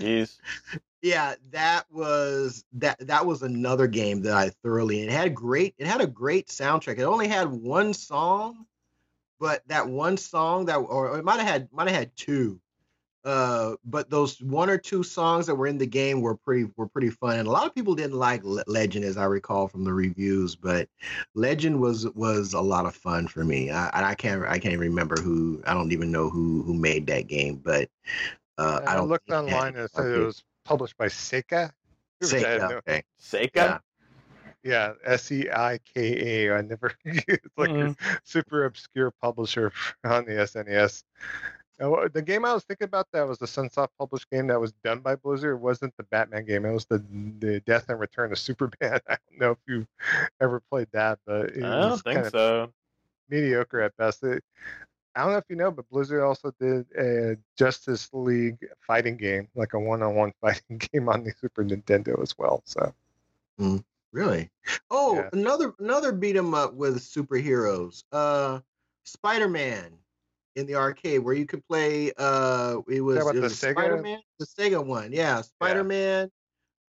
Jeez. 0.00 0.38
yeah 1.02 1.34
that 1.50 1.84
was 1.90 2.64
that 2.72 2.98
that 3.06 3.24
was 3.26 3.42
another 3.42 3.86
game 3.86 4.22
that 4.22 4.34
i 4.34 4.50
thoroughly 4.62 5.00
it 5.00 5.10
had 5.10 5.34
great 5.34 5.74
it 5.78 5.86
had 5.86 6.00
a 6.00 6.06
great 6.06 6.48
soundtrack. 6.48 6.98
It 6.98 7.04
only 7.04 7.28
had 7.28 7.48
one 7.48 7.94
song 7.94 8.66
but 9.38 9.62
that 9.68 9.88
one 9.88 10.16
song 10.16 10.66
that 10.66 10.76
or 10.76 11.18
it 11.18 11.24
might 11.24 11.38
have 11.38 11.48
had 11.48 11.68
might 11.72 11.88
have 11.88 11.96
had 11.96 12.16
two 12.16 12.60
uh 13.26 13.74
but 13.84 14.08
those 14.08 14.40
one 14.40 14.70
or 14.70 14.78
two 14.78 15.02
songs 15.02 15.46
that 15.46 15.54
were 15.56 15.66
in 15.66 15.76
the 15.78 15.86
game 15.86 16.20
were 16.20 16.36
pretty 16.36 16.70
were 16.76 16.86
pretty 16.86 17.10
fun 17.10 17.38
and 17.38 17.48
a 17.48 17.50
lot 17.50 17.66
of 17.66 17.74
people 17.74 17.94
didn't 17.94 18.16
like 18.16 18.42
Le- 18.44 18.62
legend 18.68 19.04
as 19.04 19.16
i 19.16 19.24
recall 19.24 19.66
from 19.66 19.82
the 19.84 19.92
reviews 19.92 20.54
but 20.54 20.88
legend 21.34 21.78
was 21.80 22.06
was 22.10 22.54
a 22.54 22.60
lot 22.60 22.86
of 22.86 22.94
fun 22.94 23.26
for 23.26 23.42
me 23.44 23.68
i 23.70 23.90
i 24.10 24.14
can't 24.14 24.44
i 24.44 24.58
can't 24.58 24.78
remember 24.78 25.20
who 25.20 25.60
i 25.66 25.74
don't 25.74 25.90
even 25.92 26.12
know 26.12 26.30
who 26.30 26.62
who 26.62 26.72
made 26.72 27.06
that 27.08 27.26
game 27.26 27.56
but 27.56 27.90
uh 28.58 28.80
I, 28.86 28.92
i 28.92 28.94
don't 28.94 29.08
looked 29.08 29.26
think 29.26 29.42
it 29.42 29.50
had 29.50 29.56
online 29.56 29.74
and 29.74 29.84
it 29.84 29.90
said 29.90 30.06
it 30.06 30.24
was 30.24 30.44
published 30.64 30.96
by 30.96 31.06
Seika. 31.06 31.72
which 32.20 32.32
I 32.32 32.36
had 32.52 32.60
Sega, 32.62 32.70
no- 32.70 32.76
okay. 32.76 33.02
Seika? 33.20 33.54
Yeah. 33.54 33.78
Yeah, 34.62 34.94
S 35.04 35.30
E 35.30 35.48
I 35.48 35.78
K 35.94 36.46
A. 36.48 36.56
I 36.56 36.60
never. 36.60 36.92
it's 37.04 37.56
like 37.56 37.70
Mhm. 37.70 37.96
a 38.00 38.18
super 38.24 38.64
obscure 38.64 39.12
publisher 39.22 39.70
on 40.04 40.24
the 40.24 40.32
SNES. 40.32 41.04
Now, 41.78 42.08
the 42.08 42.22
game 42.22 42.44
I 42.46 42.54
was 42.54 42.64
thinking 42.64 42.86
about 42.86 43.06
that 43.12 43.28
was 43.28 43.38
the 43.38 43.46
Sunsoft 43.46 43.88
published 43.98 44.30
game 44.30 44.46
that 44.46 44.58
was 44.60 44.72
done 44.84 45.00
by 45.00 45.14
Blizzard. 45.16 45.56
It 45.56 45.60
wasn't 45.60 45.94
the 45.98 46.04
Batman 46.04 46.46
game. 46.46 46.64
It 46.64 46.72
was 46.72 46.86
the 46.86 47.04
the 47.38 47.60
Death 47.60 47.88
and 47.88 48.00
Return 48.00 48.32
of 48.32 48.38
Superman. 48.48 49.00
I 49.08 49.16
don't 49.30 49.38
know 49.40 49.50
if 49.52 49.58
you 49.68 49.86
ever 50.40 50.60
played 50.70 50.88
that, 50.92 51.18
but 51.26 51.50
it 51.50 51.62
I 51.64 51.78
don't 51.80 51.90
was 51.90 52.02
think 52.02 52.16
kind 52.16 52.30
so. 52.30 52.72
mediocre 53.28 53.80
at 53.82 53.96
best. 53.98 54.22
It, 54.24 54.42
I 55.14 55.22
don't 55.22 55.32
know 55.32 55.38
if 55.38 55.44
you 55.48 55.56
know, 55.56 55.70
but 55.70 55.88
Blizzard 55.90 56.22
also 56.22 56.52
did 56.60 56.86
a 56.98 57.36
Justice 57.56 58.08
League 58.12 58.58
fighting 58.86 59.16
game, 59.16 59.48
like 59.54 59.72
a 59.72 59.78
one-on-one 59.80 60.32
fighting 60.40 60.78
game 60.78 61.08
on 61.08 61.24
the 61.24 61.32
Super 61.40 61.64
Nintendo 61.64 62.20
as 62.22 62.36
well. 62.38 62.62
So 62.66 62.94
Really? 64.12 64.50
Oh, 64.90 65.16
Yeah. 65.16 65.28
another 65.32 65.74
another 65.78 66.12
beat 66.12 66.36
'em 66.36 66.54
up 66.54 66.74
with 66.74 66.98
superheroes. 67.00 68.04
Uh 68.12 68.60
Spider-Man 69.04 69.98
in 70.56 70.66
the 70.66 70.74
arcade 70.74 71.20
where 71.20 71.34
you 71.34 71.46
could 71.46 71.64
play 71.68 72.12
uh 72.16 72.78
it 72.88 73.00
was, 73.00 73.18
it 73.18 73.40
was 73.40 73.54
Sega? 73.54 73.72
Spider-Man, 73.72 74.20
the 74.38 74.46
Sega 74.46 74.84
one. 74.84 75.12
Yeah, 75.12 75.42
Spider-Man. 75.42 76.30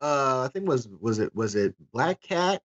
Uh 0.02 0.44
I 0.46 0.50
think 0.52 0.68
was 0.68 0.88
was 1.00 1.20
it 1.20 1.36
was 1.36 1.56
it 1.56 1.76
Black 1.92 2.22
Cat? 2.22 2.62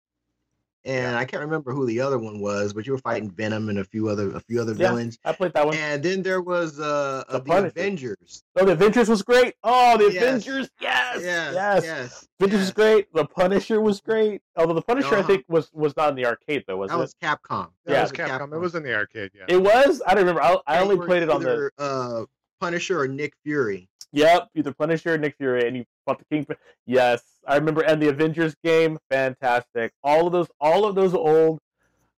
And 0.90 1.16
I 1.16 1.24
can't 1.24 1.42
remember 1.42 1.72
who 1.72 1.86
the 1.86 2.02
other 2.02 2.18
one 2.18 2.40
was, 2.40 2.74
but 2.74 2.88
you 2.88 2.94
were 2.94 2.98
fighting 2.98 3.30
Venom 3.30 3.70
and 3.70 3.78
a 3.78 3.84
few 3.84 4.10
other 4.10 4.32
a 4.36 4.40
few 4.40 4.60
other 4.60 4.72
Yeah. 4.74 4.90
villains. 4.90 5.20
I 5.24 5.34
played 5.34 5.54
that 5.54 5.66
one. 5.66 5.76
And 5.76 6.02
then 6.02 6.24
there 6.24 6.42
was 6.42 6.80
uh, 6.80 7.24
The 7.30 7.36
uh 7.36 7.40
the 7.40 7.68
Avengers. 7.68 8.44
Oh, 8.56 8.66
the 8.66 8.72
Avengers 8.72 9.08
was 9.08 9.22
great. 9.22 9.54
Oh, 9.64 9.98
the 9.98 10.12
Yes. 10.12 10.24
Avengers. 10.24 10.70
Yes. 10.82 11.22
Yes, 11.22 11.54
Yes. 11.54 11.84
yes. 11.84 12.28
Avengers 12.40 12.60
yes. 12.60 12.68
was 12.68 12.72
great. 12.72 13.14
The 13.14 13.26
Punisher 13.26 13.82
was 13.82 14.02
great. 14.02 14.42
Although 14.56 14.74
the 14.74 14.82
Punisher, 14.82 15.16
I 15.16 15.20
Uh-huh. 15.20 15.28
think, 15.28 15.46
was 15.48 15.70
was 15.74 15.96
not 15.96 16.10
in 16.10 16.16
the 16.16 16.26
arcade 16.26 16.64
though, 16.68 16.78
was 16.78 16.90
That 16.90 16.98
it? 16.98 17.02
was 17.02 17.14
Capcom. 17.22 17.70
That 17.86 17.92
Yeah. 17.94 18.00
it 18.00 18.02
was 18.02 18.12
a 18.12 18.14
Capcom. 18.16 18.54
It 18.54 18.58
was 18.58 18.74
in 18.76 18.82
the 18.84 18.96
arcade. 18.96 19.30
Yeah. 19.36 19.46
It 19.48 19.62
was. 19.62 20.02
I 20.08 20.16
don't 20.16 20.24
remember. 20.26 20.42
I, 20.42 20.58
I 20.66 20.80
only 20.80 20.98
played 20.98 21.22
it 21.24 21.30
on 21.30 21.44
the. 21.44 21.70
uh 21.78 22.26
Punisher 22.60 23.00
or 23.00 23.08
Nick 23.08 23.34
Fury. 23.46 23.88
Yep, 24.12 24.50
either 24.56 24.74
Punisher 24.74 25.14
or 25.14 25.18
Nick 25.18 25.38
Fury, 25.38 25.66
and 25.68 25.78
you 25.78 25.86
fought 26.10 26.20
the 26.20 26.26
Kingpin. 26.36 26.58
Yes, 26.86 27.22
I 27.48 27.56
remember. 27.56 27.82
And 27.82 28.02
the 28.02 28.10
Avengers 28.10 28.56
game, 28.64 28.98
fantastic. 29.10 29.94
All 30.04 30.26
of 30.28 30.34
those, 30.34 30.48
all 30.60 30.86
of 30.86 30.96
those 30.96 31.14
old. 31.14 31.60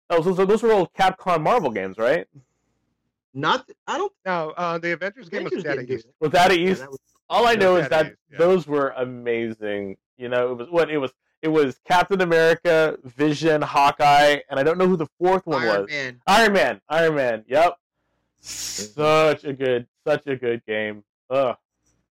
Oh, 0.09 0.23
so, 0.23 0.35
so 0.35 0.45
those 0.45 0.63
were 0.63 0.73
old 0.73 0.93
Capcom 0.95 1.43
Marvel 1.43 1.71
games, 1.71 1.99
right? 1.99 2.27
Not, 3.35 3.69
I 3.87 3.97
don't. 3.99 4.13
No, 4.27 4.51
uh, 4.57 4.79
the 4.79 4.93
Avengers 4.93 5.29
game 5.29 5.45
was 5.45 5.53
Avengers 5.53 5.65
Data 5.65 5.77
didn't 5.77 5.89
do 5.89 5.95
East. 5.95 6.07
it. 6.07 6.15
Without 6.21 6.51
it, 6.53 6.61
Yeah, 6.61 6.75
that 6.75 6.91
was- 6.91 6.99
All 7.29 7.47
I 7.47 7.55
know 7.55 7.77
is 7.77 7.83
that 7.89 7.91
that 7.91 8.07
is, 8.13 8.19
yeah. 8.33 8.39
those 8.39 8.67
were 8.67 8.89
amazing. 8.97 9.97
You 10.19 10.29
know, 10.29 10.51
it 10.53 10.59
was 10.59 10.69
what 10.69 10.91
it 10.91 10.99
was. 10.99 11.13
It 11.43 11.49
was 11.49 11.79
Captain 11.87 12.21
America, 12.21 12.99
Vision, 13.05 13.63
Hawkeye, 13.63 14.41
and 14.51 14.59
I 14.61 14.63
don't 14.63 14.77
know 14.79 14.87
who 14.87 14.97
the 14.97 15.07
fourth 15.19 15.47
one 15.47 15.63
Iron 15.63 15.83
was. 15.83 15.91
Man. 15.91 16.21
Iron 16.27 16.53
Man. 16.53 16.81
Iron 16.89 17.15
Man. 17.15 17.45
Yep. 17.49 17.77
Such 18.41 19.45
a 19.45 19.53
good, 19.53 19.87
such 20.07 20.27
a 20.27 20.37
good 20.37 20.63
game. 20.67 21.03
Ugh. 21.31 21.57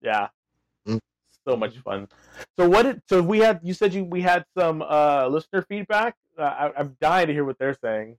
Yeah. 0.00 0.28
So 1.46 1.56
much 1.56 1.76
fun. 1.78 2.08
So 2.58 2.68
what 2.68 2.84
did? 2.84 3.02
So 3.08 3.22
we 3.22 3.38
had. 3.38 3.60
You 3.62 3.74
said 3.74 3.94
you 3.94 4.04
we 4.04 4.20
had 4.22 4.44
some 4.56 4.82
uh 4.82 5.26
listener 5.28 5.62
feedback. 5.62 6.16
Uh, 6.38 6.42
I, 6.42 6.72
I'm 6.78 6.96
dying 7.00 7.26
to 7.26 7.32
hear 7.32 7.44
what 7.44 7.58
they're 7.58 7.76
saying. 7.82 8.16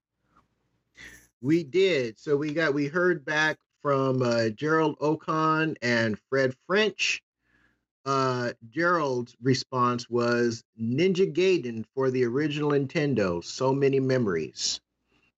We 1.41 1.63
did. 1.63 2.19
So 2.19 2.37
we 2.37 2.53
got 2.53 2.73
we 2.73 2.87
heard 2.87 3.25
back 3.25 3.57
from 3.81 4.21
uh, 4.21 4.49
Gerald 4.49 4.97
Ocon 4.99 5.75
and 5.81 6.17
Fred 6.29 6.55
French. 6.67 7.21
Uh, 8.05 8.51
Gerald's 8.69 9.35
response 9.41 10.09
was 10.09 10.63
Ninja 10.79 11.31
Gaiden 11.31 11.85
for 11.93 12.11
the 12.11 12.25
original 12.25 12.71
Nintendo. 12.71 13.43
So 13.43 13.73
many 13.73 13.99
memories. 13.99 14.81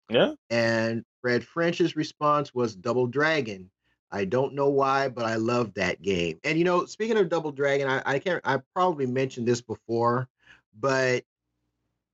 Yeah. 0.10 0.34
And 0.50 1.06
Fred 1.22 1.44
French's 1.44 1.96
response 1.96 2.54
was 2.54 2.76
Double 2.76 3.08
Dragon. 3.08 3.70
I 4.12 4.26
don't 4.26 4.54
know 4.54 4.70
why, 4.70 5.10
but 5.10 5.26
I 5.26 5.36
love 5.36 5.74
that 5.74 6.02
game. 6.02 6.40
And 6.44 6.58
you 6.58 6.64
know, 6.64 6.86
speaking 6.86 7.18
of 7.18 7.30
Double 7.30 7.52
Dragon, 7.52 7.88
I, 7.88 8.02
I 8.06 8.20
can't 8.20 8.42
I 8.46 8.60
probably 8.74 9.06
mentioned 9.06 9.48
this 9.48 9.62
before, 9.62 10.28
but 10.80 11.24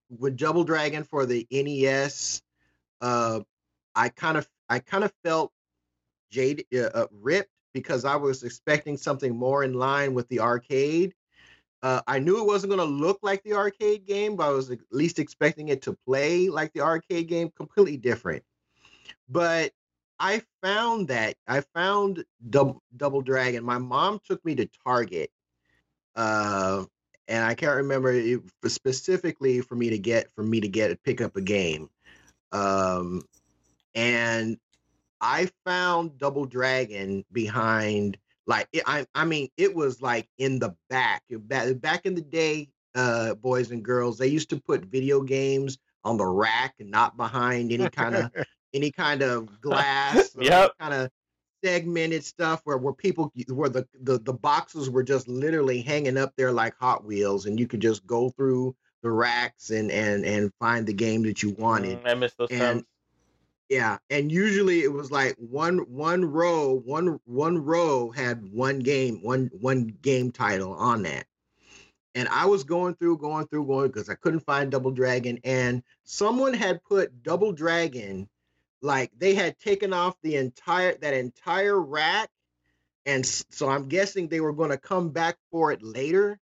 with 0.09 0.37
Double 0.37 0.63
Dragon 0.63 1.03
for 1.03 1.25
the 1.25 1.47
NES, 1.51 2.41
uh, 3.01 3.41
I 3.95 4.09
kind 4.09 4.37
of 4.37 4.47
I 4.69 4.79
kind 4.79 5.03
of 5.03 5.13
felt 5.23 5.51
jaded, 6.31 6.65
uh, 6.73 6.89
uh, 6.93 7.07
ripped 7.11 7.51
because 7.73 8.05
I 8.05 8.15
was 8.15 8.43
expecting 8.43 8.97
something 8.97 9.35
more 9.35 9.63
in 9.63 9.73
line 9.73 10.13
with 10.13 10.27
the 10.29 10.39
arcade. 10.39 11.13
Uh, 11.83 12.01
I 12.07 12.19
knew 12.19 12.39
it 12.39 12.45
wasn't 12.45 12.73
going 12.73 12.87
to 12.87 12.95
look 12.95 13.19
like 13.23 13.43
the 13.43 13.53
arcade 13.53 14.05
game, 14.05 14.35
but 14.35 14.47
I 14.47 14.51
was 14.51 14.69
at 14.69 14.79
least 14.91 15.19
expecting 15.19 15.69
it 15.69 15.81
to 15.83 15.97
play 16.05 16.47
like 16.47 16.73
the 16.73 16.81
arcade 16.81 17.27
game, 17.27 17.49
completely 17.55 17.97
different. 17.97 18.43
But 19.29 19.71
I 20.21 20.43
found 20.61 21.07
that 21.07 21.35
I 21.47 21.61
found 21.73 22.23
Double, 22.47 22.83
Double 22.95 23.23
Dragon. 23.23 23.63
My 23.63 23.79
mom 23.79 24.19
took 24.23 24.45
me 24.45 24.53
to 24.55 24.69
Target, 24.85 25.31
uh, 26.15 26.85
and 27.27 27.43
I 27.43 27.55
can't 27.55 27.77
remember 27.77 28.11
it, 28.11 28.39
specifically 28.67 29.61
for 29.61 29.75
me 29.75 29.89
to 29.89 29.97
get 29.97 30.27
for 30.35 30.43
me 30.43 30.61
to 30.61 30.67
get 30.67 31.01
pick 31.03 31.21
up 31.21 31.35
a 31.35 31.41
game. 31.41 31.89
Um, 32.51 33.23
and 33.95 34.57
I 35.21 35.49
found 35.65 36.19
Double 36.19 36.45
Dragon 36.45 37.25
behind 37.31 38.17
like 38.45 38.67
it, 38.73 38.83
I 38.85 39.07
I 39.15 39.25
mean 39.25 39.49
it 39.57 39.73
was 39.73 40.03
like 40.03 40.29
in 40.37 40.59
the 40.59 40.75
back 40.87 41.23
back 41.31 41.79
back 41.81 42.05
in 42.05 42.13
the 42.13 42.21
day 42.21 42.69
uh 42.93 43.33
boys 43.35 43.71
and 43.71 43.83
girls 43.83 44.17
they 44.17 44.27
used 44.27 44.49
to 44.49 44.59
put 44.59 44.85
video 44.85 45.21
games 45.21 45.77
on 46.03 46.17
the 46.17 46.25
rack 46.25 46.75
and 46.79 46.91
not 46.91 47.17
behind 47.17 47.71
any 47.71 47.89
kind 47.89 48.15
of 48.15 48.31
any 48.73 48.91
kind 48.91 49.21
of 49.21 49.61
glass 49.61 50.35
yep. 50.39 50.71
kind 50.79 50.93
of 50.93 51.09
segmented 51.63 52.23
stuff 52.23 52.61
where 52.63 52.77
where 52.77 52.93
people 52.93 53.31
where 53.49 53.69
the, 53.69 53.87
the 54.01 54.17
the 54.19 54.33
boxes 54.33 54.89
were 54.89 55.03
just 55.03 55.27
literally 55.27 55.81
hanging 55.81 56.17
up 56.17 56.33
there 56.35 56.51
like 56.51 56.75
Hot 56.79 57.05
Wheels 57.05 57.45
and 57.45 57.59
you 57.59 57.67
could 57.67 57.81
just 57.81 58.05
go 58.07 58.29
through 58.29 58.75
the 59.03 59.11
racks 59.11 59.69
and 59.69 59.91
and 59.91 60.25
and 60.25 60.51
find 60.59 60.85
the 60.85 60.93
game 60.93 61.23
that 61.23 61.41
you 61.41 61.51
wanted. 61.51 62.03
Mm, 62.03 62.09
I 62.09 62.13
miss 62.15 62.33
those 62.33 62.49
and 62.51 62.61
times. 62.61 62.83
yeah, 63.69 63.97
and 64.09 64.31
usually 64.31 64.81
it 64.81 64.91
was 64.91 65.11
like 65.11 65.35
one 65.37 65.79
one 65.79 66.25
row 66.25 66.81
one 66.85 67.19
one 67.25 67.63
row 67.63 68.11
had 68.11 68.43
one 68.51 68.79
game 68.79 69.21
one 69.21 69.49
one 69.59 69.95
game 70.01 70.31
title 70.31 70.73
on 70.73 71.03
that. 71.03 71.25
And 72.13 72.27
I 72.27 72.45
was 72.45 72.65
going 72.65 72.95
through 72.95 73.19
going 73.19 73.47
through 73.47 73.67
going 73.67 73.87
because 73.87 74.09
I 74.09 74.15
couldn't 74.15 74.41
find 74.41 74.69
Double 74.69 74.91
Dragon 74.91 75.39
and 75.43 75.81
someone 76.03 76.53
had 76.53 76.83
put 76.83 77.23
Double 77.23 77.53
Dragon 77.53 78.27
like 78.81 79.11
they 79.17 79.33
had 79.35 79.57
taken 79.59 79.93
off 79.93 80.15
the 80.23 80.35
entire 80.37 80.95
that 80.97 81.13
entire 81.13 81.79
rack. 81.79 82.29
And 83.05 83.25
so 83.25 83.69
i'm 83.69 83.87
guessing 83.87 84.27
they 84.27 84.41
were 84.41 84.53
going 84.53 84.71
to 84.71 84.77
come 84.77 85.09
back 85.09 85.37
for 85.51 85.71
it 85.71 85.81
later. 85.83 86.39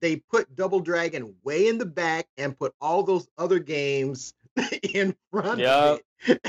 They 0.00 0.16
put 0.16 0.54
double 0.56 0.80
dragon 0.80 1.36
way 1.42 1.68
in 1.68 1.78
the 1.78 1.84
back 1.86 2.26
and 2.36 2.58
put 2.58 2.74
all 2.80 3.02
those 3.02 3.28
other 3.38 3.58
games 3.58 4.32
in 4.94 5.14
front 5.30 5.60
Yep. 5.60 5.66
of 5.66 5.84
it. 5.84 6.04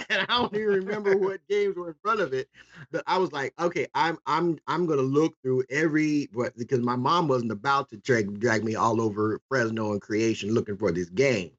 And 0.10 0.22
i 0.22 0.26
don't 0.26 0.54
even 0.56 0.68
remember 0.68 1.18
what 1.18 1.46
games 1.50 1.76
were 1.76 1.90
in 1.90 1.96
front 2.02 2.20
of 2.22 2.34
it. 2.34 2.50
But 2.92 3.04
i 3.08 3.18
was 3.18 3.32
like 3.32 3.54
okay 3.60 3.88
i'm 3.94 4.18
i'm 4.26 4.60
i'm 4.68 4.86
going 4.86 5.00
to 5.00 5.06
look 5.06 5.36
through 5.42 5.64
every 5.70 6.30
what 6.34 6.56
because 6.58 6.82
my 6.82 6.96
mom 6.96 7.28
wasn't 7.28 7.52
about 7.52 7.90
to 7.90 7.98
drag, 7.98 8.40
drag 8.40 8.64
me 8.64 8.76
all 8.76 9.02
over 9.02 9.40
fresno 9.50 9.92
and 9.94 10.02
creation 10.02 10.54
looking 10.54 10.78
for 10.78 10.92
this 10.92 11.10
game 11.10 11.52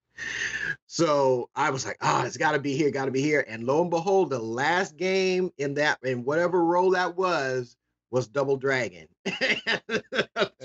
so 0.86 1.48
I 1.54 1.70
was 1.70 1.86
like, 1.86 1.96
oh, 2.00 2.24
it's 2.24 2.36
got 2.36 2.52
to 2.52 2.58
be 2.58 2.76
here, 2.76 2.90
got 2.90 3.06
to 3.06 3.10
be 3.10 3.22
here. 3.22 3.44
And 3.48 3.64
lo 3.64 3.80
and 3.80 3.90
behold, 3.90 4.30
the 4.30 4.38
last 4.38 4.96
game 4.96 5.50
in 5.58 5.74
that, 5.74 5.98
in 6.02 6.24
whatever 6.24 6.64
role 6.64 6.90
that 6.90 7.16
was, 7.16 7.76
was 8.10 8.28
Double 8.28 8.56
Dragon. 8.56 9.08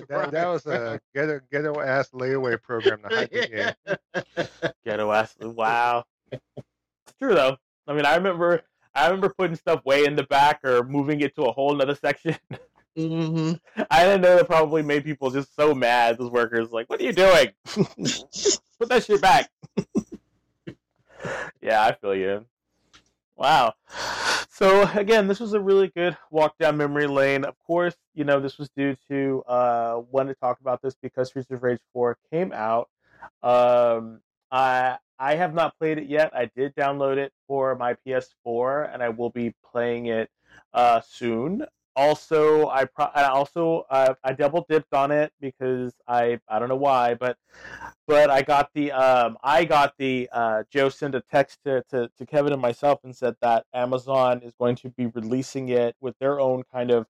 That, 0.10 0.32
that 0.32 0.48
was 0.48 0.66
a 0.68 1.02
ghetto, 1.14 1.42
ghetto 1.52 1.82
ass 1.82 2.12
layaway 2.12 2.62
program 2.62 3.00
to 3.02 3.16
hide 3.16 3.30
the 3.30 3.76
game. 4.16 4.68
Ghetto 4.86 5.12
ass. 5.12 5.36
Wow. 5.42 6.06
it's 6.32 7.18
true 7.20 7.34
though. 7.34 7.58
I 7.88 7.94
mean, 7.94 8.06
I 8.06 8.16
remember. 8.16 8.62
I 8.96 9.08
remember 9.08 9.34
putting 9.38 9.56
stuff 9.56 9.84
way 9.86 10.06
in 10.06 10.16
the 10.16 10.24
back 10.24 10.62
or 10.64 10.84
moving 10.84 11.20
it 11.22 11.36
to 11.36 11.44
a 11.44 11.52
whole 11.52 11.76
nother 11.76 11.96
section. 11.96 12.36
hmm 12.98 13.54
I 13.92 14.06
didn't 14.06 14.22
know 14.22 14.36
that 14.36 14.48
probably 14.48 14.82
made 14.82 15.04
people 15.04 15.30
just 15.30 15.56
so 15.56 15.76
mad. 15.76 16.18
Those 16.18 16.32
workers, 16.32 16.72
like, 16.72 16.90
what 16.90 17.00
are 17.00 17.04
you 17.04 17.14
doing? 17.14 17.50
Put 18.80 18.90
that 18.90 19.04
shit 19.06 19.22
back. 19.22 19.52
yeah, 21.62 21.84
I 21.84 21.94
feel 21.94 22.16
you. 22.16 22.46
Wow. 23.36 23.76
So 24.50 24.90
again, 24.96 25.28
this 25.28 25.40
was 25.40 25.54
a 25.54 25.60
really 25.60 25.90
good 25.90 26.18
walk 26.32 26.58
down 26.58 26.78
memory 26.78 27.06
lane. 27.06 27.46
Of 27.46 27.54
course, 27.68 27.96
you 28.16 28.24
know 28.24 28.40
this 28.40 28.58
was 28.58 28.70
due 28.70 28.96
to 29.10 29.44
uh, 29.48 30.02
to 30.02 30.36
talk 30.42 30.60
about 30.60 30.82
this 30.82 30.96
because 31.00 31.28
Streets 31.28 31.52
of 31.52 31.62
Rage 31.62 31.82
4 31.94 32.18
came 32.32 32.52
out. 32.52 32.90
Um, 33.44 34.22
I 34.52 34.98
I 35.20 35.36
have 35.36 35.54
not 35.54 35.78
played 35.78 36.00
it 36.00 36.08
yet. 36.08 36.36
I 36.36 36.50
did 36.56 36.76
download 36.76 37.18
it 37.18 37.32
for 37.48 37.76
my 37.76 37.96
PS4, 38.06 38.92
and 38.92 39.04
I 39.04 39.10
will 39.10 39.30
be 39.30 39.54
playing 39.72 40.08
it 40.08 40.32
uh, 40.74 41.02
soon. 41.02 41.64
Also, 41.98 42.70
I 42.70 42.86
pro- 42.86 43.10
I 43.16 43.24
also 43.24 43.86
uh, 43.90 44.14
I 44.24 44.34
double 44.34 44.68
dipped 44.70 44.94
on 44.94 45.12
it 45.12 45.34
because 45.42 45.94
I 46.08 46.40
I 46.48 46.60
don't 46.60 46.70
know 46.70 46.76
why, 46.76 47.16
but 47.16 47.38
but 48.06 48.30
I 48.30 48.44
got 48.44 48.70
the 48.76 48.92
um 48.92 49.36
I 49.44 49.66
got 49.66 49.96
the 49.98 50.30
uh, 50.32 50.62
Joe 50.70 50.90
sent 50.90 51.16
a 51.16 51.22
text 51.22 51.58
to, 51.66 51.84
to 51.90 52.08
to 52.16 52.26
Kevin 52.28 52.54
and 52.54 52.62
myself 52.62 53.00
and 53.04 53.16
said 53.16 53.36
that 53.42 53.66
Amazon 53.74 54.42
is 54.44 54.54
going 54.60 54.76
to 54.76 54.90
be 54.90 55.08
releasing 55.08 55.70
it 55.70 55.96
with 56.00 56.16
their 56.20 56.40
own 56.40 56.62
kind 56.72 56.92
of 56.92 57.08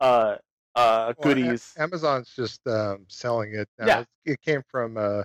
uh 0.00 0.36
uh 0.74 1.12
Well, 1.12 1.14
goodies. 1.20 1.74
Amazon's 1.76 2.32
just 2.34 2.66
um, 2.66 3.04
selling 3.08 3.52
it. 3.54 3.68
Now. 3.78 3.86
Yeah. 3.86 4.04
It 4.24 4.40
came 4.40 4.62
from 4.70 4.96
a 4.96 5.24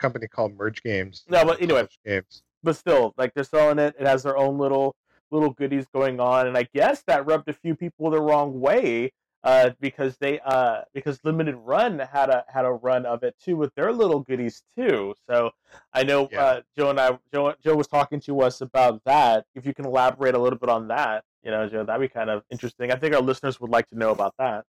company 0.00 0.26
called 0.26 0.56
Merge 0.56 0.82
Games. 0.82 1.24
No, 1.28 1.44
but 1.44 1.62
anyway. 1.62 1.86
Games. 2.04 2.42
but 2.64 2.74
still, 2.74 3.14
like 3.16 3.34
they're 3.34 3.44
selling 3.44 3.78
it. 3.78 3.94
It 4.00 4.06
has 4.06 4.24
their 4.24 4.36
own 4.36 4.58
little 4.58 4.96
little 5.32 5.50
goodies 5.50 5.86
going 5.92 6.20
on, 6.20 6.46
and 6.46 6.56
I 6.56 6.68
guess 6.74 7.02
that 7.08 7.26
rubbed 7.26 7.48
a 7.48 7.52
few 7.52 7.74
people 7.74 8.10
the 8.10 8.20
wrong 8.20 8.60
way 8.60 9.12
uh, 9.44 9.70
because 9.80 10.16
they 10.18 10.38
uh, 10.40 10.82
because 10.94 11.18
Limited 11.24 11.56
Run 11.56 11.98
had 11.98 12.28
a 12.30 12.44
had 12.48 12.64
a 12.64 12.70
run 12.72 13.04
of 13.06 13.24
it 13.24 13.34
too 13.42 13.56
with 13.56 13.74
their 13.74 13.92
little 13.92 14.20
goodies 14.20 14.62
too. 14.76 15.14
So 15.28 15.50
I 15.92 16.04
know 16.04 16.28
Yeah. 16.30 16.42
uh, 16.44 16.60
Joe 16.76 16.90
and 16.90 17.00
I 17.00 17.18
Joe 17.32 17.54
Joe 17.60 17.74
was 17.74 17.88
talking 17.88 18.20
to 18.20 18.40
us 18.42 18.60
about 18.60 19.02
that. 19.04 19.46
If 19.54 19.66
you 19.66 19.74
can 19.74 19.84
elaborate 19.86 20.34
a 20.34 20.38
little 20.38 20.58
bit 20.58 20.68
on 20.68 20.88
that, 20.88 21.24
you 21.42 21.50
know, 21.50 21.68
Joe, 21.68 21.84
that'd 21.84 22.00
be 22.00 22.08
kind 22.12 22.30
of 22.30 22.44
interesting. 22.50 22.92
I 22.92 22.96
think 22.96 23.14
our 23.14 23.22
listeners 23.22 23.60
would 23.60 23.70
like 23.70 23.88
to 23.88 23.98
know 23.98 24.10
about 24.10 24.34
that. 24.38 24.64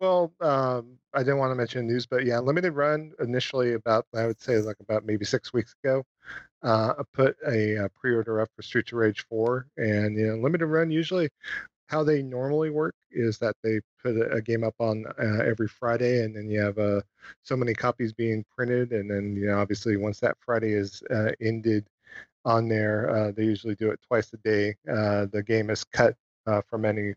Well, 0.00 0.32
um, 0.40 0.98
I 1.14 1.20
didn't 1.20 1.38
want 1.38 1.52
to 1.52 1.54
mention 1.54 1.86
news, 1.86 2.06
but 2.06 2.24
yeah, 2.26 2.38
limited 2.40 2.72
run 2.72 3.12
initially 3.20 3.74
about 3.74 4.06
I 4.14 4.26
would 4.26 4.40
say 4.40 4.58
like 4.58 4.80
about 4.80 5.04
maybe 5.06 5.24
six 5.24 5.52
weeks 5.52 5.74
ago. 5.82 6.04
Uh, 6.64 6.94
I 6.98 7.02
put 7.12 7.36
a, 7.46 7.84
uh 7.84 7.88
pre-order 8.00 8.40
up 8.40 8.48
for 8.56 8.62
Streets 8.62 8.92
of 8.92 8.98
Rage 8.98 9.26
4, 9.28 9.68
and 9.78 10.18
you 10.18 10.28
know, 10.28 10.36
limited 10.42 10.66
run 10.66 10.90
usually 10.90 11.30
how 11.88 12.02
they 12.02 12.22
normally 12.22 12.70
work 12.70 12.94
is 13.12 13.38
that 13.38 13.56
they 13.62 13.80
put 14.02 14.16
a, 14.16 14.30
a 14.32 14.42
game 14.42 14.64
up 14.64 14.74
on 14.80 15.04
uh, 15.18 15.42
every 15.44 15.68
Friday, 15.68 16.24
and 16.24 16.34
then 16.36 16.48
you 16.50 16.60
have 16.60 16.78
uh, 16.78 17.00
so 17.42 17.56
many 17.56 17.74
copies 17.74 18.12
being 18.12 18.44
printed, 18.56 18.92
and 18.92 19.10
then 19.10 19.36
you 19.36 19.46
know 19.46 19.58
obviously 19.58 19.96
once 19.96 20.20
that 20.20 20.36
Friday 20.40 20.72
is 20.72 21.02
uh, 21.10 21.30
ended 21.40 21.86
on 22.44 22.68
there, 22.68 23.10
uh, 23.10 23.32
they 23.32 23.44
usually 23.44 23.74
do 23.76 23.90
it 23.90 24.00
twice 24.06 24.32
a 24.32 24.38
day. 24.38 24.76
Uh, 24.90 25.26
the 25.32 25.42
game 25.42 25.70
is 25.70 25.84
cut 25.84 26.16
uh, 26.46 26.62
from 26.68 26.84
any 26.84 27.14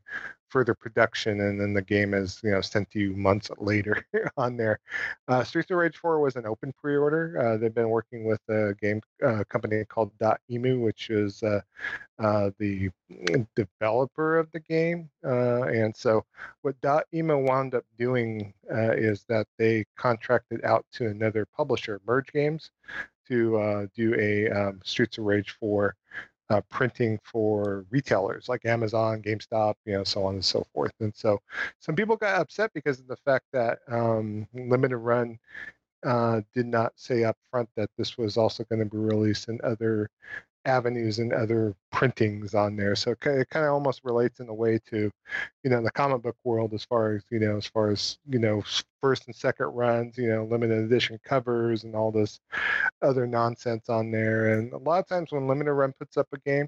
further 0.50 0.74
production, 0.74 1.42
and 1.42 1.60
then 1.60 1.74
the 1.74 1.82
game 1.82 2.14
is 2.14 2.40
you 2.44 2.52
know 2.52 2.62
sent 2.62 2.90
to 2.92 3.00
you 3.00 3.14
months 3.14 3.50
later 3.58 4.06
on 4.38 4.58
there. 4.58 4.80
Uh, 5.28 5.44
Streets 5.44 5.72
of 5.72 5.78
Rage 5.78 5.98
4 5.98 6.20
was 6.20 6.36
an 6.36 6.46
open 6.46 6.74
pre-order. 6.82 7.40
Uh, 7.40 7.58
they've 7.58 7.74
been 7.74 7.90
working 7.90 8.26
with 8.26 8.42
a 8.50 8.74
game 8.82 9.02
uh, 9.26 9.44
company 9.50 9.84
called 9.86 10.12
Emu, 10.50 10.80
which 10.80 11.10
is 11.10 11.44
uh, 11.44 11.62
uh, 12.20 12.52
the 12.60 12.90
developer 13.56 14.38
of 14.38 14.52
the 14.52 14.60
game. 14.60 15.10
Uh, 15.24 15.64
and 15.64 15.96
so, 15.96 16.24
what 16.62 16.76
Emu 17.14 17.38
wound 17.38 17.76
up 17.76 17.86
doing 17.98 18.54
is 18.70 19.26
that 19.28 19.48
they 19.58 19.86
contracted 19.98 20.64
out 20.64 20.86
to 20.94 21.08
another 21.08 21.46
publisher, 21.46 22.02
Merge 22.08 22.32
Games, 22.32 22.72
to 23.28 23.90
do 23.96 24.16
a 24.20 24.50
um, 24.50 24.80
Streets 24.84 25.18
of 25.18 25.26
Rage 25.26 25.56
4 25.60 25.96
uh, 26.50 26.62
printing 26.70 27.20
for 27.24 27.86
retailers 27.90 28.48
like 28.48 28.66
Amazon, 28.66 29.22
GameStop, 29.22 29.76
you 29.86 29.94
know, 29.94 30.04
so 30.04 30.26
on 30.26 30.36
and 30.36 30.46
so 30.46 30.66
forth. 30.74 30.94
And 31.00 31.14
so, 31.16 31.40
some 31.80 31.96
people 31.96 32.16
got 32.16 32.40
upset 32.40 32.72
because 32.74 33.00
of 33.00 33.08
the 33.08 33.18
fact 33.18 33.46
that 33.54 33.80
um, 33.88 34.48
Limited 34.54 34.98
Run 34.98 35.38
uh, 36.06 36.42
did 36.54 36.68
not 36.68 36.94
say 36.96 37.24
up 37.24 37.38
front 37.52 37.70
that 37.76 37.90
this 37.98 38.18
was 38.18 38.38
also 38.38 38.64
going 38.66 38.80
to 38.80 38.86
be 38.86 38.98
released 38.98 39.50
in 39.50 39.60
other 39.64 40.10
avenues 40.68 41.20
and 41.20 41.34
other 41.34 41.74
printings 41.92 42.54
on 42.54 42.76
there. 42.76 42.96
So 42.96 43.12
it 43.12 43.20
kind 43.22 43.66
of 43.66 43.72
almost 43.72 44.02
relates 44.04 44.40
in 44.40 44.50
a 44.50 44.54
way 44.54 44.80
to, 44.90 45.12
you 45.64 45.70
know, 45.70 45.82
the 45.82 45.92
comic 45.92 46.22
book 46.22 46.36
world 46.44 46.74
as 46.74 46.84
far 46.84 47.16
as, 47.16 47.24
you 47.32 47.40
know, 47.40 47.58
as 47.58 47.66
far 47.66 47.90
as, 47.90 48.20
you 48.30 48.38
know, 48.38 48.64
first 49.02 49.26
and 49.28 49.36
second 49.36 49.68
runs, 49.68 50.18
you 50.18 50.30
know, 50.30 50.46
limited 50.46 50.84
edition 50.84 51.20
covers 51.24 51.84
and 51.84 51.96
all 51.96 52.12
this 52.12 52.40
other 53.02 53.26
nonsense 53.26 53.90
on 53.90 54.12
there. 54.12 54.54
And 54.54 54.74
a 54.74 54.78
lot 54.78 55.00
of 55.00 55.08
times 55.08 55.32
when 55.32 55.48
limited 55.48 55.74
run 55.74 55.94
puts 55.98 56.18
up 56.18 56.28
a 56.34 56.40
game, 56.40 56.68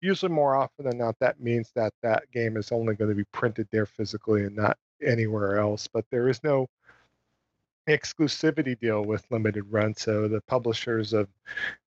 usually 0.00 0.32
more 0.32 0.56
often 0.56 0.86
than 0.86 0.98
not, 0.98 1.16
that 1.20 1.40
means 1.40 1.70
that 1.74 1.92
that 2.02 2.30
game 2.32 2.56
is 2.56 2.72
only 2.72 2.94
going 2.94 3.10
to 3.10 3.16
be 3.16 3.24
printed 3.32 3.68
there 3.70 3.86
physically 3.86 4.44
and 4.44 4.56
not 4.56 4.76
anywhere 5.02 5.58
else. 5.58 5.86
But 5.86 6.04
there 6.10 6.28
is 6.28 6.42
no 6.42 6.66
exclusivity 7.96 8.78
deal 8.78 9.02
with 9.02 9.24
limited 9.30 9.64
run 9.70 9.94
so 9.94 10.28
the 10.28 10.40
publishers 10.42 11.12
of 11.12 11.28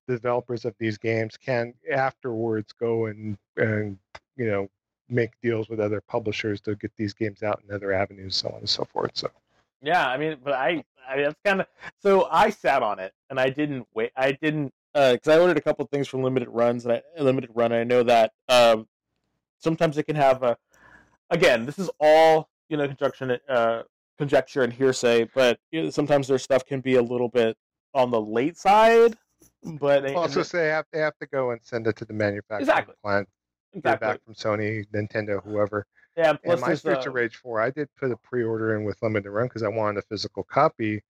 the 0.07 0.15
developers 0.15 0.65
of 0.65 0.73
these 0.80 0.97
games 0.97 1.38
can 1.38 1.73
afterwards 1.91 2.73
go 2.73 3.05
and 3.05 3.38
and 3.57 3.97
you 4.35 4.45
know 4.45 4.67
make 5.09 5.31
deals 5.41 5.69
with 5.69 5.80
other 5.80 6.01
publishers 6.01 6.61
to 6.61 6.75
get 6.75 6.91
these 6.97 7.13
games 7.13 7.43
out 7.43 7.61
in 7.67 7.73
other 7.73 7.91
avenues 7.91 8.35
so 8.35 8.49
on 8.49 8.59
and 8.59 8.69
so 8.69 8.84
forth 8.85 9.11
so 9.13 9.30
Yeah, 9.84 10.07
I 10.07 10.17
mean, 10.17 10.38
but 10.41 10.53
I, 10.53 10.84
I 11.07 11.15
mean, 11.15 11.25
that's 11.25 11.39
kind 11.43 11.59
of 11.59 11.67
so. 12.01 12.30
I 12.31 12.49
sat 12.49 12.81
on 12.81 12.99
it, 12.99 13.13
and 13.30 13.38
I 13.38 13.49
didn't 13.49 13.85
wait. 13.93 14.11
I 14.15 14.31
didn't 14.31 14.73
because 14.93 15.27
I 15.27 15.38
ordered 15.38 15.57
a 15.57 15.61
couple 15.61 15.85
things 15.88 16.07
from 16.07 16.23
limited 16.23 16.47
runs, 16.49 16.85
and 16.85 16.93
I, 16.93 17.01
limited 17.21 17.49
run. 17.53 17.73
And 17.73 17.81
I 17.81 17.84
know 17.84 18.01
that 18.03 18.31
um, 18.47 18.88
sometimes 19.59 19.97
it 19.97 20.03
can 20.03 20.15
have 20.15 20.41
a. 20.41 20.57
Again, 21.30 21.65
this 21.65 21.80
is 21.80 21.89
all 21.99 22.49
you 22.69 22.77
know, 22.77 22.88
construction 22.88 23.38
uh, 23.49 23.84
conjecture 24.18 24.64
and 24.64 24.72
hearsay, 24.73 25.30
but 25.34 25.60
sometimes 25.90 26.27
their 26.27 26.38
stuff 26.38 26.65
can 26.65 26.81
be 26.81 26.95
a 26.95 27.02
little 27.02 27.30
bit 27.30 27.57
on 27.94 28.11
the 28.11 28.22
late 28.22 28.57
side. 28.57 29.18
But 29.64 30.14
also 30.14 30.44
say 30.44 30.60
they 30.60 30.68
have, 30.69 30.85
they 30.91 30.99
have 30.99 31.18
to 31.19 31.27
go 31.27 31.52
and 31.52 31.60
send 31.64 31.88
it 31.88 31.95
to 31.98 32.06
the 32.06 32.14
manufacturer 32.14 32.60
Exactly. 32.61 32.95
client, 33.02 33.30
get 33.73 33.80
exactly, 33.80 34.07
back 34.07 34.23
from 34.26 34.34
Sony, 34.34 34.85
Nintendo, 34.94 35.44
whoever. 35.44 35.85
yeah. 36.18 36.34
Plus, 36.34 36.60
and 36.60 36.61
my 36.61 36.76
Streets 36.76 37.06
uh, 37.06 37.10
of 37.10 37.15
Rage 37.15 37.35
4, 37.38 37.61
I 37.61 37.69
did 37.69 37.88
put 37.98 38.11
a 38.11 38.18
pre-order 38.18 38.76
in 38.76 38.84
with 38.84 39.02
limited 39.02 39.31
run 39.31 39.48
because 39.48 39.64
I 39.64 39.69
wanted 39.69 39.99
a 39.99 40.02
physical 40.03 40.44
copy, 40.44 41.02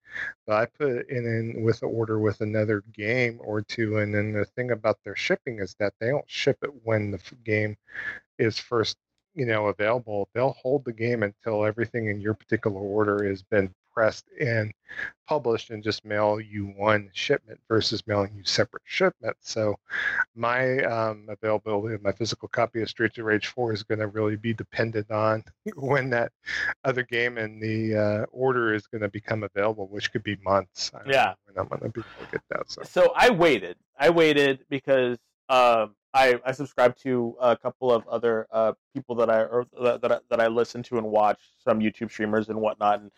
but 0.46 0.56
I 0.56 0.66
put 0.66 0.90
it 0.90 1.10
in, 1.10 1.26
in 1.26 1.64
with 1.64 1.82
an 1.82 1.90
order 1.92 2.20
with 2.20 2.42
another 2.42 2.84
game 2.94 3.40
or 3.44 3.62
two. 3.62 3.98
And 3.98 4.14
then 4.14 4.34
the 4.34 4.46
thing 4.46 4.72
about 4.72 4.98
their 5.04 5.16
shipping 5.16 5.60
is 5.60 5.76
that 5.80 5.94
they 6.00 6.08
don't 6.10 6.30
ship 6.30 6.58
it 6.64 6.72
when 6.84 7.12
the 7.12 7.18
f- 7.18 7.34
game 7.44 7.76
is 8.38 8.60
first, 8.60 8.98
you 9.36 9.46
know, 9.46 9.68
available. 9.68 10.30
They'll 10.34 10.58
hold 10.62 10.86
the 10.86 10.94
game 10.94 11.24
until 11.24 11.66
everything 11.66 12.08
in 12.08 12.22
your 12.22 12.34
particular 12.34 12.80
order 12.80 13.26
has 13.28 13.42
been 13.42 13.74
pressed 13.94 14.26
and 14.40 14.74
published 15.28 15.70
and 15.70 15.84
just 15.84 16.04
mail 16.04 16.40
you 16.40 16.66
one 16.78 17.10
shipment 17.14 17.60
versus 17.68 18.06
mailing 18.08 18.32
you 18.36 18.44
separate 18.44 18.84
shipments. 18.86 19.52
So 19.52 19.76
my 20.36 20.80
um, 20.84 21.28
availability 21.30 21.96
of 21.96 22.04
my 22.04 22.12
physical 22.12 22.48
copy 22.48 22.82
of 22.82 22.90
Streets 22.90 23.18
of 23.18 23.26
Rage 23.26 23.48
4 23.48 23.74
is 23.74 23.84
going 23.84 24.00
to 24.00 24.08
really 24.08 24.36
be 24.36 24.54
dependent 24.54 25.10
on 25.12 25.44
when 25.76 26.10
that 26.10 26.32
other 26.84 27.04
game 27.04 27.38
in 27.38 27.60
the 27.60 27.96
uh, 27.96 28.26
order 28.32 28.74
is 28.74 28.88
going 28.88 29.02
to 29.02 29.10
become 29.10 29.44
available, 29.44 29.88
which 29.88 30.12
could 30.12 30.24
be 30.24 30.38
months. 30.44 30.92
Yeah. 31.06 31.34
when 31.46 31.58
I'm 31.58 31.68
going 31.68 31.82
to 31.82 31.90
be 31.90 32.02
able 32.02 32.26
to 32.26 32.32
get 32.32 32.42
that. 32.50 32.72
So 32.72 32.82
so 32.84 33.14
I 33.16 33.30
waited. 33.30 33.78
I 33.98 34.10
waited 34.10 34.66
because 34.70 35.18
um, 35.50 35.96
I 36.14 36.40
I 36.46 36.52
subscribe 36.52 36.96
to 36.98 37.36
a 37.40 37.58
couple 37.58 37.92
of 37.92 38.08
other 38.08 38.48
uh, 38.52 38.74
people 38.94 39.16
that 39.16 39.30
I 39.30 39.42
or 39.42 39.66
that 39.82 40.02
that 40.02 40.12
I, 40.12 40.20
that 40.30 40.40
I 40.40 40.48
listen 40.48 40.84
to 40.84 40.98
and 40.98 41.08
watch 41.08 41.40
some 41.64 41.80
YouTube 41.80 42.12
streamers 42.12 42.50
and 42.50 42.60
whatnot, 42.60 43.02
and 43.02 43.12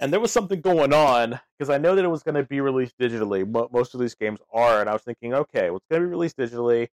and 0.00 0.12
there 0.12 0.20
was 0.20 0.32
something 0.32 0.60
going 0.60 0.92
on 0.92 1.38
because 1.56 1.70
I 1.70 1.78
know 1.78 1.94
that 1.94 2.04
it 2.04 2.08
was 2.08 2.24
going 2.24 2.34
to 2.34 2.42
be 2.42 2.60
released 2.60 2.98
digitally. 2.98 3.48
Mo- 3.48 3.68
most 3.72 3.94
of 3.94 4.00
these 4.00 4.14
games 4.14 4.40
are, 4.52 4.80
and 4.80 4.90
I 4.90 4.92
was 4.92 5.02
thinking, 5.02 5.32
okay, 5.32 5.70
well, 5.70 5.76
it's 5.76 5.86
going 5.88 6.02
to 6.02 6.08
be 6.08 6.10
released 6.10 6.36
digitally. 6.36 6.88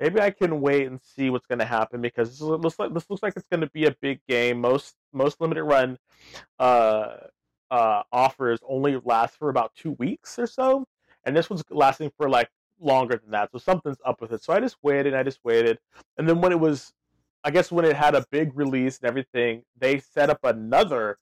Maybe 0.00 0.20
I 0.20 0.30
can 0.30 0.60
wait 0.62 0.86
and 0.86 1.00
see 1.00 1.28
what's 1.28 1.46
going 1.46 1.58
to 1.58 1.66
happen 1.66 2.00
because 2.00 2.30
this 2.30 2.40
looks 2.40 2.78
like 2.78 2.94
this 2.94 3.08
looks 3.10 3.22
like 3.22 3.34
it's 3.36 3.46
going 3.50 3.60
to 3.60 3.70
be 3.70 3.84
a 3.84 3.94
big 4.00 4.20
game. 4.26 4.60
Most 4.60 4.94
most 5.12 5.40
limited 5.42 5.64
run 5.64 5.98
uh, 6.58 7.16
uh, 7.70 8.02
offers 8.12 8.60
only 8.66 8.98
last 9.04 9.36
for 9.36 9.50
about 9.50 9.74
two 9.74 9.92
weeks 9.92 10.38
or 10.38 10.46
so, 10.46 10.86
and 11.24 11.36
this 11.36 11.50
one's 11.50 11.64
lasting 11.70 12.10
for 12.16 12.30
like 12.30 12.48
longer 12.80 13.20
than 13.22 13.30
that. 13.32 13.50
So 13.52 13.58
something's 13.58 13.98
up 14.04 14.20
with 14.20 14.32
it. 14.32 14.42
So 14.42 14.52
I 14.52 14.60
just 14.60 14.76
waited. 14.82 15.14
I 15.14 15.22
just 15.22 15.40
waited, 15.44 15.78
and 16.18 16.28
then 16.28 16.40
when 16.40 16.52
it 16.52 16.60
was, 16.60 16.92
I 17.44 17.50
guess 17.50 17.70
when 17.70 17.84
it 17.84 17.96
had 17.96 18.14
a 18.14 18.24
big 18.30 18.56
release 18.56 18.98
and 18.98 19.08
everything, 19.08 19.62
they 19.78 19.98
set 19.98 20.30
up 20.30 20.40
another. 20.44 21.18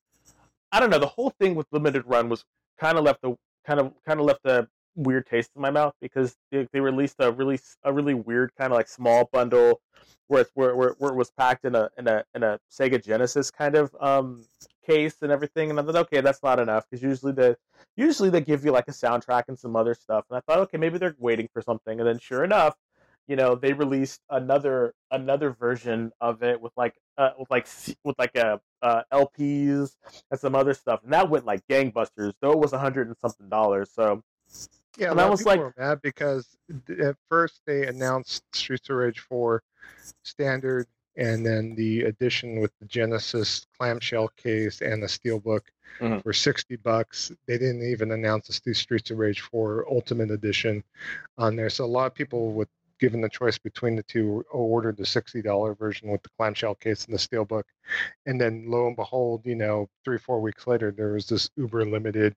I 0.72 0.81
don't 0.81 0.90
know. 0.90 0.98
The 0.98 1.06
whole 1.06 1.31
thing 1.39 1.55
with 1.55 1.66
limited 1.70 2.02
run 2.06 2.28
was 2.28 2.44
kind 2.78 2.98
of 2.98 3.05
left 3.05 3.20
a 3.24 3.36
kind 3.66 3.81
of 3.81 3.93
kind 4.06 4.20
of 4.20 4.26
left 4.26 4.44
a 4.44 4.68
weird 4.97 5.26
taste 5.26 5.51
in 5.56 5.62
my 5.62 5.70
mouth 5.70 5.93
because 6.01 6.36
they, 6.51 6.68
they 6.72 6.81
released 6.81 7.16
a 7.18 7.32
really 7.32 7.59
a 7.82 7.93
really 7.93 8.14
weird 8.14 8.52
kind 8.56 8.72
of 8.72 8.76
like 8.76 8.89
small 8.89 9.28
bundle 9.32 9.81
where 10.28 10.43
it's 10.43 10.51
where, 10.55 10.74
where, 10.76 10.94
where 10.98 11.10
it 11.10 11.16
was 11.16 11.31
packed 11.31 11.64
in 11.64 11.74
a 11.74 11.89
in 11.98 12.06
a 12.06 12.24
in 12.35 12.43
a 12.43 12.59
Sega 12.70 13.02
Genesis 13.02 13.51
kind 13.51 13.76
of 13.76 13.94
um 14.01 14.44
case 14.86 15.16
and 15.23 15.32
everything 15.32 15.70
and 15.70 15.78
I 15.78 15.82
thought 15.82 15.97
okay 15.97 16.20
that's 16.20 16.43
not 16.43 16.59
enough 16.61 16.85
because 16.89 17.02
usually 17.02 17.32
the 17.32 17.56
usually 17.97 18.31
they 18.31 18.40
give 18.40 18.65
you 18.65 18.73
like 18.73 18.89
a 18.89 18.93
soundtrack 18.93 19.44
and 19.48 19.59
some 19.59 19.77
other 19.77 19.94
stuff 19.94 20.24
and 20.31 20.36
i 20.36 20.40
thought 20.40 20.61
okay 20.65 20.77
maybe 20.78 20.98
they're 20.98 21.15
waiting 21.19 21.48
for 21.52 21.62
something 21.62 21.98
and 22.01 22.09
then 22.09 22.19
sure 22.19 22.44
enough 22.44 22.74
you 23.27 23.36
know 23.36 23.55
they 23.55 23.73
released 23.73 24.20
another 24.31 24.93
another 25.11 25.51
version 25.51 26.12
of 26.20 26.43
it 26.43 26.61
with 26.61 26.73
like 26.77 26.94
uh, 27.19 27.31
with 27.39 27.51
like 27.51 27.66
with 28.05 28.16
like 28.19 28.35
a 28.36 28.61
uh, 28.82 29.02
lps 29.12 29.93
and 30.31 30.39
some 30.40 30.55
other 30.55 30.74
stuff 30.74 31.01
and 31.05 31.12
that 31.12 31.31
went 31.31 31.44
like 31.47 31.62
gangbusters 31.70 32.32
though 32.40 32.52
it 32.52 32.59
was 32.59 32.73
a 32.73 32.78
hundred 32.78 33.06
and 33.06 33.16
something 33.19 33.48
dollars 33.48 33.90
so 33.94 34.23
yeah, 34.97 35.11
And 35.11 35.20
I 35.20 35.28
was 35.28 35.44
like- 35.44 35.61
mad 35.77 35.98
because 36.02 36.47
at 37.02 37.16
first 37.28 37.62
they 37.66 37.86
announced 37.86 38.44
Streets 38.55 38.89
of 38.90 38.94
Rage 38.97 39.19
4 39.19 39.61
standard 40.23 40.86
and 41.16 41.45
then 41.47 41.74
the 41.74 42.03
edition 42.03 42.61
with 42.61 42.73
the 42.81 42.86
Genesis 42.86 43.66
clamshell 43.78 44.28
case 44.36 44.81
and 44.81 45.03
the 45.03 45.07
steelbook 45.07 45.61
Mhm. 46.01 46.23
for 46.23 46.32
60 46.32 46.77
bucks. 46.77 47.31
They 47.47 47.57
didn't 47.59 47.82
even 47.82 48.11
announce 48.11 48.59
the 48.61 48.74
Streets 48.74 49.11
of 49.12 49.19
Rage 49.19 49.41
4 49.43 49.86
Ultimate 49.89 50.31
Edition 50.32 50.82
on 51.39 51.55
there. 51.57 51.70
So 51.70 51.85
a 51.85 51.86
lot 51.86 52.07
of 52.07 52.15
people 52.15 52.53
with 52.53 52.69
given 53.01 53.20
the 53.20 53.28
choice 53.28 53.59
between 53.59 53.97
the 53.97 54.03
two 54.05 54.45
ordered 54.51 54.97
the 54.97 55.05
$60 55.05 55.74
version 55.74 56.09
with 56.11 56.23
the 56.23 56.28
clamshell 56.39 56.74
case 56.77 57.05
and 57.05 57.12
the 57.15 57.19
steelbook. 57.19 57.65
And 58.24 58.41
then 58.41 58.65
lo 58.69 58.86
and 58.86 58.97
behold, 58.97 59.45
you 59.45 59.57
know, 59.57 59.89
three, 60.05 60.16
four 60.16 60.41
weeks 60.41 60.66
later, 60.66 60.91
there 60.91 61.12
was 61.12 61.28
this 61.28 61.51
uber 61.57 61.85
limited 61.85 62.35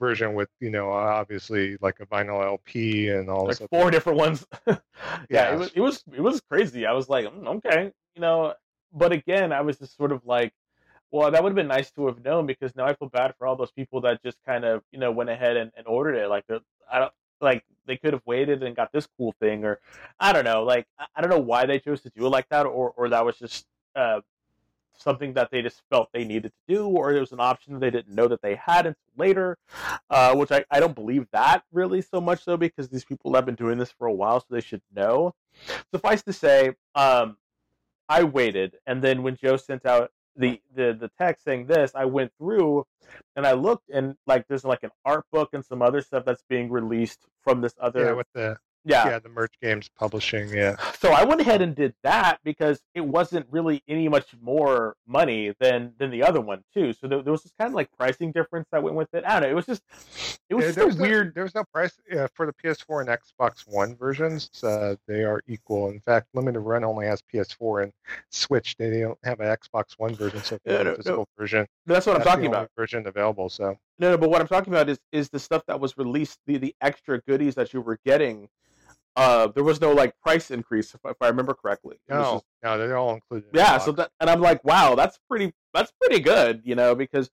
version 0.00 0.34
with, 0.34 0.48
you 0.60 0.68
know, 0.70 0.90
obviously 0.90 1.76
like 1.80 2.00
a 2.00 2.06
vinyl 2.06 2.44
LP 2.44 3.08
and 3.08 3.30
all 3.30 3.46
like 3.46 3.58
four 3.70 3.90
different 3.90 4.18
ones 4.18 4.44
yeah, 4.66 4.76
Yeah. 5.30 5.54
it 5.54 5.58
was 5.58 5.72
it 5.76 5.80
was 5.80 6.04
it 6.12 6.20
was 6.20 6.40
crazy 6.42 6.84
i 6.86 6.92
was 6.92 7.08
like 7.08 7.26
"Mm, 7.26 7.56
okay 7.56 7.92
you 8.14 8.20
know 8.20 8.54
but 8.92 9.12
again 9.12 9.52
i 9.52 9.60
was 9.60 9.78
just 9.78 9.96
sort 9.96 10.12
of 10.12 10.24
like 10.24 10.52
well 11.10 11.30
that 11.30 11.42
would 11.42 11.50
have 11.50 11.56
been 11.56 11.68
nice 11.68 11.90
to 11.90 12.06
have 12.06 12.22
known 12.24 12.46
because 12.46 12.74
now 12.76 12.84
i 12.84 12.94
feel 12.94 13.08
bad 13.08 13.34
for 13.38 13.46
all 13.46 13.56
those 13.56 13.72
people 13.72 14.00
that 14.00 14.22
just 14.22 14.38
kind 14.46 14.64
of 14.64 14.82
you 14.92 14.98
know 14.98 15.10
went 15.10 15.30
ahead 15.30 15.56
and, 15.56 15.70
and 15.76 15.86
ordered 15.86 16.14
it 16.14 16.28
like 16.28 16.44
i 16.90 16.98
don't 16.98 17.12
like 17.40 17.64
they 17.86 17.96
could 17.96 18.12
have 18.12 18.22
waited 18.24 18.62
and 18.62 18.76
got 18.76 18.92
this 18.92 19.06
cool 19.18 19.34
thing 19.40 19.64
or 19.64 19.80
i 20.20 20.32
don't 20.32 20.44
know 20.44 20.62
like 20.62 20.86
i 21.14 21.20
don't 21.20 21.30
know 21.30 21.38
why 21.38 21.66
they 21.66 21.78
chose 21.78 22.00
to 22.00 22.10
do 22.10 22.26
it 22.26 22.30
like 22.30 22.48
that 22.48 22.66
or 22.66 22.92
or 22.96 23.08
that 23.08 23.24
was 23.24 23.38
just 23.38 23.66
uh 23.96 24.20
something 24.96 25.32
that 25.32 25.50
they 25.50 25.60
just 25.60 25.82
felt 25.90 26.08
they 26.12 26.24
needed 26.24 26.52
to 26.52 26.74
do 26.74 26.86
or 26.86 27.12
it 27.12 27.20
was 27.20 27.32
an 27.32 27.40
option 27.40 27.78
they 27.80 27.90
didn't 27.90 28.14
know 28.14 28.28
that 28.28 28.40
they 28.42 28.54
had 28.54 28.86
until 28.86 29.02
later 29.16 29.58
uh, 30.10 30.34
which 30.34 30.52
I, 30.52 30.64
I 30.70 30.80
don't 30.80 30.94
believe 30.94 31.26
that 31.32 31.64
really 31.72 32.02
so 32.02 32.20
much 32.20 32.44
though 32.44 32.56
because 32.56 32.88
these 32.88 33.04
people 33.04 33.34
have 33.34 33.46
been 33.46 33.54
doing 33.54 33.78
this 33.78 33.90
for 33.90 34.06
a 34.06 34.12
while 34.12 34.40
so 34.40 34.46
they 34.50 34.60
should 34.60 34.82
know. 34.94 35.34
Suffice 35.92 36.22
to 36.22 36.32
say 36.32 36.72
um, 36.94 37.36
i 38.08 38.22
waited 38.22 38.76
and 38.86 39.02
then 39.02 39.22
when 39.22 39.36
joe 39.36 39.56
sent 39.56 39.84
out 39.86 40.10
the, 40.36 40.60
the 40.74 40.96
the 40.98 41.10
text 41.18 41.44
saying 41.44 41.66
this 41.66 41.92
i 41.94 42.04
went 42.04 42.32
through 42.38 42.84
and 43.36 43.46
i 43.46 43.52
looked 43.52 43.88
and 43.90 44.16
like 44.26 44.46
there's 44.48 44.64
like 44.64 44.82
an 44.82 44.90
art 45.04 45.24
book 45.32 45.50
and 45.52 45.64
some 45.64 45.80
other 45.80 46.00
stuff 46.00 46.24
that's 46.24 46.42
being 46.48 46.70
released 46.70 47.20
from 47.42 47.60
this 47.60 47.74
other 47.80 48.06
Yeah, 48.06 48.12
with 48.12 48.26
the 48.34 48.56
yeah 48.84 49.08
yeah 49.08 49.18
the 49.18 49.28
Merge 49.28 49.52
Games 49.62 49.88
publishing. 49.98 50.48
Yeah, 50.50 50.76
so 50.98 51.10
I 51.12 51.24
went 51.24 51.40
ahead 51.40 51.62
and 51.62 51.74
did 51.74 51.94
that 52.02 52.38
because 52.44 52.82
it 52.94 53.00
wasn't 53.00 53.46
really 53.50 53.82
any 53.88 54.08
much 54.08 54.28
more 54.42 54.96
money 55.06 55.54
than 55.60 55.92
than 55.98 56.10
the 56.10 56.22
other 56.22 56.40
one 56.40 56.62
too. 56.74 56.92
So 56.92 57.06
there, 57.08 57.22
there 57.22 57.32
was 57.32 57.42
this 57.42 57.52
kind 57.58 57.68
of 57.68 57.74
like 57.74 57.90
pricing 57.98 58.32
difference 58.32 58.66
that 58.72 58.82
went 58.82 58.96
with 58.96 59.12
it. 59.14 59.24
I 59.26 59.40
don't 59.40 59.42
know. 59.42 59.48
It 59.50 59.54
was 59.54 59.66
just 59.66 59.82
it 60.50 60.54
was 60.54 60.62
Yeah, 60.64 60.68
just 60.68 60.76
there 60.76 60.84
a 60.84 60.86
was 60.88 60.96
no- 60.98 61.02
weird. 61.02 61.34
there 61.34 61.44
was 61.44 61.54
no 61.54 61.64
price 61.72 61.92
yeah, 62.10 62.26
for 62.34 62.46
the 62.46 62.52
PS4 62.52 63.00
and 63.00 63.08
Xbox 63.08 63.66
One 63.66 63.96
versions. 63.96 64.50
Uh, 64.62 64.96
they 65.08 65.24
are 65.24 65.40
equal. 65.46 65.90
In 65.90 66.00
fact, 66.00 66.28
Limited 66.34 66.60
Run 66.60 66.84
only 66.84 67.06
has 67.06 67.22
PS4 67.32 67.84
and 67.84 67.92
Switch. 68.30 68.76
They 68.76 69.00
don't 69.00 69.18
have 69.24 69.40
an 69.40 69.46
Xbox 69.46 69.94
One 69.98 70.14
version, 70.14 70.42
so 70.42 70.56
if 70.56 70.60
you 70.64 70.72
Yeah, 70.72 70.78
want 70.78 70.84
no, 70.84 70.90
a 70.90 70.92
no. 70.92 70.96
physical 70.96 71.28
version. 71.38 71.66
That's 71.86 72.06
what 72.06 72.16
I'm 72.16 72.22
talking 72.22 72.46
about. 72.46 72.70
Version 72.76 73.06
available. 73.06 73.48
So 73.48 73.78
No, 73.98 74.10
no, 74.10 74.18
but 74.18 74.28
what 74.30 74.40
I'm 74.40 74.48
talking 74.48 74.72
about 74.72 74.88
is 74.88 74.98
is 75.12 75.28
the 75.30 75.38
stuff 75.38 75.62
that 75.66 75.80
was 75.80 75.96
released, 75.96 76.38
the 76.46 76.58
the 76.58 76.74
extra 76.80 77.20
goodies 77.22 77.54
that 77.54 77.72
you 77.72 77.80
were 77.80 77.98
getting. 78.04 78.48
Uh, 79.16 79.46
there 79.48 79.62
was 79.62 79.80
no 79.80 79.92
like 79.92 80.18
price 80.20 80.50
increase 80.50 80.92
if, 80.94 81.00
if 81.04 81.16
I 81.20 81.28
remember 81.28 81.54
correctly. 81.54 81.96
It 82.08 82.14
no, 82.14 82.34
just- 82.34 82.44
no, 82.62 82.78
they're 82.78 82.96
all 82.96 83.14
included. 83.14 83.48
in 83.52 83.58
yeah 83.60 83.78
so 83.78 83.92
that 83.92 84.10
and 84.20 84.28
i'm 84.28 84.40
like 84.40 84.64
wow 84.64 84.94
that's 84.94 85.18
pretty 85.28 85.52
that's 85.72 85.92
pretty 86.00 86.20
good 86.20 86.62
you 86.64 86.74
know 86.74 86.94
because 86.94 87.30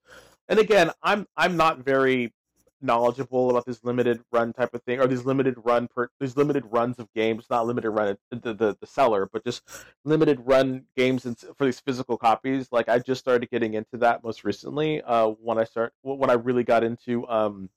and 0.50 0.60
again 0.60 0.92
i'm 1.02 1.26
i'm 1.38 1.58
not 1.58 1.80
very 1.80 2.34
knowledgeable 2.82 3.50
about 3.50 3.66
this 3.66 3.84
limited 3.84 4.22
run 4.32 4.52
type 4.54 4.74
of 4.74 4.82
thing 4.84 5.00
or 5.00 5.08
these 5.08 5.24
limited 5.24 5.56
run 5.64 5.88
per 5.88 6.10
these 6.20 6.36
limited 6.36 6.64
runs 6.72 6.98
of 7.00 7.08
games 7.14 7.46
not 7.50 7.66
limited 7.68 7.92
run 7.92 8.18
the 8.32 8.54
the, 8.54 8.76
the 8.80 8.88
seller 8.88 9.30
but 9.32 9.44
just 9.44 9.62
limited 10.04 10.40
run 10.44 10.84
games 10.98 11.26
and 11.26 11.38
for 11.58 11.66
these 11.66 11.80
physical 11.80 12.18
copies 12.18 12.68
like 12.72 12.90
i 12.90 12.98
just 12.98 13.22
started 13.22 13.50
getting 13.52 13.76
into 13.76 13.98
that 13.98 14.24
most 14.24 14.44
recently 14.44 15.02
uh 15.04 15.28
when 15.28 15.58
i 15.60 15.64
start 15.64 15.94
when 16.02 16.30
i 16.30 16.34
really 16.34 16.64
got 16.64 16.84
into 16.84 17.28
um 17.28 17.70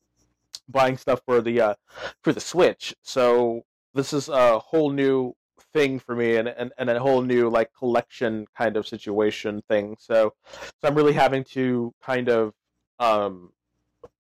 buying 0.69 0.97
stuff 0.97 1.21
for 1.27 1.43
the 1.43 1.61
uh 1.61 1.75
for 2.23 2.33
the 2.33 2.41
switch 2.41 2.95
so 3.03 3.63
this 3.95 4.13
is 4.13 4.29
a 4.29 4.59
whole 4.59 4.91
new 4.91 5.35
thing 5.73 5.99
for 5.99 6.15
me 6.17 6.37
and, 6.37 6.49
and, 6.49 6.73
and 6.79 6.91
a 6.91 6.99
whole 7.01 7.23
new 7.23 7.49
like 7.49 7.73
collection 7.73 8.47
kind 8.57 8.77
of 8.77 8.87
situation 8.87 9.63
thing. 9.69 9.97
So 9.99 10.35
so 10.53 10.89
i'm 10.89 10.95
really 10.95 11.13
having 11.13 11.45
to 11.45 11.93
kind 12.03 12.29
of 12.29 12.53
um 12.99 13.53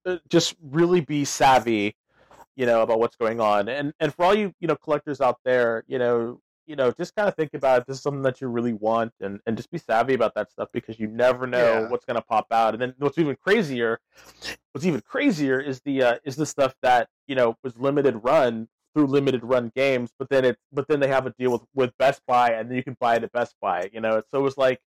uh, 0.06 0.18
just 0.28 0.54
really 0.62 1.00
be 1.00 1.24
savvy 1.24 1.96
you 2.56 2.66
know 2.66 2.82
about 2.82 3.00
what's 3.00 3.16
going 3.16 3.40
on. 3.40 3.68
And 3.68 3.92
and 4.00 4.14
for 4.14 4.24
all 4.24 4.34
you 4.34 4.52
you 4.60 4.68
know 4.68 4.76
collectors 4.76 5.20
out 5.20 5.38
there 5.44 5.84
you 5.88 5.98
know 5.98 6.40
you 6.66 6.76
know 6.76 6.90
just 6.92 7.14
kind 7.14 7.28
of 7.28 7.34
think 7.34 7.52
about 7.54 7.80
if 7.80 7.86
this 7.86 7.96
is 7.98 8.02
something 8.02 8.22
that 8.22 8.40
you 8.40 8.48
really 8.48 8.72
want 8.72 9.12
and 9.20 9.40
and 9.46 9.56
just 9.56 9.70
be 9.70 9.78
savvy 9.78 10.14
about 10.14 10.34
that 10.34 10.50
stuff 10.50 10.68
because 10.72 10.98
you 10.98 11.08
never 11.08 11.46
know 11.46 11.82
Yeah. 11.82 11.88
what's 11.88 12.04
going 12.04 12.16
to 12.16 12.22
pop 12.22 12.46
out. 12.52 12.74
And 12.74 12.80
then 12.80 12.94
what's 12.98 13.18
even 13.18 13.36
crazier 13.36 14.00
what's 14.72 14.86
even 14.86 15.00
crazier 15.00 15.60
is 15.60 15.80
the 15.82 16.02
uh, 16.02 16.16
is 16.24 16.36
the 16.36 16.46
stuff 16.46 16.74
that 16.82 17.08
you 17.26 17.34
know 17.34 17.56
was 17.62 17.76
limited 17.78 18.20
run 18.22 18.68
through 18.94 19.06
limited 19.06 19.44
run 19.44 19.72
games, 19.74 20.10
but 20.18 20.28
then 20.30 20.44
it 20.44 20.58
but 20.72 20.88
then 20.88 21.00
they 21.00 21.08
have 21.08 21.26
a 21.26 21.30
deal 21.30 21.50
with 21.52 21.62
with 21.74 21.98
Best 21.98 22.22
Buy, 22.26 22.50
and 22.50 22.70
then 22.70 22.76
you 22.76 22.84
can 22.84 22.96
buy 23.00 23.16
it 23.16 23.24
at 23.24 23.32
Best 23.32 23.54
Buy. 23.60 23.90
You 23.92 24.00
know, 24.00 24.22
so 24.30 24.38
it 24.38 24.42
was 24.42 24.56
like, 24.56 24.80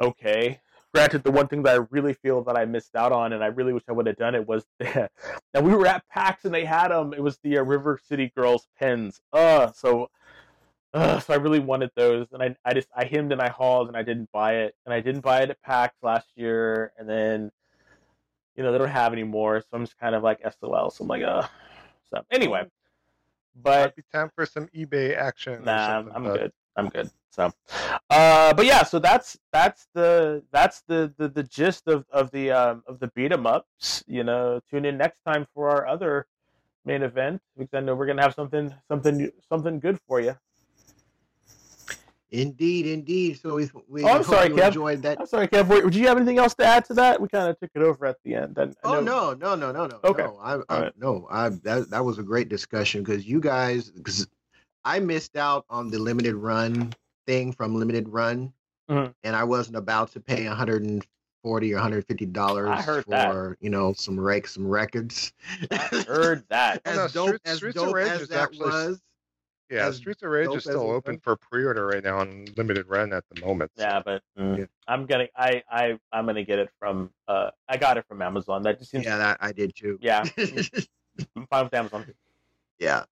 okay, 0.00 0.60
granted, 0.96 1.24
the 1.24 1.30
one 1.30 1.46
thing 1.46 1.62
that 1.64 1.74
I 1.74 1.84
really 1.90 2.14
feel 2.14 2.42
that 2.44 2.56
I 2.56 2.64
missed 2.64 2.96
out 2.96 3.12
on, 3.12 3.32
and 3.32 3.44
I 3.44 3.48
really 3.48 3.72
wish 3.74 3.82
I 3.88 3.92
would 3.92 4.06
have 4.06 4.16
done 4.16 4.34
it, 4.34 4.48
was 4.48 4.64
the, 4.78 5.10
and 5.52 5.66
we 5.66 5.74
were 5.74 5.86
at 5.86 6.08
PAX 6.08 6.44
and 6.44 6.54
they 6.54 6.64
had 6.64 6.88
them. 6.88 7.12
It 7.12 7.22
was 7.22 7.38
the 7.42 7.58
uh, 7.58 7.62
River 7.62 8.00
City 8.08 8.32
Girls 8.34 8.66
pins. 8.80 9.20
Uh, 9.32 9.72
so, 9.72 10.08
uh, 10.94 11.18
so 11.20 11.34
I 11.34 11.36
really 11.36 11.58
wanted 11.58 11.90
those, 11.96 12.28
and 12.32 12.42
I, 12.42 12.56
I 12.64 12.72
just 12.72 12.88
I 12.96 13.04
hemmed 13.04 13.32
and 13.32 13.42
I 13.42 13.48
hauled, 13.48 13.88
and 13.88 13.96
I 13.96 14.02
didn't 14.02 14.30
buy 14.32 14.56
it, 14.56 14.74
and 14.86 14.94
I 14.94 15.00
didn't 15.00 15.20
buy 15.20 15.42
it 15.42 15.50
at 15.50 15.60
PAX 15.60 15.96
last 16.02 16.28
year, 16.36 16.92
and 16.96 17.08
then, 17.08 17.50
you 18.54 18.62
know, 18.62 18.72
they 18.72 18.78
don't 18.78 18.88
have 18.88 19.12
any 19.12 19.24
more, 19.24 19.60
so 19.60 19.66
I'm 19.72 19.84
just 19.84 19.98
kind 19.98 20.14
of 20.14 20.22
like 20.22 20.40
SOL. 20.60 20.90
So 20.90 21.02
I'm 21.02 21.08
like, 21.08 21.22
uh. 21.22 21.46
So 22.10 22.22
anyway, 22.30 22.62
but 23.62 23.86
Might 23.86 23.96
be 23.96 24.02
time 24.12 24.30
for 24.34 24.46
some 24.46 24.68
eBay 24.68 25.16
action. 25.16 25.64
Nah, 25.64 26.04
I'm, 26.14 26.24
but- 26.24 26.38
good. 26.38 26.52
I'm 26.76 26.88
good. 26.88 27.10
So, 27.30 27.52
uh, 28.10 28.54
but 28.54 28.64
yeah, 28.64 28.82
so 28.82 28.98
that's 28.98 29.38
that's 29.52 29.88
the 29.92 30.42
that's 30.52 30.82
the 30.88 31.12
the, 31.18 31.28
the 31.28 31.42
gist 31.42 31.86
of 31.86 32.06
of 32.10 32.30
the 32.30 32.50
um, 32.50 32.82
of 32.86 32.98
the 32.98 33.08
beat 33.08 33.30
'em 33.32 33.46
ups. 33.46 34.02
You 34.06 34.24
know, 34.24 34.60
tune 34.70 34.84
in 34.86 34.96
next 34.96 35.18
time 35.26 35.46
for 35.52 35.68
our 35.68 35.86
other 35.86 36.26
main 36.86 37.02
event 37.02 37.42
because 37.58 37.74
I 37.74 37.80
know 37.80 37.94
we're 37.94 38.06
gonna 38.06 38.22
have 38.22 38.34
something 38.34 38.74
something 38.88 39.30
something 39.50 39.80
good 39.80 39.98
for 40.08 40.20
you. 40.20 40.36
Indeed, 42.32 42.86
indeed. 42.86 43.38
So 43.40 43.54
we 43.54 43.70
we 43.88 44.02
Oh, 44.02 44.08
I'm 44.08 44.16
hope 44.16 44.26
sorry, 44.26 44.48
you 44.48 44.56
Kev. 44.56 44.66
enjoyed 44.68 45.02
that. 45.02 45.20
I'm 45.20 45.26
sorry, 45.26 45.46
Kev. 45.46 45.68
Would 45.68 45.94
you 45.94 46.08
have 46.08 46.16
anything 46.16 46.38
else 46.38 46.54
to 46.56 46.64
add 46.64 46.84
to 46.86 46.94
that? 46.94 47.20
We 47.20 47.28
kind 47.28 47.48
of 47.48 47.58
took 47.60 47.70
it 47.74 47.82
over 47.82 48.04
at 48.06 48.16
the 48.24 48.34
end. 48.34 48.58
I, 48.58 48.62
I 48.64 48.66
Oh 48.84 49.00
know- 49.00 49.32
no, 49.34 49.54
no, 49.54 49.54
no, 49.54 49.72
no, 49.72 49.86
no. 49.86 50.00
Okay. 50.02 50.24
No, 50.24 50.38
I, 50.42 50.54
I 50.54 50.60
All 50.68 50.80
right. 50.82 50.92
no, 50.98 51.26
I 51.30 51.50
that 51.50 51.90
that 51.90 52.04
was 52.04 52.18
a 52.18 52.22
great 52.24 52.48
discussion 52.48 53.02
because 53.04 53.26
you 53.26 53.38
guys 53.40 53.90
because 53.90 54.26
I 54.84 54.98
missed 54.98 55.36
out 55.36 55.64
on 55.70 55.88
the 55.90 55.98
limited 55.98 56.34
run 56.34 56.92
thing 57.28 57.52
from 57.52 57.76
limited 57.76 58.08
run, 58.08 58.52
Mhm. 58.90 59.14
and 59.22 59.36
I 59.36 59.44
wasn't 59.44 59.76
about 59.76 60.10
to 60.12 60.20
pay 60.20 60.46
140 60.48 61.72
or 61.72 61.76
150 61.76 62.26
dollars 62.26 62.68
I 62.70 62.82
for 62.82 63.02
that. 63.08 63.56
you 63.60 63.70
know 63.70 63.92
some 63.92 64.18
rake 64.18 64.48
some 64.48 64.66
records. 64.66 65.32
I 65.70 65.76
heard 66.08 66.44
that. 66.50 66.82
Oh, 66.86 66.94
no, 66.94 67.04
as 67.04 67.12
dope 67.12 67.28
Streets- 67.28 67.62
as 67.62 67.74
dope 67.74 67.96
as 67.96 68.28
that 68.28 68.42
actually- 68.42 68.66
was. 68.66 69.00
Yeah, 69.70 69.86
as 69.88 69.96
Streets 69.96 70.22
of 70.22 70.30
Rage 70.30 70.54
is 70.54 70.62
still 70.62 70.90
open 70.90 71.14
was. 71.14 71.22
for 71.22 71.36
pre-order 71.36 71.86
right 71.86 72.02
now 72.04 72.18
on 72.18 72.44
limited 72.56 72.86
run 72.88 73.12
at 73.12 73.24
the 73.32 73.44
moment. 73.44 73.72
so- 73.76 73.82
Yeah, 73.82 74.00
but 74.04 74.22
mm, 74.38 74.58
Yeah. 74.58 74.64
I'm 74.86 75.06
gonna 75.06 75.26
I 75.36 75.62
I 75.70 75.98
I'm 76.12 76.26
gonna 76.26 76.44
get 76.44 76.58
it 76.60 76.70
from 76.78 77.10
uh 77.26 77.50
I 77.68 77.76
got 77.76 77.96
it 77.98 78.04
from 78.08 78.22
Amazon. 78.22 78.62
That 78.62 78.78
just 78.78 78.90
seems 78.92 79.04
Yeah, 79.04 79.18
that 79.18 79.38
I 79.40 79.50
did 79.52 79.74
too. 79.74 79.98
yeah. 80.00 80.22
I'm 81.36 81.46
fine 81.48 81.64
with 81.64 81.74
Amazon. 81.74 82.06
yeah 82.78 83.04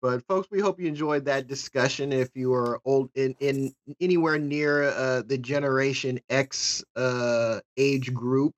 but 0.00 0.24
folks 0.26 0.48
we 0.50 0.60
hope 0.60 0.78
you 0.78 0.86
enjoyed 0.86 1.24
that 1.24 1.48
discussion 1.48 2.12
if 2.12 2.28
you 2.36 2.52
are 2.54 2.80
old 2.84 3.10
in 3.16 3.34
in 3.40 3.74
anywhere 4.00 4.38
near 4.38 4.84
uh 4.84 5.22
the 5.22 5.36
generation 5.36 6.20
x 6.30 6.84
uh 6.94 7.58
age 7.76 8.14
group 8.14 8.54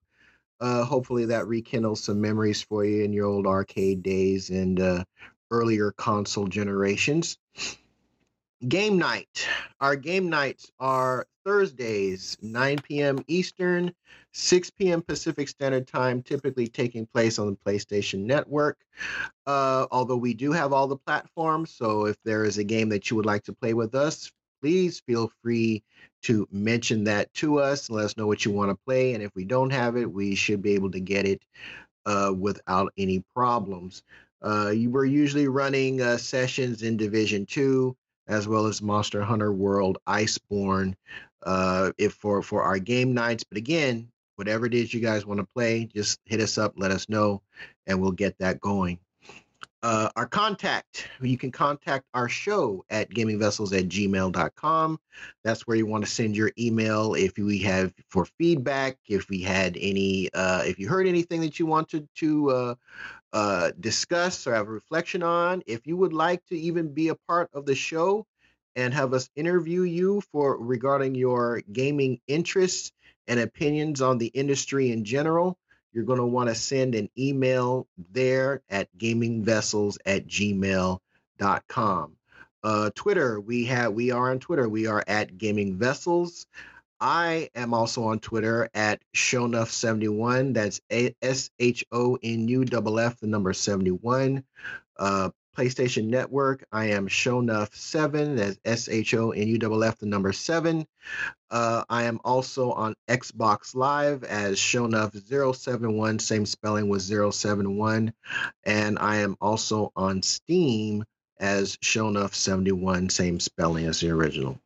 uh 0.61 0.85
hopefully 0.85 1.25
that 1.25 1.47
rekindles 1.47 2.03
some 2.05 2.21
memories 2.21 2.61
for 2.63 2.85
you 2.85 3.03
in 3.05 3.13
your 3.13 3.25
old 3.27 3.47
arcade 3.47 4.03
days 4.03 4.51
and 4.51 4.81
uh 4.81 5.03
earlier 5.51 5.93
console 5.93 6.47
generations 6.47 7.39
game 8.67 8.99
night 8.99 9.47
our 9.81 9.95
game 9.95 10.29
nights 10.29 10.71
are 10.81 11.27
thursdays 11.45 12.37
9 12.43 12.79
p.m 12.83 13.25
eastern 13.29 13.93
6 14.33 14.71
p.m 14.71 15.03
pacific 15.03 15.49
standard 15.49 15.87
time 15.87 16.23
typically 16.23 16.67
taking 16.67 17.07
place 17.07 17.39
on 17.39 17.47
the 17.47 17.57
playstation 17.57 18.21
network 18.21 18.79
uh, 19.47 19.87
although 19.91 20.17
we 20.17 20.35
do 20.35 20.53
have 20.53 20.73
all 20.73 20.87
the 20.87 20.97
platforms, 20.97 21.71
so 21.71 22.07
if 22.07 22.17
there 22.25 22.45
is 22.45 22.59
a 22.59 22.65
game 22.65 22.89
that 22.91 23.11
you 23.11 23.17
would 23.17 23.27
like 23.27 23.45
to 23.45 23.53
play 23.53 23.75
with 23.75 23.95
us, 23.95 24.31
please 24.61 25.01
feel 25.01 25.31
free 25.43 25.83
to 26.23 26.47
mention 26.51 27.05
that 27.05 27.33
to 27.35 27.59
us. 27.59 27.91
Let 27.91 28.05
us 28.05 28.17
know 28.17 28.27
what 28.27 28.45
you 28.45 28.53
want 28.53 28.71
to 28.71 28.85
play, 28.87 29.15
and 29.15 29.23
if 29.23 29.35
we 29.35 29.45
don't 29.45 29.71
have 29.71 29.97
it, 29.97 30.11
we 30.11 30.35
should 30.35 30.63
be 30.63 30.75
able 30.75 30.91
to 30.91 31.01
get 31.01 31.27
it 31.27 31.43
uh, 32.07 32.33
without 32.37 32.93
any 32.99 33.25
problems. 33.35 34.03
Uh, 34.43 34.71
you 34.71 34.91
were 34.91 35.05
usually 35.05 35.49
running 35.49 36.01
uh, 36.01 36.17
sessions 36.17 36.83
in 36.83 36.97
Division 36.97 37.47
Two 37.47 37.97
as 38.27 38.47
well 38.47 38.67
as 38.67 38.83
Monster 38.83 39.23
Hunter 39.23 39.53
World 39.53 39.99
Iceborne 40.07 40.95
uh, 41.45 41.93
if 41.99 42.13
for 42.15 42.43
for 42.43 42.63
our 42.63 42.79
game 42.79 43.15
nights. 43.15 43.45
But 43.45 43.59
again, 43.59 44.11
whatever 44.37 44.67
it 44.67 44.75
is 44.75 44.93
you 44.93 45.01
guys 45.01 45.27
want 45.27 45.41
to 45.41 45.47
play, 45.47 45.87
just 45.87 46.21
hit 46.25 46.41
us 46.41 46.59
up, 46.59 46.75
let 46.77 46.91
us 46.91 47.09
know, 47.09 47.43
and 47.87 48.01
we'll 48.01 48.13
get 48.13 48.39
that 48.39 48.61
going 48.61 48.99
uh, 49.83 50.11
our 50.17 50.27
contact. 50.27 51.09
You 51.21 51.39
can 51.39 51.53
contact 51.53 52.07
our 52.15 52.29
show 52.29 52.85
at 52.91 53.11
gamingvessels 53.11 53.77
at 53.79 53.89
gmail.com. 53.89 55.01
That's 55.45 55.67
where 55.67 55.77
you 55.77 55.87
want 55.87 56.05
to 56.05 56.11
send 56.11 56.37
your 56.37 56.51
email 56.59 57.15
if 57.15 57.37
we 57.39 57.59
have 57.61 57.93
for 58.09 58.25
feedback, 58.25 58.99
if 59.07 59.29
we 59.29 59.41
had 59.43 59.77
any, 59.81 60.31
uh, 60.35 60.63
if 60.65 60.79
you 60.79 60.89
heard 60.89 61.07
anything 61.07 61.41
that 61.43 61.59
you 61.59 61.67
wanted 61.67 62.09
to 62.17 62.77
uh, 63.33 63.73
discuss 63.79 64.47
or 64.47 64.55
have 64.55 64.69
a 64.69 64.73
reflection 64.73 65.23
on, 65.23 65.63
if 65.67 65.87
you 65.87 65.97
would 65.97 66.13
like 66.13 66.45
to 66.47 66.59
even 66.59 66.93
be 66.93 67.09
a 67.09 67.15
part 67.15 67.51
of 67.53 67.67
the 67.67 67.75
show 67.75 68.27
and 68.77 68.95
have 68.95 69.13
us 69.13 69.29
interview 69.37 69.83
you 69.83 70.21
for 70.33 70.57
regarding 70.57 71.15
your 71.15 71.63
gaming 71.73 72.21
interests 72.27 72.93
and 73.27 73.41
opinions 73.41 74.01
on 74.01 74.19
the 74.19 74.29
industry 74.29 74.93
in 74.93 75.05
general, 75.05 75.59
you're 75.93 76.05
going 76.05 76.19
to 76.19 76.27
want 76.27 76.49
to 76.49 76.55
send 76.55 76.95
an 76.95 77.11
email 77.19 77.87
there 78.13 78.63
at 78.71 78.89
gamingvessels 78.97 79.99
at 80.07 80.27
gmail.com. 80.27 80.99
Uh, 82.63 82.91
Twitter, 82.95 83.41
we 83.41 83.65
have 83.67 83.93
we 83.93 84.11
are 84.11 84.31
on 84.31 84.39
Twitter. 84.39 84.69
We 84.69 84.87
are 84.87 85.05
at 85.07 85.39
Gaming 85.39 85.79
Vessels. 85.79 86.47
I 87.01 87.51
am 87.55 87.75
also 87.75 88.05
on 88.05 88.19
Twitter 88.19 88.69
at 88.75 89.01
Shonuff71. 89.15 90.55
That's 90.55 90.81
S 91.23 91.51
H 91.59 91.85
O 91.93 92.19
N 92.23 92.49
U 92.49 92.63
F 92.63 93.21
the 93.21 93.27
number 93.27 93.53
71. 93.53 94.45
Uh, 94.99 95.31
PlayStation 95.59 96.07
Network, 96.07 96.65
I 96.71 96.91
am 96.91 97.09
Shonuff7. 97.09 98.37
That's 98.37 98.59
S 98.65 98.89
H 98.89 99.15
O 99.15 99.33
N 99.33 99.49
U 99.49 99.85
F, 99.85 99.99
the 99.99 100.07
number 100.07 100.33
7. 100.33 100.87
Uh, 101.51 101.85
I 101.89 102.05
am 102.05 102.21
also 102.25 102.71
on 102.73 102.95
Xbox 103.09 103.75
Live 103.75 104.23
as 104.23 104.59
Shonuff071, 104.59 106.21
same 106.21 106.47
spelling 106.47 106.89
with 106.89 107.03
071. 107.03 108.13
And 108.65 108.99
I 109.01 109.17
am 109.17 109.37
also 109.41 109.91
on 109.97 110.23
Steam 110.23 111.05
as 111.41 111.77
Shonuff71, 111.79 113.11
same 113.11 113.41
spelling 113.41 113.87
as 113.87 114.01
the 114.01 114.11
original. 114.11 114.61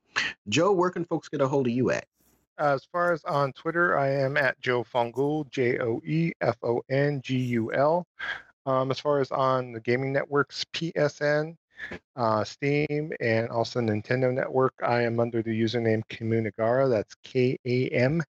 Joe, 0.49 0.73
where 0.73 0.91
can 0.91 1.07
folks 1.07 1.31
get 1.31 1.41
a 1.41 1.49
hold 1.49 1.67
of 1.67 1.73
you 1.73 1.91
at? 1.91 2.05
As 2.63 2.85
far 2.85 3.13
as 3.13 3.25
on 3.25 3.53
Twitter, 3.55 3.99
I 3.99 4.09
am 4.09 4.37
at 4.37 4.61
Joe 4.61 4.85
Fongul, 4.85 5.51
J 5.51 5.81
O 5.81 6.01
E 6.05 6.31
F 6.41 6.57
O 6.63 6.81
N 6.89 7.21
G 7.21 7.37
U 7.37 7.73
L. 7.73 8.07
Um, 8.67 8.93
as 8.93 9.01
far 9.01 9.19
as 9.19 9.33
on 9.33 9.73
the 9.73 9.81
gaming 9.81 10.13
networks, 10.13 10.65
PSN, 10.73 11.57
uh, 12.15 12.45
Steam, 12.45 13.11
and 13.19 13.49
also 13.49 13.81
Nintendo 13.81 14.33
Network, 14.33 14.75
I 14.81 15.03
am 15.03 15.19
under 15.19 15.43
the 15.43 15.51
username 15.51 16.05
Kamunagara. 16.09 16.89
That's 16.89 17.17
K 17.25 17.59
A 17.65 17.89
M 17.89 18.23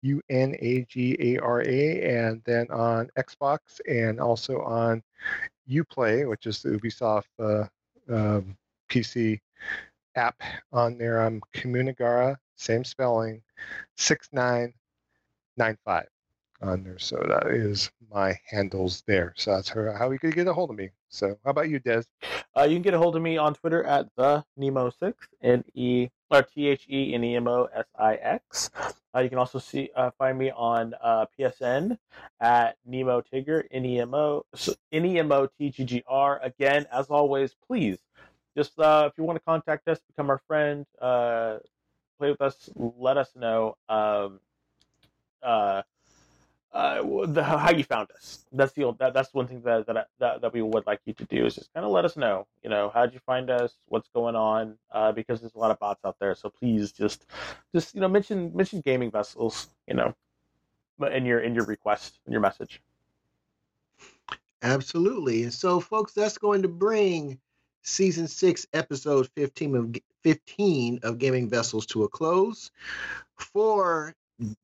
U 0.00 0.22
N 0.30 0.56
A 0.58 0.86
G 0.88 1.14
A 1.20 1.38
R 1.42 1.60
A. 1.60 2.02
And 2.02 2.40
then 2.46 2.70
on 2.70 3.10
Xbox 3.18 3.58
and 3.86 4.18
also 4.20 4.62
on 4.62 5.02
Uplay, 5.68 6.26
which 6.26 6.46
is 6.46 6.62
the 6.62 6.70
Ubisoft 6.70 7.24
uh, 7.38 7.66
um, 8.10 8.56
PC 8.88 9.38
app 10.14 10.40
on 10.72 10.96
there, 10.96 11.20
I'm 11.20 11.42
Kamunagara, 11.54 12.38
same 12.56 12.84
spelling, 12.84 13.42
6995 13.96 16.06
on 16.62 16.84
there. 16.84 16.98
So 16.98 17.16
that 17.28 17.48
is 17.48 17.90
my 18.10 18.34
handles 18.48 19.02
there. 19.06 19.34
So 19.36 19.52
that's 19.52 19.68
her, 19.68 19.94
how 19.96 20.10
you 20.10 20.18
could 20.18 20.34
get 20.34 20.48
a 20.48 20.52
hold 20.52 20.70
of 20.70 20.76
me. 20.76 20.90
So 21.08 21.38
how 21.44 21.50
about 21.50 21.68
you, 21.68 21.78
Des? 21.78 22.02
Uh, 22.56 22.64
you 22.64 22.76
can 22.76 22.82
get 22.82 22.94
a 22.94 22.98
hold 22.98 23.16
of 23.16 23.22
me 23.22 23.36
on 23.36 23.54
Twitter 23.54 23.84
at 23.84 24.08
the 24.16 24.44
Nemo 24.56 24.90
six 24.90 25.28
N 25.42 25.64
E 25.74 26.08
or 26.30 26.42
T 26.42 26.68
H 26.68 26.86
E 26.90 27.14
N 27.14 27.24
E 27.24 27.36
M 27.36 27.46
O 27.46 27.68
S 27.74 27.84
I 27.98 28.14
X. 28.14 28.70
Uh, 29.14 29.20
you 29.20 29.28
can 29.28 29.38
also 29.38 29.58
see 29.58 29.90
uh, 29.96 30.10
find 30.18 30.38
me 30.38 30.50
on 30.50 30.94
uh, 31.02 31.26
PSN 31.38 31.98
at 32.40 32.76
Nemo 32.84 33.22
Tigger 33.22 33.64
N 33.70 33.84
E 33.84 34.00
M 34.00 34.14
O 34.14 34.44
N 34.92 35.04
E 35.04 35.18
M 35.18 35.32
O 35.32 35.48
T 35.58 35.70
G 35.70 35.84
G 35.84 36.02
R. 36.06 36.40
Again, 36.42 36.86
as 36.92 37.06
always, 37.06 37.54
please 37.66 37.98
just 38.56 38.78
uh, 38.78 39.08
if 39.10 39.18
you 39.18 39.24
want 39.24 39.36
to 39.36 39.44
contact 39.44 39.86
us, 39.86 40.00
become 40.08 40.30
our 40.30 40.40
friend, 40.48 40.86
uh, 41.00 41.58
play 42.18 42.30
with 42.30 42.40
us, 42.40 42.70
let 42.76 43.16
us 43.16 43.30
know. 43.36 43.76
Um, 43.88 44.40
uh, 45.42 45.82
uh, 46.72 47.24
the, 47.26 47.42
how 47.42 47.70
you 47.70 47.84
found 47.84 48.10
us. 48.10 48.44
That's 48.52 48.72
the 48.72 48.92
that, 48.98 49.14
that's 49.14 49.32
one 49.32 49.46
thing 49.46 49.62
that 49.62 49.86
that, 49.86 50.08
that 50.18 50.40
that 50.42 50.52
we 50.52 50.60
would 50.60 50.86
like 50.86 51.00
you 51.06 51.14
to 51.14 51.24
do 51.24 51.46
is 51.46 51.54
just 51.54 51.72
kind 51.72 51.86
of 51.86 51.92
let 51.92 52.04
us 52.04 52.16
know. 52.16 52.46
You 52.62 52.68
know, 52.68 52.90
how 52.92 53.06
did 53.06 53.14
you 53.14 53.20
find 53.20 53.48
us? 53.48 53.74
What's 53.86 54.08
going 54.08 54.36
on? 54.36 54.76
Uh, 54.92 55.12
because 55.12 55.40
there's 55.40 55.54
a 55.54 55.58
lot 55.58 55.70
of 55.70 55.78
bots 55.78 56.04
out 56.04 56.16
there. 56.20 56.34
So 56.34 56.50
please 56.50 56.92
just 56.92 57.24
just 57.74 57.94
you 57.94 58.00
know 58.02 58.08
mention 58.08 58.54
mention 58.54 58.82
gaming 58.82 59.10
vessels. 59.10 59.68
You 59.88 59.94
know, 59.94 60.14
in 61.10 61.24
your 61.24 61.40
in 61.40 61.54
your 61.54 61.64
request 61.64 62.18
in 62.26 62.32
your 62.32 62.42
message. 62.42 62.82
Absolutely. 64.62 65.50
So, 65.50 65.80
folks, 65.80 66.12
that's 66.12 66.38
going 66.38 66.62
to 66.62 66.68
bring 66.68 67.38
season 67.82 68.26
six, 68.26 68.66
episode 68.72 69.28
15 69.36 69.76
of 69.76 69.96
15 70.26 70.98
of 71.04 71.18
Gaming 71.18 71.48
Vessels 71.48 71.86
to 71.86 72.02
a 72.02 72.08
close. 72.08 72.72
For 73.36 74.12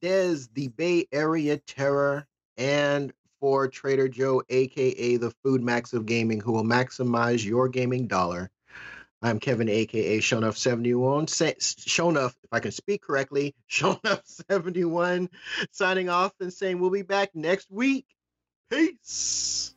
Des, 0.00 0.38
the 0.54 0.66
Bay 0.66 1.06
Area 1.12 1.56
Terror, 1.56 2.26
and 2.56 3.12
for 3.38 3.68
Trader 3.68 4.08
Joe, 4.08 4.42
aka 4.48 5.16
the 5.18 5.30
Food 5.44 5.62
Max 5.62 5.92
of 5.92 6.04
Gaming, 6.04 6.40
who 6.40 6.50
will 6.50 6.64
maximize 6.64 7.44
your 7.44 7.68
gaming 7.68 8.08
dollar. 8.08 8.50
I'm 9.22 9.38
Kevin, 9.38 9.68
aka 9.68 10.18
Shonuff71. 10.18 11.26
Shonuff, 11.28 12.34
if 12.42 12.52
I 12.52 12.58
can 12.58 12.72
speak 12.72 13.02
correctly, 13.02 13.54
Shonuff71, 13.70 15.28
signing 15.70 16.08
off 16.08 16.32
and 16.40 16.52
saying 16.52 16.80
we'll 16.80 16.90
be 16.90 17.02
back 17.02 17.36
next 17.36 17.70
week. 17.70 18.06
Peace. 18.68 19.76